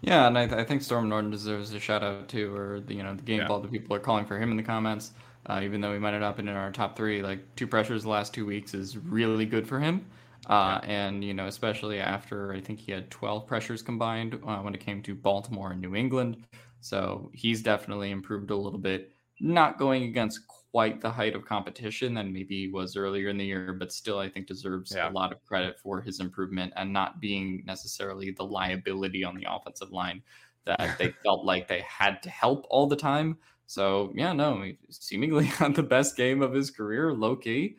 Yeah, 0.00 0.26
and 0.26 0.38
I, 0.38 0.46
th- 0.46 0.58
I 0.58 0.64
think 0.64 0.80
Storm 0.82 1.08
Norton 1.08 1.30
deserves 1.30 1.74
a 1.74 1.80
shout 1.80 2.02
out 2.02 2.28
too, 2.28 2.54
or 2.54 2.80
the 2.80 2.94
you 2.94 3.02
know 3.02 3.14
the 3.14 3.22
game 3.22 3.40
yeah. 3.40 3.48
ball 3.48 3.60
that 3.60 3.70
people 3.72 3.96
are 3.96 4.00
calling 4.00 4.26
for 4.26 4.38
him 4.38 4.50
in 4.50 4.56
the 4.56 4.62
comments 4.62 5.12
uh, 5.46 5.60
even 5.62 5.80
though 5.80 5.92
he 5.92 5.98
might 5.98 6.12
have 6.12 6.20
not 6.20 6.36
been 6.36 6.48
in 6.48 6.56
our 6.56 6.70
top 6.70 6.96
three. 6.96 7.22
Like 7.22 7.40
two 7.56 7.66
pressures 7.66 8.02
the 8.02 8.08
last 8.08 8.34
two 8.34 8.46
weeks 8.46 8.74
is 8.74 8.96
really 8.96 9.46
good 9.46 9.66
for 9.66 9.80
him. 9.80 10.06
Uh, 10.48 10.80
and 10.84 11.22
you 11.22 11.34
know, 11.34 11.46
especially 11.46 12.00
after 12.00 12.52
I 12.52 12.60
think 12.60 12.78
he 12.78 12.92
had 12.92 13.10
12 13.10 13.46
pressures 13.46 13.82
combined 13.82 14.40
uh, 14.46 14.58
when 14.58 14.74
it 14.74 14.80
came 14.80 15.02
to 15.02 15.14
Baltimore 15.14 15.72
and 15.72 15.80
New 15.80 15.94
England. 15.94 16.44
So 16.80 17.30
he's 17.34 17.62
definitely 17.62 18.10
improved 18.10 18.50
a 18.50 18.56
little 18.56 18.78
bit. 18.78 19.12
Not 19.40 19.78
going 19.78 20.04
against 20.04 20.40
quite 20.72 21.00
the 21.00 21.10
height 21.10 21.34
of 21.34 21.44
competition 21.44 22.14
that 22.14 22.26
maybe 22.26 22.60
he 22.60 22.68
was 22.68 22.96
earlier 22.96 23.28
in 23.28 23.36
the 23.36 23.44
year, 23.44 23.72
but 23.78 23.92
still 23.92 24.18
I 24.18 24.28
think 24.28 24.46
deserves 24.46 24.92
yeah. 24.94 25.10
a 25.10 25.12
lot 25.12 25.32
of 25.32 25.44
credit 25.44 25.78
for 25.82 26.00
his 26.00 26.20
improvement 26.20 26.72
and 26.76 26.92
not 26.92 27.20
being 27.20 27.62
necessarily 27.66 28.30
the 28.30 28.44
liability 28.44 29.24
on 29.24 29.34
the 29.34 29.46
offensive 29.48 29.90
line 29.90 30.22
that 30.66 30.96
they 30.98 31.12
felt 31.24 31.44
like 31.44 31.68
they 31.68 31.80
had 31.80 32.22
to 32.22 32.30
help 32.30 32.66
all 32.70 32.86
the 32.86 32.96
time. 32.96 33.38
So 33.70 34.10
yeah, 34.16 34.32
no, 34.32 34.64
seemingly 34.88 35.44
had 35.60 35.76
the 35.76 35.82
best 35.84 36.16
game 36.16 36.42
of 36.42 36.52
his 36.52 36.72
career, 36.72 37.12
low 37.12 37.36
key. 37.36 37.76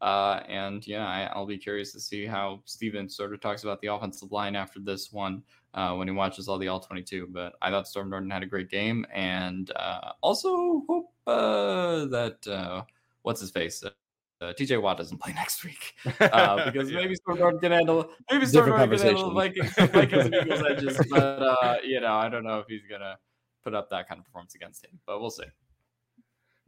Uh, 0.00 0.40
and 0.48 0.84
yeah, 0.84 1.06
I, 1.06 1.38
will 1.38 1.46
be 1.46 1.56
curious 1.56 1.92
to 1.92 2.00
see 2.00 2.26
how 2.26 2.60
Steven 2.64 3.08
sort 3.08 3.32
of 3.32 3.40
talks 3.40 3.62
about 3.62 3.80
the 3.80 3.86
offensive 3.86 4.32
line 4.32 4.56
after 4.56 4.80
this 4.80 5.12
one 5.12 5.44
uh, 5.74 5.94
when 5.94 6.08
he 6.08 6.12
watches 6.12 6.48
all 6.48 6.58
the 6.58 6.66
all 6.66 6.80
22. 6.80 7.28
But 7.30 7.52
I 7.62 7.70
thought 7.70 7.86
Storm 7.86 8.10
Norton 8.10 8.30
had 8.30 8.42
a 8.42 8.46
great 8.46 8.68
game, 8.68 9.06
and 9.14 9.70
uh, 9.76 10.10
also 10.22 10.82
hope 10.88 11.12
uh, 11.28 12.06
that 12.06 12.44
uh, 12.48 12.82
what's 13.22 13.40
his 13.40 13.52
face. 13.52 13.84
Uh, 13.84 13.92
TJ 14.40 14.82
Watt 14.82 14.98
doesn't 14.98 15.18
play 15.18 15.32
next 15.34 15.62
week 15.62 15.94
because 16.04 16.90
maybe 16.90 17.14
Storm 17.14 17.38
Norton 17.38 17.60
can 17.60 17.70
handle 17.70 18.10
maybe 18.28 18.44
Storm 18.44 18.70
Norton 18.70 18.90
can 18.90 19.06
handle 19.06 19.32
Vikings, 19.32 19.72
Vikings 19.72 20.26
and 20.26 20.34
Eagles 20.34 20.62
edges, 20.68 21.06
but 21.08 21.86
you 21.86 22.00
know 22.00 22.14
I 22.14 22.28
don't 22.28 22.42
know 22.42 22.58
if 22.58 22.66
he's 22.66 22.86
gonna 22.90 23.18
put 23.62 23.74
up 23.74 23.90
that 23.90 24.08
kind 24.08 24.18
of 24.18 24.24
performance 24.24 24.54
against 24.54 24.84
him, 24.84 24.98
but 25.06 25.20
we'll 25.20 25.30
see. 25.30 25.44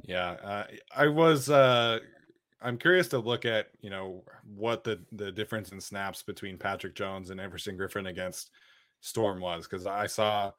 Yeah, 0.03 0.31
uh, 0.43 0.65
I 0.95 1.09
was. 1.09 1.51
Uh, 1.51 2.01
I'm 2.63 2.77
curious 2.77 3.09
to 3.09 3.19
look 3.19 3.45
at 3.45 3.69
you 3.81 3.91
know 3.91 4.23
what 4.55 4.85
the 4.85 5.01
the 5.13 5.33
difference 5.33 5.73
in 5.73 5.81
snaps 5.81 6.23
between 6.23 6.59
Patrick 6.59 6.95
Jones 6.95 7.31
and 7.31 7.41
Everson 7.41 7.77
Griffen 7.77 8.09
against 8.09 8.51
Storm 9.01 9.41
was 9.41 9.67
because 9.67 9.87
I 9.87 10.07
saw 10.07 10.53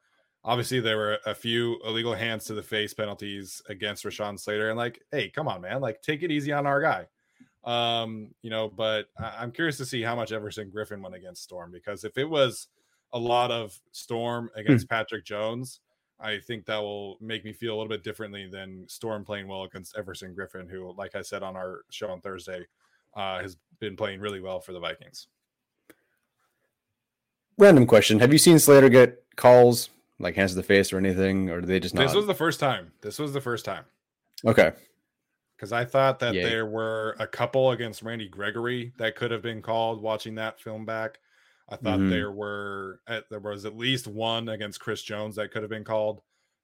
obviously 0.44 0.80
there 0.80 0.96
were 0.96 1.18
a 1.26 1.34
few 1.34 1.78
illegal 1.84 2.14
hands 2.14 2.44
to 2.46 2.54
the 2.54 2.62
face 2.62 2.92
penalties 2.92 3.62
against 3.68 4.04
Rashawn 4.04 4.38
Slater 4.38 4.70
and 4.70 4.78
like 4.78 5.00
hey 5.12 5.28
come 5.28 5.48
on 5.48 5.60
man 5.60 5.80
like 5.80 6.02
take 6.02 6.22
it 6.22 6.32
easy 6.32 6.52
on 6.52 6.66
our 6.66 6.80
guy 6.80 7.06
um 7.64 8.28
you 8.42 8.50
know 8.50 8.68
but 8.68 9.06
I'm 9.16 9.52
curious 9.52 9.76
to 9.76 9.86
see 9.86 10.02
how 10.02 10.16
much 10.16 10.32
Everson 10.32 10.70
Griffen 10.70 11.00
went 11.00 11.14
against 11.14 11.44
Storm 11.44 11.70
because 11.70 12.02
if 12.02 12.18
it 12.18 12.28
was 12.28 12.66
a 13.12 13.18
lot 13.18 13.50
of 13.52 13.78
Storm 13.92 14.50
against 14.56 14.86
hmm. 14.86 14.94
Patrick 14.94 15.24
Jones 15.24 15.80
I 16.22 16.38
think 16.38 16.66
that 16.66 16.78
will 16.78 17.18
make 17.20 17.44
me 17.44 17.52
feel 17.52 17.74
a 17.74 17.76
little 17.76 17.88
bit 17.88 18.04
differently 18.04 18.48
than 18.50 18.88
Storm 18.88 19.24
playing 19.24 19.48
well 19.48 19.64
against 19.64 19.96
Everson 19.96 20.34
Griffen, 20.34 20.70
who, 20.70 20.94
like 20.96 21.14
I 21.14 21.22
said 21.22 21.42
on 21.42 21.56
our 21.56 21.82
show 21.90 22.10
on 22.10 22.20
Thursday, 22.20 22.66
uh, 23.16 23.40
has 23.40 23.56
been 23.80 23.96
playing 23.96 24.20
really 24.20 24.40
well 24.40 24.60
for 24.60 24.72
the 24.72 24.80
Vikings. 24.80 25.26
Random 27.58 27.86
question: 27.86 28.20
Have 28.20 28.32
you 28.32 28.38
seen 28.38 28.58
Slater 28.58 28.88
get 28.88 29.22
calls 29.36 29.90
like 30.18 30.36
hands 30.36 30.52
to 30.52 30.56
the 30.56 30.62
face 30.62 30.92
or 30.92 30.98
anything, 30.98 31.50
or 31.50 31.60
do 31.60 31.66
they 31.66 31.80
just 31.80 31.94
not? 31.94 32.06
This 32.06 32.14
was 32.14 32.26
the 32.26 32.34
first 32.34 32.60
time. 32.60 32.92
This 33.02 33.18
was 33.18 33.32
the 33.32 33.40
first 33.40 33.64
time. 33.64 33.84
Okay. 34.44 34.72
Because 35.56 35.72
I 35.72 35.84
thought 35.84 36.18
that 36.20 36.34
yeah. 36.34 36.42
there 36.42 36.66
were 36.66 37.14
a 37.20 37.26
couple 37.26 37.70
against 37.70 38.02
Randy 38.02 38.28
Gregory 38.28 38.92
that 38.96 39.14
could 39.14 39.30
have 39.30 39.42
been 39.42 39.62
called 39.62 40.02
watching 40.02 40.34
that 40.36 40.60
film 40.60 40.84
back. 40.84 41.20
I 41.68 41.76
thought 41.76 41.98
mm-hmm. 41.98 42.10
there 42.10 42.32
were 42.32 43.00
at, 43.06 43.24
there 43.30 43.40
was 43.40 43.64
at 43.64 43.76
least 43.76 44.06
one 44.06 44.48
against 44.48 44.80
Chris 44.80 45.02
Jones 45.02 45.36
that 45.36 45.50
could 45.52 45.62
have 45.62 45.70
been 45.70 45.84
called. 45.84 46.20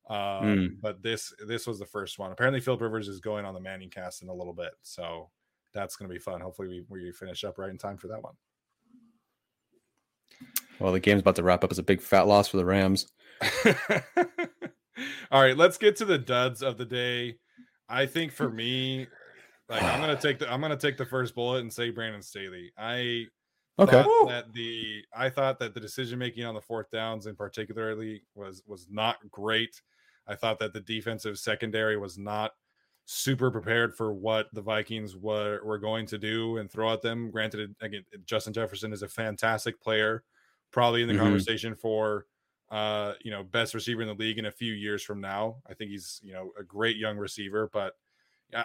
Um, 0.09 0.17
mm. 0.17 0.69
But 0.81 1.03
this 1.03 1.33
this 1.47 1.67
was 1.67 1.79
the 1.79 1.87
first 1.87 2.19
one. 2.19 2.33
Apparently, 2.33 2.61
Philip 2.61 2.81
Rivers 2.81 3.09
is 3.09 3.21
going 3.21 3.45
on 3.45 3.55
the 3.55 3.61
Manning 3.61 3.91
cast 3.91 4.23
in 4.23 4.29
a 4.29 4.35
little 4.35 4.55
bit, 4.55 4.73
so 4.83 5.31
that's 5.75 5.97
going 5.97 6.09
to 6.09 6.13
be 6.13 6.19
fun. 6.19 6.41
Hopefully, 6.41 6.69
we 6.69 6.85
we 6.89 7.13
finish 7.13 7.45
up 7.45 7.59
right 7.59 7.71
in 7.71 7.79
time 7.79 7.99
for 7.99 8.09
that 8.09 8.23
one. 8.23 8.35
Well, 10.79 10.93
the 10.93 11.01
game's 11.01 11.21
about 11.21 11.37
to 11.37 11.43
wrap 11.43 11.65
up 11.65 11.73
as 11.73 11.79
a 11.79 11.83
big 11.83 12.01
fat 12.01 12.27
loss 12.27 12.49
for 12.49 12.57
the 12.57 12.65
Rams. 12.65 13.07
All 15.31 15.43
right, 15.43 15.57
let's 15.57 15.79
get 15.79 15.97
to 15.97 16.05
the 16.05 16.19
duds 16.19 16.63
of 16.63 16.79
the 16.79 16.85
day. 16.85 17.37
I 17.89 18.07
think 18.07 18.33
for 18.33 18.49
me, 18.51 19.07
like 19.69 19.83
I'm 19.83 20.01
gonna 20.01 20.17
take 20.17 20.39
the 20.39 20.51
I'm 20.53 20.61
gonna 20.61 20.77
take 20.77 20.97
the 20.97 21.07
first 21.07 21.35
bullet 21.35 21.61
and 21.61 21.73
say 21.73 21.91
Brandon 21.91 22.23
Staley. 22.23 22.73
I 22.79 23.27
okay 23.79 24.05
that 24.27 24.53
the 24.53 25.05
I 25.15 25.29
thought 25.31 25.59
that 25.61 25.75
the 25.75 25.81
decision 25.81 26.19
making 26.19 26.45
on 26.45 26.55
the 26.55 26.61
fourth 26.61 26.91
downs 26.91 27.27
in 27.27 27.37
particularly 27.37 28.23
was 28.35 28.63
was 28.67 28.87
not 28.91 29.17
great. 29.31 29.81
I 30.27 30.35
thought 30.35 30.59
that 30.59 30.73
the 30.73 30.81
defensive 30.81 31.39
secondary 31.39 31.97
was 31.97 32.19
not 32.19 32.53
super 33.07 33.51
prepared 33.51 33.95
for 33.95 34.13
what 34.13 34.49
the 34.53 34.61
Vikings 34.61 35.17
were 35.17 35.61
were 35.65 35.79
going 35.79 36.07
to 36.07 36.19
do 36.19 36.59
and 36.59 36.71
throw 36.71 36.93
at 36.93 37.03
them. 37.03 37.31
Granted, 37.31 37.75
again, 37.81 38.05
Justin 38.25 38.53
Jefferson 38.53 38.93
is 38.93 39.03
a 39.03 39.09
fantastic 39.09 39.81
player, 39.81 40.25
probably 40.71 41.03
in 41.03 41.09
the 41.09 41.15
mm-hmm. 41.15 41.23
conversation 41.23 41.75
for 41.75 42.27
uh, 42.71 43.15
you 43.23 43.31
know, 43.31 43.43
best 43.43 43.75
receiver 43.75 44.03
in 44.03 44.09
the 44.09 44.15
league 44.15 44.39
in 44.39 44.47
a 44.47 44.53
few 44.53 44.73
years 44.73 45.03
from 45.03 45.21
now. 45.21 45.57
I 45.69 45.75
think 45.75 45.91
he's, 45.91 46.21
you 46.23 46.33
know, 46.33 46.53
a 46.59 46.63
great 46.63 46.97
young 46.97 47.17
receiver, 47.17 47.71
but 47.73 47.95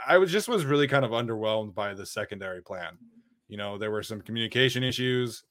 I 0.05 0.17
was 0.17 0.31
just 0.31 0.47
was 0.47 0.65
really 0.65 0.87
kind 0.87 1.05
of 1.05 1.11
underwhelmed 1.11 1.73
by 1.73 1.93
the 1.93 2.05
secondary 2.05 2.61
plan. 2.61 2.97
You 3.53 3.57
know, 3.57 3.77
there 3.77 3.91
were 3.91 4.01
some 4.01 4.19
communication 4.19 4.83
issues. 4.83 5.43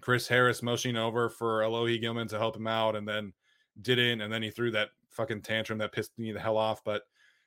Chris 0.00 0.28
Harris 0.28 0.62
motioning 0.62 0.96
over 0.96 1.28
for 1.28 1.62
Alohi 1.62 2.00
Gilman 2.00 2.28
to 2.28 2.38
help 2.38 2.54
him 2.54 2.68
out 2.68 2.94
and 2.94 3.08
then 3.08 3.32
didn't. 3.82 4.20
And 4.20 4.32
then 4.32 4.40
he 4.40 4.50
threw 4.50 4.70
that 4.70 4.90
fucking 5.10 5.42
tantrum 5.42 5.80
that 5.80 5.90
pissed 5.90 6.16
me 6.16 6.30
the 6.30 6.38
hell 6.38 6.56
off. 6.56 6.84
But, 6.84 7.02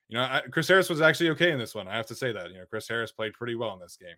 you 0.09 0.17
know, 0.17 0.23
I, 0.23 0.41
Chris 0.51 0.67
Harris 0.67 0.89
was 0.89 0.99
actually 0.99 1.29
okay 1.29 1.53
in 1.53 1.57
this 1.57 1.73
one. 1.73 1.87
I 1.87 1.95
have 1.95 2.05
to 2.07 2.15
say 2.15 2.33
that. 2.33 2.51
You 2.51 2.57
know, 2.57 2.65
Chris 2.69 2.89
Harris 2.89 3.13
played 3.13 3.31
pretty 3.31 3.55
well 3.55 3.71
in 3.75 3.79
this 3.79 3.95
game. 3.95 4.17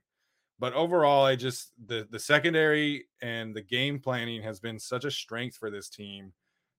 But 0.58 0.74
overall, 0.74 1.24
I 1.24 1.36
just 1.36 1.72
the 1.86 2.08
the 2.10 2.18
secondary 2.18 3.06
and 3.22 3.56
the 3.56 3.62
game 3.62 4.00
planning 4.00 4.42
has 4.42 4.60
been 4.60 4.80
such 4.80 5.06
a 5.06 5.12
strength 5.12 5.56
for 5.56 5.70
this 5.70 5.88
team 5.88 6.34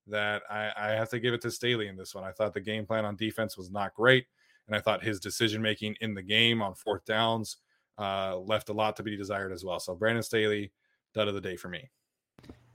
that 0.09 0.43
I, 0.51 0.73
I 0.77 0.89
have 0.95 1.11
to 1.11 1.21
give 1.21 1.33
it 1.33 1.43
to 1.43 1.51
Staley 1.53 1.87
in 1.87 1.97
this 1.97 2.13
one. 2.13 2.25
I 2.25 2.33
thought 2.33 2.55
the 2.55 2.61
game 2.61 2.87
plan 2.87 3.05
on 3.05 3.15
defense 3.15 3.57
was 3.57 3.71
not 3.71 3.95
great, 3.95 4.27
and 4.67 4.75
I 4.75 4.81
thought 4.81 5.05
his 5.05 5.21
decision 5.21 5.63
making 5.63 5.95
in 6.01 6.13
the 6.13 6.23
game 6.23 6.61
on 6.61 6.75
fourth 6.75 7.05
downs 7.05 7.59
uh, 7.99 8.39
left 8.39 8.69
a 8.69 8.73
lot 8.73 8.97
to 8.97 9.03
be 9.03 9.17
desired 9.17 9.53
as 9.53 9.65
well. 9.65 9.81
So 9.81 9.95
Brandon 9.95 10.23
Staley, 10.23 10.73
dud 11.15 11.29
of 11.29 11.35
the 11.35 11.41
day 11.41 11.57
for 11.57 11.69
me. 11.69 11.91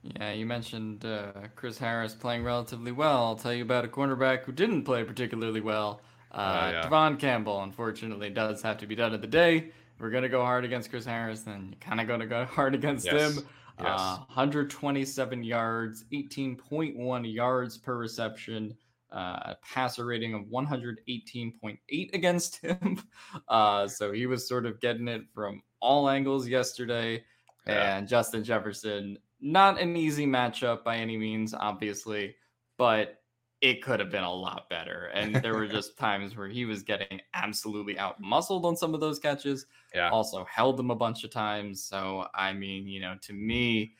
Yeah, 0.03 0.33
you 0.33 0.45
mentioned 0.45 1.03
uh, 1.03 1.31
Chris 1.55 1.79
Harris 1.79 2.13
playing 2.13 2.43
relatively 2.43 2.91
well. 2.91 3.23
I'll 3.25 3.35
tell 3.35 3.53
you 3.53 3.63
about 3.63 3.85
a 3.85 3.87
cornerback 3.87 4.43
who 4.43 4.51
didn't 4.51 4.83
play 4.83 5.03
particularly 5.03 5.61
well. 5.61 6.01
Uh, 6.31 6.35
uh, 6.35 6.71
yeah. 6.73 6.89
Tevaughn 6.89 7.17
Campbell, 7.17 7.63
unfortunately, 7.63 8.29
does 8.29 8.61
have 8.61 8.77
to 8.77 8.87
be 8.87 8.93
done 8.93 9.13
of 9.13 9.21
the 9.21 9.27
day 9.27 9.71
we're 9.99 10.09
gonna 10.09 10.29
go 10.29 10.41
hard 10.41 10.65
against 10.65 10.89
Chris 10.89 11.05
Harris, 11.05 11.41
then 11.41 11.69
you're 11.71 11.79
kind 11.79 12.01
of 12.01 12.07
gonna 12.07 12.25
go 12.25 12.45
hard 12.49 12.75
against 12.75 13.05
yes. 13.05 13.37
him. 13.37 13.47
Yes. 13.79 13.99
Uh, 13.99 14.17
127 14.27 15.43
yards, 15.43 16.05
18.1 16.13 17.33
yards 17.33 17.77
per 17.77 17.97
reception, 17.97 18.75
a 19.15 19.57
passer 19.61 20.05
rating 20.05 20.33
of 20.33 20.41
118.8 20.43 22.13
against 22.13 22.57
him. 22.61 23.01
Uh, 23.47 23.87
so 23.87 24.11
he 24.11 24.25
was 24.25 24.47
sort 24.47 24.65
of 24.65 24.79
getting 24.81 25.07
it 25.07 25.21
from 25.33 25.61
all 25.79 26.09
angles 26.09 26.47
yesterday. 26.47 27.23
Yeah. 27.65 27.97
And 27.97 28.07
Justin 28.07 28.43
Jefferson, 28.43 29.17
not 29.41 29.79
an 29.79 29.95
easy 29.95 30.27
matchup 30.27 30.83
by 30.83 30.97
any 30.97 31.17
means, 31.17 31.53
obviously, 31.53 32.35
but 32.77 33.21
it 33.61 33.81
could 33.81 33.99
have 33.99 34.11
been 34.11 34.23
a 34.23 34.33
lot 34.33 34.69
better. 34.69 35.09
And 35.13 35.35
there 35.35 35.55
were 35.55 35.67
just 35.79 35.97
times 35.97 36.35
where 36.35 36.47
he 36.47 36.65
was 36.65 36.83
getting 36.83 37.21
absolutely 37.33 37.97
out 37.97 38.19
muscled 38.19 38.65
on 38.65 38.75
some 38.75 38.93
of 38.93 38.99
those 38.99 39.17
catches. 39.17 39.65
Yeah. 39.93 40.09
Also 40.09 40.45
held 40.45 40.77
them 40.77 40.91
a 40.91 40.95
bunch 40.95 41.23
of 41.23 41.31
times. 41.31 41.83
So, 41.83 42.27
I 42.35 42.53
mean, 42.53 42.87
you 42.87 42.99
know, 42.99 43.15
to 43.21 43.33
me, 43.33 43.93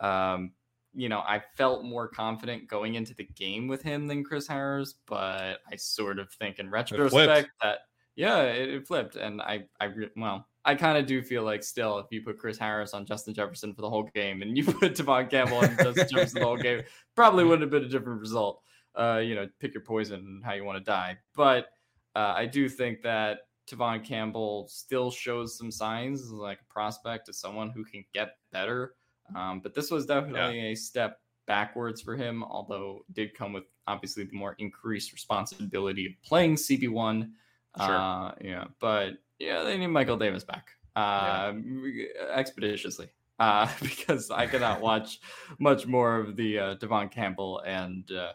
um, 0.00 0.52
you 0.94 1.08
know, 1.08 1.20
I 1.20 1.42
felt 1.56 1.84
more 1.84 2.08
confident 2.08 2.68
going 2.68 2.94
into 2.94 3.14
the 3.14 3.24
game 3.24 3.68
with 3.68 3.82
him 3.82 4.06
than 4.06 4.24
Chris 4.24 4.46
Harris, 4.46 4.94
but 5.06 5.58
I 5.70 5.76
sort 5.76 6.18
of 6.18 6.30
think 6.32 6.58
in 6.58 6.70
retrospect 6.70 7.50
that 7.62 7.78
yeah, 8.14 8.42
it, 8.42 8.68
it, 8.68 8.86
flipped, 8.86 9.16
and 9.16 9.40
I, 9.40 9.64
I, 9.80 9.88
well, 10.16 10.46
I 10.66 10.74
kind 10.74 10.98
of 10.98 11.06
do 11.06 11.22
feel 11.22 11.44
like 11.44 11.64
still, 11.64 11.98
if 11.98 12.06
you 12.10 12.22
put 12.22 12.38
Chris 12.38 12.58
Harris 12.58 12.92
on 12.92 13.06
Justin 13.06 13.32
Jefferson 13.32 13.74
for 13.74 13.80
the 13.80 13.88
whole 13.88 14.08
game, 14.14 14.42
and 14.42 14.56
you 14.56 14.64
put 14.66 14.94
Tevaughn 14.94 15.30
Campbell 15.30 15.58
on 15.58 15.76
Justin 15.78 16.08
Jefferson 16.10 16.40
the 16.40 16.46
whole 16.46 16.58
game, 16.58 16.82
probably 17.16 17.44
wouldn't 17.44 17.62
have 17.62 17.70
been 17.70 17.84
a 17.84 17.88
different 17.88 18.20
result 18.20 18.62
uh, 18.94 19.20
you 19.22 19.34
know, 19.34 19.48
pick 19.60 19.74
your 19.74 19.82
poison 19.82 20.20
and 20.20 20.44
how 20.44 20.52
you 20.52 20.64
want 20.64 20.78
to 20.78 20.84
die. 20.84 21.16
But 21.34 21.66
uh, 22.14 22.34
I 22.36 22.46
do 22.46 22.68
think 22.68 23.02
that 23.02 23.40
Tevaughn 23.70 24.04
Campbell 24.04 24.66
still 24.68 25.10
shows 25.10 25.56
some 25.56 25.70
signs 25.70 26.30
like 26.30 26.60
a 26.60 26.72
prospect 26.72 27.28
as 27.28 27.38
someone 27.38 27.70
who 27.70 27.84
can 27.84 28.04
get 28.12 28.36
better. 28.52 28.94
Um, 29.34 29.60
but 29.60 29.74
this 29.74 29.90
was 29.90 30.06
definitely 30.06 30.60
yeah. 30.60 30.72
a 30.72 30.74
step 30.74 31.20
backwards 31.46 32.00
for 32.00 32.16
him, 32.16 32.44
although 32.44 33.04
did 33.12 33.34
come 33.34 33.52
with 33.52 33.64
obviously 33.86 34.24
the 34.24 34.36
more 34.36 34.54
increased 34.58 35.12
responsibility 35.12 36.06
of 36.06 36.12
playing 36.24 36.56
CB1. 36.56 37.30
Sure. 37.78 37.96
Uh, 37.96 38.34
yeah, 38.40 38.64
but 38.80 39.14
yeah, 39.38 39.62
they 39.62 39.78
need 39.78 39.88
Michael 39.88 40.16
Davis 40.16 40.44
back 40.44 40.68
uh, 40.96 41.52
yeah. 41.54 42.06
expeditiously 42.34 43.08
uh, 43.38 43.68
because 43.82 44.30
I 44.30 44.46
cannot 44.46 44.80
watch 44.80 45.20
much 45.58 45.86
more 45.86 46.16
of 46.16 46.36
the 46.36 46.58
uh, 46.58 46.74
Tevaughn 46.76 47.10
Campbell 47.10 47.60
and 47.66 48.10
uh, 48.12 48.32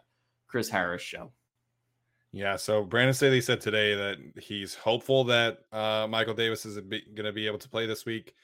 Chris 0.48 0.70
Harris 0.70 1.02
show. 1.02 1.32
Yeah, 2.34 2.56
so 2.58 2.84
Brandon 2.84 3.14
Staley 3.14 3.42
said 3.42 3.62
today 3.62 3.96
that 3.96 4.18
he's 4.44 4.76
hopeful 4.76 5.24
that 5.26 5.60
uh, 5.72 6.08
Michael 6.10 6.34
Davis 6.34 6.66
is 6.66 6.78
going 6.78 7.24
to 7.24 7.32
be 7.32 7.48
able 7.48 7.58
to 7.58 7.70
play 7.70 7.86
this 7.86 8.06
week. 8.06 8.36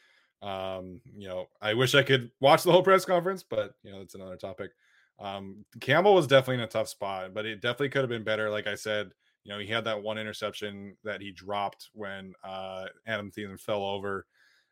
Um, 0.43 0.99
you 1.15 1.27
know, 1.27 1.47
I 1.61 1.73
wish 1.73 1.95
I 1.95 2.03
could 2.03 2.29
watch 2.41 2.63
the 2.63 2.71
whole 2.71 2.83
press 2.83 3.05
conference, 3.05 3.43
but 3.43 3.75
you 3.83 3.91
know, 3.91 4.01
it's 4.01 4.15
another 4.15 4.35
topic. 4.35 4.71
Um, 5.19 5.63
Campbell 5.79 6.15
was 6.15 6.27
definitely 6.27 6.55
in 6.55 6.61
a 6.61 6.67
tough 6.67 6.89
spot, 6.89 7.33
but 7.33 7.45
it 7.45 7.61
definitely 7.61 7.89
could 7.89 8.01
have 8.01 8.09
been 8.09 8.23
better. 8.23 8.49
Like 8.49 8.67
I 8.67 8.75
said, 8.75 9.11
you 9.43 9.53
know, 9.53 9.59
he 9.59 9.67
had 9.67 9.85
that 9.85 10.01
one 10.01 10.17
interception 10.17 10.97
that 11.03 11.21
he 11.21 11.31
dropped 11.31 11.89
when 11.93 12.33
uh, 12.43 12.85
Adam 13.07 13.31
Thielen 13.31 13.59
fell 13.59 13.83
over, 13.83 14.25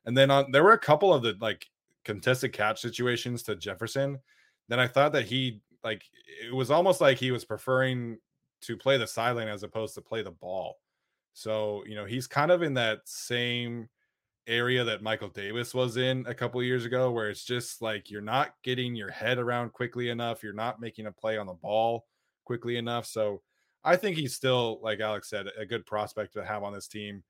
and 0.05 0.17
then 0.17 0.29
on 0.29 0.51
there 0.51 0.63
were 0.63 0.73
a 0.73 0.79
couple 0.79 1.13
of 1.13 1.23
the 1.23 1.37
like 1.39 1.67
contested 2.03 2.51
catch 2.51 2.81
situations 2.81 3.43
to 3.43 3.55
Jefferson. 3.55 4.19
Then 4.67 4.79
I 4.79 4.87
thought 4.87 5.13
that 5.13 5.25
he 5.25 5.61
like 5.83 6.03
it 6.43 6.53
was 6.53 6.69
almost 6.69 7.01
like 7.01 7.17
he 7.17 7.31
was 7.31 7.45
preferring 7.45 8.17
to 8.61 8.77
play 8.77 8.97
the 8.97 9.07
sideline 9.07 9.47
as 9.47 9.63
opposed 9.63 9.95
to 9.95 10.01
play 10.01 10.21
the 10.21 10.31
ball. 10.31 10.77
So, 11.33 11.83
you 11.87 11.95
know, 11.95 12.05
he's 12.05 12.27
kind 12.27 12.51
of 12.51 12.61
in 12.61 12.73
that 12.75 12.99
same 13.05 13.89
area 14.51 14.83
that 14.83 15.01
Michael 15.01 15.29
Davis 15.29 15.73
was 15.73 15.97
in 15.97 16.25
a 16.27 16.33
couple 16.33 16.61
years 16.61 16.85
ago, 16.85 17.11
where 17.11 17.29
it's 17.29 17.43
just 17.43 17.81
like 17.81 18.09
you're 18.09 18.21
not 18.21 18.53
getting 18.63 18.95
your 18.95 19.11
head 19.11 19.39
around 19.39 19.73
quickly 19.73 20.09
enough. 20.09 20.43
You're 20.43 20.53
not 20.53 20.81
making 20.81 21.07
a 21.07 21.11
play 21.11 21.37
on 21.37 21.47
the 21.47 21.53
ball 21.53 22.05
quickly 22.45 22.77
enough. 22.77 23.05
So 23.05 23.41
I 23.83 23.95
think 23.95 24.17
he's 24.17 24.35
still, 24.35 24.79
like 24.83 24.99
Alex 24.99 25.29
said, 25.29 25.47
a 25.57 25.65
good 25.65 25.85
prospect 25.85 26.33
to 26.33 26.45
have 26.45 26.63
on 26.63 26.73
this 26.73 26.87
team. 26.87 27.23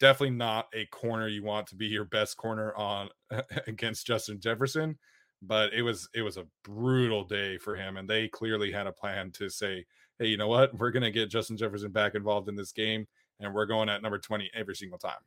Definitely 0.00 0.36
not 0.36 0.68
a 0.74 0.86
corner 0.86 1.28
you 1.28 1.44
want 1.44 1.66
to 1.68 1.76
be 1.76 1.86
your 1.86 2.04
best 2.04 2.36
corner 2.36 2.74
on 2.74 3.08
against 3.66 4.06
Justin 4.06 4.40
Jefferson 4.40 4.98
but 5.42 5.72
it 5.74 5.82
was 5.82 6.08
it 6.14 6.22
was 6.22 6.36
a 6.36 6.46
brutal 6.62 7.24
day 7.24 7.58
for 7.58 7.74
him 7.74 7.96
and 7.96 8.08
they 8.08 8.28
clearly 8.28 8.70
had 8.70 8.86
a 8.86 8.92
plan 8.92 9.30
to 9.32 9.50
say 9.50 9.84
hey 10.18 10.26
you 10.26 10.36
know 10.36 10.48
what 10.48 10.72
we're 10.78 10.92
to 10.92 11.10
get 11.10 11.28
justin 11.28 11.56
jefferson 11.56 11.90
back 11.90 12.14
involved 12.14 12.48
in 12.48 12.54
this 12.54 12.72
game 12.72 13.06
and 13.40 13.52
we're 13.52 13.66
going 13.66 13.88
at 13.88 14.02
number 14.02 14.18
20 14.18 14.50
every 14.54 14.76
single 14.76 14.98
time 14.98 15.20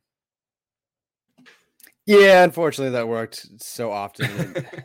yeah 2.06 2.42
unfortunately 2.44 2.92
that 2.92 3.08
worked 3.08 3.46
so 3.58 3.90
often 3.90 4.56
it, 4.56 4.76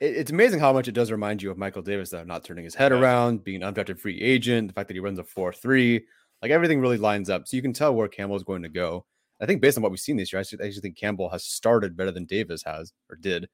it's 0.00 0.30
amazing 0.30 0.58
how 0.58 0.72
much 0.72 0.88
it 0.88 0.92
does 0.92 1.10
remind 1.10 1.42
you 1.42 1.50
of 1.50 1.58
michael 1.58 1.82
davis 1.82 2.10
though 2.10 2.24
not 2.24 2.44
turning 2.44 2.64
his 2.64 2.74
head 2.74 2.92
yeah. 2.92 2.98
around 2.98 3.44
being 3.44 3.62
an 3.62 3.74
undrafted 3.74 3.98
free 3.98 4.20
agent 4.20 4.68
the 4.68 4.74
fact 4.74 4.88
that 4.88 4.94
he 4.94 5.00
runs 5.00 5.18
a 5.18 5.22
4-3 5.22 6.02
like 6.40 6.50
everything 6.50 6.80
really 6.80 6.98
lines 6.98 7.30
up 7.30 7.46
so 7.46 7.56
you 7.56 7.62
can 7.62 7.72
tell 7.72 7.94
where 7.94 8.08
campbell 8.08 8.36
is 8.36 8.42
going 8.42 8.62
to 8.62 8.68
go 8.68 9.04
i 9.40 9.46
think 9.46 9.60
based 9.60 9.76
on 9.76 9.82
what 9.82 9.92
we've 9.92 10.00
seen 10.00 10.16
this 10.16 10.32
year 10.32 10.38
i 10.38 10.40
actually, 10.40 10.62
I 10.62 10.66
actually 10.66 10.82
think 10.82 10.96
campbell 10.96 11.28
has 11.30 11.44
started 11.44 11.96
better 11.96 12.10
than 12.10 12.24
davis 12.24 12.62
has 12.64 12.92
or 13.10 13.16
did 13.16 13.48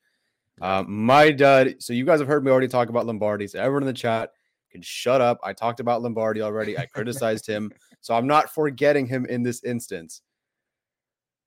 um, 0.60 1.04
my 1.04 1.30
dud. 1.30 1.76
So 1.78 1.92
you 1.92 2.04
guys 2.04 2.18
have 2.20 2.28
heard 2.28 2.44
me 2.44 2.50
already 2.50 2.68
talk 2.68 2.88
about 2.88 3.06
Lombardi. 3.06 3.46
So 3.46 3.58
everyone 3.58 3.82
in 3.82 3.86
the 3.86 3.92
chat 3.92 4.30
can 4.70 4.82
shut 4.82 5.20
up. 5.20 5.38
I 5.42 5.52
talked 5.52 5.80
about 5.80 6.02
Lombardi 6.02 6.42
already. 6.42 6.78
I 6.78 6.86
criticized 6.86 7.46
him. 7.46 7.70
So 8.00 8.14
I'm 8.14 8.26
not 8.26 8.52
forgetting 8.52 9.06
him 9.06 9.26
in 9.26 9.42
this 9.42 9.62
instance. 9.64 10.22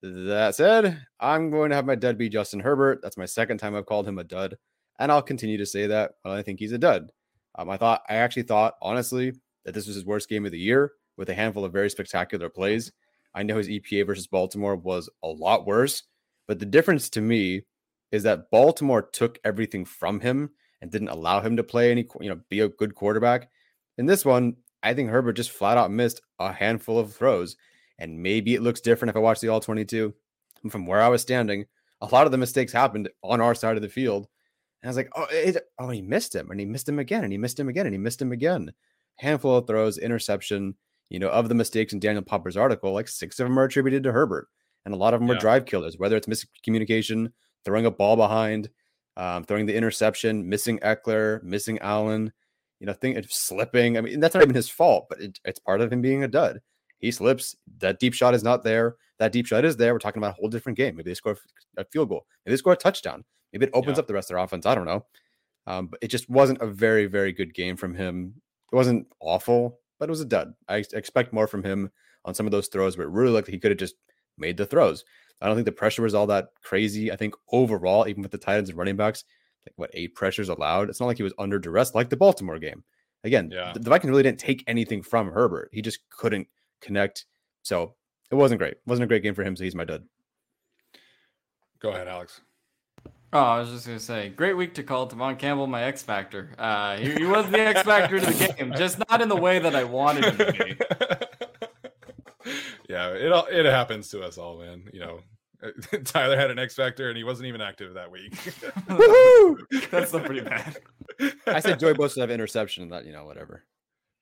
That 0.04 0.56
said, 0.56 1.06
I'm 1.20 1.52
going 1.52 1.70
to 1.70 1.76
have 1.76 1.86
my 1.86 1.96
dud 1.96 2.18
be 2.18 2.30
Justin 2.30 2.60
Herbert. 2.60 3.02
That's 3.04 3.18
my 3.18 3.26
second 3.26 3.60
time 3.60 3.76
I've 3.76 3.86
called 3.86 4.08
him 4.08 4.18
a 4.18 4.24
dud. 4.24 4.58
And 5.00 5.12
I'll 5.12 5.22
continue 5.22 5.58
to 5.58 5.66
say 5.66 5.88
that. 5.88 6.14
I 6.26 6.42
think 6.42 6.60
he's 6.60 6.72
a 6.72 6.78
dud. 6.78 7.12
Um, 7.56 7.70
I 7.70 7.78
thought, 7.78 8.02
I 8.10 8.16
actually 8.16 8.44
thought, 8.44 8.76
honestly, 8.82 9.34
that 9.66 9.74
this 9.74 9.86
was 9.86 9.96
his 9.96 10.06
worst 10.06 10.30
game 10.30 10.46
of 10.46 10.52
the 10.52 10.60
year 10.60 10.94
with 11.18 11.30
a 11.30 11.34
handful 11.34 11.66
of 11.66 11.74
very 11.74 11.90
spectacular 11.90 12.50
plays. 12.50 12.92
I 13.36 13.44
know 13.44 13.58
his 13.58 13.68
EPA 13.68 14.08
versus 14.08 14.28
Baltimore 14.28 14.76
was 14.76 15.10
a 15.24 15.28
lot 15.28 15.66
worse, 15.66 16.04
but 16.48 16.60
the 16.60 16.66
difference 16.66 17.10
to 17.12 17.22
me 17.22 17.64
is 18.12 18.24
that 18.24 18.50
Baltimore 18.52 19.04
took 19.04 19.40
everything 19.44 19.86
from 19.86 20.20
him 20.20 20.50
and 20.82 20.92
didn't 20.92 21.10
allow 21.10 21.42
him 21.42 21.56
to 21.58 21.64
play 21.64 21.92
any, 21.92 22.08
you 22.20 22.30
know, 22.30 22.40
be 22.50 22.62
a 22.62 22.70
good 22.70 22.96
quarterback. 22.96 23.50
in 23.98 24.06
this 24.06 24.26
one, 24.26 24.56
I 24.84 24.94
think 24.94 25.10
Herbert 25.10 25.34
just 25.34 25.52
flat 25.52 25.78
out 25.78 25.92
missed 25.92 26.22
a 26.40 26.52
handful 26.52 26.98
of 26.98 27.14
throws. 27.14 27.56
And 28.02 28.22
maybe 28.22 28.56
it 28.56 28.64
looks 28.64 28.82
different 28.82 29.12
if 29.12 29.16
I 29.16 29.20
watch 29.20 29.40
the 29.40 29.50
all 29.50 29.60
22. 29.60 30.12
From 30.70 30.88
where 30.88 31.02
I 31.02 31.08
was 31.08 31.22
standing, 31.22 31.66
a 32.02 32.08
lot 32.08 32.26
of 32.26 32.32
the 32.32 32.38
mistakes 32.38 32.74
happened 32.74 33.10
on 33.24 33.42
our 33.42 33.54
side 33.54 33.76
of 33.76 33.84
the 33.84 33.90
field. 33.90 34.28
And 34.82 34.88
I 34.88 34.90
was 34.90 34.98
like, 34.98 35.12
oh, 35.16 35.28
it, 35.30 35.58
oh, 35.78 35.90
he 35.90 36.02
missed 36.02 36.36
him, 36.36 36.50
and 36.50 36.60
he 36.60 36.66
missed 36.66 36.90
him 36.90 36.98
again, 36.98 37.24
and 37.24 37.32
he 37.32 37.38
missed 37.38 37.60
him 37.60 37.70
again, 37.70 37.86
and 37.86 37.94
he 37.94 38.00
missed 38.00 38.22
him 38.22 38.32
again. 38.32 38.72
Handful 39.18 39.56
of 39.58 39.68
throws, 39.68 40.00
interception. 40.00 40.76
You 41.10 41.20
know, 41.20 41.30
of 41.30 41.50
the 41.50 41.56
mistakes 41.56 41.94
in 41.94 42.00
Daniel 42.00 42.24
Popper's 42.24 42.58
article, 42.58 42.94
like 42.94 43.08
six 43.08 43.40
of 43.40 43.46
them 43.46 43.60
are 43.60 43.66
attributed 43.66 44.04
to 44.04 44.12
Herbert, 44.12 44.48
and 44.86 44.94
a 44.94 44.98
lot 44.98 45.14
of 45.14 45.20
them 45.20 45.28
yeah. 45.28 45.36
were 45.36 45.40
drive 45.40 45.66
killers. 45.66 45.98
Whether 45.98 46.16
it's 46.16 46.28
miscommunication, 46.28 47.32
throwing 47.66 47.86
a 47.86 47.92
ball 47.92 48.16
behind, 48.16 48.70
um, 49.18 49.44
throwing 49.44 49.66
the 49.68 49.76
interception, 49.76 50.48
missing 50.48 50.80
Ekeler, 50.80 51.44
missing 51.44 51.78
Allen, 51.80 52.32
you 52.80 52.88
know, 52.88 52.94
thing 52.94 53.22
slipping. 53.30 53.98
I 53.98 54.02
mean, 54.02 54.20
that's 54.20 54.34
not 54.34 54.44
even 54.44 54.56
his 54.56 54.70
fault, 54.70 55.08
but 55.10 55.22
it, 55.22 55.40
it's 55.46 55.60
part 55.60 55.82
of 55.82 55.92
him 55.92 56.02
being 56.02 56.24
a 56.24 56.28
dud. 56.28 56.62
He 57.02 57.12
slips. 57.12 57.56
That 57.80 58.00
deep 58.00 58.14
shot 58.14 58.34
is 58.34 58.44
not 58.44 58.64
there. 58.64 58.96
That 59.20 59.32
deep 59.32 59.48
shot 59.48 59.66
is 59.66 59.76
there. 59.76 59.94
We're 59.94 60.00
talking 60.00 60.22
about 60.22 60.38
a 60.38 60.40
whole 60.40 60.50
different 60.50 60.78
game. 60.78 60.96
Maybe 60.96 61.10
they 61.10 61.16
score 61.16 61.36
a 61.78 61.84
field 61.86 62.10
goal. 62.10 62.26
Maybe 62.46 62.54
they 62.54 62.58
score 62.58 62.74
a 62.74 62.78
touchdown. 62.78 63.24
Maybe 63.52 63.66
it 63.66 63.72
opens 63.74 63.98
yeah. 63.98 64.02
up 64.02 64.08
the 64.08 64.14
rest 64.14 64.30
of 64.32 64.36
their 64.36 64.44
offense. 64.44 64.66
I 64.66 64.76
don't 64.76 64.86
know. 64.86 65.06
Um, 65.68 65.88
but 65.88 66.00
it 66.02 66.08
just 66.08 66.30
wasn't 66.30 66.62
a 66.62 66.68
very, 66.68 67.06
very 67.06 67.34
good 67.34 67.54
game 67.54 67.76
from 67.76 67.94
him. 67.94 68.36
It 68.72 68.76
wasn't 68.76 69.08
awful, 69.20 69.80
but 70.00 70.10
it 70.10 70.12
was 70.12 70.22
a 70.22 70.26
dud. 70.26 70.54
I 70.70 70.84
expect 70.94 71.34
more 71.34 71.48
from 71.48 71.64
him 71.64 71.92
on 72.26 72.34
some 72.34 72.46
of 72.46 72.52
those 72.52 72.68
throws, 72.68 72.96
but 72.96 73.04
it 73.04 73.10
really 73.10 73.32
looked 73.32 73.48
like 73.48 73.54
he 73.54 73.60
could 73.60 73.72
have 73.72 73.78
just 73.78 73.96
made 74.38 74.58
the 74.58 74.66
throws. 74.66 75.04
I 75.42 75.48
don't 75.48 75.56
think 75.56 75.66
the 75.66 75.72
pressure 75.72 76.04
was 76.04 76.14
all 76.14 76.28
that 76.28 76.50
crazy. 76.64 77.12
I 77.12 77.16
think 77.16 77.36
overall, 77.52 78.08
even 78.08 78.22
with 78.22 78.32
the 78.32 78.38
Titans 78.38 78.70
and 78.70 78.78
running 78.78 78.96
backs, 78.96 79.24
like 79.66 79.74
what 79.76 79.92
eight 79.94 80.16
pressures 80.16 80.50
allowed. 80.50 80.90
It's 80.90 81.00
not 81.00 81.08
like 81.08 81.18
he 81.18 81.24
was 81.24 81.34
under 81.38 81.60
duress 81.60 81.96
like 81.96 82.10
the 82.10 82.18
Baltimore 82.18 82.60
game. 82.60 82.84
Again, 83.24 83.50
yeah. 83.52 83.74
the 83.74 83.90
Vikings 83.90 84.10
really 84.10 84.24
didn't 84.24 84.40
take 84.40 84.64
anything 84.68 85.04
from 85.04 85.32
Herbert. 85.32 85.70
He 85.72 85.82
just 85.82 86.00
couldn't 86.10 86.48
connect. 86.82 87.26
So 87.64 87.96
it 88.32 88.36
wasn't 88.36 88.60
great. 88.60 88.74
It 88.74 88.82
wasn't 88.86 89.06
a 89.06 89.08
great 89.08 89.24
game 89.24 89.36
for 89.36 89.44
him. 89.44 89.56
So 89.56 89.64
he's 89.64 89.76
my 89.76 89.86
dud. 89.86 90.04
Go 91.80 91.92
ahead, 91.92 92.08
Alex. 92.08 92.42
Oh, 93.34 93.40
I 93.40 93.60
was 93.60 93.70
just 93.70 93.88
gonna 93.88 94.00
say, 94.00 94.28
great 94.30 94.56
week 94.56 94.74
to 94.74 94.84
call 94.84 95.08
Tevaughn 95.08 95.40
Campbell 95.40 95.66
my 95.66 95.84
X 95.84 96.04
factor. 96.04 96.50
Uh, 96.58 96.98
he, 96.98 97.14
he 97.14 97.26
was 97.26 97.50
the 97.50 97.62
X 97.62 97.84
factor 97.84 98.20
to 98.20 98.26
the 98.26 98.54
game, 98.58 98.74
just 98.76 99.00
not 99.10 99.22
in 99.22 99.30
the 99.30 99.38
way 99.38 99.58
that 99.58 99.74
I 99.74 99.86
wanted 99.86 100.26
him 100.26 100.38
to 100.38 100.52
be. 100.52 100.78
Yeah, 102.92 103.12
it 103.12 103.32
all, 103.32 103.46
it 103.50 103.66
happens 103.66 104.10
to 104.10 104.22
us 104.22 104.38
all, 104.38 104.60
man. 104.60 104.84
You 104.92 105.00
know, 105.00 105.20
Tyler 106.04 106.36
had 106.36 106.52
an 106.52 106.60
X 106.60 106.76
Factor 106.76 107.08
and 107.08 107.18
he 107.18 107.24
wasn't 107.24 107.48
even 107.48 107.62
active 107.62 107.94
that 107.94 108.12
week. 108.12 108.34
Woohoo! 108.34 109.90
That's 109.92 110.10
still 110.10 110.20
pretty 110.20 110.42
bad. 110.42 110.76
I 111.48 111.62
said 111.62 111.80
Joey 111.80 111.94
Bosa 111.94 112.20
have 112.20 112.30
interception, 112.30 112.90
that 112.90 113.06
you 113.06 113.14
know, 113.14 113.24
whatever. 113.24 113.64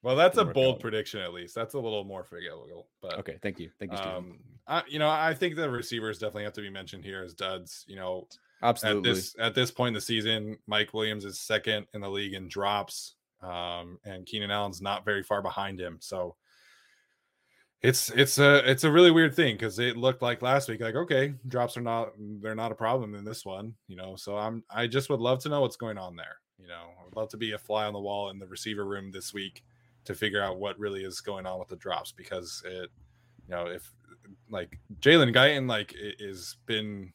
Well, 0.02 0.16
that's 0.16 0.38
a 0.38 0.45
bold 0.45 0.76
out. 0.76 0.82
prediction 0.82 1.20
at 1.20 1.34
least. 1.34 1.54
That's 1.54 1.74
a 1.74 1.80
little 1.80 2.06
more 2.06 2.24
forgettable. 2.24 2.88
But 3.02 3.20
okay, 3.20 3.38
thank 3.41 3.60
you, 3.60 3.70
thank 3.80 3.91
you. 3.91 3.97
Um, 3.97 4.39
I, 4.68 4.84
you 4.88 4.97
know, 4.97 5.10
I 5.10 5.34
think 5.34 5.56
the 5.56 5.70
receivers 5.70 6.20
definitely 6.20 6.45
have 6.45 6.54
to 6.54 6.62
be 6.62 6.70
mentioned 6.70 7.04
here 7.04 7.22
as 7.22 7.34
duds. 7.34 7.84
You 7.88 7.97
know, 7.97 8.28
absolutely. 8.64 9.10
At 9.10 9.16
this 9.16 9.36
at 9.39 9.56
this 9.56 9.72
point 9.72 9.89
in 9.89 9.93
the 9.95 10.02
season, 10.02 10.58
Mike 10.68 10.93
Williams 10.93 11.26
is 11.26 11.39
second 11.39 11.88
in 11.93 12.02
the 12.02 12.10
league 12.10 12.34
in 12.34 12.47
drops, 12.47 13.16
um, 13.41 14.00
and 14.06 14.26
Keenan 14.26 14.52
Allen's 14.52 14.82
not 14.82 15.04
very 15.04 15.24
far 15.24 15.41
behind 15.41 15.82
him. 15.82 15.97
So 16.00 16.36
it's 17.82 18.10
it's 18.12 18.38
a 18.39 18.70
it's 18.70 18.84
a 18.84 18.91
really 18.91 19.12
weird 19.12 19.36
thing 19.36 19.56
because 19.56 19.80
it 19.80 19.95
looked 19.95 20.22
like 20.22 20.41
last 20.41 20.68
week 20.68 20.82
like 20.82 20.95
okay 20.95 21.34
drops 21.47 21.78
are 21.78 21.82
not 21.82 22.12
they're 22.41 22.56
not 22.56 22.74
a 22.74 22.76
problem 22.76 23.16
in 23.16 23.24
this 23.24 23.45
one 23.45 23.74
you 23.88 23.95
know 23.95 24.18
so 24.18 24.36
i'm 24.38 24.64
i 24.70 24.86
just 24.86 25.10
would 25.10 25.22
love 25.22 25.39
to 25.39 25.47
know 25.47 25.62
what's 25.62 25.78
going 25.78 25.97
on 25.97 26.14
there 26.18 26.36
you 26.58 26.68
know 26.68 26.89
i 27.00 27.06
would 27.06 27.16
love 27.16 27.30
to 27.30 27.38
be 27.38 27.54
a 27.54 27.58
fly 27.58 27.86
on 27.86 27.93
the 27.93 28.00
wall 28.00 28.32
in 28.32 28.38
the 28.38 28.47
receiver 28.47 28.84
room 28.84 29.12
this 29.12 29.34
week 29.34 29.64
to 30.10 30.16
figure 30.16 30.41
out 30.41 30.60
what 30.60 30.78
really 30.78 31.03
is 31.03 31.22
going 31.22 31.45
on 31.45 31.60
with 31.60 31.70
the 31.70 31.76
drops 31.78 32.12
because 32.12 32.62
it 32.66 32.89
you 33.47 33.55
know 33.55 33.68
if 33.68 33.93
like 34.49 34.78
jalen 34.99 35.34
guyton 35.34 35.68
like 35.68 35.93
is 35.95 36.57
been 36.66 37.12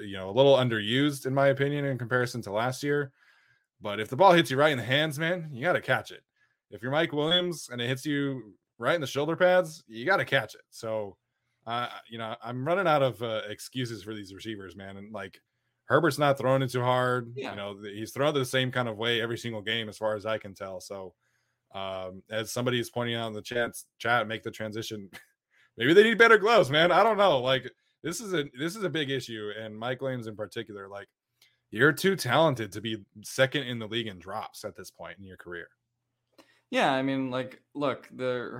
you 0.00 0.16
know 0.16 0.28
a 0.28 0.32
little 0.32 0.56
underused 0.56 1.26
in 1.26 1.34
my 1.34 1.48
opinion 1.48 1.84
in 1.84 1.96
comparison 1.96 2.42
to 2.42 2.52
last 2.52 2.82
year 2.82 3.12
but 3.80 4.00
if 4.00 4.08
the 4.08 4.16
ball 4.16 4.32
hits 4.32 4.50
you 4.50 4.56
right 4.56 4.72
in 4.72 4.78
the 4.78 4.84
hands 4.84 5.18
man 5.18 5.48
you 5.52 5.62
got 5.62 5.74
to 5.74 5.80
catch 5.80 6.10
it 6.10 6.22
if 6.70 6.82
you're 6.82 6.90
mike 6.90 7.12
williams 7.12 7.68
and 7.70 7.80
it 7.80 7.86
hits 7.86 8.04
you 8.04 8.54
right 8.78 8.94
in 8.94 9.00
the 9.00 9.06
shoulder 9.06 9.36
pads, 9.36 9.82
you 9.86 10.06
got 10.06 10.18
to 10.18 10.24
catch 10.24 10.54
it. 10.54 10.62
So, 10.70 11.16
uh, 11.66 11.88
you 12.08 12.18
know, 12.18 12.34
I'm 12.42 12.66
running 12.66 12.86
out 12.86 13.02
of 13.02 13.20
uh, 13.22 13.42
excuses 13.48 14.02
for 14.02 14.14
these 14.14 14.32
receivers, 14.32 14.76
man. 14.76 14.96
And 14.96 15.12
like 15.12 15.40
Herbert's 15.84 16.18
not 16.18 16.38
throwing 16.38 16.62
it 16.62 16.70
too 16.70 16.82
hard. 16.82 17.32
Yeah. 17.36 17.50
You 17.50 17.56
know, 17.56 17.76
he's 17.82 18.12
throwing 18.12 18.34
it 18.34 18.38
the 18.38 18.44
same 18.44 18.70
kind 18.70 18.88
of 18.88 18.96
way 18.96 19.20
every 19.20 19.38
single 19.38 19.62
game, 19.62 19.88
as 19.88 19.98
far 19.98 20.14
as 20.14 20.24
I 20.24 20.38
can 20.38 20.54
tell. 20.54 20.80
So, 20.80 21.14
um, 21.74 22.22
as 22.30 22.52
somebody 22.52 22.80
is 22.80 22.90
pointing 22.90 23.14
out 23.14 23.28
in 23.28 23.32
the 23.32 23.42
chat, 23.42 23.72
chat, 23.98 24.28
make 24.28 24.42
the 24.42 24.50
transition. 24.50 25.10
Maybe 25.76 25.94
they 25.94 26.02
need 26.02 26.18
better 26.18 26.38
gloves, 26.38 26.70
man. 26.70 26.90
I 26.90 27.02
don't 27.02 27.18
know. 27.18 27.38
Like 27.38 27.70
this 28.02 28.20
is 28.20 28.34
a 28.34 28.44
this 28.58 28.76
is 28.76 28.84
a 28.84 28.90
big 28.90 29.10
issue, 29.10 29.50
and 29.58 29.78
Mike 29.78 30.00
Williams 30.00 30.26
in 30.26 30.36
particular. 30.36 30.88
Like 30.88 31.08
you're 31.70 31.92
too 31.92 32.16
talented 32.16 32.72
to 32.72 32.80
be 32.80 33.04
second 33.22 33.64
in 33.64 33.78
the 33.78 33.86
league 33.86 34.06
in 34.06 34.18
drops 34.18 34.64
at 34.64 34.76
this 34.76 34.90
point 34.90 35.18
in 35.18 35.24
your 35.24 35.36
career. 35.36 35.68
Yeah, 36.70 36.92
I 36.92 37.02
mean, 37.02 37.30
like, 37.30 37.60
look, 37.74 38.08
the 38.14 38.50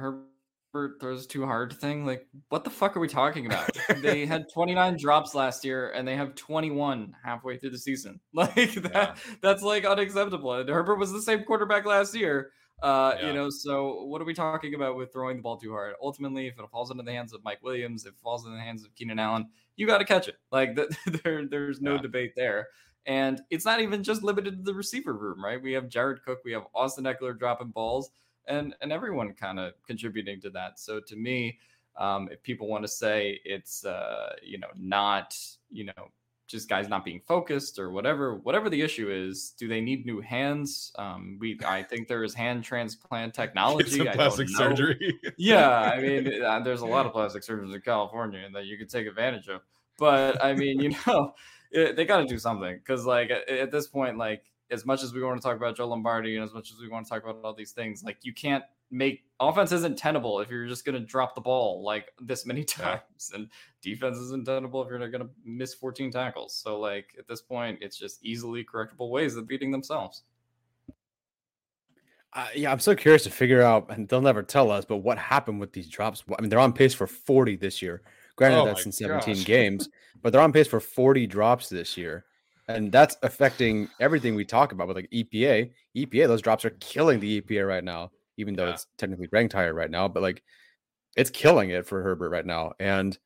Herbert 0.74 1.00
throws 1.00 1.26
too 1.26 1.44
hard 1.44 1.72
thing. 1.74 2.06
Like, 2.06 2.26
what 2.48 2.64
the 2.64 2.70
fuck 2.70 2.96
are 2.96 3.00
we 3.00 3.08
talking 3.08 3.46
about? 3.46 3.70
they 4.02 4.24
had 4.24 4.46
29 4.52 4.96
drops 4.98 5.34
last 5.34 5.64
year, 5.64 5.90
and 5.90 6.06
they 6.06 6.16
have 6.16 6.34
21 6.34 7.14
halfway 7.22 7.58
through 7.58 7.70
the 7.70 7.78
season. 7.78 8.20
Like 8.34 8.54
that, 8.54 8.92
yeah. 8.92 9.14
that's 9.42 9.62
like 9.62 9.84
unacceptable. 9.84 10.54
And 10.54 10.68
Herbert 10.68 10.98
was 10.98 11.12
the 11.12 11.22
same 11.22 11.44
quarterback 11.44 11.84
last 11.84 12.14
year. 12.14 12.50
Uh, 12.82 13.16
yeah. 13.18 13.26
you 13.26 13.32
know, 13.32 13.50
so 13.50 14.04
what 14.04 14.22
are 14.22 14.24
we 14.24 14.34
talking 14.34 14.74
about 14.74 14.96
with 14.96 15.12
throwing 15.12 15.36
the 15.36 15.42
ball 15.42 15.56
too 15.56 15.72
hard? 15.72 15.94
Ultimately, 16.00 16.46
if 16.46 16.58
it 16.58 16.70
falls 16.70 16.90
into 16.90 17.02
the 17.02 17.12
hands 17.12 17.32
of 17.32 17.42
Mike 17.42 17.62
Williams, 17.62 18.04
if 18.04 18.12
it 18.12 18.20
falls 18.22 18.46
in 18.46 18.52
the 18.52 18.60
hands 18.60 18.84
of 18.84 18.94
Keenan 18.94 19.18
Allen, 19.18 19.48
you 19.76 19.86
got 19.86 19.98
to 19.98 20.04
catch 20.04 20.28
it. 20.28 20.36
Like 20.52 20.74
the, 20.76 20.94
there, 21.24 21.46
there's 21.46 21.80
no 21.80 21.94
yeah. 21.94 22.02
debate 22.02 22.34
there. 22.36 22.68
And 23.06 23.40
it's 23.50 23.64
not 23.64 23.80
even 23.80 24.02
just 24.02 24.22
limited 24.22 24.58
to 24.58 24.62
the 24.62 24.74
receiver 24.74 25.14
room, 25.14 25.42
right? 25.42 25.60
We 25.60 25.72
have 25.72 25.88
Jared 25.88 26.22
Cook, 26.22 26.40
we 26.44 26.52
have 26.52 26.64
Austin 26.74 27.04
Ekeler 27.04 27.38
dropping 27.38 27.68
balls, 27.68 28.10
and 28.46 28.74
and 28.80 28.92
everyone 28.92 29.32
kind 29.32 29.58
of 29.58 29.72
contributing 29.86 30.40
to 30.42 30.50
that. 30.50 30.78
So 30.78 31.00
to 31.00 31.16
me, 31.16 31.58
um, 31.96 32.28
if 32.30 32.42
people 32.42 32.68
want 32.68 32.84
to 32.84 32.88
say 32.88 33.40
it's 33.44 33.84
uh, 33.84 34.34
you 34.42 34.58
know 34.58 34.68
not 34.76 35.36
you 35.70 35.84
know 35.84 36.10
just 36.48 36.68
guys 36.68 36.88
not 36.88 37.04
being 37.04 37.20
focused 37.26 37.78
or 37.78 37.90
whatever 37.90 38.36
whatever 38.36 38.68
the 38.70 38.80
issue 38.80 39.10
is 39.10 39.50
do 39.58 39.68
they 39.68 39.80
need 39.80 40.06
new 40.06 40.20
hands? 40.20 40.92
Um 40.98 41.36
we 41.40 41.58
i 41.64 41.82
think 41.82 42.08
there 42.08 42.24
is 42.24 42.34
hand 42.34 42.64
transplant 42.64 43.34
technology 43.42 44.04
plastic 44.04 44.48
surgery. 44.48 45.20
Yeah 45.36 45.80
i 45.94 46.00
mean 46.00 46.42
uh, 46.42 46.60
there's 46.60 46.80
a 46.80 46.86
lot 46.86 47.06
of 47.06 47.12
plastic 47.12 47.44
surgeons 47.44 47.74
in 47.74 47.80
california 47.82 48.48
that 48.54 48.64
you 48.64 48.76
could 48.76 48.88
take 48.88 49.06
advantage 49.06 49.48
of. 49.48 49.60
But 49.98 50.42
i 50.42 50.54
mean 50.54 50.80
you 50.80 50.94
know 51.06 51.34
it, 51.70 51.96
they 51.96 52.04
got 52.04 52.18
to 52.18 52.26
do 52.26 52.38
something 52.38 52.76
because 52.76 53.04
like 53.04 53.30
at, 53.30 53.48
at, 53.48 53.70
this 53.70 53.86
point 53.86 54.16
like 54.16 54.42
as 54.70 54.84
much 54.84 55.02
as 55.02 55.12
we 55.12 55.22
want 55.22 55.40
to 55.40 55.46
talk 55.46 55.56
about 55.56 55.76
joe 55.76 55.86
lombardi 55.86 56.36
and 56.36 56.44
as 56.44 56.52
much 56.52 56.70
as 56.70 56.78
we 56.80 56.88
want 56.88 57.06
to 57.06 57.10
talk 57.10 57.22
about 57.22 57.38
all 57.42 57.54
these 57.54 57.72
things 57.72 58.02
like 58.02 58.18
you 58.22 58.32
can't 58.32 58.64
make 58.90 59.24
offense 59.40 59.72
isn't 59.72 59.98
tenable 59.98 60.40
if 60.40 60.50
you're 60.50 60.66
just 60.66 60.84
going 60.84 60.98
to 60.98 61.04
drop 61.04 61.34
the 61.34 61.40
ball 61.40 61.82
like 61.82 62.12
this 62.20 62.46
many 62.46 62.64
times 62.64 63.32
and 63.34 63.48
defense 63.82 64.16
isn't 64.18 64.46
tenable 64.46 64.82
if 64.82 64.88
you're 64.88 64.98
not 64.98 65.12
going 65.12 65.22
to 65.22 65.30
miss 65.44 65.74
14 65.74 66.10
tackles 66.10 66.54
so 66.54 66.78
like 66.78 67.14
at 67.18 67.26
this 67.26 67.40
point 67.40 67.78
it's 67.80 67.96
just 67.96 68.24
easily 68.24 68.64
correctable 68.64 69.10
ways 69.10 69.36
of 69.36 69.46
beating 69.46 69.70
themselves 69.70 70.22
uh, 72.34 72.46
yeah, 72.54 72.70
I'm 72.70 72.78
so 72.78 72.94
curious 72.94 73.22
to 73.24 73.30
figure 73.30 73.62
out, 73.62 73.86
and 73.88 74.06
they'll 74.06 74.20
never 74.20 74.42
tell 74.42 74.70
us, 74.70 74.84
but 74.84 74.98
what 74.98 75.16
happened 75.16 75.60
with 75.60 75.72
these 75.72 75.88
drops? 75.88 76.22
I 76.36 76.40
mean, 76.42 76.50
they're 76.50 76.58
on 76.58 76.74
pace 76.74 76.92
for 76.92 77.06
40 77.06 77.56
this 77.56 77.80
year. 77.80 78.02
Granted, 78.36 78.60
oh 78.60 78.66
that's 78.66 78.86
in 78.86 78.92
17 78.92 79.34
gosh. 79.34 79.44
games, 79.44 79.88
but 80.22 80.32
they're 80.32 80.42
on 80.42 80.52
pace 80.52 80.68
for 80.68 80.78
40 80.78 81.26
drops 81.26 81.68
this 81.68 81.96
year. 81.96 82.26
And 82.68 82.92
that's 82.92 83.16
affecting 83.22 83.88
everything 83.98 84.34
we 84.34 84.44
talk 84.44 84.72
about 84.72 84.88
with 84.88 84.96
like 84.96 85.10
EPA. 85.10 85.70
EPA, 85.96 86.26
those 86.26 86.42
drops 86.42 86.64
are 86.64 86.70
killing 86.70 87.18
the 87.18 87.40
EPA 87.40 87.66
right 87.66 87.82
now, 87.82 88.10
even 88.36 88.54
though 88.54 88.66
yeah. 88.66 88.74
it's 88.74 88.86
technically 88.98 89.28
ranked 89.32 89.54
higher 89.54 89.72
right 89.72 89.90
now, 89.90 90.06
but 90.06 90.22
like 90.22 90.42
it's 91.16 91.30
killing 91.30 91.70
it 91.70 91.86
for 91.86 92.02
Herbert 92.02 92.30
right 92.30 92.46
now. 92.46 92.72
And 92.78 93.18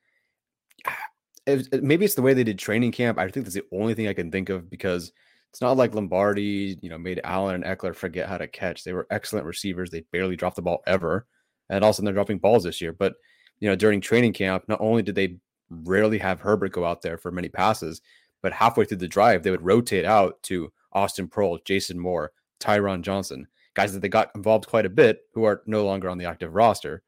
it, 1.47 1.69
it, 1.73 1.83
maybe 1.83 2.05
it's 2.05 2.15
the 2.15 2.23
way 2.23 2.35
they 2.35 2.45
did 2.45 2.59
training 2.59 2.93
camp. 2.93 3.19
I 3.19 3.29
think 3.29 3.45
that's 3.45 3.57
the 3.57 3.65
only 3.73 3.95
thing 3.95 4.07
I 4.07 4.15
can 4.15 4.31
think 4.31 4.49
of 4.49 4.71
because 4.71 5.13
it's 5.51 5.61
not 5.61 5.77
like 5.77 5.95
Lombardi, 5.95 6.79
you 6.81 6.89
know, 6.89 6.97
made 6.97 7.21
Allen 7.25 7.57
and 7.57 7.65
Ekeler 7.65 7.95
forget 7.95 8.29
how 8.29 8.39
to 8.39 8.47
catch. 8.47 8.85
They 8.85 8.93
were 8.93 9.09
excellent 9.11 9.45
receivers. 9.45 9.91
They 9.91 10.05
barely 10.13 10.37
dropped 10.37 10.57
the 10.57 10.63
ball 10.63 10.83
ever. 10.87 11.27
And 11.69 11.85
also 11.85 12.03
they're 12.03 12.15
dropping 12.15 12.39
balls 12.39 12.63
this 12.65 12.81
year. 12.81 12.93
But 12.93 13.15
you 13.59 13.69
know, 13.69 13.77
during 13.77 14.01
training 14.01 14.33
camp, 14.33 14.65
not 14.69 14.81
only 14.81 15.03
did 15.03 15.15
they 15.15 15.39
rarely 15.69 16.19
have 16.19 16.41
Herbert 16.41 16.73
go 16.73 16.85
out 16.85 17.03
there 17.03 17.19
for 17.19 17.31
many 17.31 17.49
passes, 17.49 18.01
but 18.43 18.53
halfway 18.53 18.85
through 18.85 18.99
the 18.99 19.09
drive, 19.09 19.43
they 19.43 19.51
would 19.51 19.65
rotate 19.65 20.05
out 20.05 20.43
to 20.45 20.73
Austin 20.93 21.29
Proehl, 21.29 21.65
Jason 21.65 21.99
Moore, 21.99 22.33
Tyron 22.61 23.03
Johnson, 23.03 23.47
guys 23.75 23.93
that 23.93 24.01
they 24.01 24.09
got 24.09 24.31
involved 24.35 24.67
quite 24.67 24.87
a 24.87 24.91
bit 24.91 25.21
who 25.33 25.45
are 25.45 25.63
no 25.67 25.85
longer 25.85 26.11
on 26.11 26.19
the 26.19 26.27
active 26.27 26.55
roster. 26.55 27.03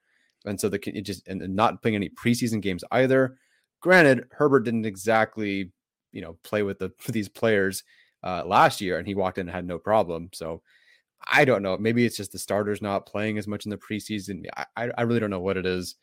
And 0.46 0.60
so 0.60 0.68
they 0.68 0.78
can 0.78 1.02
just 1.04 1.26
and 1.28 1.40
not 1.54 1.82
playing 1.82 1.96
any 1.96 2.10
preseason 2.10 2.60
games 2.60 2.84
either. 2.90 3.38
Granted, 3.80 4.26
Herbert 4.30 4.60
didn't 4.60 4.86
exactly, 4.86 5.72
you 6.12 6.22
know, 6.22 6.38
play 6.44 6.62
with 6.62 6.78
the 6.78 6.92
these 7.08 7.28
players 7.28 7.82
uh, 8.22 8.44
last 8.46 8.80
year, 8.80 8.98
and 8.98 9.06
he 9.06 9.14
walked 9.14 9.38
in 9.38 9.48
and 9.48 9.54
had 9.54 9.66
no 9.66 9.78
problem. 9.78 10.30
So 10.32 10.62
I 11.26 11.44
don't 11.44 11.62
know. 11.62 11.76
Maybe 11.78 12.04
it's 12.04 12.16
just 12.16 12.32
the 12.32 12.38
starters 12.38 12.82
not 12.82 13.06
playing 13.06 13.38
as 13.38 13.46
much 13.46 13.64
in 13.64 13.70
the 13.70 13.78
preseason. 13.78 14.44
I, 14.76 14.90
I 14.96 15.02
really 15.02 15.20
don't 15.20 15.30
know 15.30 15.40
what 15.40 15.56
it 15.56 15.66
is. 15.66 15.96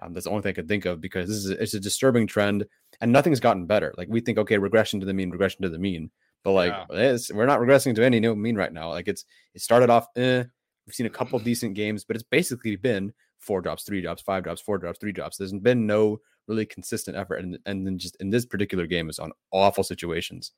Um, 0.00 0.12
that's 0.12 0.24
the 0.24 0.30
only 0.30 0.42
thing 0.42 0.50
I 0.50 0.54
could 0.54 0.68
think 0.68 0.84
of 0.84 1.00
because 1.00 1.28
this 1.28 1.36
is 1.38 1.50
a, 1.50 1.62
it's 1.62 1.74
a 1.74 1.80
disturbing 1.80 2.26
trend 2.26 2.66
and 3.00 3.12
nothing's 3.12 3.40
gotten 3.40 3.66
better. 3.66 3.94
Like 3.96 4.08
we 4.10 4.20
think, 4.20 4.38
okay, 4.38 4.58
regression 4.58 5.00
to 5.00 5.06
the 5.06 5.14
mean, 5.14 5.30
regression 5.30 5.62
to 5.62 5.68
the 5.68 5.78
mean, 5.78 6.10
but 6.44 6.52
like 6.52 6.72
yeah. 6.90 7.16
we're 7.32 7.46
not 7.46 7.60
regressing 7.60 7.94
to 7.96 8.04
any 8.04 8.20
new 8.20 8.34
mean 8.34 8.56
right 8.56 8.72
now. 8.72 8.90
Like 8.90 9.08
it's 9.08 9.24
it 9.54 9.62
started 9.62 9.90
off. 9.90 10.06
Eh, 10.16 10.44
we've 10.86 10.94
seen 10.94 11.06
a 11.06 11.10
couple 11.10 11.38
decent 11.44 11.74
games, 11.74 12.04
but 12.04 12.16
it's 12.16 12.24
basically 12.28 12.76
been 12.76 13.12
four 13.38 13.60
drops, 13.60 13.84
three 13.84 14.00
drops, 14.00 14.22
five 14.22 14.44
drops, 14.44 14.60
four 14.60 14.78
drops, 14.78 14.98
three 14.98 15.12
drops. 15.12 15.36
There's 15.36 15.52
been 15.52 15.86
no 15.86 16.20
really 16.46 16.66
consistent 16.66 17.16
effort, 17.16 17.36
and 17.36 17.58
and 17.66 17.86
then 17.86 17.98
just 17.98 18.16
in 18.20 18.30
this 18.30 18.46
particular 18.46 18.86
game 18.86 19.08
is 19.08 19.18
on 19.18 19.32
awful 19.52 19.84
situations. 19.84 20.52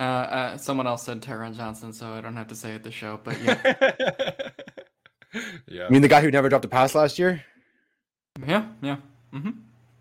Uh, 0.00 0.02
uh, 0.02 0.56
someone 0.56 0.86
else 0.86 1.02
said 1.04 1.20
Tyron 1.20 1.56
Johnson, 1.56 1.92
so 1.92 2.12
I 2.12 2.20
don't 2.20 2.36
have 2.36 2.48
to 2.48 2.54
say 2.54 2.72
it 2.72 2.82
the 2.82 2.90
show, 2.90 3.20
but 3.22 3.40
yeah. 3.42 3.60
yeah. 5.68 5.86
I 5.86 5.90
mean 5.90 6.02
the 6.02 6.08
guy 6.08 6.20
who 6.20 6.30
never 6.30 6.48
dropped 6.48 6.64
a 6.64 6.68
pass 6.68 6.94
last 6.94 7.18
year? 7.18 7.44
Yeah, 8.46 8.66
yeah. 8.80 8.96
Mm-hmm. 9.32 9.50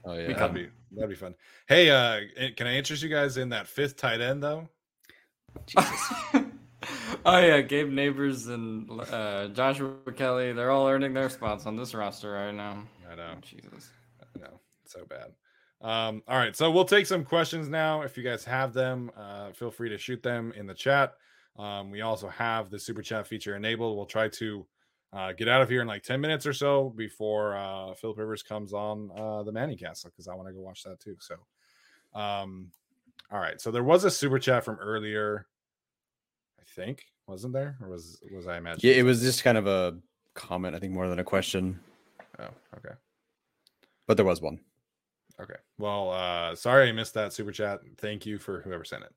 Oh 0.06 0.14
yeah, 0.14 0.34
that'd 0.34 0.54
be 0.54 0.70
that'd 0.92 1.10
be 1.10 1.16
fun. 1.16 1.36
Hey, 1.68 1.90
uh, 1.90 2.22
eh, 2.38 2.50
can 2.56 2.68
I 2.68 2.76
interest 2.76 3.04
you 3.04 3.10
guys 3.10 3.38
in 3.38 3.50
that 3.50 3.68
fifth 3.68 3.98
tight 3.98 4.22
end 4.22 4.42
though? 4.42 4.68
Jesus. 5.66 6.14
oh 7.26 7.38
yeah, 7.40 7.62
Gabe 7.62 7.90
Nabers 7.90 8.48
and 8.48 8.90
uh, 9.12 9.48
Joshua 9.50 9.96
Kelley, 10.16 10.54
they're 10.54 10.72
all 10.72 10.88
earning 10.88 11.14
their 11.14 11.30
spots 11.30 11.66
on 11.66 11.76
this 11.76 11.94
roster 11.94 12.32
right 12.32 12.54
now. 12.54 12.84
I 13.10 13.16
know. 13.16 13.34
Jesus. 13.42 13.90
I 14.22 14.40
know. 14.40 14.60
so 14.86 15.06
bad. 15.06 15.34
Um, 15.82 16.22
all 16.28 16.38
right, 16.38 16.56
so 16.56 16.70
we'll 16.70 16.86
take 16.86 17.08
some 17.08 17.26
questions 17.26 17.68
now. 17.68 18.02
If 18.02 18.16
you 18.16 18.24
guys 18.24 18.46
have 18.46 18.72
them, 18.72 19.12
uh, 19.18 19.52
feel 19.52 19.72
free 19.72 19.90
to 19.90 19.98
shoot 19.98 20.22
them 20.22 20.54
in 20.56 20.68
the 20.68 20.76
chat. 20.76 21.16
Um, 21.58 21.92
we 21.92 22.02
also 22.02 22.30
have 22.30 22.70
the 22.70 22.80
super 22.80 23.02
chat 23.02 23.28
feature 23.28 23.56
enabled. 23.56 23.98
We'll 23.98 24.06
try 24.06 24.30
to 24.30 24.66
uh, 25.14 25.34
get 25.34 25.48
out 25.48 25.62
of 25.62 25.70
here 25.70 25.82
in 25.82 25.88
like 25.88 26.04
10 26.04 26.22
minutes 26.22 26.46
or 26.46 26.54
so 26.54 26.90
before 26.96 27.56
uh, 27.56 27.94
Philip 27.96 28.18
Rivers 28.18 28.44
comes 28.44 28.74
on 28.74 29.12
uh, 29.16 29.44
the 29.44 29.52
ManningCast 29.52 30.06
because 30.06 30.28
I 30.28 30.36
want 30.36 30.48
to 30.48 30.54
go 30.54 30.62
watch 30.62 30.84
that 30.84 31.00
too. 31.00 31.18
So, 31.20 31.36
um, 32.20 32.72
all 33.32 33.40
right. 33.40 33.60
So 33.60 33.72
there 33.72 33.84
was 33.84 34.06
a 34.06 34.12
super 34.12 34.40
chat 34.40 34.64
from 34.64 34.78
earlier, 34.80 35.48
I 36.60 36.64
think, 36.76 37.06
wasn't 37.28 37.54
there, 37.54 37.78
or 37.82 37.90
was 37.90 38.22
was 38.34 38.48
I 38.48 38.58
imagining? 38.58 38.94
Yeah, 38.94 39.00
it 39.00 39.04
was 39.04 39.22
just 39.22 39.44
kind 39.44 39.58
of 39.58 39.68
a 39.68 39.98
comment, 40.34 40.76
I 40.76 40.80
think, 40.80 40.94
more 40.94 41.10
than 41.10 41.20
a 41.20 41.24
question. 41.24 41.80
Oh, 42.40 42.50
okay. 42.78 42.96
But 44.08 44.18
there 44.18 44.26
was 44.26 44.42
one. 44.42 44.60
Okay. 45.42 45.56
Well, 45.78 46.12
uh 46.12 46.56
sorry 46.56 46.88
I 46.88 46.92
missed 46.92 47.16
that 47.16 47.34
super 47.34 47.52
chat. 47.52 47.80
Thank 47.98 48.26
you 48.26 48.38
for 48.38 48.62
whoever 48.62 48.86
sent 48.86 49.04
it. 49.04 49.14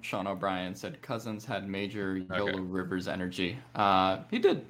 Sean 0.00 0.26
O'Brien 0.26 0.74
said 0.74 1.00
Cousins 1.02 1.44
had 1.44 1.68
major 1.68 2.18
YOLO 2.18 2.50
okay. 2.50 2.60
Rivers 2.60 3.08
energy. 3.08 3.58
Uh 3.74 4.18
he 4.30 4.38
did. 4.38 4.64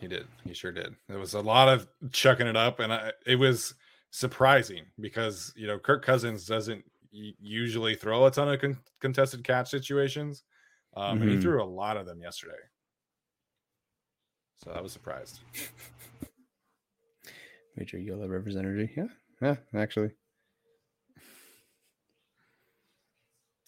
He 0.00 0.08
did. 0.08 0.26
He 0.44 0.54
sure 0.54 0.72
did. 0.72 0.94
There 1.08 1.18
was 1.18 1.34
a 1.34 1.40
lot 1.40 1.68
of 1.68 1.88
chucking 2.12 2.46
it 2.46 2.56
up, 2.56 2.80
and 2.80 2.92
I, 2.92 3.12
it 3.26 3.36
was 3.36 3.74
surprising 4.10 4.84
because 5.00 5.52
you 5.56 5.66
know 5.66 5.78
Kirk 5.78 6.04
Cousins 6.04 6.46
doesn't 6.46 6.84
usually 7.10 7.94
throw 7.94 8.26
a 8.26 8.30
ton 8.30 8.48
of 8.48 8.60
con- 8.60 8.78
contested 9.00 9.42
catch 9.42 9.70
situations, 9.70 10.44
um, 10.96 11.14
mm-hmm. 11.14 11.22
and 11.22 11.30
he 11.30 11.36
mm-hmm. 11.36 11.42
threw 11.42 11.62
a 11.62 11.64
lot 11.64 11.96
of 11.96 12.06
them 12.06 12.20
yesterday. 12.20 12.52
So 14.62 14.70
I 14.72 14.80
was 14.80 14.92
surprised. 14.92 15.40
Major 17.76 17.98
YOLO 17.98 18.26
Rivers 18.26 18.56
energy. 18.56 18.90
Yeah, 18.96 19.08
yeah, 19.40 19.56
actually. 19.74 20.10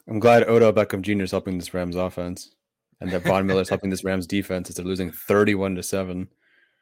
I'm 0.09 0.19
glad 0.19 0.49
Odell 0.49 0.73
Beckham 0.73 1.03
Jr. 1.03 1.23
is 1.23 1.31
helping 1.31 1.59
this 1.59 1.75
Rams 1.75 1.97
offense, 1.97 2.55
and 3.01 3.11
that 3.11 3.23
Von 3.23 3.47
Miller 3.47 3.61
is 3.61 3.69
helping 3.69 3.91
this 3.91 4.05
Rams 4.05 4.27
defense 4.27 4.71
as 4.71 4.77
they're 4.77 4.85
losing 4.85 5.11
31 5.11 5.75
to 5.75 5.83
seven. 5.83 6.29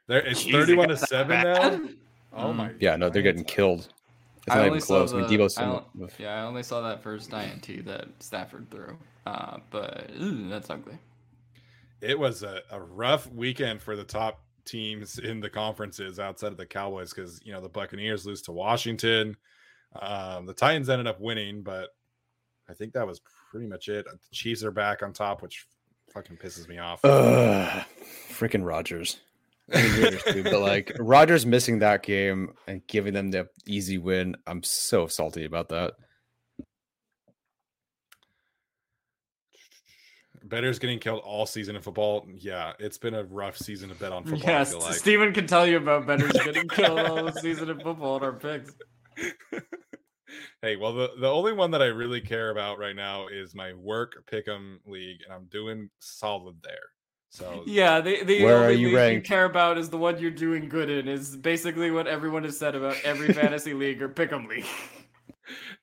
There, 0.07 0.25
it's 0.25 0.43
31 0.43 0.89
to 0.89 0.97
seven 0.97 1.43
now. 1.43 1.79
Oh 2.33 2.53
my! 2.53 2.71
Yeah, 2.79 2.97
no, 2.97 3.09
they're 3.09 3.23
getting 3.23 3.45
killed. 3.45 3.87
It's 4.45 4.55
I 4.55 4.59
not 4.59 4.67
even 4.67 4.81
close. 4.81 5.11
The, 5.11 5.17
I 5.17 5.21
mean, 5.21 5.29
Deebo's 5.29 5.57
I 5.57 5.81
yeah, 6.19 6.35
I 6.35 6.45
only 6.45 6.61
saw 6.61 6.81
that 6.81 7.01
first 7.01 7.33
INT 7.33 7.85
that 7.85 8.07
Stafford 8.19 8.69
threw, 8.69 8.95
uh, 9.25 9.57
but 9.71 10.11
ooh, 10.21 10.47
that's 10.47 10.69
ugly. 10.69 10.99
It 11.99 12.19
was 12.19 12.43
a, 12.43 12.61
a 12.69 12.79
rough 12.79 13.27
weekend 13.31 13.81
for 13.81 13.95
the 13.95 14.03
top 14.03 14.43
teams 14.65 15.17
in 15.17 15.39
the 15.39 15.49
conferences 15.49 16.19
outside 16.19 16.51
of 16.51 16.57
the 16.57 16.65
Cowboys 16.65 17.11
because 17.11 17.41
you 17.43 17.53
know 17.53 17.61
the 17.61 17.69
Buccaneers 17.69 18.25
lose 18.25 18.41
to 18.43 18.51
Washington. 18.51 19.35
Um, 19.99 20.45
the 20.45 20.53
Titans 20.53 20.89
ended 20.89 21.07
up 21.07 21.19
winning, 21.19 21.63
but 21.63 21.89
I 22.69 22.73
think 22.73 22.93
that 22.93 23.07
was 23.07 23.21
pretty 23.51 23.67
much 23.67 23.87
it. 23.87 24.05
The 24.05 24.17
Chiefs 24.31 24.63
are 24.63 24.71
back 24.71 25.03
on 25.03 25.13
top, 25.13 25.41
which 25.41 25.65
fucking 26.13 26.37
pisses 26.37 26.67
me 26.67 26.77
off. 26.77 27.03
Uh, 27.03 27.83
freaking 28.29 28.65
Rodgers. 28.65 29.19
I 29.73 29.81
mean, 29.83 30.17
too, 30.33 30.43
but 30.43 30.61
like 30.61 30.91
Rodgers 30.99 31.45
missing 31.45 31.79
that 31.79 32.03
game 32.03 32.53
and 32.67 32.85
giving 32.87 33.13
them 33.13 33.31
the 33.31 33.49
easy 33.65 33.97
win, 33.97 34.35
I'm 34.45 34.63
so 34.63 35.07
salty 35.07 35.45
about 35.45 35.69
that. 35.69 35.93
Betters 40.43 40.79
getting 40.79 40.99
killed 40.99 41.19
all 41.25 41.45
season 41.45 41.75
in 41.75 41.81
football. 41.81 42.25
Yeah, 42.37 42.71
it's 42.79 42.97
been 42.97 43.13
a 43.13 43.25
rough 43.25 43.57
season 43.57 43.89
to 43.89 43.95
bet 43.95 44.13
on 44.13 44.23
football. 44.23 44.49
Yes, 44.49 44.73
like. 44.73 44.93
Steven 44.93 45.33
can 45.33 45.45
tell 45.45 45.67
you 45.67 45.75
about 45.75 46.07
betters 46.07 46.31
getting 46.31 46.69
killed 46.69 46.99
all 46.99 47.31
season 47.41 47.69
in 47.69 47.79
football 47.81 48.17
in 48.17 48.23
our 48.23 48.33
picks. 48.33 48.73
hey, 50.61 50.75
well, 50.75 50.93
the, 50.93 51.09
the 51.19 51.29
only 51.29 51.53
one 51.53 51.71
that 51.71 51.81
I 51.81 51.87
really 51.87 52.21
care 52.21 52.49
about 52.49 52.79
right 52.79 52.95
now 52.95 53.27
is 53.27 53.55
my 53.55 53.73
work 53.73 54.23
pick'em 54.31 54.77
league, 54.85 55.19
and 55.25 55.33
I'm 55.33 55.45
doing 55.45 55.89
solid 55.99 56.57
there. 56.63 56.75
So 57.29 57.63
yeah, 57.65 57.99
the 57.99 58.23
the 58.23 58.43
Where 58.43 58.63
only 58.63 58.75
you 58.75 58.97
league 58.97 59.13
you 59.15 59.21
care 59.21 59.45
about 59.45 59.77
is 59.77 59.89
the 59.89 59.97
one 59.97 60.17
you're 60.17 60.31
doing 60.31 60.69
good 60.69 60.89
in. 60.89 61.07
Is 61.07 61.35
basically 61.35 61.91
what 61.91 62.07
everyone 62.07 62.43
has 62.45 62.57
said 62.57 62.73
about 62.73 62.95
every 63.03 63.33
fantasy 63.33 63.73
league 63.73 64.01
or 64.01 64.09
pick'em 64.09 64.47
league. 64.47 64.65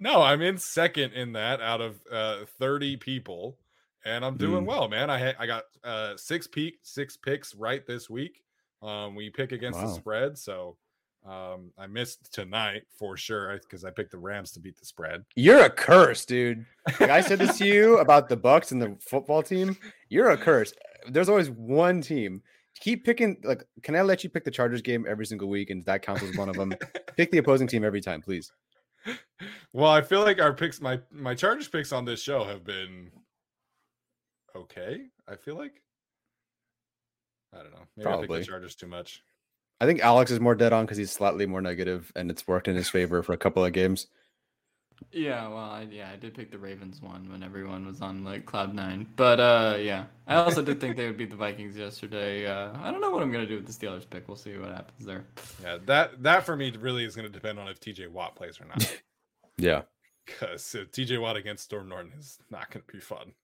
No, 0.00 0.22
I'm 0.22 0.42
in 0.42 0.58
second 0.58 1.12
in 1.12 1.32
that 1.32 1.60
out 1.60 1.80
of 1.80 2.00
uh, 2.10 2.44
30 2.58 2.96
people 2.96 3.58
and 4.04 4.24
I'm 4.24 4.36
doing 4.36 4.64
mm. 4.64 4.66
well, 4.66 4.88
man. 4.88 5.10
I 5.10 5.18
ha- 5.18 5.36
I 5.38 5.46
got 5.46 5.64
uh 5.82 6.16
six 6.16 6.46
peak 6.46 6.78
six 6.82 7.16
picks 7.16 7.54
right 7.54 7.86
this 7.86 8.10
week. 8.10 8.42
Um, 8.82 9.14
we 9.14 9.30
pick 9.30 9.52
against 9.52 9.78
wow. 9.78 9.86
the 9.86 9.94
spread, 9.94 10.38
so 10.38 10.76
um, 11.24 11.70
I 11.78 11.86
missed 11.86 12.32
tonight 12.32 12.82
for 12.98 13.16
sure 13.16 13.58
because 13.62 13.84
I 13.84 13.90
picked 13.90 14.10
the 14.10 14.18
Rams 14.18 14.52
to 14.52 14.60
beat 14.60 14.78
the 14.78 14.84
spread. 14.84 15.24
You're 15.36 15.64
a 15.64 15.70
curse, 15.70 16.24
dude. 16.26 16.66
Like 17.00 17.10
I 17.10 17.22
said 17.22 17.38
this 17.38 17.56
to 17.58 17.66
you 17.66 17.98
about 17.98 18.28
the 18.28 18.36
Bucks 18.36 18.72
and 18.72 18.82
the 18.82 18.96
football 19.00 19.42
team. 19.42 19.76
You're 20.10 20.30
a 20.30 20.36
curse. 20.36 20.74
There's 21.08 21.30
always 21.30 21.50
one 21.50 22.02
team. 22.02 22.42
Keep 22.80 23.04
picking. 23.04 23.38
Like, 23.42 23.64
can 23.82 23.96
I 23.96 24.02
let 24.02 24.22
you 24.22 24.28
pick 24.28 24.44
the 24.44 24.50
Chargers 24.50 24.82
game 24.82 25.06
every 25.08 25.24
single 25.24 25.48
week, 25.48 25.70
and 25.70 25.82
that 25.84 26.02
counts 26.02 26.22
as 26.22 26.36
one 26.36 26.48
of 26.48 26.56
them? 26.56 26.74
pick 27.16 27.30
the 27.30 27.38
opposing 27.38 27.68
team 27.68 27.84
every 27.84 28.00
time, 28.00 28.20
please. 28.20 28.52
Well, 29.72 29.90
I 29.90 30.02
feel 30.02 30.20
like 30.20 30.40
our 30.40 30.52
picks, 30.52 30.80
my 30.80 31.00
my 31.10 31.34
Chargers 31.34 31.68
picks 31.68 31.92
on 31.92 32.04
this 32.04 32.22
show 32.22 32.44
have 32.44 32.64
been 32.64 33.10
okay. 34.56 35.06
I 35.28 35.36
feel 35.36 35.56
like 35.56 35.80
I 37.54 37.58
don't 37.58 37.72
know. 37.72 37.86
Maybe 37.96 38.04
Probably. 38.04 38.24
I 38.24 38.28
think 38.28 38.46
the 38.46 38.50
Chargers 38.50 38.74
too 38.74 38.88
much. 38.88 39.22
I 39.84 39.86
think 39.86 40.00
Alex 40.00 40.30
is 40.30 40.40
more 40.40 40.54
dead 40.54 40.72
on 40.72 40.86
because 40.86 40.96
he's 40.96 41.12
slightly 41.12 41.44
more 41.44 41.60
negative, 41.60 42.10
and 42.16 42.30
it's 42.30 42.48
worked 42.48 42.68
in 42.68 42.74
his 42.74 42.88
favor 42.88 43.22
for 43.22 43.34
a 43.34 43.36
couple 43.36 43.62
of 43.62 43.74
games. 43.74 44.06
Yeah, 45.12 45.46
well, 45.48 45.58
I, 45.58 45.86
yeah, 45.90 46.08
I 46.10 46.16
did 46.16 46.32
pick 46.32 46.50
the 46.50 46.56
Ravens 46.56 47.02
one 47.02 47.30
when 47.30 47.42
everyone 47.42 47.86
was 47.86 48.00
on 48.00 48.24
like 48.24 48.46
cloud 48.46 48.72
nine, 48.72 49.06
but 49.14 49.40
uh, 49.40 49.76
yeah, 49.78 50.04
I 50.26 50.36
also 50.36 50.62
did 50.62 50.80
think 50.80 50.96
they 50.96 51.06
would 51.06 51.18
beat 51.18 51.28
the 51.28 51.36
Vikings 51.36 51.76
yesterday. 51.76 52.46
Uh, 52.46 52.70
I 52.82 52.90
don't 52.90 53.02
know 53.02 53.10
what 53.10 53.22
I'm 53.22 53.30
gonna 53.30 53.46
do 53.46 53.56
with 53.56 53.66
the 53.66 53.72
Steelers 53.72 54.08
pick. 54.08 54.26
We'll 54.26 54.38
see 54.38 54.56
what 54.56 54.70
happens 54.70 55.04
there. 55.04 55.26
Yeah, 55.62 55.76
that 55.84 56.22
that 56.22 56.46
for 56.46 56.56
me 56.56 56.72
really 56.78 57.04
is 57.04 57.14
gonna 57.14 57.28
depend 57.28 57.58
on 57.58 57.68
if 57.68 57.78
T.J. 57.78 58.06
Watt 58.06 58.36
plays 58.36 58.58
or 58.58 58.64
not. 58.64 59.00
yeah, 59.58 59.82
because 60.26 60.74
T.J. 60.92 61.18
Watt 61.18 61.36
against 61.36 61.64
Storm 61.64 61.90
Norton 61.90 62.12
is 62.18 62.38
not 62.50 62.70
gonna 62.70 62.84
be 62.90 63.00
fun. 63.00 63.34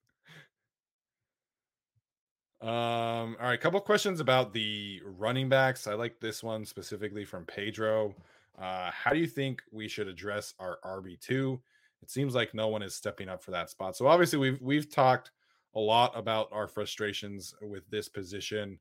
Um, 2.60 3.36
all 3.40 3.46
right, 3.46 3.54
a 3.54 3.58
couple 3.58 3.80
questions 3.80 4.20
about 4.20 4.52
the 4.52 5.00
running 5.04 5.48
backs. 5.48 5.86
I 5.86 5.94
like 5.94 6.20
this 6.20 6.42
one 6.42 6.64
specifically 6.66 7.24
from 7.24 7.46
Pedro. 7.46 8.14
Uh, 8.58 8.90
how 8.90 9.12
do 9.12 9.18
you 9.18 9.26
think 9.26 9.62
we 9.72 9.88
should 9.88 10.08
address 10.08 10.52
our 10.58 10.78
RB2? 10.84 11.58
It 12.02 12.10
seems 12.10 12.34
like 12.34 12.52
no 12.52 12.68
one 12.68 12.82
is 12.82 12.94
stepping 12.94 13.28
up 13.28 13.42
for 13.42 13.50
that 13.52 13.70
spot. 13.70 13.96
So 13.96 14.06
obviously 14.06 14.38
we've 14.38 14.60
we've 14.60 14.90
talked 14.90 15.30
a 15.74 15.80
lot 15.80 16.12
about 16.16 16.48
our 16.52 16.66
frustrations 16.66 17.54
with 17.62 17.88
this 17.90 18.08
position. 18.08 18.78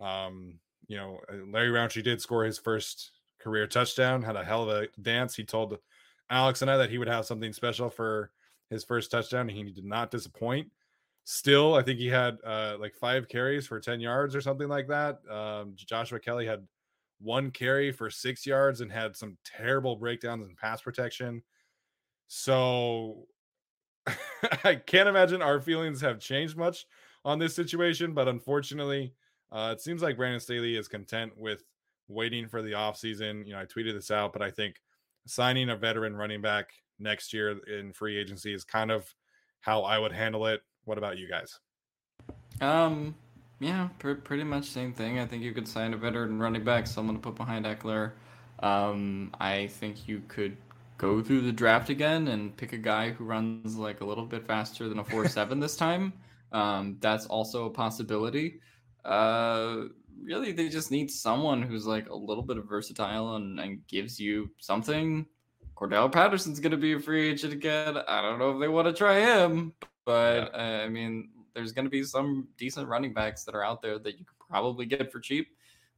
Um, 0.00 0.58
you 0.88 0.96
know, 0.96 1.20
uh, 1.32 1.36
Larry 1.52 1.70
Rountree 1.70 2.02
did 2.02 2.20
score 2.20 2.44
his 2.44 2.58
first 2.58 3.12
career 3.38 3.66
touchdown, 3.66 4.22
had 4.22 4.36
a 4.36 4.44
hell 4.44 4.68
of 4.68 4.70
a 4.70 4.88
dance. 5.02 5.36
He 5.36 5.44
told 5.44 5.78
Alex 6.30 6.62
and 6.62 6.70
I 6.70 6.76
that 6.78 6.90
he 6.90 6.98
would 6.98 7.08
have 7.08 7.26
something 7.26 7.52
special 7.52 7.90
for 7.90 8.32
his 8.70 8.82
first 8.84 9.10
touchdown, 9.10 9.48
and 9.48 9.50
he 9.50 9.64
did 9.64 9.84
not 9.84 10.10
disappoint. 10.10 10.68
Still, 11.32 11.76
I 11.76 11.82
think 11.84 12.00
he 12.00 12.08
had 12.08 12.38
uh, 12.44 12.76
like 12.80 12.96
five 12.96 13.28
carries 13.28 13.64
for 13.64 13.78
10 13.78 14.00
yards 14.00 14.34
or 14.34 14.40
something 14.40 14.66
like 14.66 14.88
that. 14.88 15.20
Um, 15.30 15.74
Joshua 15.76 16.18
Kelley 16.18 16.44
had 16.44 16.66
one 17.20 17.52
carry 17.52 17.92
for 17.92 18.10
six 18.10 18.44
yards 18.44 18.80
and 18.80 18.90
had 18.90 19.14
some 19.14 19.38
terrible 19.44 19.94
breakdowns 19.94 20.48
in 20.48 20.56
pass 20.56 20.82
protection. 20.82 21.44
So 22.28 23.26
I 24.64 24.76
can't 24.76 25.08
imagine 25.08 25.42
our 25.42 25.60
feelings 25.60 26.00
have 26.00 26.18
changed 26.18 26.56
much 26.56 26.86
on 27.24 27.38
this 27.38 27.54
situation, 27.54 28.12
but 28.12 28.28
unfortunately, 28.28 29.14
uh, 29.52 29.74
it 29.76 29.80
seems 29.80 30.02
like 30.02 30.16
Brandon 30.16 30.40
Staley 30.40 30.76
is 30.76 30.88
content 30.88 31.32
with 31.38 31.62
waiting 32.08 32.48
for 32.48 32.60
the 32.60 32.72
offseason. 32.72 33.46
You 33.46 33.52
know, 33.52 33.60
I 33.60 33.66
tweeted 33.66 33.94
this 33.94 34.10
out, 34.10 34.32
but 34.32 34.42
I 34.42 34.50
think 34.50 34.76
signing 35.26 35.70
a 35.70 35.76
veteran 35.76 36.16
running 36.16 36.42
back 36.42 36.72
next 36.98 37.32
year 37.32 37.60
in 37.68 37.92
free 37.92 38.18
agency 38.18 38.52
is 38.52 38.64
kind 38.64 38.90
of 38.90 39.14
how 39.60 39.82
I 39.82 39.98
would 39.98 40.12
handle 40.12 40.46
it. 40.46 40.62
What 40.90 40.98
about 40.98 41.18
you 41.18 41.28
guys? 41.28 41.56
Um, 42.60 43.14
yeah, 43.60 43.90
pr- 44.00 44.14
pretty 44.14 44.42
much 44.42 44.64
same 44.64 44.92
thing. 44.92 45.20
I 45.20 45.24
think 45.24 45.44
you 45.44 45.52
could 45.52 45.68
sign 45.68 45.94
a 45.94 45.96
veteran 45.96 46.40
running 46.40 46.64
back, 46.64 46.88
someone 46.88 47.14
to 47.14 47.20
put 47.20 47.36
behind 47.36 47.64
Ekeler. 47.64 48.10
Um, 48.58 49.32
I 49.38 49.68
think 49.68 50.08
you 50.08 50.20
could 50.26 50.56
go 50.98 51.22
through 51.22 51.42
the 51.42 51.52
draft 51.52 51.90
again 51.90 52.26
and 52.26 52.56
pick 52.56 52.72
a 52.72 52.76
guy 52.76 53.10
who 53.10 53.22
runs 53.22 53.76
like 53.76 54.00
a 54.00 54.04
little 54.04 54.26
bit 54.26 54.48
faster 54.48 54.88
than 54.88 54.98
a 54.98 55.04
four 55.04 55.28
seven 55.38 55.60
this 55.60 55.76
time. 55.76 56.12
Um, 56.50 56.96
that's 56.98 57.26
also 57.26 57.66
a 57.66 57.70
possibility. 57.70 58.58
Uh, 59.04 59.82
really, 60.20 60.50
they 60.50 60.68
just 60.68 60.90
need 60.90 61.08
someone 61.08 61.62
who's 61.62 61.86
like 61.86 62.08
a 62.08 62.16
little 62.16 62.42
bit 62.42 62.58
of 62.58 62.68
versatile 62.68 63.36
and, 63.36 63.60
and 63.60 63.86
gives 63.86 64.18
you 64.18 64.50
something. 64.58 65.24
Cordarrelle 65.76 66.10
Patterson's 66.10 66.58
going 66.58 66.72
to 66.72 66.76
be 66.76 66.94
a 66.94 66.98
free 66.98 67.30
agent 67.30 67.52
again. 67.52 67.96
I 68.08 68.20
don't 68.22 68.40
know 68.40 68.50
if 68.50 68.58
they 68.58 68.66
want 68.66 68.88
to 68.88 68.92
try 68.92 69.20
him, 69.20 69.72
but 70.04 70.50
yeah. 70.52 70.80
uh, 70.80 70.84
I 70.84 70.88
mean, 70.88 71.30
there's 71.54 71.72
going 71.72 71.86
to 71.86 71.90
be 71.90 72.04
some 72.04 72.48
decent 72.56 72.88
running 72.88 73.12
backs 73.12 73.44
that 73.44 73.54
are 73.54 73.64
out 73.64 73.82
there 73.82 73.98
that 73.98 74.18
you 74.18 74.24
could 74.24 74.38
probably 74.48 74.86
get 74.86 75.10
for 75.10 75.20
cheap. 75.20 75.48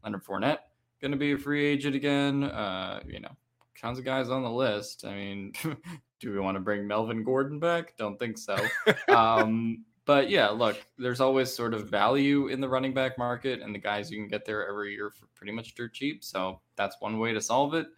Leonard 0.02 0.24
Fournette 0.24 0.58
going 1.02 1.12
to 1.12 1.18
be 1.18 1.32
a 1.32 1.38
free 1.38 1.66
agent 1.66 1.96
again. 1.96 2.44
Uh, 2.44 3.00
you 3.06 3.20
know, 3.20 3.36
tons 3.78 3.98
of 3.98 4.04
guys 4.04 4.30
on 4.30 4.42
the 4.42 4.50
list. 4.50 5.04
I 5.04 5.14
mean, 5.14 5.52
do 6.20 6.32
we 6.32 6.38
want 6.38 6.54
to 6.54 6.60
bring 6.60 6.86
Melvin 6.86 7.24
Gordon 7.24 7.58
back? 7.58 7.94
Don't 7.98 8.18
think 8.18 8.38
so. 8.38 8.56
um, 9.08 9.84
but 10.06 10.30
yeah, 10.30 10.48
look, 10.48 10.80
there's 10.96 11.20
always 11.20 11.52
sort 11.52 11.74
of 11.74 11.90
value 11.90 12.46
in 12.46 12.60
the 12.60 12.68
running 12.68 12.94
back 12.94 13.18
market, 13.18 13.60
and 13.60 13.74
the 13.74 13.78
guys 13.78 14.10
you 14.10 14.18
can 14.18 14.28
get 14.28 14.44
there 14.44 14.66
every 14.66 14.94
year 14.94 15.10
for 15.10 15.26
pretty 15.34 15.52
much 15.52 15.74
dirt 15.74 15.92
cheap. 15.92 16.24
So 16.24 16.60
that's 16.76 16.96
one 17.00 17.18
way 17.18 17.32
to 17.32 17.40
solve 17.40 17.74
it. 17.74 17.88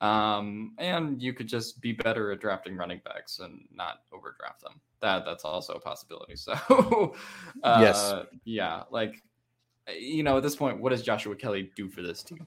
Um, 0.00 0.74
and 0.78 1.22
you 1.22 1.32
could 1.32 1.46
just 1.46 1.80
be 1.80 1.92
better 1.92 2.32
at 2.32 2.40
drafting 2.40 2.76
running 2.76 3.00
backs 3.04 3.38
and 3.38 3.66
not 3.72 4.00
overdraft 4.12 4.62
them. 4.62 4.80
That 5.04 5.26
that's 5.26 5.44
also 5.44 5.74
a 5.74 5.80
possibility. 5.80 6.34
So, 6.36 7.14
uh, 7.62 7.78
yes, 7.80 8.14
yeah, 8.44 8.84
like 8.90 9.22
you 10.00 10.22
know, 10.22 10.38
at 10.38 10.42
this 10.42 10.56
point, 10.56 10.80
what 10.80 10.90
does 10.90 11.02
Joshua 11.02 11.36
Kelley 11.36 11.70
do 11.76 11.90
for 11.90 12.00
this 12.00 12.22
team? 12.22 12.46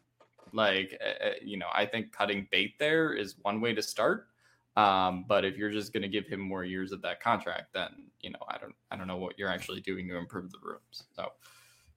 Like, 0.54 1.00
uh, 1.00 1.30
you 1.44 1.58
know, 1.58 1.68
I 1.72 1.86
think 1.86 2.12
cutting 2.12 2.48
bait 2.52 2.80
there 2.80 3.14
is 3.14 3.36
one 3.44 3.62
way 3.62 3.76
to 3.76 3.82
start. 3.82 4.28
Um, 4.76 5.26
but 5.28 5.46
if 5.46 5.56
you're 5.56 5.72
just 5.72 5.94
going 5.94 6.02
to 6.02 6.10
give 6.10 6.26
him 6.26 6.40
more 6.40 6.64
years 6.64 6.92
of 6.92 7.02
that 7.04 7.22
contract, 7.22 7.74
then 7.74 7.90
you 8.22 8.32
know, 8.32 8.40
I 8.48 8.58
don't, 8.58 8.76
I 8.90 8.96
don't 8.96 9.08
know 9.08 9.18
what 9.18 9.38
you're 9.38 9.50
actually 9.50 9.82
doing 9.82 10.08
to 10.08 10.18
improve 10.18 10.52
the 10.52 10.60
rooms. 10.64 11.04
So, 11.16 11.30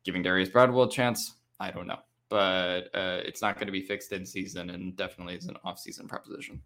giving 0.05 0.23
Darius 0.23 0.51
Bradwell 0.51 0.85
a 0.85 0.91
chance, 0.91 1.37
I 1.59 1.71
don't 1.71 1.87
know 1.87 2.01
but 2.31 2.83
uh, 2.95 3.21
it's 3.25 3.43
not 3.43 3.57
going 3.57 3.67
to 3.67 3.73
be 3.73 3.83
fixed 3.83 4.13
in 4.13 4.25
season 4.25 4.71
and 4.71 4.97
definitely 4.97 5.35
is 5.35 5.47
an 5.47 5.57
off-season 5.65 6.07
proposition. 6.07 6.63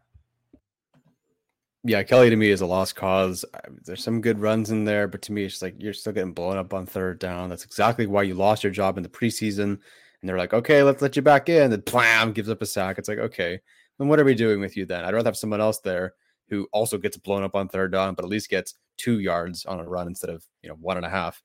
Yeah, 1.87 2.03
Kelley 2.03 2.31
to 2.31 2.37
me 2.37 2.49
is 2.49 2.63
a 2.63 2.67
lost 2.67 2.97
cause. 2.97 3.45
There's 3.85 4.03
some 4.03 4.23
good 4.23 4.41
runs 4.41 4.71
in 4.71 4.85
there, 4.85 5.07
but 5.07 5.21
to 5.23 5.33
me, 5.33 5.45
it's 5.45 5.61
like 5.61 5.75
you're 5.79 5.93
still 5.93 6.15
getting 6.15 6.33
blown 6.33 6.57
up 6.57 6.73
on 6.73 6.87
third 6.87 7.19
down. 7.19 7.51
That's 7.51 7.67
exactly 7.67 8.07
why 8.07 8.23
you 8.23 8.33
lost 8.35 8.65
your 8.65 8.73
job 8.73 8.97
in 8.97 9.03
the 9.03 9.09
preseason. 9.11 9.63
And 9.63 10.29
they're 10.29 10.39
like, 10.39 10.55
okay, 10.55 10.83
let's 10.83 11.03
let 11.03 11.15
you 11.15 11.21
back 11.21 11.51
in. 11.51 11.75
And 11.75 11.85
blam, 11.85 12.33
gives 12.33 12.49
up 12.49 12.63
a 12.63 12.67
sack. 12.67 12.97
It's 12.97 13.09
like, 13.09 13.19
okay, 13.19 13.61
then 13.99 14.09
what 14.09 14.19
are 14.19 14.25
we 14.25 14.35
doing 14.35 14.61
with 14.61 14.79
you 14.79 14.87
then? 14.87 15.05
I'd 15.05 15.13
rather 15.13 15.29
have 15.29 15.37
someone 15.37 15.61
else 15.61 15.81
there 15.81 16.15
who 16.49 16.67
also 16.73 16.97
gets 16.97 17.19
blown 17.19 17.43
up 17.43 17.55
on 17.55 17.69
third 17.69 17.93
down, 17.93 18.15
but 18.15 18.25
at 18.25 18.31
least 18.31 18.49
gets 18.49 18.75
two 18.97 19.21
yards 19.21 19.67
on 19.67 19.81
a 19.81 19.87
run 19.87 20.07
instead 20.07 20.31
of 20.31 20.43
you 20.63 20.71
know 20.71 20.77
one 20.77 20.97
and 20.97 21.05
a 21.05 21.11
half. 21.11 21.43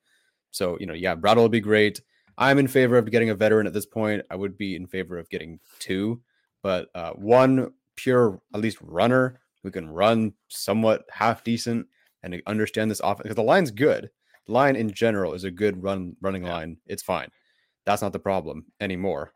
So 0.51 0.77
you 0.79 0.85
know, 0.85 0.93
yeah, 0.93 1.15
Bradwell 1.15 1.43
would 1.43 1.51
be 1.51 1.59
great. 1.59 2.01
I'm 2.37 2.59
in 2.59 2.67
favor 2.69 2.97
of 2.97 3.11
getting 3.11 3.29
a 3.29 3.35
veteran 3.35 3.67
at 3.67 3.73
this 3.73 3.85
point. 3.85 4.23
I 4.31 4.37
would 4.37 4.57
be 4.57 4.77
in 4.77 4.87
favor 4.87 5.17
of 5.17 5.29
getting 5.29 5.59
two, 5.79 6.21
but 6.63 6.87
uh, 6.95 7.11
one 7.11 7.73
pure, 7.97 8.41
at 8.53 8.61
least 8.61 8.77
runner 8.81 9.41
who 9.63 9.71
can 9.71 9.89
run 9.89 10.33
somewhat 10.47 11.03
half 11.11 11.43
decent 11.43 11.87
and 12.23 12.41
understand 12.47 12.89
this 12.89 13.01
offense 13.01 13.23
because 13.23 13.35
the 13.35 13.43
line's 13.43 13.71
good. 13.71 14.09
The 14.47 14.53
line 14.53 14.75
in 14.75 14.91
general 14.91 15.33
is 15.33 15.43
a 15.43 15.51
good 15.51 15.81
run 15.81 16.15
running 16.21 16.43
yeah. 16.43 16.53
line. 16.53 16.77
It's 16.87 17.03
fine. 17.03 17.29
That's 17.85 18.01
not 18.01 18.13
the 18.13 18.19
problem 18.19 18.65
anymore. 18.79 19.31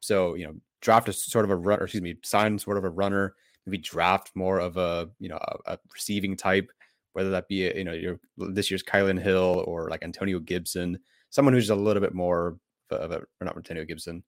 So 0.00 0.34
you 0.34 0.46
know, 0.46 0.54
draft 0.80 1.08
a 1.08 1.12
sort 1.12 1.44
of 1.44 1.50
a 1.50 1.56
run, 1.56 1.80
or 1.80 1.84
excuse 1.84 2.02
me, 2.02 2.16
sign 2.24 2.58
sort 2.58 2.78
of 2.78 2.84
a 2.84 2.90
runner. 2.90 3.34
Maybe 3.66 3.78
draft 3.78 4.30
more 4.34 4.58
of 4.58 4.76
a 4.76 5.08
you 5.18 5.28
know 5.28 5.38
a, 5.38 5.74
a 5.74 5.78
receiving 5.92 6.36
type, 6.36 6.70
whether 7.14 7.30
that 7.30 7.48
be 7.48 7.66
a, 7.66 7.76
you 7.76 7.84
know 7.84 7.92
your 7.92 8.20
this 8.36 8.70
year's 8.70 8.82
Kylin 8.82 9.20
Hill 9.20 9.64
or 9.66 9.88
like 9.88 10.02
Antonio 10.02 10.38
Gibson 10.38 10.98
someone 11.34 11.52
who's 11.52 11.70
a 11.70 11.74
little 11.74 12.00
bit 12.00 12.14
more 12.14 12.56
of 12.90 13.10
a, 13.10 13.16
or 13.16 13.26
not 13.42 13.56
Antonio 13.56 13.84
Gibson. 13.84 14.22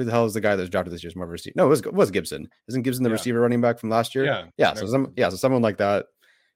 Who 0.00 0.04
the 0.06 0.12
hell 0.12 0.24
is 0.24 0.34
the 0.34 0.40
guy 0.40 0.56
that 0.56 0.62
was 0.62 0.70
drafted 0.70 0.94
this 0.94 1.02
year's 1.02 1.14
more 1.14 1.26
receiver? 1.26 1.52
No, 1.56 1.66
it 1.66 1.68
was 1.68 1.82
was 1.84 2.10
Gibson. 2.10 2.48
Isn't 2.68 2.82
Gibson 2.82 3.04
the 3.04 3.10
yeah. 3.10 3.14
receiver 3.14 3.40
running 3.40 3.60
back 3.60 3.78
from 3.78 3.90
last 3.90 4.14
year? 4.14 4.24
Yeah, 4.24 4.46
yeah. 4.56 4.72
So 4.74 4.86
some, 4.86 5.12
yeah, 5.16 5.28
so 5.28 5.36
someone 5.36 5.62
like 5.62 5.76
that, 5.76 6.06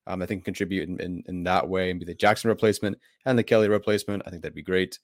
um, 0.06 0.22
I 0.22 0.26
think 0.26 0.44
contribute 0.44 0.88
in, 0.88 0.98
in, 1.00 1.22
in 1.28 1.44
that 1.44 1.68
way 1.68 1.90
and 1.90 2.00
be 2.00 2.06
the 2.06 2.14
Jackson 2.14 2.48
replacement 2.48 2.98
and 3.26 3.38
the 3.38 3.44
Kelley 3.44 3.68
replacement. 3.68 4.22
I 4.26 4.30
think 4.30 4.42
that'd 4.42 4.54
be 4.54 4.62
great. 4.62 4.98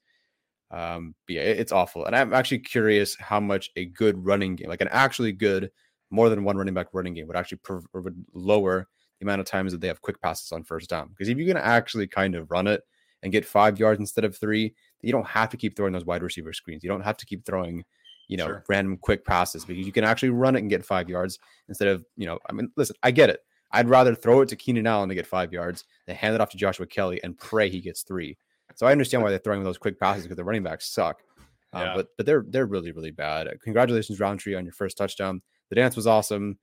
Um, 0.71 1.15
but 1.27 1.35
yeah, 1.35 1.43
it, 1.43 1.61
it's 1.61 1.73
awful, 1.73 2.07
and 2.07 2.17
I'm 2.17 2.33
actually 2.33 2.61
curious 2.61 3.17
how 3.17 3.41
much 3.41 3.71
a 3.77 3.85
good 3.85 4.25
running 4.25 4.57
game, 4.57 4.69
like 4.69 4.81
an 4.81 4.89
actually 4.91 5.33
good, 5.33 5.71
more 6.11 6.29
than 6.29 6.45
one 6.45 6.57
running 6.57 6.75
back 6.75 6.87
running 6.93 7.15
game, 7.15 7.27
would 7.27 7.37
actually 7.37 7.59
per, 7.59 7.83
would 7.93 8.25
lower 8.33 8.89
the 9.19 9.27
amount 9.27 9.41
of 9.41 9.47
times 9.47 9.73
that 9.73 9.81
they 9.81 9.89
have 9.89 10.01
quick 10.01 10.21
passes 10.21 10.51
on 10.53 10.65
first 10.65 10.89
down. 10.89 11.09
Because 11.09 11.29
if 11.29 11.37
you're 11.37 11.47
going 11.47 11.62
to 11.62 11.67
actually 11.67 12.07
kind 12.07 12.35
of 12.35 12.51
run 12.51 12.67
it 12.67 12.83
and 13.23 13.33
get 13.33 13.45
five 13.45 13.79
yards 13.79 14.01
instead 14.01 14.25
of 14.25 14.37
three, 14.37 14.75
you 15.03 15.12
don't 15.12 15.27
have 15.27 15.51
to 15.51 15.57
keep 15.57 15.77
throwing 15.77 15.93
those 15.93 16.07
wide 16.07 16.23
receiver 16.23 16.53
screens. 16.53 16.83
You 16.83 16.89
don't 16.89 17.03
have 17.03 17.19
to 17.19 17.27
keep 17.27 17.45
throwing, 17.45 17.85
you 18.31 18.36
know, 18.36 18.47
sure. 18.47 18.65
random 18.69 18.97
quick 18.97 19.24
passes 19.24 19.65
because 19.65 19.85
you 19.85 19.90
can 19.90 20.05
actually 20.05 20.31
run 20.31 20.55
it 20.55 20.61
and 20.61 20.70
get 20.70 20.85
five 20.85 21.11
yards 21.11 21.40
instead 21.69 21.89
of, 21.89 22.05
you 22.16 22.27
know, 22.27 22.39
I 22.48 22.52
mean, 22.52 22.70
listen, 22.77 22.94
I 23.02 23.11
get 23.11 23.28
it. 23.28 23.40
I'd 23.73 23.89
rather 23.89 24.15
throw 24.15 24.40
it 24.40 24.48
to 24.51 24.57
Keenan 24.57 24.86
Allen 24.86 25.09
to 25.09 25.16
get 25.16 25.27
five 25.27 25.52
yards 25.52 25.85
than 26.07 26.15
hand 26.15 26.36
it 26.36 26.40
off 26.40 26.51
to 26.51 26.57
Joshua 26.57 26.86
Kelley 26.86 27.20
and 27.24 27.36
pray 27.36 27.69
he 27.69 27.81
gets 27.81 28.02
three. 28.02 28.39
So 28.77 28.86
I 28.86 28.93
understand 28.93 29.24
why 29.24 29.31
they're 29.31 29.40
throwing 29.40 29.65
those 29.65 29.78
quick 29.78 29.98
passes 29.98 30.23
because 30.23 30.36
the 30.36 30.44
running 30.44 30.62
backs 30.62 30.89
suck. 30.89 31.23
Uh, 31.73 31.81
yeah. 31.81 31.93
but 31.94 32.09
but 32.16 32.27
they're 32.27 32.44
they're 32.48 32.66
really 32.66 32.90
really 32.90 33.12
bad. 33.12 33.48
Congratulations, 33.62 34.19
Rountree, 34.19 34.57
on 34.57 34.65
your 34.65 34.73
first 34.73 34.97
touchdown. 34.97 35.40
The 35.69 35.77
dance 35.77 35.94
was 35.94 36.07
awesome, 36.07 36.59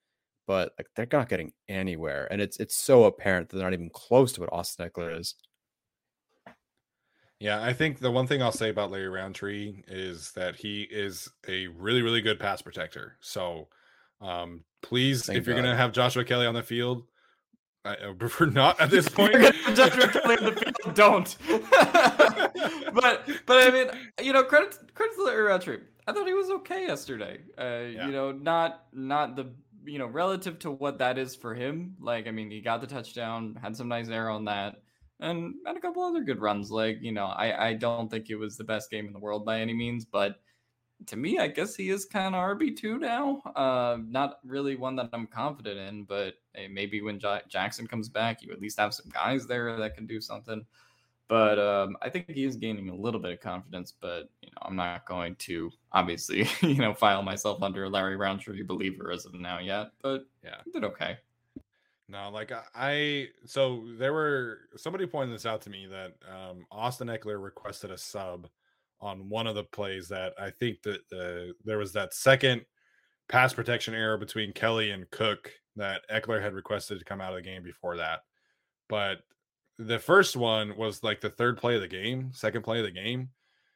but 0.48 0.74
like 0.78 0.88
they're 0.96 1.08
not 1.12 1.30
getting 1.30 1.54
anywhere, 1.70 2.28
and 2.30 2.42
it's 2.42 2.58
it's 2.58 2.76
so 2.76 3.06
apparent 3.06 3.48
that 3.50 3.58
they're 3.58 3.66
not 3.66 3.74
even 3.74 3.90
close 3.90 4.34
to 4.34 4.42
what 4.42 4.52
Austin 4.52 4.90
Ekeler 4.90 5.18
is. 5.18 5.36
Yeah, 7.40 7.62
I 7.62 7.74
think 7.74 8.00
the 8.00 8.10
one 8.10 8.26
thing 8.26 8.42
I'll 8.42 8.52
say 8.52 8.70
about 8.70 8.90
Larry 8.90 9.10
Rountree 9.10 9.84
is 9.88 10.32
that 10.32 10.56
he 10.56 10.82
is 10.82 11.30
a 11.48 11.68
really, 11.68 12.02
really 12.02 12.22
good 12.22 12.40
pass 12.40 12.64
protector. 12.64 13.16
So 13.22 13.68
um, 14.22 14.64
please, 14.82 15.28
Thank 15.28 15.38
if 15.38 15.46
you're 15.46 15.56
going 15.56 15.70
to 15.70 15.76
have 15.76 15.92
Joshua 15.92 16.24
Kelley 16.24 16.48
on 16.48 16.56
the 16.56 16.64
field, 16.64 17.04
I 17.86 17.96
prefer 18.18 18.46
not 18.48 18.82
at 18.82 18.90
this 18.90 19.08
point. 19.08 19.34
Joshua 19.76 20.08
Kelley 20.12 20.38
on 20.38 20.46
the 20.46 20.74
field, 20.84 20.96
don't. 20.96 21.38
but 22.94 23.30
but 23.46 23.68
I 23.68 23.70
mean, 23.72 23.88
you 24.24 24.34
know, 24.34 24.44
credit 24.44 24.76
credit 24.96 25.16
to 25.16 25.24
Larry 25.24 25.44
Rountree. 25.44 25.78
I 26.08 26.14
thought 26.14 26.28
he 26.28 26.34
was 26.34 26.50
okay 26.50 26.88
yesterday. 26.88 27.40
Uh, 27.58 27.64
yeah. 27.64 28.08
You 28.08 28.12
know, 28.12 28.32
not 28.32 28.86
not 28.94 29.36
the 29.36 29.54
you 29.86 30.00
know 30.00 30.08
relative 30.08 30.58
to 30.60 30.72
what 30.72 30.98
that 31.00 31.20
is 31.20 31.36
for 31.36 31.54
him. 31.54 31.98
Like, 32.00 32.28
I 32.28 32.32
mean, 32.32 32.50
he 32.50 32.62
got 32.62 32.82
the 32.82 32.88
touchdown, 32.88 33.60
had 33.62 33.78
some 33.78 33.90
nice 33.90 34.10
air 34.10 34.30
on 34.30 34.46
that 34.46 34.78
and 35.20 35.56
had 35.66 35.78
a 35.78 35.80
couple 35.80 36.04
other 36.04 36.24
good 36.24 36.40
runs. 36.40 36.72
Like, 36.72 37.00
you 37.02 37.12
know, 37.12 37.26
I, 37.26 37.70
I 37.70 37.74
don't 37.74 38.10
think 38.10 38.30
it 38.30 38.36
was 38.36 38.58
the 38.58 38.64
best 38.64 38.92
game 38.92 39.08
in 39.08 39.14
the 39.14 39.20
world 39.20 39.46
by 39.46 39.60
any 39.60 39.74
means, 39.74 40.06
but 40.06 40.40
to 41.06 41.16
me, 41.16 41.38
I 41.38 41.48
guess 41.48 41.76
he 41.76 41.90
is 41.90 42.06
kind 42.06 42.36
of 42.36 42.42
RB2 42.58 43.00
now. 43.00 43.42
Uh, 43.56 43.98
not 44.08 44.40
really 44.44 44.76
one 44.76 44.96
that 44.96 45.10
I'm 45.14 45.28
confident 45.28 45.80
in, 45.80 46.04
but 46.06 46.36
hey, 46.54 46.68
maybe 46.68 47.02
when 47.02 47.20
J- 47.20 47.42
Jackson 47.48 47.86
comes 47.86 48.10
back, 48.10 48.42
you 48.42 48.52
at 48.52 48.60
least 48.60 48.80
have 48.80 48.94
some 48.94 49.10
guys 49.10 49.46
there 49.46 49.78
that 49.78 49.96
can 49.96 50.08
do 50.08 50.20
something. 50.20 50.66
But 51.28 51.60
um, 51.60 51.98
I 52.02 52.10
think 52.10 52.30
he 52.30 52.46
is 52.46 52.56
gaining 52.56 52.90
a 52.90 52.96
little 52.96 53.20
bit 53.20 53.34
of 53.34 53.42
confidence, 53.42 53.94
but 54.00 54.30
you 54.42 54.50
know, 54.50 54.62
I'm 54.62 54.78
not 54.78 55.06
going 55.06 55.36
to 55.36 55.70
obviously, 55.92 56.48
you 56.62 56.76
know, 56.76 56.94
file 56.94 57.22
myself 57.22 57.62
under 57.62 57.90
Larry 57.90 58.16
Rountree 58.16 58.64
believer 58.64 59.12
as 59.12 59.26
of 59.26 59.34
now 59.34 59.60
yet. 59.60 59.92
But 60.02 60.26
yeah, 60.44 60.62
did 60.72 60.86
okay. 60.86 61.18
No, 62.10 62.30
like 62.30 62.52
I 62.74 63.28
so 63.46 63.84
there 63.98 64.14
were 64.14 64.60
somebody 64.78 65.06
pointed 65.06 65.36
this 65.36 65.46
out 65.46 65.62
to 65.64 65.70
me 65.70 65.88
that 65.88 66.14
um, 66.32 66.66
Austin 66.72 67.10
Ekeler 67.10 67.42
requested 67.42 67.92
a 67.92 67.98
sub 67.98 68.48
on 69.02 69.30
one 69.30 69.46
of 69.46 69.56
the 69.56 69.66
plays 69.66 70.08
that 70.08 70.34
I 70.40 70.50
think 70.50 70.82
that 70.84 71.02
uh, 71.12 71.54
there 71.66 71.78
was 71.78 71.92
that 71.94 72.14
second 72.14 72.66
pass 73.28 73.54
protection 73.54 73.94
error 73.94 74.18
between 74.18 74.54
Kelley 74.54 74.92
and 74.92 75.10
Cook 75.12 75.52
that 75.76 76.02
Ekeler 76.10 76.42
had 76.42 76.54
requested 76.54 76.98
to 76.98 77.06
come 77.06 77.20
out 77.20 77.34
of 77.34 77.36
the 77.36 77.50
game 77.50 77.62
before 77.62 77.98
that. 77.98 78.22
But 78.88 79.20
the 79.78 80.00
first 80.00 80.36
one 80.36 80.76
was 80.78 81.04
like 81.04 81.20
the 81.22 81.30
third 81.30 81.58
play 81.58 81.76
of 81.76 81.82
the 81.82 81.88
game, 81.88 82.32
second 82.34 82.64
play 82.64 82.80
of 82.80 82.86
the 82.86 82.92
game. 82.92 83.30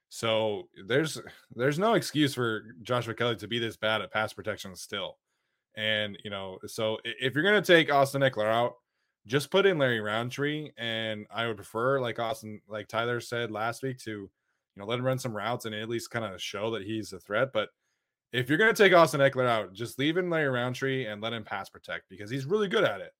So 0.08 0.70
there's 0.88 1.20
there's 1.56 1.80
no 1.80 1.94
excuse 1.94 2.34
for 2.34 2.64
Joshua 2.82 3.14
Kelley 3.14 3.36
to 3.38 3.48
be 3.48 3.60
this 3.60 3.78
bad 3.78 4.02
at 4.02 4.12
pass 4.12 4.34
protection 4.34 4.76
still. 4.76 5.18
And 5.76 6.18
you 6.24 6.30
know, 6.30 6.58
so 6.68 6.98
if 7.04 7.34
you're 7.34 7.44
to 7.44 7.62
take 7.62 7.92
Austin 7.92 8.22
Ekeler 8.22 8.52
out, 8.52 8.76
just 9.28 9.52
put 9.52 9.66
in 9.66 9.78
Larry 9.78 10.00
Rountree, 10.02 10.72
and 10.78 11.26
I 11.32 11.48
would 11.48 11.56
prefer, 11.58 12.00
like 12.00 12.20
Austin, 12.20 12.62
like 12.68 12.88
Tyler 12.88 13.20
said 13.20 13.52
last 13.52 13.84
week, 13.84 14.00
to 14.00 14.12
you 14.12 14.30
know 14.76 14.86
let 14.86 15.00
him 15.00 15.06
run 15.06 15.20
some 15.20 15.36
routes 15.36 15.66
and 15.66 15.76
at 15.76 15.90
least 15.90 16.12
kind 16.12 16.26
of 16.26 16.42
show 16.42 16.72
that 16.72 16.84
he's 16.84 17.14
a 17.14 17.20
threat. 17.20 17.50
But 17.54 17.70
if 18.34 18.50
you're 18.50 18.58
to 18.74 18.84
take 18.84 18.94
Austin 18.94 19.22
Ekeler 19.22 19.48
out, 19.48 19.74
just 19.74 20.00
leave 20.00 20.18
in 20.18 20.30
Larry 20.30 20.50
Rountree 20.50 21.06
and 21.06 21.22
let 21.22 21.34
him 21.34 21.44
pass 21.44 21.70
protect 21.70 22.10
because 22.10 22.30
he's 22.30 22.46
really 22.46 22.68
good 22.68 22.84
at 22.84 23.02
it. 23.02 23.12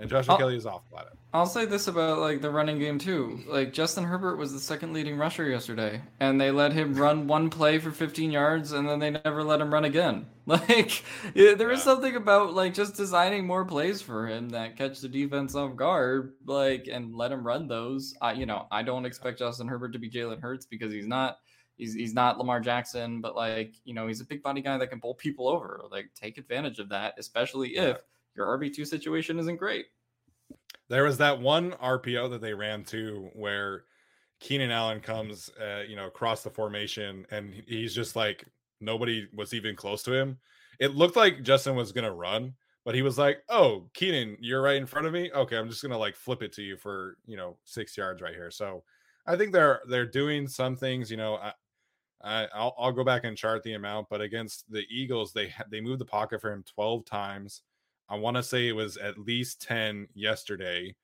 And 0.00 0.08
Joshua 0.08 0.34
I'll, 0.34 0.38
Kelley 0.38 0.56
is 0.56 0.66
awful 0.66 0.98
at 0.98 1.06
it. 1.06 1.18
I'll 1.32 1.46
say 1.46 1.64
this 1.64 1.88
about 1.88 2.20
like 2.20 2.40
the 2.40 2.50
running 2.50 2.78
game 2.78 2.98
too. 2.98 3.40
Like 3.48 3.72
Justin 3.72 4.04
Herbert 4.04 4.36
was 4.36 4.52
the 4.52 4.60
second 4.60 4.92
leading 4.92 5.16
rusher 5.16 5.48
yesterday, 5.48 6.00
and 6.20 6.40
they 6.40 6.50
let 6.50 6.72
him 6.72 6.94
run 6.94 7.26
one 7.26 7.50
play 7.50 7.78
for 7.78 7.90
15 7.90 8.30
yards, 8.30 8.72
and 8.72 8.88
then 8.88 9.00
they 9.00 9.10
never 9.10 9.42
let 9.42 9.60
him 9.60 9.72
run 9.72 9.84
again. 9.84 10.26
Like 10.48 11.04
yeah, 11.34 11.52
there 11.52 11.68
yeah. 11.68 11.76
is 11.76 11.82
something 11.82 12.16
about 12.16 12.54
like 12.54 12.72
just 12.72 12.96
designing 12.96 13.46
more 13.46 13.66
plays 13.66 14.00
for 14.00 14.26
him 14.26 14.48
that 14.48 14.78
catch 14.78 14.98
the 15.02 15.08
defense 15.08 15.54
off 15.54 15.76
guard, 15.76 16.32
like 16.46 16.88
and 16.90 17.14
let 17.14 17.32
him 17.32 17.46
run 17.46 17.68
those. 17.68 18.14
I 18.22 18.32
you 18.32 18.46
know 18.46 18.66
I 18.70 18.82
don't 18.82 19.04
expect 19.04 19.40
Justin 19.40 19.68
Herbert 19.68 19.92
to 19.92 19.98
be 19.98 20.08
Jalen 20.08 20.40
Hurts 20.40 20.64
because 20.64 20.90
he's 20.90 21.06
not. 21.06 21.36
He's, 21.76 21.94
he's 21.94 22.14
not 22.14 22.38
Lamar 22.38 22.60
Jackson, 22.60 23.20
but 23.20 23.36
like 23.36 23.74
you 23.84 23.92
know 23.92 24.06
he's 24.06 24.22
a 24.22 24.24
big 24.24 24.42
body 24.42 24.62
guy 24.62 24.78
that 24.78 24.86
can 24.86 25.00
bowl 25.00 25.14
people 25.14 25.48
over. 25.48 25.82
Like 25.92 26.08
take 26.14 26.38
advantage 26.38 26.78
of 26.78 26.88
that, 26.88 27.16
especially 27.18 27.76
if. 27.76 27.96
Yeah 27.96 28.02
your 28.38 28.58
RB2 28.58 28.86
situation 28.86 29.38
isn't 29.38 29.56
great. 29.56 29.86
There 30.88 31.04
was 31.04 31.18
that 31.18 31.38
one 31.38 31.72
RPO 31.72 32.30
that 32.30 32.40
they 32.40 32.54
ran 32.54 32.84
to 32.84 33.28
where 33.34 33.84
Keenan 34.40 34.70
Allen 34.70 35.00
comes, 35.00 35.50
uh, 35.60 35.82
you 35.86 35.96
know, 35.96 36.06
across 36.06 36.42
the 36.42 36.50
formation, 36.50 37.26
and 37.30 37.52
he's 37.66 37.94
just 37.94 38.16
like 38.16 38.46
nobody 38.80 39.26
was 39.34 39.52
even 39.52 39.76
close 39.76 40.02
to 40.04 40.12
him. 40.14 40.38
It 40.78 40.94
looked 40.94 41.16
like 41.16 41.42
Justin 41.42 41.74
was 41.74 41.92
gonna 41.92 42.14
run, 42.14 42.54
but 42.84 42.94
he 42.94 43.02
was 43.02 43.18
like, 43.18 43.42
"Oh, 43.48 43.90
Keenan, 43.92 44.38
you're 44.40 44.62
right 44.62 44.76
in 44.76 44.86
front 44.86 45.06
of 45.06 45.12
me. 45.12 45.30
Okay, 45.32 45.56
I'm 45.58 45.68
just 45.68 45.82
gonna 45.82 45.98
like 45.98 46.16
flip 46.16 46.42
it 46.42 46.52
to 46.54 46.62
you 46.62 46.76
for 46.76 47.18
you 47.26 47.36
know 47.36 47.58
six 47.64 47.96
yards 47.96 48.22
right 48.22 48.34
here." 48.34 48.50
So 48.50 48.84
I 49.26 49.36
think 49.36 49.52
they're 49.52 49.82
they're 49.88 50.06
doing 50.06 50.48
some 50.48 50.76
things. 50.76 51.10
You 51.10 51.18
know, 51.18 51.34
I, 51.34 51.52
I 52.22 52.48
will 52.54 52.74
I'll 52.78 52.92
go 52.92 53.04
back 53.04 53.24
and 53.24 53.36
chart 53.36 53.62
the 53.62 53.74
amount, 53.74 54.08
but 54.08 54.20
against 54.20 54.70
the 54.70 54.84
Eagles, 54.88 55.32
they 55.32 55.52
they 55.70 55.80
moved 55.80 56.00
the 56.00 56.06
pocket 56.06 56.40
for 56.40 56.52
him 56.52 56.64
12 56.64 57.04
times. 57.04 57.62
I 58.08 58.16
want 58.16 58.36
to 58.36 58.42
say 58.42 58.68
it 58.68 58.72
was 58.72 58.96
at 58.96 59.18
least 59.18 59.62
10 59.62 60.08
yesterday. 60.14 60.94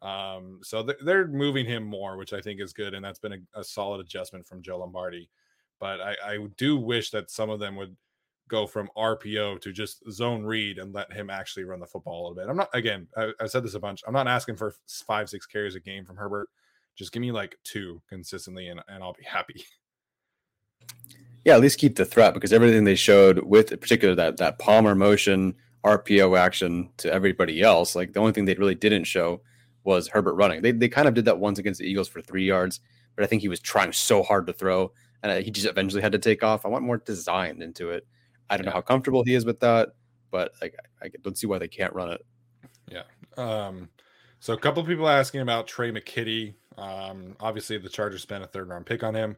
Um, 0.00 0.60
so 0.62 0.84
th- 0.84 0.98
they're 1.04 1.28
moving 1.28 1.66
him 1.66 1.84
more, 1.84 2.16
which 2.16 2.32
I 2.32 2.40
think 2.40 2.60
is 2.60 2.72
good. 2.72 2.94
And 2.94 3.04
that's 3.04 3.18
been 3.18 3.32
a, 3.32 3.60
a 3.60 3.64
solid 3.64 4.00
adjustment 4.00 4.46
from 4.46 4.62
Joe 4.62 4.78
Lombardi. 4.78 5.28
But 5.80 6.00
I, 6.00 6.16
I, 6.24 6.46
do 6.56 6.76
wish 6.76 7.10
that 7.10 7.30
some 7.30 7.50
of 7.50 7.58
them 7.58 7.74
would 7.76 7.96
go 8.48 8.66
from 8.66 8.88
RPO 8.96 9.60
to 9.60 9.72
just 9.72 10.08
zone 10.10 10.44
read 10.44 10.78
and 10.78 10.92
let 10.92 11.12
him 11.12 11.30
actually 11.30 11.64
run 11.64 11.80
the 11.80 11.86
football 11.86 12.20
a 12.20 12.22
little 12.22 12.34
bit. 12.36 12.48
I'm 12.48 12.56
not, 12.56 12.68
again, 12.72 13.08
I, 13.16 13.32
I 13.40 13.46
said 13.46 13.64
this 13.64 13.74
a 13.74 13.80
bunch. 13.80 14.02
I'm 14.06 14.12
not 14.12 14.28
asking 14.28 14.56
for 14.56 14.74
five, 15.06 15.28
six 15.28 15.46
carries 15.46 15.74
a 15.74 15.80
game 15.80 16.04
from 16.04 16.16
Herbert. 16.16 16.48
Just 16.94 17.12
give 17.12 17.20
me 17.20 17.32
like 17.32 17.56
two 17.64 18.00
consistently 18.08 18.68
and, 18.68 18.80
and 18.88 19.02
I'll 19.02 19.14
be 19.14 19.24
happy. 19.24 19.64
Yeah, 21.44 21.56
at 21.56 21.60
least 21.60 21.80
keep 21.80 21.96
the 21.96 22.04
threat 22.04 22.34
because 22.34 22.52
everything 22.52 22.84
they 22.84 22.94
showed 22.94 23.40
with, 23.40 23.70
particular, 23.80 24.14
that 24.14 24.36
that 24.36 24.60
Palmer 24.60 24.94
motion 24.94 25.56
RPO 25.84 26.38
action 26.38 26.90
to 26.98 27.12
everybody 27.12 27.62
else. 27.62 27.94
Like 27.96 28.12
the 28.12 28.20
only 28.20 28.32
thing 28.32 28.44
they 28.44 28.54
really 28.54 28.74
didn't 28.74 29.04
show 29.04 29.42
was 29.84 30.08
Herbert 30.08 30.34
running. 30.34 30.62
They, 30.62 30.72
they 30.72 30.88
kind 30.88 31.08
of 31.08 31.14
did 31.14 31.24
that 31.24 31.38
once 31.38 31.58
against 31.58 31.80
the 31.80 31.86
Eagles 31.86 32.08
for 32.08 32.20
three 32.20 32.46
yards, 32.46 32.80
but 33.16 33.24
I 33.24 33.26
think 33.26 33.42
he 33.42 33.48
was 33.48 33.60
trying 33.60 33.92
so 33.92 34.22
hard 34.22 34.46
to 34.46 34.52
throw 34.52 34.92
and 35.22 35.44
he 35.44 35.50
just 35.50 35.66
eventually 35.66 36.02
had 36.02 36.12
to 36.12 36.18
take 36.18 36.42
off. 36.42 36.64
I 36.64 36.68
want 36.68 36.84
more 36.84 36.98
design 36.98 37.62
into 37.62 37.90
it. 37.90 38.06
I 38.50 38.56
don't 38.56 38.64
yeah. 38.64 38.70
know 38.70 38.74
how 38.74 38.80
comfortable 38.80 39.24
he 39.24 39.34
is 39.34 39.44
with 39.44 39.60
that, 39.60 39.90
but 40.30 40.52
like 40.60 40.74
I, 41.00 41.06
I 41.06 41.10
don't 41.22 41.38
see 41.38 41.46
why 41.46 41.58
they 41.58 41.68
can't 41.68 41.92
run 41.94 42.10
it. 42.10 42.26
Yeah. 42.90 43.02
Um, 43.36 43.88
so 44.40 44.52
a 44.52 44.58
couple 44.58 44.84
people 44.84 45.08
asking 45.08 45.40
about 45.40 45.68
Tre' 45.68 45.92
McKitty. 45.92 46.54
Um, 46.76 47.36
obviously 47.40 47.78
the 47.78 47.88
Chargers 47.88 48.22
spent 48.22 48.42
a 48.42 48.46
third 48.46 48.68
round 48.68 48.86
pick 48.86 49.02
on 49.02 49.14
him. 49.14 49.36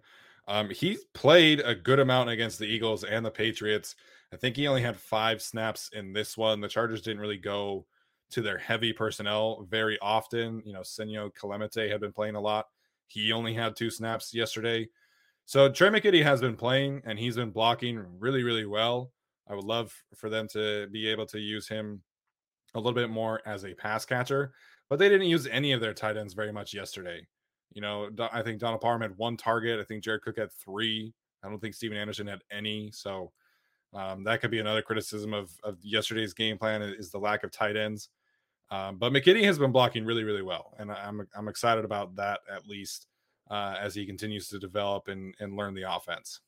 Um, 0.48 0.70
he 0.70 0.98
played 1.12 1.60
a 1.60 1.74
good 1.74 2.00
amount 2.00 2.30
against 2.30 2.58
the 2.58 2.66
Eagles 2.66 3.04
and 3.04 3.24
the 3.24 3.30
Patriots. 3.30 3.94
I 4.34 4.36
think 4.36 4.56
he 4.56 4.66
only 4.66 4.82
had 4.82 4.96
five 4.96 5.40
snaps 5.40 5.90
in 5.92 6.12
this 6.12 6.36
one. 6.36 6.60
The 6.60 6.68
Chargers 6.68 7.00
didn't 7.00 7.20
really 7.20 7.38
go 7.38 7.86
to 8.30 8.42
their 8.42 8.58
heavy 8.58 8.92
personnel 8.92 9.64
very 9.70 9.96
often. 10.02 10.60
You 10.64 10.72
know, 10.72 10.80
Senio 10.80 11.30
Kelemete 11.32 11.88
had 11.88 12.00
been 12.00 12.12
playing 12.12 12.34
a 12.34 12.40
lot. 12.40 12.66
He 13.06 13.30
only 13.32 13.54
had 13.54 13.76
two 13.76 13.90
snaps 13.90 14.34
yesterday. 14.34 14.88
So 15.46 15.70
Tre' 15.70 15.88
McKitty 15.88 16.22
has 16.24 16.40
been 16.40 16.56
playing 16.56 17.02
and 17.04 17.16
he's 17.16 17.36
been 17.36 17.50
blocking 17.50 18.04
really, 18.18 18.42
really 18.42 18.66
well. 18.66 19.12
I 19.48 19.54
would 19.54 19.64
love 19.64 19.94
for 20.16 20.28
them 20.28 20.48
to 20.48 20.88
be 20.88 21.06
able 21.06 21.26
to 21.26 21.38
use 21.38 21.68
him 21.68 22.02
a 22.74 22.78
little 22.80 22.94
bit 22.94 23.10
more 23.10 23.40
as 23.46 23.64
a 23.64 23.74
pass 23.74 24.04
catcher, 24.04 24.52
but 24.90 24.98
they 24.98 25.08
didn't 25.08 25.28
use 25.28 25.46
any 25.46 25.72
of 25.72 25.80
their 25.80 25.94
tight 25.94 26.16
ends 26.16 26.34
very 26.34 26.50
much 26.50 26.74
yesterday. 26.74 27.24
You 27.72 27.82
know, 27.82 28.10
I 28.32 28.42
think 28.42 28.58
Donald 28.58 28.80
Parham 28.80 29.02
had 29.02 29.16
one 29.16 29.36
target. 29.36 29.78
I 29.78 29.84
think 29.84 30.02
Jared 30.02 30.22
Cook 30.22 30.38
had 30.38 30.52
three. 30.52 31.12
I 31.44 31.48
don't 31.48 31.60
think 31.60 31.74
Stephen 31.74 31.98
Anderson 31.98 32.26
had 32.26 32.42
any. 32.50 32.90
So 32.92 33.30
um, 33.94 34.24
that 34.24 34.40
could 34.40 34.50
be 34.50 34.58
another 34.58 34.82
criticism 34.82 35.32
of, 35.32 35.50
of 35.62 35.78
yesterday's 35.82 36.34
game 36.34 36.58
plan 36.58 36.82
is 36.82 37.10
the 37.10 37.18
lack 37.18 37.44
of 37.44 37.52
tight 37.52 37.76
ends. 37.76 38.08
Um, 38.70 38.96
but 38.96 39.12
McKitty 39.12 39.44
has 39.44 39.58
been 39.58 39.72
blocking 39.72 40.04
really, 40.04 40.24
really 40.24 40.42
well, 40.42 40.74
and 40.78 40.90
I'm 40.90 41.28
I'm 41.36 41.48
excited 41.48 41.84
about 41.84 42.16
that 42.16 42.40
at 42.52 42.66
least 42.66 43.06
uh, 43.50 43.76
as 43.78 43.94
he 43.94 44.06
continues 44.06 44.48
to 44.48 44.58
develop 44.58 45.08
and 45.08 45.34
and 45.38 45.56
learn 45.56 45.74
the 45.74 45.90
offense. 45.90 46.40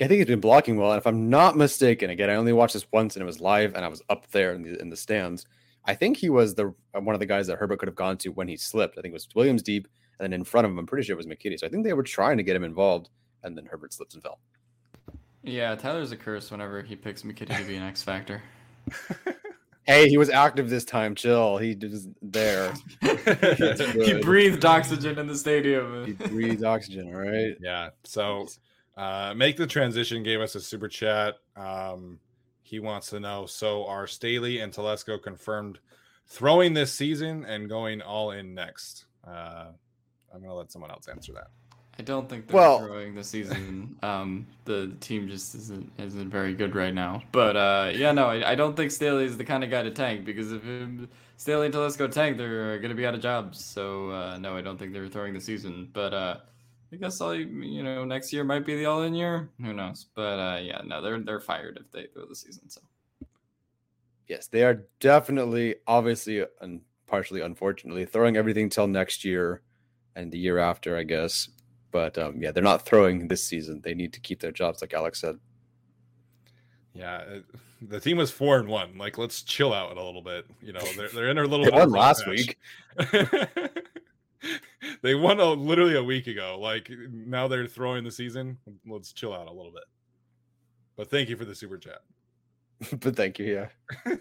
I 0.00 0.08
think 0.08 0.18
he's 0.18 0.26
been 0.26 0.40
blocking 0.40 0.78
well, 0.78 0.92
and 0.92 0.98
if 0.98 1.06
I'm 1.06 1.28
not 1.28 1.56
mistaken, 1.56 2.10
again, 2.10 2.30
I 2.30 2.34
only 2.34 2.54
watched 2.54 2.72
this 2.72 2.86
once 2.92 3.14
and 3.14 3.22
it 3.22 3.26
was 3.26 3.40
live, 3.40 3.74
and 3.74 3.84
I 3.84 3.88
was 3.88 4.02
up 4.08 4.28
there 4.30 4.54
in 4.54 4.62
the 4.62 4.80
in 4.80 4.88
the 4.88 4.96
stands. 4.96 5.46
I 5.84 5.94
think 5.94 6.16
he 6.16 6.30
was 6.30 6.54
the 6.54 6.74
one 6.94 7.14
of 7.14 7.20
the 7.20 7.26
guys 7.26 7.46
that 7.46 7.58
Herbert 7.58 7.78
could 7.78 7.88
have 7.88 7.94
gone 7.94 8.16
to 8.18 8.30
when 8.30 8.48
he 8.48 8.56
slipped. 8.56 8.98
I 8.98 9.02
think 9.02 9.12
it 9.12 9.14
was 9.14 9.28
Williams 9.34 9.62
deep, 9.62 9.86
and 10.18 10.24
then 10.24 10.32
in 10.32 10.44
front 10.44 10.64
of 10.64 10.72
him, 10.72 10.78
I'm 10.78 10.86
pretty 10.86 11.04
sure 11.04 11.14
it 11.14 11.18
was 11.18 11.26
McKitty. 11.26 11.58
So 11.58 11.66
I 11.66 11.70
think 11.70 11.84
they 11.84 11.92
were 11.92 12.02
trying 12.02 12.38
to 12.38 12.42
get 12.42 12.56
him 12.56 12.64
involved, 12.64 13.10
and 13.42 13.56
then 13.56 13.66
Herbert 13.66 13.92
slipped 13.92 14.14
and 14.14 14.22
fell. 14.22 14.40
Yeah, 15.42 15.74
Tyler's 15.74 16.12
a 16.12 16.16
curse 16.16 16.50
whenever 16.50 16.82
he 16.82 16.96
picks 16.96 17.22
McKitty 17.22 17.56
to 17.56 17.64
be 17.64 17.76
an 17.76 17.82
X 17.82 18.02
Factor. 18.02 18.42
hey, 19.84 20.08
he 20.08 20.18
was 20.18 20.28
active 20.28 20.68
this 20.68 20.84
time. 20.84 21.14
Chill. 21.14 21.56
He 21.58 21.76
was 21.80 22.08
there. 22.20 22.72
he 23.00 24.20
breathed 24.20 24.64
oxygen 24.64 25.18
in 25.18 25.26
the 25.26 25.36
stadium. 25.36 26.04
he 26.06 26.12
breathed 26.12 26.64
oxygen, 26.64 27.14
all 27.14 27.20
right? 27.20 27.56
Yeah. 27.60 27.90
So 28.04 28.46
uh, 28.96 29.32
make 29.34 29.56
the 29.56 29.66
transition 29.66 30.22
gave 30.22 30.40
us 30.40 30.54
a 30.54 30.60
super 30.60 30.88
chat. 30.88 31.36
Um, 31.56 32.18
he 32.62 32.78
wants 32.78 33.08
to 33.10 33.20
know 33.20 33.46
so 33.46 33.86
are 33.86 34.06
Staley 34.06 34.60
and 34.60 34.72
Telesco 34.72 35.20
confirmed 35.20 35.78
throwing 36.26 36.74
this 36.74 36.92
season 36.92 37.44
and 37.44 37.68
going 37.68 38.02
all 38.02 38.30
in 38.32 38.54
next? 38.54 39.06
Uh, 39.26 39.72
I'm 40.32 40.40
going 40.40 40.50
to 40.50 40.54
let 40.54 40.70
someone 40.70 40.90
else 40.90 41.08
answer 41.08 41.32
that. 41.32 41.48
I 42.00 42.02
don't 42.02 42.30
think 42.30 42.46
they're 42.46 42.56
well, 42.56 42.78
throwing 42.78 43.14
the 43.14 43.22
season. 43.22 43.94
Um, 44.02 44.46
the 44.64 44.90
team 45.00 45.28
just 45.28 45.54
isn't 45.54 45.92
isn't 45.98 46.30
very 46.30 46.54
good 46.54 46.74
right 46.74 46.94
now. 46.94 47.22
But 47.30 47.58
uh, 47.58 47.92
yeah, 47.94 48.10
no, 48.12 48.24
I, 48.24 48.52
I, 48.52 48.54
don't 48.54 48.74
think 48.74 48.90
Staley 48.90 49.26
is 49.26 49.36
the 49.36 49.44
kind 49.44 49.62
of 49.62 49.68
guy 49.68 49.82
to 49.82 49.90
tank 49.90 50.24
because 50.24 50.50
if 50.50 50.62
Staley 51.36 51.66
and 51.66 51.74
Telesco 51.74 52.10
tank, 52.10 52.38
they're 52.38 52.78
going 52.78 52.88
to 52.88 52.94
be 52.94 53.04
out 53.04 53.14
of 53.14 53.20
jobs. 53.20 53.62
So 53.62 54.08
uh, 54.12 54.38
no, 54.38 54.56
I 54.56 54.62
don't 54.62 54.78
think 54.78 54.94
they're 54.94 55.08
throwing 55.08 55.34
the 55.34 55.42
season. 55.42 55.90
But 55.92 56.14
uh, 56.14 56.36
I 56.90 56.96
guess 56.96 57.20
all 57.20 57.34
you 57.34 57.82
know 57.82 58.06
next 58.06 58.32
year 58.32 58.44
might 58.44 58.64
be 58.64 58.76
the 58.76 58.86
all 58.86 59.02
in 59.02 59.14
year. 59.14 59.50
Who 59.62 59.74
knows? 59.74 60.06
But 60.14 60.38
uh, 60.38 60.60
yeah, 60.62 60.80
no, 60.86 61.02
they're 61.02 61.20
they're 61.20 61.40
fired 61.40 61.78
if 61.78 61.92
they 61.92 62.06
throw 62.14 62.24
the 62.24 62.34
season. 62.34 62.70
So 62.70 62.80
yes, 64.26 64.46
they 64.46 64.64
are 64.64 64.86
definitely, 65.00 65.74
obviously, 65.86 66.46
and 66.62 66.80
partially 67.06 67.42
unfortunately, 67.42 68.06
throwing 68.06 68.38
everything 68.38 68.70
till 68.70 68.86
next 68.86 69.22
year 69.22 69.60
and 70.16 70.32
the 70.32 70.38
year 70.38 70.56
after, 70.56 70.96
I 70.96 71.02
guess. 71.02 71.50
But 71.90 72.16
um, 72.18 72.40
yeah, 72.40 72.52
they're 72.52 72.62
not 72.62 72.86
throwing 72.86 73.28
this 73.28 73.42
season. 73.42 73.80
They 73.82 73.94
need 73.94 74.12
to 74.12 74.20
keep 74.20 74.40
their 74.40 74.52
jobs, 74.52 74.80
like 74.80 74.94
Alex 74.94 75.20
said. 75.20 75.38
Yeah, 76.94 77.40
the 77.82 78.00
team 78.00 78.16
was 78.16 78.30
four 78.30 78.58
and 78.58 78.68
one. 78.68 78.98
Like, 78.98 79.18
let's 79.18 79.42
chill 79.42 79.72
out 79.72 79.96
a 79.96 80.02
little 80.02 80.22
bit. 80.22 80.46
You 80.60 80.72
know, 80.72 80.80
they're 80.96 81.08
they're 81.08 81.28
in 81.28 81.36
their 81.36 81.46
little. 81.46 81.64
they 81.66 81.72
won 81.72 81.90
last 81.90 82.26
week. 82.26 82.58
they 85.02 85.14
won 85.14 85.40
a, 85.40 85.46
literally 85.46 85.96
a 85.96 86.02
week 86.02 86.26
ago. 86.26 86.58
Like 86.60 86.90
now 87.10 87.48
they're 87.48 87.66
throwing 87.66 88.04
the 88.04 88.10
season. 88.10 88.58
Let's 88.86 89.12
chill 89.12 89.34
out 89.34 89.46
a 89.46 89.52
little 89.52 89.72
bit. 89.72 89.84
But 90.96 91.10
thank 91.10 91.28
you 91.28 91.36
for 91.36 91.44
the 91.44 91.54
super 91.54 91.78
chat. 91.78 92.00
but 93.00 93.16
thank 93.16 93.38
you. 93.38 93.66
Yeah. 94.06 94.16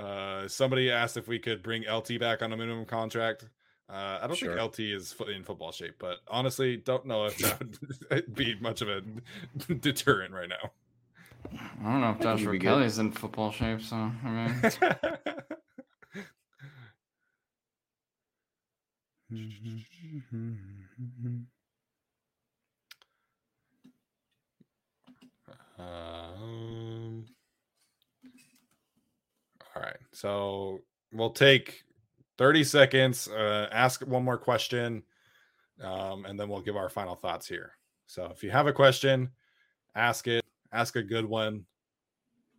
uh, 0.00 0.48
somebody 0.48 0.90
asked 0.90 1.16
if 1.16 1.28
we 1.28 1.38
could 1.38 1.62
bring 1.62 1.84
LT 1.90 2.20
back 2.20 2.42
on 2.42 2.52
a 2.52 2.56
minimum 2.56 2.84
contract. 2.84 3.48
Uh, 3.88 4.18
I 4.22 4.26
don't 4.26 4.36
sure. 4.36 4.56
think 4.56 4.62
LT 4.62 4.80
is 4.80 5.14
in 5.34 5.44
football 5.44 5.70
shape, 5.70 5.96
but 5.98 6.18
honestly, 6.28 6.76
don't 6.78 7.04
know 7.06 7.26
if 7.26 7.36
that 7.38 7.60
would 8.10 8.34
be 8.34 8.54
much 8.60 8.80
of 8.80 8.88
a 8.88 9.02
deterrent 9.74 10.32
right 10.32 10.48
now. 10.48 10.70
I 11.82 11.92
don't 11.92 12.00
know 12.00 12.10
if 12.10 12.20
Joshua 12.20 12.58
Kelley's 12.58 12.98
in 12.98 13.12
football 13.12 13.52
shape, 13.52 13.82
so 13.82 13.96
I 13.96 14.30
mean. 14.30 14.62
um, 25.78 27.26
all 29.76 29.82
right. 29.82 29.96
So 30.12 30.80
we'll 31.12 31.30
take 31.30 31.84
30 32.38 32.64
seconds, 32.64 33.28
uh, 33.28 33.68
ask 33.70 34.06
one 34.06 34.24
more 34.24 34.38
question, 34.38 35.02
um, 35.82 36.24
and 36.24 36.38
then 36.38 36.48
we'll 36.48 36.60
give 36.60 36.76
our 36.76 36.88
final 36.88 37.14
thoughts 37.14 37.46
here. 37.46 37.72
So 38.06 38.26
if 38.26 38.42
you 38.42 38.50
have 38.50 38.66
a 38.66 38.72
question, 38.72 39.30
ask 39.94 40.26
it, 40.26 40.44
ask 40.72 40.96
a 40.96 41.02
good 41.02 41.24
one. 41.24 41.64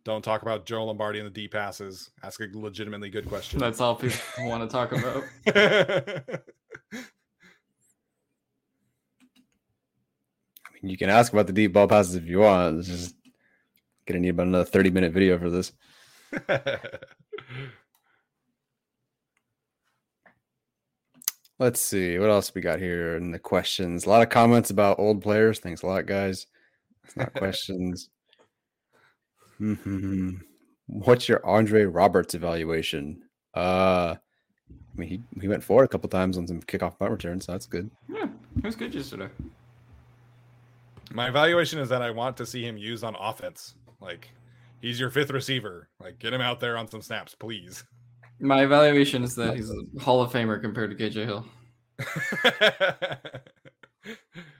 Don't 0.04 0.22
talk 0.22 0.42
about 0.42 0.66
Joe 0.66 0.84
Lombardi 0.84 1.18
and 1.18 1.26
the 1.26 1.32
D 1.32 1.48
passes. 1.48 2.10
Ask 2.22 2.40
a 2.40 2.46
legitimately 2.52 3.10
good 3.10 3.28
question. 3.28 3.58
That's 3.58 3.80
all 3.80 3.96
people 3.96 4.20
want 4.38 4.62
to 4.62 4.72
talk 4.72 4.92
about. 4.92 5.24
I 10.64 10.74
mean, 10.74 10.90
you 10.90 10.96
can 10.96 11.10
ask 11.10 11.32
about 11.32 11.48
the 11.48 11.52
deep 11.52 11.72
ball 11.72 11.88
passes 11.88 12.14
if 12.14 12.24
you 12.26 12.38
want. 12.38 12.78
It's 12.78 12.88
just 12.88 13.16
gonna 14.06 14.20
need 14.20 14.28
about 14.28 14.46
another 14.46 14.64
30 14.64 14.90
minute 14.90 15.12
video 15.12 15.38
for 15.38 15.50
this. 15.50 15.72
Let's 21.58 21.80
see 21.80 22.18
what 22.18 22.28
else 22.28 22.54
we 22.54 22.60
got 22.60 22.78
here 22.78 23.16
in 23.16 23.30
the 23.30 23.38
questions. 23.38 24.04
A 24.04 24.10
lot 24.10 24.22
of 24.22 24.28
comments 24.28 24.70
about 24.70 24.98
old 24.98 25.22
players. 25.22 25.58
Thanks 25.58 25.82
a 25.82 25.86
lot, 25.86 26.06
guys. 26.06 26.46
It's 27.04 27.16
not 27.16 27.32
questions. 27.34 28.10
Hmm, 29.58 29.74
hmm, 29.74 29.98
hmm. 29.98 30.30
What's 30.86 31.28
your 31.28 31.44
Andre 31.46 31.84
Roberts 31.84 32.34
evaluation? 32.34 33.22
Uh, 33.54 34.16
I 34.16 35.00
mean, 35.00 35.08
he, 35.08 35.22
he 35.40 35.48
went 35.48 35.64
forward 35.64 35.84
a 35.84 35.88
couple 35.88 36.08
times 36.08 36.36
on 36.36 36.46
some 36.46 36.60
kickoff 36.60 36.98
punt 36.98 37.10
returns, 37.10 37.46
so 37.46 37.52
that's 37.52 37.66
good. 37.66 37.90
Yeah, 38.08 38.28
it 38.58 38.64
was 38.64 38.76
good 38.76 38.94
yesterday. 38.94 39.28
My 41.12 41.28
evaluation 41.28 41.78
is 41.78 41.88
that 41.88 42.02
I 42.02 42.10
want 42.10 42.36
to 42.38 42.46
see 42.46 42.62
him 42.62 42.76
used 42.76 43.02
on 43.02 43.16
offense. 43.18 43.74
Like, 44.00 44.30
he's 44.80 45.00
your 45.00 45.10
fifth 45.10 45.30
receiver. 45.30 45.88
Like, 46.00 46.18
get 46.18 46.32
him 46.32 46.40
out 46.40 46.60
there 46.60 46.76
on 46.76 46.88
some 46.88 47.02
snaps, 47.02 47.34
please. 47.34 47.84
My 48.38 48.62
evaluation 48.62 49.24
is 49.24 49.34
that 49.36 49.56
he's 49.56 49.70
a 49.70 50.00
Hall 50.00 50.22
of 50.22 50.30
Famer 50.30 50.60
compared 50.60 50.96
to 50.96 50.96
KJ 50.96 51.24
Hill. 51.24 51.46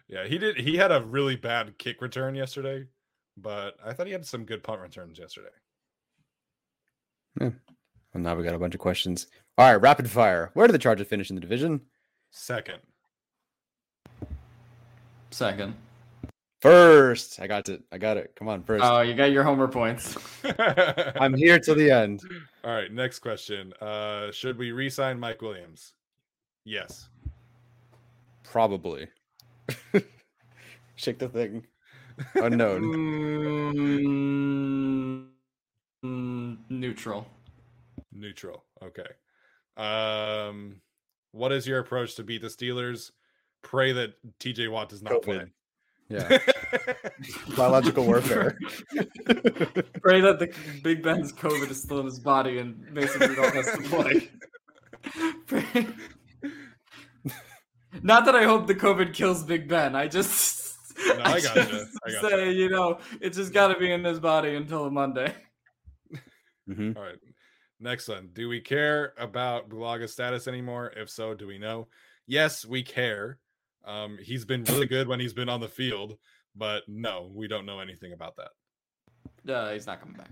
yeah, 0.08 0.26
he 0.26 0.38
did. 0.38 0.56
He 0.56 0.76
had 0.76 0.90
a 0.90 1.02
really 1.02 1.36
bad 1.36 1.76
kick 1.78 2.00
return 2.00 2.34
yesterday, 2.34 2.86
but 3.36 3.76
I 3.84 3.92
thought 3.92 4.06
he 4.06 4.12
had 4.12 4.24
some 4.24 4.44
good 4.44 4.62
punt 4.62 4.80
returns 4.80 5.18
yesterday. 5.18 5.48
Yeah. 7.40 7.50
Well, 8.14 8.22
now 8.22 8.34
we 8.34 8.44
got 8.44 8.54
a 8.54 8.58
bunch 8.58 8.74
of 8.74 8.80
questions. 8.80 9.26
All 9.58 9.70
right, 9.70 9.80
rapid 9.80 10.10
fire. 10.10 10.50
Where 10.54 10.66
did 10.66 10.72
the 10.72 10.78
Chargers 10.78 11.06
finish 11.06 11.28
in 11.28 11.36
the 11.36 11.40
division? 11.40 11.82
Second. 12.30 12.78
Second. 15.30 15.74
First. 16.60 17.38
I 17.40 17.46
got 17.46 17.68
it. 17.68 17.82
I 17.92 17.98
got 17.98 18.16
it. 18.16 18.32
Come 18.34 18.48
on, 18.48 18.62
first. 18.62 18.82
Oh, 18.84 19.00
you 19.02 19.14
got 19.14 19.30
your 19.30 19.44
homer 19.44 19.68
points. 19.68 20.16
I'm 21.20 21.34
here 21.34 21.58
till 21.58 21.74
the 21.74 21.90
end. 21.90 22.22
All 22.64 22.72
right, 22.74 22.90
next 22.90 23.18
question. 23.20 23.72
Uh 23.74 24.30
should 24.32 24.56
we 24.58 24.72
re-sign 24.72 25.20
Mike 25.20 25.42
Williams? 25.42 25.92
Yes. 26.64 27.08
Probably. 28.42 29.06
Shake 30.96 31.18
the 31.18 31.28
thing. 31.28 31.66
Unknown. 32.34 32.82
Mm, 36.04 36.58
neutral. 36.68 37.26
Neutral. 38.12 38.62
Okay. 38.82 39.06
Um 39.76 40.80
what 41.32 41.50
is 41.52 41.66
your 41.66 41.78
approach 41.80 42.14
to 42.16 42.22
beat 42.22 42.42
the 42.42 42.48
Steelers? 42.48 43.10
Pray 43.62 43.92
that 43.92 44.14
TJ 44.38 44.70
Watt 44.70 44.88
does 44.90 45.02
not 45.02 45.14
COVID. 45.14 45.22
play. 45.22 45.44
Yeah. 46.08 46.38
Biological 47.56 48.04
warfare. 48.04 48.58
Pray 50.02 50.20
that 50.20 50.36
the 50.38 50.54
Big 50.82 51.02
Ben's 51.02 51.32
COVID 51.32 51.70
is 51.70 51.82
still 51.82 51.98
in 52.00 52.06
his 52.06 52.18
body 52.20 52.58
and 52.58 52.80
Mason 52.92 53.20
Rudolph 53.28 53.52
has 53.54 53.66
to 53.72 53.82
play. 53.82 54.30
Pray- 55.46 55.86
Not 58.02 58.24
that 58.26 58.36
I 58.36 58.44
hope 58.44 58.66
the 58.66 58.74
COVID 58.74 59.14
kills 59.14 59.42
Big 59.42 59.68
Ben. 59.68 59.96
I 59.96 60.06
just, 60.06 60.76
No, 61.06 61.14
I 61.24 61.40
gotcha. 61.40 61.66
just 61.66 61.98
I 62.06 62.10
gotcha. 62.12 62.28
say, 62.28 62.52
you 62.52 62.68
know, 62.68 62.98
it's 63.20 63.36
just 63.36 63.52
got 63.52 63.68
to 63.68 63.78
be 63.78 63.90
in 63.90 64.04
his 64.04 64.20
body 64.20 64.54
until 64.54 64.90
Monday. 64.90 65.34
hmm 66.66 66.92
All 66.96 67.02
right. 67.02 67.18
Next 67.80 68.08
one. 68.08 68.30
Do 68.32 68.48
we 68.48 68.60
care 68.60 69.12
about 69.18 69.68
Bulaga's 69.68 70.12
status 70.12 70.46
anymore? 70.46 70.92
If 70.96 71.10
so, 71.10 71.34
do 71.34 71.46
we 71.46 71.58
know? 71.58 71.88
Yes, 72.26 72.64
we 72.64 72.82
care. 72.82 73.38
Um, 73.86 74.18
he's 74.20 74.44
been 74.44 74.64
really 74.64 74.86
good 74.86 75.06
when 75.08 75.20
he's 75.20 75.32
been 75.32 75.48
on 75.48 75.60
the 75.60 75.68
field, 75.68 76.18
but 76.54 76.82
no, 76.88 77.30
we 77.32 77.46
don't 77.46 77.66
know 77.66 77.80
anything 77.80 78.12
about 78.12 78.34
that. 78.36 79.52
Uh, 79.52 79.72
he's 79.72 79.86
not 79.86 80.00
coming 80.00 80.16
back. 80.16 80.30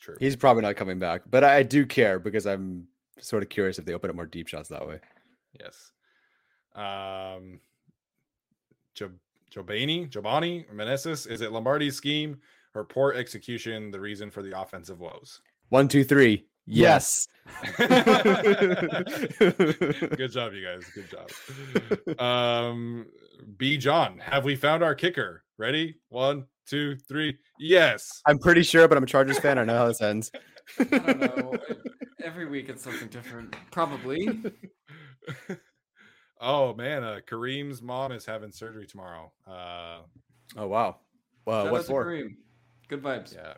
True. 0.00 0.16
He's 0.18 0.36
probably 0.36 0.62
not 0.62 0.76
coming 0.76 0.98
back, 0.98 1.22
but 1.28 1.44
I 1.44 1.62
do 1.62 1.84
care 1.84 2.18
because 2.18 2.46
I'm 2.46 2.86
sort 3.18 3.42
of 3.42 3.48
curious 3.48 3.78
if 3.78 3.84
they 3.84 3.92
open 3.92 4.08
up 4.08 4.16
more 4.16 4.26
deep 4.26 4.48
shots 4.48 4.68
that 4.70 4.86
way. 4.86 4.98
Yes. 5.58 5.92
Um, 6.74 7.60
Job- 8.94 9.18
Jobani, 9.54 10.08
Jobani, 10.08 10.64
Meneses, 10.72 11.30
is 11.30 11.40
it 11.40 11.50
Lombardi's 11.50 11.96
scheme 11.96 12.38
or 12.74 12.84
poor 12.84 13.12
execution 13.12 13.90
the 13.90 14.00
reason 14.00 14.30
for 14.30 14.42
the 14.42 14.58
offensive 14.58 15.00
woes? 15.00 15.40
One, 15.70 15.88
two, 15.88 16.04
three. 16.04 16.46
Yes. 16.70 17.26
Good 17.76 17.88
job, 20.32 20.52
you 20.52 20.64
guys. 20.64 20.84
Good 20.94 21.10
job. 21.10 22.20
Um, 22.20 23.06
B. 23.56 23.76
John, 23.76 24.18
have 24.18 24.44
we 24.44 24.56
found 24.56 24.82
our 24.82 24.94
kicker? 24.94 25.42
Ready? 25.58 25.96
One, 26.08 26.46
two, 26.66 26.96
three. 26.96 27.38
Yes. 27.58 28.22
I'm 28.26 28.38
pretty 28.38 28.62
sure, 28.62 28.86
but 28.88 28.96
I'm 28.96 29.04
a 29.04 29.06
Chargers 29.06 29.38
fan. 29.38 29.58
I 29.58 29.64
know 29.64 29.76
how 29.76 29.88
this 29.88 30.00
ends. 30.00 30.30
I 30.78 30.84
don't 30.84 31.20
know. 31.20 31.58
Every 32.22 32.46
week 32.46 32.68
it's 32.68 32.82
something 32.84 33.08
different. 33.08 33.54
Probably. 33.70 34.40
oh 36.40 36.74
man, 36.74 37.02
uh, 37.02 37.18
Kareem's 37.28 37.82
mom 37.82 38.12
is 38.12 38.24
having 38.24 38.52
surgery 38.52 38.86
tomorrow. 38.86 39.32
Uh, 39.46 39.98
Oh 40.56 40.66
wow. 40.66 40.96
Well, 41.46 41.64
Shout 41.64 41.72
what 41.72 41.80
out 41.80 41.86
for? 41.86 42.06
Kareem. 42.06 42.34
Good 42.88 43.02
vibes. 43.02 43.34
yeah. 43.34 43.54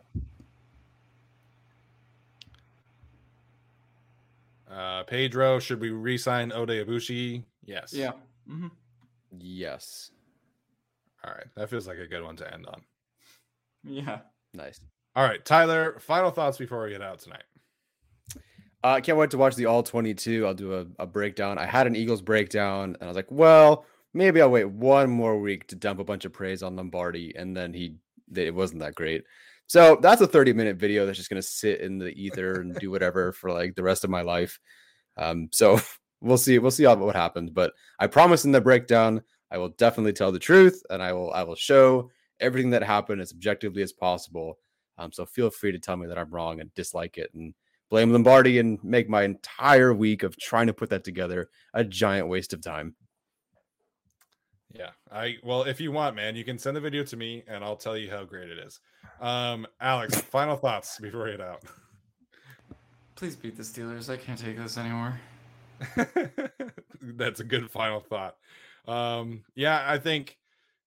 Uh, 4.73 5.03
Pedro, 5.03 5.59
should 5.59 5.79
we 5.79 5.89
re-sign 5.89 6.49
Oday 6.51 6.83
Aboushi? 6.83 7.43
Yes. 7.63 7.93
Yeah. 7.93 8.11
hmm 8.47 8.67
Yes. 9.37 10.11
All 11.23 11.31
right. 11.31 11.45
That 11.55 11.69
feels 11.69 11.87
like 11.87 11.97
a 11.99 12.07
good 12.07 12.23
one 12.23 12.35
to 12.37 12.53
end 12.53 12.65
on. 12.67 12.81
Yeah. 13.83 14.19
Nice. 14.53 14.79
All 15.15 15.23
right, 15.23 15.43
Tyler. 15.43 15.99
Final 15.99 16.31
thoughts 16.31 16.57
before 16.57 16.83
we 16.83 16.89
get 16.89 17.01
out 17.01 17.19
tonight. 17.19 17.43
I 18.83 18.97
uh, 18.97 18.99
can't 18.99 19.17
wait 19.17 19.31
to 19.31 19.37
watch 19.37 19.55
the 19.55 19.67
All 19.67 19.83
22. 19.83 20.45
I'll 20.45 20.53
do 20.53 20.73
a, 20.73 20.85
a 20.99 21.05
breakdown. 21.05 21.57
I 21.57 21.65
had 21.65 21.87
an 21.87 21.95
Eagles 21.95 22.21
breakdown, 22.21 22.95
and 22.99 23.03
I 23.03 23.07
was 23.07 23.15
like, 23.15 23.31
well, 23.31 23.85
maybe 24.13 24.41
I'll 24.41 24.51
wait 24.51 24.69
one 24.69 25.09
more 25.09 25.39
week 25.39 25.67
to 25.67 25.75
dump 25.75 25.99
a 25.99 26.03
bunch 26.03 26.25
of 26.25 26.33
praise 26.33 26.61
on 26.63 26.75
Lombardi, 26.75 27.33
and 27.35 27.55
then 27.55 27.73
he 27.73 27.95
it 28.35 28.53
wasn't 28.53 28.81
that 28.81 28.95
great. 28.95 29.23
So 29.67 29.97
that's 30.01 30.21
a 30.21 30.27
30 30.27 30.53
minute 30.53 30.77
video 30.77 31.05
that's 31.05 31.17
just 31.17 31.29
gonna 31.29 31.41
sit 31.41 31.81
in 31.81 31.97
the 31.97 32.09
ether 32.09 32.61
and 32.61 32.75
do 32.75 32.91
whatever 32.91 33.31
for 33.31 33.51
like 33.51 33.75
the 33.75 33.83
rest 33.83 34.03
of 34.03 34.09
my 34.09 34.21
life. 34.21 34.59
Um, 35.17 35.49
so 35.51 35.79
we'll 36.21 36.37
see. 36.37 36.59
We'll 36.59 36.71
see 36.71 36.85
what 36.85 37.15
happens. 37.15 37.51
But 37.51 37.73
I 37.99 38.07
promise 38.07 38.45
in 38.45 38.51
the 38.51 38.61
breakdown, 38.61 39.21
I 39.51 39.57
will 39.57 39.69
definitely 39.69 40.13
tell 40.13 40.31
the 40.31 40.39
truth, 40.39 40.81
and 40.89 41.01
I 41.01 41.13
will 41.13 41.31
I 41.33 41.43
will 41.43 41.55
show 41.55 42.09
everything 42.39 42.71
that 42.71 42.83
happened 42.83 43.21
as 43.21 43.31
objectively 43.31 43.81
as 43.81 43.93
possible. 43.93 44.57
Um, 44.97 45.11
so 45.11 45.25
feel 45.25 45.49
free 45.49 45.71
to 45.71 45.79
tell 45.79 45.97
me 45.97 46.07
that 46.07 46.17
I'm 46.17 46.29
wrong 46.29 46.59
and 46.59 46.73
dislike 46.75 47.17
it 47.17 47.31
and 47.33 47.53
blame 47.89 48.11
Lombardi 48.11 48.59
and 48.59 48.83
make 48.83 49.09
my 49.09 49.23
entire 49.23 49.93
week 49.93 50.23
of 50.23 50.37
trying 50.37 50.67
to 50.67 50.73
put 50.73 50.89
that 50.89 51.03
together 51.03 51.49
a 51.73 51.83
giant 51.83 52.27
waste 52.27 52.53
of 52.53 52.61
time. 52.61 52.95
Yeah. 54.73 54.89
I 55.11 55.37
well, 55.43 55.63
if 55.63 55.79
you 55.79 55.91
want, 55.91 56.15
man, 56.15 56.35
you 56.35 56.43
can 56.43 56.57
send 56.57 56.75
the 56.75 56.81
video 56.81 57.03
to 57.03 57.15
me 57.15 57.43
and 57.47 57.63
I'll 57.63 57.75
tell 57.75 57.97
you 57.97 58.09
how 58.09 58.23
great 58.23 58.49
it 58.49 58.57
is. 58.57 58.79
Um, 59.19 59.67
Alex, 59.79 60.19
final 60.21 60.55
thoughts 60.55 60.99
before 60.99 61.25
we 61.25 61.31
get 61.31 61.41
out. 61.41 61.63
Please 63.15 63.35
beat 63.35 63.55
the 63.55 63.63
Steelers. 63.63 64.09
I 64.09 64.17
can't 64.17 64.39
take 64.39 64.57
this 64.57 64.77
anymore. 64.77 65.19
That's 67.01 67.39
a 67.39 67.43
good 67.43 67.69
final 67.69 67.99
thought. 67.99 68.35
Um, 68.87 69.43
yeah, 69.55 69.83
I 69.85 69.97
think 69.97 70.37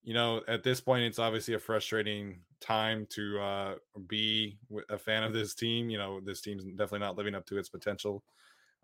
you 0.02 0.14
know 0.14 0.42
at 0.48 0.62
this 0.62 0.80
point 0.80 1.04
it's 1.04 1.18
obviously 1.18 1.54
a 1.54 1.58
frustrating 1.58 2.40
time 2.60 3.06
to 3.10 3.38
uh, 3.40 3.74
be 4.06 4.58
a 4.88 4.98
fan 4.98 5.22
of 5.22 5.32
this 5.32 5.54
team. 5.54 5.90
You 5.90 5.98
know, 5.98 6.20
this 6.20 6.40
team's 6.40 6.64
definitely 6.64 7.00
not 7.00 7.16
living 7.16 7.34
up 7.34 7.46
to 7.46 7.58
its 7.58 7.68
potential. 7.68 8.22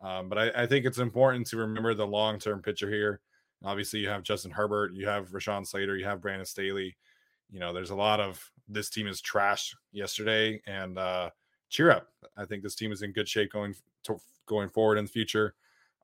Um, 0.00 0.28
but 0.28 0.38
I, 0.38 0.62
I 0.62 0.66
think 0.66 0.84
it's 0.84 0.98
important 0.98 1.46
to 1.48 1.56
remember 1.58 1.94
the 1.94 2.06
long 2.06 2.38
term 2.38 2.60
picture 2.60 2.90
here. 2.90 3.20
Obviously, 3.64 4.00
you 4.00 4.08
have 4.08 4.24
Justin 4.24 4.50
Herbert, 4.50 4.92
you 4.94 5.06
have 5.06 5.30
Rashawn 5.30 5.66
Slater, 5.66 5.96
you 5.96 6.04
have 6.04 6.20
Brandon 6.20 6.46
Staley. 6.46 6.96
You 7.50 7.60
know, 7.60 7.72
there's 7.72 7.90
a 7.90 7.96
lot 7.96 8.18
of 8.18 8.42
this 8.72 8.90
team 8.90 9.06
is 9.06 9.20
trashed 9.20 9.74
yesterday, 9.92 10.60
and 10.66 10.98
uh, 10.98 11.30
cheer 11.68 11.90
up. 11.90 12.08
I 12.36 12.44
think 12.44 12.62
this 12.62 12.74
team 12.74 12.92
is 12.92 13.02
in 13.02 13.12
good 13.12 13.28
shape 13.28 13.52
going 13.52 13.74
to, 14.04 14.18
going 14.46 14.68
forward 14.68 14.98
in 14.98 15.04
the 15.04 15.10
future. 15.10 15.54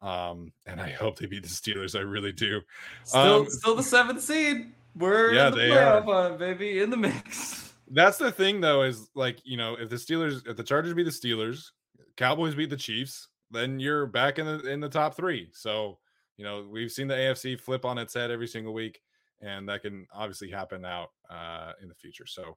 Um, 0.00 0.52
and 0.66 0.80
I 0.80 0.90
hope 0.90 1.18
they 1.18 1.26
beat 1.26 1.42
the 1.42 1.48
Steelers. 1.48 1.98
I 1.98 2.02
really 2.02 2.32
do. 2.32 2.60
Still, 3.04 3.40
Um, 3.40 3.50
still 3.50 3.74
the 3.74 3.82
seventh 3.82 4.22
seed. 4.22 4.72
We're 4.94 5.32
yeah, 5.32 5.48
in 5.48 5.52
the 5.52 5.58
they 5.58 5.68
playoff, 5.68 6.08
uh, 6.08 6.36
baby, 6.36 6.80
in 6.80 6.90
the 6.90 6.96
mix. 6.96 7.74
That's 7.90 8.18
the 8.18 8.30
thing, 8.30 8.60
though, 8.60 8.82
is 8.82 9.08
like 9.14 9.38
you 9.44 9.56
know, 9.56 9.74
if 9.74 9.88
the 9.88 9.96
Steelers, 9.96 10.46
if 10.46 10.56
the 10.56 10.62
Chargers 10.62 10.94
beat 10.94 11.04
the 11.04 11.10
Steelers, 11.10 11.70
Cowboys 12.16 12.54
beat 12.54 12.70
the 12.70 12.76
Chiefs, 12.76 13.28
then 13.50 13.80
you're 13.80 14.06
back 14.06 14.38
in 14.38 14.46
the 14.46 14.60
in 14.68 14.80
the 14.80 14.88
top 14.88 15.16
three. 15.16 15.48
So 15.52 15.98
you 16.36 16.44
know, 16.44 16.64
we've 16.70 16.92
seen 16.92 17.08
the 17.08 17.14
AFC 17.14 17.58
flip 17.58 17.84
on 17.84 17.98
its 17.98 18.14
head 18.14 18.30
every 18.30 18.46
single 18.46 18.72
week, 18.72 19.00
and 19.40 19.68
that 19.68 19.82
can 19.82 20.06
obviously 20.12 20.50
happen 20.50 20.84
out 20.84 21.10
uh, 21.30 21.72
in 21.82 21.88
the 21.88 21.94
future. 21.94 22.26
So 22.26 22.56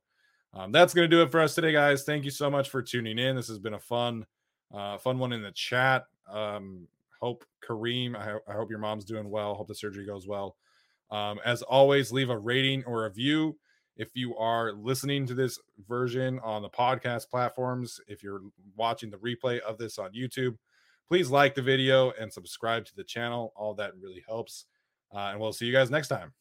um, 0.53 0.71
that's 0.71 0.93
going 0.93 1.09
to 1.09 1.15
do 1.15 1.21
it 1.21 1.31
for 1.31 1.39
us 1.39 1.55
today, 1.55 1.71
guys. 1.71 2.03
Thank 2.03 2.25
you 2.25 2.31
so 2.31 2.49
much 2.49 2.69
for 2.69 2.81
tuning 2.81 3.17
in. 3.17 3.35
This 3.35 3.47
has 3.47 3.59
been 3.59 3.75
a 3.75 3.79
fun, 3.79 4.25
uh, 4.73 4.97
fun 4.97 5.19
one 5.19 5.33
in 5.33 5.41
the 5.41 5.51
chat. 5.51 6.05
Um, 6.29 6.87
hope 7.19 7.45
Kareem, 7.67 8.15
I, 8.15 8.23
ho- 8.23 8.43
I 8.47 8.53
hope 8.53 8.69
your 8.69 8.79
mom's 8.79 9.05
doing 9.05 9.29
well. 9.29 9.53
Hope 9.53 9.67
the 9.67 9.75
surgery 9.75 10.05
goes 10.05 10.27
well. 10.27 10.55
Um, 11.11 11.39
as 11.45 11.61
always, 11.61 12.11
leave 12.11 12.29
a 12.29 12.37
rating 12.37 12.83
or 12.85 13.05
a 13.05 13.09
view 13.11 13.57
if 13.97 14.15
you 14.15 14.35
are 14.37 14.73
listening 14.73 15.25
to 15.27 15.33
this 15.33 15.59
version 15.87 16.39
on 16.43 16.61
the 16.61 16.69
podcast 16.69 17.29
platforms. 17.29 17.99
If 18.07 18.23
you're 18.23 18.41
watching 18.75 19.11
the 19.11 19.17
replay 19.17 19.59
of 19.59 19.77
this 19.77 19.99
on 19.99 20.13
YouTube, 20.13 20.57
please 21.07 21.29
like 21.29 21.53
the 21.53 21.61
video 21.61 22.11
and 22.11 22.31
subscribe 22.31 22.85
to 22.85 22.95
the 22.95 23.03
channel. 23.03 23.53
All 23.55 23.73
that 23.75 23.91
really 23.99 24.23
helps. 24.27 24.65
Uh, 25.13 25.31
and 25.31 25.39
we'll 25.39 25.53
see 25.53 25.65
you 25.65 25.73
guys 25.73 25.91
next 25.91 26.07
time. 26.07 26.33